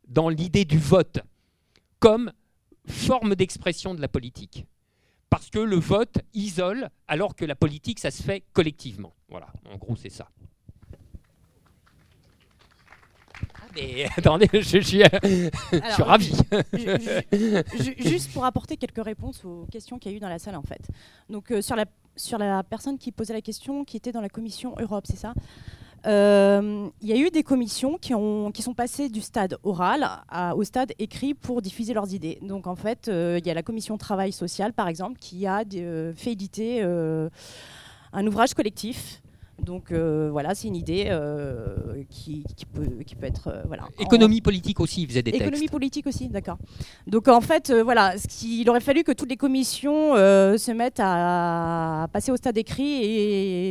dans 0.09 0.29
l'idée 0.29 0.67
du 0.67 0.79
vote, 0.79 1.21
comme 2.01 2.31
forme 2.89 3.35
d'expression 3.35 3.95
de 3.95 4.01
la 4.01 4.09
politique. 4.09 4.67
Parce 5.31 5.51
que 5.51 5.59
le 5.59 5.77
vote 5.77 6.19
isole, 6.33 6.89
alors 7.07 7.37
que 7.37 7.45
la 7.45 7.55
politique, 7.55 7.99
ça 7.99 8.11
se 8.11 8.23
fait 8.23 8.43
collectivement. 8.53 9.15
Voilà, 9.29 9.49
en 9.71 9.77
gros, 9.77 9.95
c'est 9.95 10.09
ça. 10.09 10.29
Ah, 13.55 13.67
mais 13.75 14.07
attendez, 14.17 14.49
je, 14.53 14.79
suis, 14.79 15.03
ravi. 15.99 16.33
juste 17.99 18.33
pour 18.33 18.45
apporter 18.45 18.77
quelques 18.77 19.05
réponses 19.05 19.45
aux 19.45 19.67
questions 19.71 19.99
qu'il 19.99 20.13
y 20.13 20.15
a 20.15 20.17
eu 20.17 20.21
dans 20.21 20.31
la 20.31 20.39
salle, 20.39 20.57
en 20.57 20.63
fait. 20.63 20.89
Donc, 21.29 21.51
euh, 21.51 21.61
sur, 21.61 21.77
la, 21.77 21.85
sur 22.17 22.39
la 22.39 22.63
personne 22.63 22.99
qui 22.99 23.13
posait 23.13 23.35
la 23.35 23.43
question, 23.43 23.85
qui 23.85 23.99
était 23.99 24.13
dans 24.13 24.23
la 24.23 24.31
commission 24.31 24.75
Europe, 24.79 25.05
c'est 25.07 25.17
ça? 25.19 25.35
Euh, 26.07 26.89
il 27.01 27.09
y 27.09 27.13
a 27.13 27.17
eu 27.17 27.31
des 27.31 27.43
commissions 27.43 27.99
qui, 27.99 28.15
ont, 28.15 28.51
qui 28.53 28.63
sont 28.63 28.75
passées 28.75 29.09
du 29.09 29.21
stade 29.21 29.59
oral 29.63 30.09
au 30.55 30.65
stade 30.65 30.93
écrit 30.99 31.35
pour 31.35 31.63
diffuser 31.63 31.95
leurs 31.95 32.13
idées. 32.15 32.39
Donc 32.43 32.67
en 32.67 32.77
fait, 32.77 33.09
euh, 33.09 33.39
il 33.41 33.47
y 33.47 33.51
a 33.51 33.55
la 33.55 33.63
commission 33.63 33.99
travail 33.99 34.33
social, 34.33 34.73
par 34.73 34.89
exemple, 34.89 35.19
qui 35.19 35.47
a 35.47 35.65
euh, 35.75 36.13
fait 36.15 36.33
éditer 36.33 36.83
un 36.83 38.27
ouvrage 38.27 38.55
collectif 38.55 39.23
donc 39.63 39.91
euh, 39.91 40.29
voilà, 40.31 40.55
c'est 40.55 40.69
une 40.69 40.77
idée 40.77 41.07
euh, 41.09 42.05
qui, 42.09 42.45
peut, 42.73 42.87
qui, 43.05 43.15
peut, 43.17 43.27
être 43.27 43.49
euh, 43.49 43.63
voilà. 43.67 43.89
Économie 43.99 44.41
politique 44.41 44.81
aussi, 44.81 45.05
vous 45.05 45.11
faisait 45.11 45.23
des 45.23 45.31
Économie 45.31 45.69
politique 45.69 46.07
aussi, 46.07 46.29
d'accord. 46.29 46.59
Donc 47.07 47.29
en 47.29 47.41
fait, 47.41 47.73
voilà, 47.73 48.15
il 48.43 48.71
aurait 48.71 48.81
fallu 48.81 49.03
que 49.03 49.13
toutes 49.13 49.29
les 49.29 49.37
commissions 49.37 50.15
se 50.15 50.71
mettent 50.73 51.01
à 51.01 52.09
passer 52.13 52.31
au 52.31 52.37
stade 52.37 52.57
écrit 52.57 53.05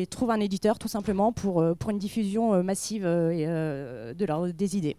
et, 0.01 0.07
trouvent 0.09 0.31
un 0.31 0.39
éditeur 0.39 0.77
tout 0.79 0.87
simplement 0.87 1.31
pour, 1.31 1.63
pour 1.77 1.89
une 1.89 1.99
diffusion 1.99 2.63
massive 2.63 3.03
de 3.03 4.25
leur, 4.25 4.53
des 4.53 4.77
idées. 4.77 4.97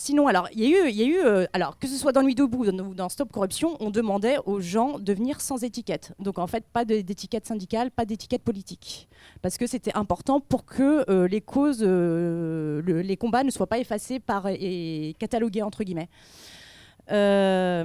Sinon, 0.00 0.28
alors, 0.28 0.48
il 0.54 0.60
y 0.60 1.02
a 1.02 1.06
eu, 1.06 1.18
euh, 1.18 1.44
alors, 1.52 1.76
que 1.76 1.88
ce 1.88 1.96
soit 1.96 2.12
dans 2.12 2.22
Nuit 2.22 2.36
debout 2.36 2.64
ou 2.64 2.94
dans 2.94 3.08
Stop 3.08 3.32
Corruption, 3.32 3.76
on 3.80 3.90
demandait 3.90 4.36
aux 4.46 4.60
gens 4.60 5.00
de 5.00 5.12
venir 5.12 5.40
sans 5.40 5.64
étiquette. 5.64 6.12
Donc, 6.20 6.38
en 6.38 6.46
fait, 6.46 6.64
pas 6.72 6.84
d'étiquette 6.84 7.46
syndicale, 7.46 7.90
pas 7.90 8.04
d'étiquette 8.04 8.44
politique. 8.44 9.08
Parce 9.42 9.58
que 9.58 9.66
c'était 9.66 9.96
important 9.96 10.38
pour 10.38 10.64
que 10.64 11.04
euh, 11.10 11.26
les 11.26 11.40
causes, 11.40 11.82
euh, 11.82 12.80
les 13.02 13.16
combats 13.16 13.42
ne 13.42 13.50
soient 13.50 13.66
pas 13.66 13.80
effacés 13.80 14.20
par, 14.20 14.46
et 14.46 15.16
catalogués, 15.18 15.62
entre 15.62 15.82
guillemets. 15.82 16.08
Euh, 17.10 17.84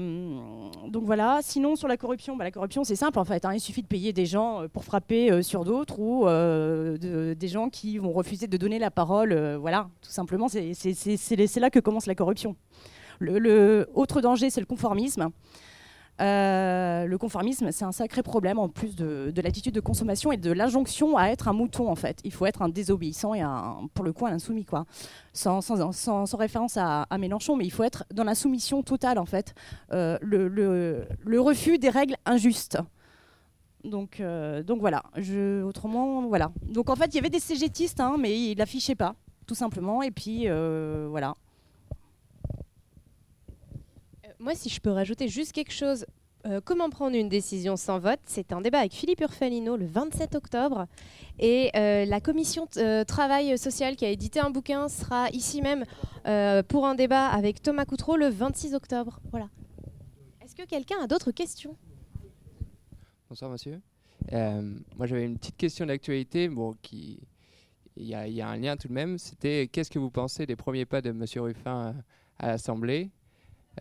donc 0.88 1.04
voilà. 1.06 1.40
Sinon, 1.42 1.76
sur 1.76 1.88
la 1.88 1.98
corruption, 1.98 2.36
bah, 2.36 2.44
la 2.44 2.52
corruption, 2.52 2.84
c'est 2.84 2.96
simple 2.96 3.20
en 3.20 3.26
fait. 3.26 3.46
Hein. 3.46 3.54
Il 3.54 3.60
suffit 3.60 3.82
de 3.82 3.88
payer 3.88 4.14
des 4.14 4.26
gens 4.26 4.64
euh, 4.64 4.68
pour 4.68 4.84
frapper 4.84 5.32
euh, 5.32 5.42
sur 5.42 5.64
d'autres 5.64 6.00
ou 6.00 6.26
des 6.26 7.48
gens 7.48 7.70
qui 7.70 7.98
vont 7.98 8.12
refuser 8.12 8.48
de 8.48 8.58
donner 8.58 8.80
la 8.80 8.92
parole. 8.92 9.34
voilà, 9.56 9.90
tout 10.02 10.12
simplement, 10.12 10.48
c'est 10.50 11.60
là 11.60 11.70
que 11.70 11.80
commence 11.80 12.06
la 12.06 12.16
corruption. 12.16 12.56
le 13.20 13.88
autre 13.94 14.22
danger, 14.22 14.50
c'est 14.50 14.62
le 14.62 14.66
conformisme. 14.66 15.30
Euh, 16.22 17.06
le 17.06 17.18
conformisme, 17.18 17.72
c'est 17.72 17.86
un 17.86 17.92
sacré 17.92 18.22
problème 18.22 18.60
en 18.60 18.70
plus 18.70 18.96
de, 18.96 19.34
l'attitude 19.42 19.74
de 19.74 19.80
consommation 19.80 20.32
et 20.32 20.38
de 20.38 20.52
l'injonction 20.52 21.18
à 21.18 21.28
être 21.28 21.48
un 21.48 21.54
mouton 21.54 21.90
en 21.90 21.96
fait. 21.96 22.20
Il 22.24 22.32
faut 22.32 22.46
être 22.46 22.62
un 22.62 22.70
désobéissant 22.70 23.34
et 23.34 23.42
un, 23.42 23.88
pour 23.94 24.06
le 24.06 24.14
coup 24.14 24.26
un 24.28 24.34
insoumis 24.34 24.66
quoi. 24.66 24.86
Sans, 25.34 25.60
référence 26.38 26.78
à, 26.78 27.08
Mélenchon, 27.18 27.56
mais 27.56 27.66
il 27.66 27.72
faut 27.72 27.84
être 27.84 28.06
dans 28.14 28.24
la 28.24 28.36
soumission 28.36 28.84
totale 28.84 29.18
en 29.18 29.26
fait. 29.26 29.56
Euh, 29.92 30.18
le, 30.22 31.40
refus 31.40 31.80
des 31.80 31.90
règles 31.90 32.16
injustes. 32.26 32.78
Donc, 33.84 34.22
euh, 34.22 34.64
voilà. 34.80 35.04
Autrement, 35.66 36.22
voilà. 36.28 36.52
Donc 36.62 36.90
en 36.90 36.96
fait, 36.96 37.08
il 37.08 37.16
y 37.16 37.20
avait 37.20 37.30
des 37.30 37.40
cégétistes, 37.40 38.00
hein, 38.00 38.16
mais 38.20 38.40
ils 38.40 38.56
l'affichaient 38.56 38.96
pas, 38.96 39.16
tout 39.48 39.56
simplement. 39.56 40.04
Et 40.04 40.12
puis 40.12 40.48
voilà. 41.10 41.36
Moi, 44.44 44.56
si 44.56 44.68
je 44.68 44.82
peux 44.82 44.90
rajouter 44.90 45.30
juste 45.30 45.54
quelque 45.54 45.72
chose, 45.72 46.06
euh, 46.46 46.60
comment 46.60 46.90
prendre 46.90 47.16
une 47.16 47.30
décision 47.30 47.78
sans 47.78 47.98
vote 48.00 48.20
C'est 48.26 48.52
un 48.52 48.60
débat 48.60 48.80
avec 48.80 48.92
Philippe 48.92 49.22
Urfalino 49.22 49.78
le 49.78 49.86
27 49.86 50.36
octobre. 50.36 50.86
Et 51.40 51.72
euh, 51.78 52.04
la 52.04 52.20
commission 52.20 52.68
euh, 52.76 53.06
travail 53.06 53.58
social 53.58 53.96
qui 53.96 54.04
a 54.04 54.10
édité 54.10 54.42
un 54.42 54.50
bouquin 54.50 54.90
sera 54.90 55.30
ici 55.30 55.62
même 55.62 55.86
pour 56.68 56.86
un 56.86 56.96
débat 56.96 57.28
avec 57.28 57.62
Thomas 57.62 57.86
Coutreau 57.86 58.18
le 58.18 58.28
26 58.28 58.74
octobre. 58.74 59.22
Voilà. 59.32 59.48
Est-ce 60.44 60.56
que 60.56 60.68
quelqu'un 60.68 60.98
a 61.02 61.08
d'autres 61.08 61.32
questions? 61.32 61.78
Bonsoir, 63.30 63.50
monsieur. 63.50 63.80
moi, 64.30 65.08
j'avais 65.08 65.24
une 65.24 65.38
petite 65.38 65.56
question 65.56 65.86
d'actualité. 65.86 66.50
Bon, 66.50 66.74
qui... 66.82 67.22
il, 67.96 68.04
y 68.04 68.10
y, 68.10 68.42
a 68.42 68.50
un 68.50 68.58
lien 68.58 68.76
tout 68.76 68.90
de 68.90 68.94
même. 68.94 69.18
C'était 69.18 69.70
qu'est-ce 69.72 69.90
que 69.90 70.00
vous 70.00 70.12
pensez 70.12 70.46
des 70.46 70.58
premiers 70.58 70.86
pas 70.86 71.02
de 71.02 71.14
monsieur 71.14 71.44
Ruffin 71.44 71.96
à 72.40 72.48
l'Assemblée? 72.48 73.10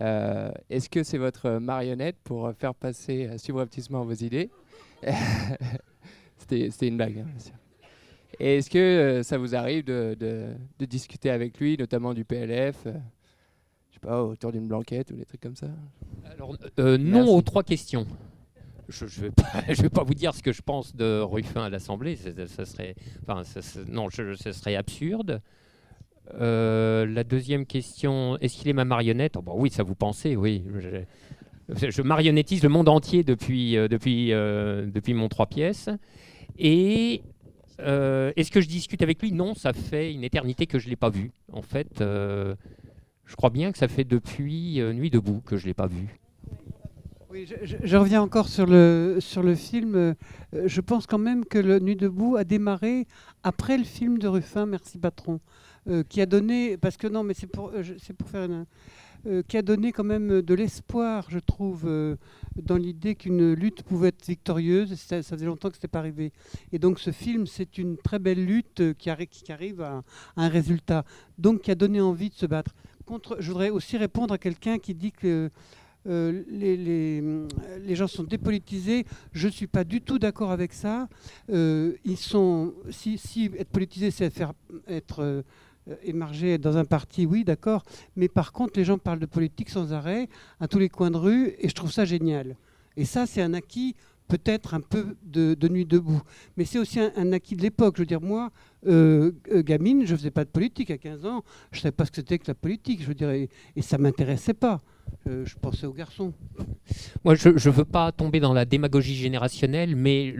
Euh, 0.00 0.50
est-ce 0.70 0.88
que 0.88 1.02
c'est 1.02 1.18
votre 1.18 1.50
marionnette 1.58 2.16
pour 2.24 2.52
faire 2.54 2.74
passer 2.74 3.26
euh, 3.26 3.38
subrepticement 3.38 4.04
vos 4.04 4.14
idées 4.14 4.50
C'était 6.38 6.88
une 6.88 6.96
blague, 6.96 7.18
hein, 7.18 7.26
bien 7.26 7.38
sûr. 7.38 7.54
Et 8.40 8.56
est-ce 8.56 8.70
que 8.70 8.78
euh, 8.78 9.22
ça 9.22 9.36
vous 9.36 9.54
arrive 9.54 9.84
de, 9.84 10.16
de, 10.18 10.84
discuter 10.86 11.30
avec 11.30 11.58
lui, 11.60 11.76
notamment 11.76 12.14
du 12.14 12.24
PLF 12.24 12.78
Je 12.84 13.94
sais 13.94 14.00
pas, 14.00 14.22
autour 14.24 14.50
d'une 14.50 14.66
blanquette 14.66 15.10
ou 15.10 15.16
des 15.16 15.24
trucs 15.24 15.40
comme 15.40 15.56
ça? 15.56 15.68
Alors, 16.24 16.56
non 16.78 17.34
aux 17.34 17.42
trois 17.42 17.62
questions. 17.62 18.06
Je 18.88 19.04
ne 19.04 19.10
vais, 19.10 19.74
vais, 19.82 19.90
pas 19.90 20.02
vous 20.02 20.14
dire 20.14 20.34
ce 20.34 20.42
que 20.42 20.52
je 20.52 20.62
pense 20.62 20.96
de 20.96 21.20
Ruffin 21.20 21.64
à 21.64 21.70
l'Assemblée, 21.70 22.16
ça, 22.16 22.64
serait, 22.64 22.94
enfin, 23.22 23.42
non, 23.86 24.08
ce 24.10 24.52
serait 24.52 24.76
absurde. 24.76 25.40
Euh, 26.34 27.06
la 27.06 27.24
deuxième 27.24 27.66
question, 27.66 28.38
est-ce 28.38 28.56
qu'il 28.56 28.68
est 28.68 28.74
ma 28.74 28.84
marionnette? 28.84 29.36
Oh, 29.36 29.42
bah 29.42 29.52
Oui, 29.54 29.70
ça 29.70 29.82
vous 29.82 29.94
pensez, 29.94 30.36
oui. 30.36 30.64
Je, 31.68 32.02
marionnettise 32.02 32.62
le 32.62 32.68
monde 32.68 32.88
entier 32.88 33.22
depuis, 33.22 33.76
euh, 33.76 33.88
depuis, 33.88 34.32
euh, 34.32 34.86
depuis 34.86 35.14
mon 35.14 35.28
trois 35.28 35.46
pièces. 35.46 35.88
Et 36.58 37.22
est-ce 37.78 38.50
que 38.50 38.60
je 38.60 38.68
discute 38.68 39.02
avec 39.02 39.20
lui? 39.20 39.32
Non, 39.32 39.54
ça 39.54 39.72
fait 39.72 40.12
une 40.12 40.22
éternité 40.22 40.66
que 40.66 40.78
je 40.78 40.86
ne 40.86 40.90
l'ai 40.90 40.96
pas 40.96 41.10
vu. 41.10 41.32
En 41.52 41.62
fait, 41.62 41.88
je 41.98 43.36
crois 43.36 43.50
bien 43.50 43.72
que 43.72 43.78
ça 43.78 43.88
fait 43.88 44.04
depuis 44.04 44.80
Nuit 44.94 45.10
debout 45.10 45.42
que 45.44 45.56
je 45.56 45.64
ne 45.64 45.68
l'ai 45.68 45.74
pas 45.74 45.88
vu. 45.88 46.06
Je, 47.32 47.76
je, 47.82 47.96
reviens 47.96 48.20
encore 48.20 48.48
sur 48.48 48.66
le, 48.66 49.16
sur 49.18 49.42
le 49.42 49.54
film. 49.54 50.14
Je 50.52 50.80
pense 50.80 51.06
quand 51.06 51.18
même 51.18 51.44
que 51.44 51.58
le 51.58 51.80
Nuit 51.80 51.96
debout 51.96 52.36
a 52.36 52.44
démarré 52.44 53.06
après 53.42 53.78
le 53.78 53.84
film 53.84 54.18
de 54.18 54.28
Ruffin, 54.28 54.66
Merci 54.66 54.98
Patron. 54.98 55.40
Euh, 55.88 56.04
qui 56.08 56.20
a 56.20 56.26
donné, 56.26 56.76
parce 56.76 56.96
que 56.96 57.08
non, 57.08 57.24
mais 57.24 57.34
c'est 57.34 57.48
pour, 57.48 57.72
euh, 57.74 57.82
pour 58.16 58.28
faire 58.28 58.44
une, 58.44 58.66
euh, 59.26 59.42
qui 59.48 59.56
a 59.56 59.62
donné 59.62 59.90
quand 59.90 60.04
même 60.04 60.40
de 60.40 60.54
l'espoir, 60.54 61.26
je 61.28 61.40
trouve, 61.40 61.90
dans 62.54 62.76
l'idée 62.76 63.16
qu'une 63.16 63.52
lutte 63.54 63.82
pouvait 63.82 64.08
être 64.08 64.24
victorieuse. 64.24 64.94
Ça, 64.94 65.22
faisait 65.22 65.46
longtemps 65.46 65.70
que 65.70 65.74
ce 65.74 65.80
n'était 65.80 65.88
pas 65.88 65.98
arrivé. 65.98 66.32
Et 66.70 66.78
donc 66.78 67.00
ce 67.00 67.10
film, 67.10 67.48
c'est 67.48 67.78
une 67.78 67.96
très 67.96 68.20
belle 68.20 68.44
lutte 68.44 68.94
qui, 68.96 69.10
qui 69.26 69.52
arrive 69.52 69.80
à, 69.80 70.04
un 70.36 70.48
résultat. 70.48 71.04
Donc 71.38 71.62
qui 71.62 71.72
a 71.72 71.74
donné 71.74 72.00
envie 72.00 72.30
de 72.30 72.34
se 72.34 72.46
battre. 72.46 72.74
Contre, 73.04 73.36
je 73.40 73.48
voudrais 73.48 73.70
aussi 73.70 73.96
répondre 73.96 74.34
à 74.34 74.38
quelqu'un 74.38 74.78
qui 74.78 74.94
dit 74.94 75.10
que 75.10 75.50
les, 76.06 76.76
les, 76.76 77.94
gens 77.94 78.08
sont 78.08 78.24
dépolitisés. 78.24 79.04
Je 79.32 79.46
ne 79.46 79.52
suis 79.52 79.68
pas 79.68 79.82
du 79.82 80.00
tout 80.00 80.20
d'accord 80.20 80.52
avec 80.52 80.72
ça. 80.72 81.08
ils 81.48 82.16
sont, 82.16 82.72
si, 82.90 83.18
si 83.18 83.50
être 83.58 83.70
politisé, 83.70 84.12
c'est 84.12 84.30
faire 84.30 84.52
être 84.86 85.44
émarger 86.04 86.58
dans 86.58 86.76
un 86.76 86.84
parti, 86.84 87.26
oui, 87.26 87.44
d'accord. 87.44 87.82
Mais 88.16 88.28
par 88.28 88.52
contre, 88.52 88.78
les 88.78 88.84
gens 88.84 88.98
parlent 88.98 89.18
de 89.18 89.26
politique 89.26 89.70
sans 89.70 89.92
arrêt, 89.92 90.28
à 90.60 90.68
tous 90.68 90.78
les 90.78 90.88
coins 90.88 91.10
de 91.10 91.16
rue, 91.16 91.54
et 91.58 91.68
je 91.68 91.74
trouve 91.74 91.92
ça 91.92 92.04
génial. 92.04 92.56
Et 92.96 93.04
ça, 93.04 93.26
c'est 93.26 93.42
un 93.42 93.54
acquis 93.54 93.94
peut-être 94.28 94.72
un 94.72 94.80
peu 94.80 95.16
de, 95.24 95.68
nuit 95.68 95.84
debout. 95.84 96.22
Mais 96.56 96.64
c'est 96.64 96.78
aussi 96.78 96.98
un, 97.00 97.32
acquis 97.32 97.54
de 97.54 97.62
l'époque. 97.62 97.96
Je 97.96 98.02
veux 98.02 98.06
dire, 98.06 98.20
moi, 98.20 98.50
euh, 98.86 99.32
euh, 99.50 99.62
gamine, 99.62 100.06
je 100.06 100.12
ne 100.12 100.16
faisais 100.16 100.30
pas 100.30 100.44
de 100.44 100.50
politique 100.50 100.90
à 100.90 100.96
15 100.96 101.26
ans. 101.26 101.44
Je 101.70 101.78
ne 101.78 101.82
savais 101.82 101.92
pas 101.92 102.06
ce 102.06 102.10
que 102.10 102.16
c'était 102.16 102.38
que 102.38 102.46
la 102.48 102.54
politique. 102.54 103.02
Je 103.02 103.12
dirais, 103.12 103.48
et 103.76 103.82
ça 103.82 103.98
ne 103.98 104.02
m'intéressait 104.02 104.54
pas. 104.54 104.80
Euh, 105.28 105.44
je 105.46 105.54
pensais 105.56 105.86
aux 105.86 105.92
garçons. 105.92 106.32
Moi, 107.24 107.34
je 107.34 107.48
ne 107.50 107.72
veux 107.72 107.84
pas 107.84 108.10
tomber 108.10 108.40
dans 108.40 108.52
la 108.52 108.64
démagogie 108.64 109.14
générationnelle, 109.14 109.94
mais 109.94 110.32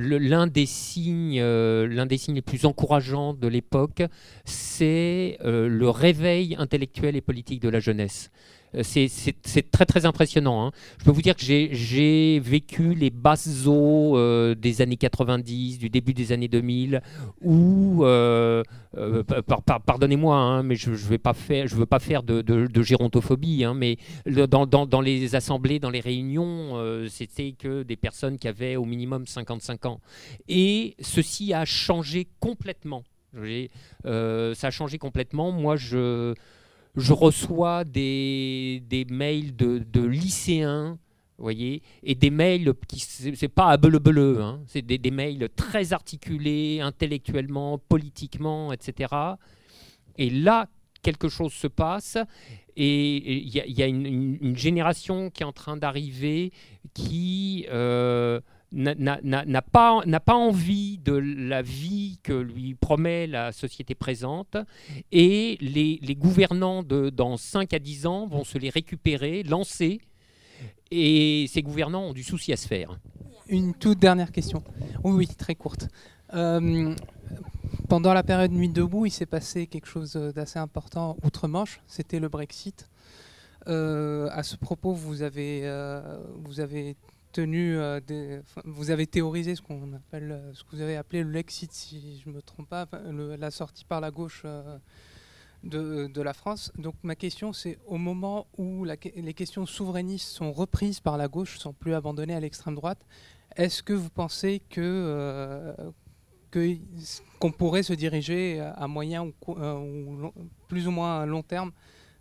signes, 0.67 1.41
l'un 1.41 2.07
des 2.07 2.19
signes 2.19 2.35
les 2.35 2.43
plus 2.43 2.67
encourageants 2.67 3.33
de 3.33 3.47
l'époque, 3.47 4.03
c'est 4.45 5.39
le 5.45 5.89
réveil 5.89 6.57
intellectuel 6.59 7.15
et 7.15 7.21
politique 7.21 7.61
de 7.61 7.69
la 7.69 7.79
jeunesse. 7.79 8.31
Euh, 8.75 8.83
c'est 8.83 9.71
très 9.71 9.87
très 9.87 10.07
impressionnant. 10.07 10.67
Hein. 10.67 10.73
Je 10.99 11.05
peux 11.05 11.11
vous 11.11 11.23
dire 11.23 11.37
que 11.37 11.43
j'ai 11.43 12.41
vécu 12.41 12.95
les 12.95 13.11
basses 13.11 13.67
eaux 13.67 14.17
euh, 14.17 14.55
des 14.55 14.81
années 14.81 14.97
90, 14.97 15.79
du 15.79 15.91
début 15.91 16.15
des 16.15 16.33
années 16.33 16.49
2000, 16.49 17.03
où, 17.43 18.05
euh, 18.05 18.63
pardonnez-moi, 19.87 20.37
hein, 20.37 20.63
mais 20.63 20.77
je 20.77 20.91
ne 20.91 20.97
veux 20.97 21.19
pas 21.19 21.35
faire, 21.35 22.23
de, 22.23 22.83
gérontophobie, 22.83 23.65
hein, 23.65 23.75
mais 23.75 23.99
dans, 24.27 24.67
dans, 24.67 25.01
les 25.01 25.35
assemblées, 25.35 25.79
dans 25.79 25.91
les 25.91 26.01
réunions, 26.01 27.07
c'était 27.09 27.53
que 27.53 27.83
des 27.83 27.97
personnes 27.97 28.39
qui 28.39 28.49
avaient 28.49 28.77
au 28.77 28.85
minimum 28.85 29.27
55 29.27 29.87
ans. 29.87 30.01
Et 30.49 30.97
ceci 31.01 31.53
a 31.53 31.65
changé 31.65 32.29
complètement. 32.41 33.05
ça 34.05 34.67
a 34.67 34.71
changé 34.71 34.99
complètement. 34.99 35.53
Moi, 35.53 35.77
je 35.77 36.35
je 36.97 37.13
reçois 37.13 37.85
des, 37.85 38.83
des 38.89 39.05
mails 39.07 39.57
de, 39.57 39.79
de 39.79 40.03
lycéens 40.03 40.99
voyez, 41.43 41.83
et 42.03 42.15
des 42.15 42.31
mails 42.31 42.73
qui 42.89 43.01
c'est 43.01 43.49
pas 43.49 43.69
à 43.69 43.77
bleu 43.77 44.41
hein, 44.41 44.61
c'est 44.67 44.83
des, 44.83 44.99
des, 44.99 45.11
mails 45.11 45.49
très 45.55 45.93
articulés 45.93 46.81
intellectuellement, 46.81 47.79
politiquement, 47.79 48.73
etc. 48.73 49.15
Et 50.17 50.31
là, 50.31 50.69
quelque 51.03 51.29
chose 51.29 51.53
se 51.53 51.67
passe 51.67 52.17
et 52.77 53.39
il 53.39 53.49
y, 53.49 53.83
a 53.83 53.87
une, 53.87 54.07
une, 54.07 54.57
génération 54.57 55.29
qui 55.29 55.43
est 55.43 55.47
en 55.47 55.53
train 55.53 55.77
d'arriver 55.77 56.53
qui 56.95 57.67
euh, 57.71 58.41
n'a 58.73 59.63
pas, 59.63 60.03
pas 60.25 60.35
envie 60.35 60.99
de 60.99 61.13
la 61.13 61.63
vie 61.63 62.19
que 62.23 62.33
lui 62.33 62.75
promet 62.75 63.27
la 63.27 63.53
société 63.53 63.95
présente, 63.95 64.57
et 65.11 65.59
les, 65.61 65.99
les 66.03 66.15
gouvernants 66.15 66.83
de, 66.83 67.11
dans 67.11 67.37
5 67.37 67.73
à 67.75 67.79
10 67.79 68.07
ans 68.07 68.27
vont 68.27 68.45
se 68.45 68.59
les 68.59 68.71
récupérer, 68.71 69.43
lancer, 69.43 70.01
et 70.91 71.47
ces 71.49 71.63
gouvernants 71.63 72.09
ont 72.09 72.13
du 72.13 72.23
souci 72.23 72.53
à 72.53 72.57
se 72.57 72.67
faire. 72.67 72.99
Une 73.49 73.75
toute 73.75 73.99
dernière 73.99 74.31
question. 74.31 74.63
Oui, 75.05 75.13
oui, 75.13 75.27
très 75.27 75.55
courte. 75.55 75.89
Euh, 76.35 76.95
pendant 77.89 78.15
la 78.15 78.23
période 78.23 78.53
Nuit 78.53 78.69
debout, 78.69 79.07
il 79.07 79.11
s'est 79.11 79.27
passé 79.27 79.67
quelque 79.67 79.87
chose 79.87 80.13
d'assez 80.13 80.59
important 80.59 81.17
outre-Manche, 81.23 81.81
c'était 81.87 82.21
le 82.21 82.29
Brexit. 82.29 82.89
Euh, 83.69 84.29
à 84.33 84.43
ce 84.43 84.57
propos, 84.57 84.93
vous 84.93 85.23
avez, 85.23 85.61
euh, 85.65 86.19
vous 86.45 86.61
avez 86.61 86.97
euh, 87.39 88.41
vous 88.65 88.91
avez 88.91 89.07
théorisé 89.07 89.55
ce 89.55 89.63
qu'on 89.63 89.93
appelle, 89.95 90.33
euh, 90.33 90.55
ce 90.55 90.65
que 90.65 90.77
vous 90.77 90.83
avez 90.83 90.97
appelé 90.97 91.23
le 91.23 91.31
Lexit, 91.31 91.73
si 91.73 92.21
je 92.23 92.29
ne 92.29 92.35
me 92.35 92.43
trompe 92.43 92.69
pas, 92.69 92.87
la 93.39 93.51
sortie 93.51 93.85
par 93.85 94.01
la 94.01 94.11
gauche 94.11 94.43
euh, 94.45 94.79
de, 95.65 96.23
la 96.23 96.35
France. 96.35 96.73
Donc 96.77 96.95
ma 97.03 97.15
question, 97.15 97.53
c'est 97.53 97.79
au 97.87 97.97
moment 97.97 98.47
où 98.59 98.85
les 98.85 99.35
questions 99.35 99.67
souverainistes 99.67 100.29
sont 100.29 100.53
reprises 100.53 101.01
par 101.01 101.17
la 101.17 101.29
gauche, 101.29 101.59
sont 101.59 101.73
plus 101.73 101.95
abandonnées 101.95 102.35
à 102.35 102.41
l'extrême 102.41 102.75
droite, 102.75 103.05
est-ce 103.57 103.83
que 103.83 103.93
vous 103.93 104.11
pensez 104.11 104.63
que 104.71 105.75
qu'on 107.39 107.51
pourrait 107.51 107.83
se 107.83 107.95
diriger 107.95 108.61
à 108.61 108.87
moyen 108.87 109.25
ou, 109.25 110.33
plus 110.69 110.87
ou 110.87 110.91
moins 110.91 111.25
long 111.25 111.43
terme 111.43 111.73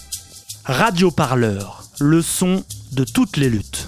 Radio 0.65 1.11
Parleur, 1.11 1.85
le 1.99 2.21
son 2.21 2.61
de 2.91 3.05
toutes 3.05 3.37
les 3.37 3.49
luttes. 3.49 3.87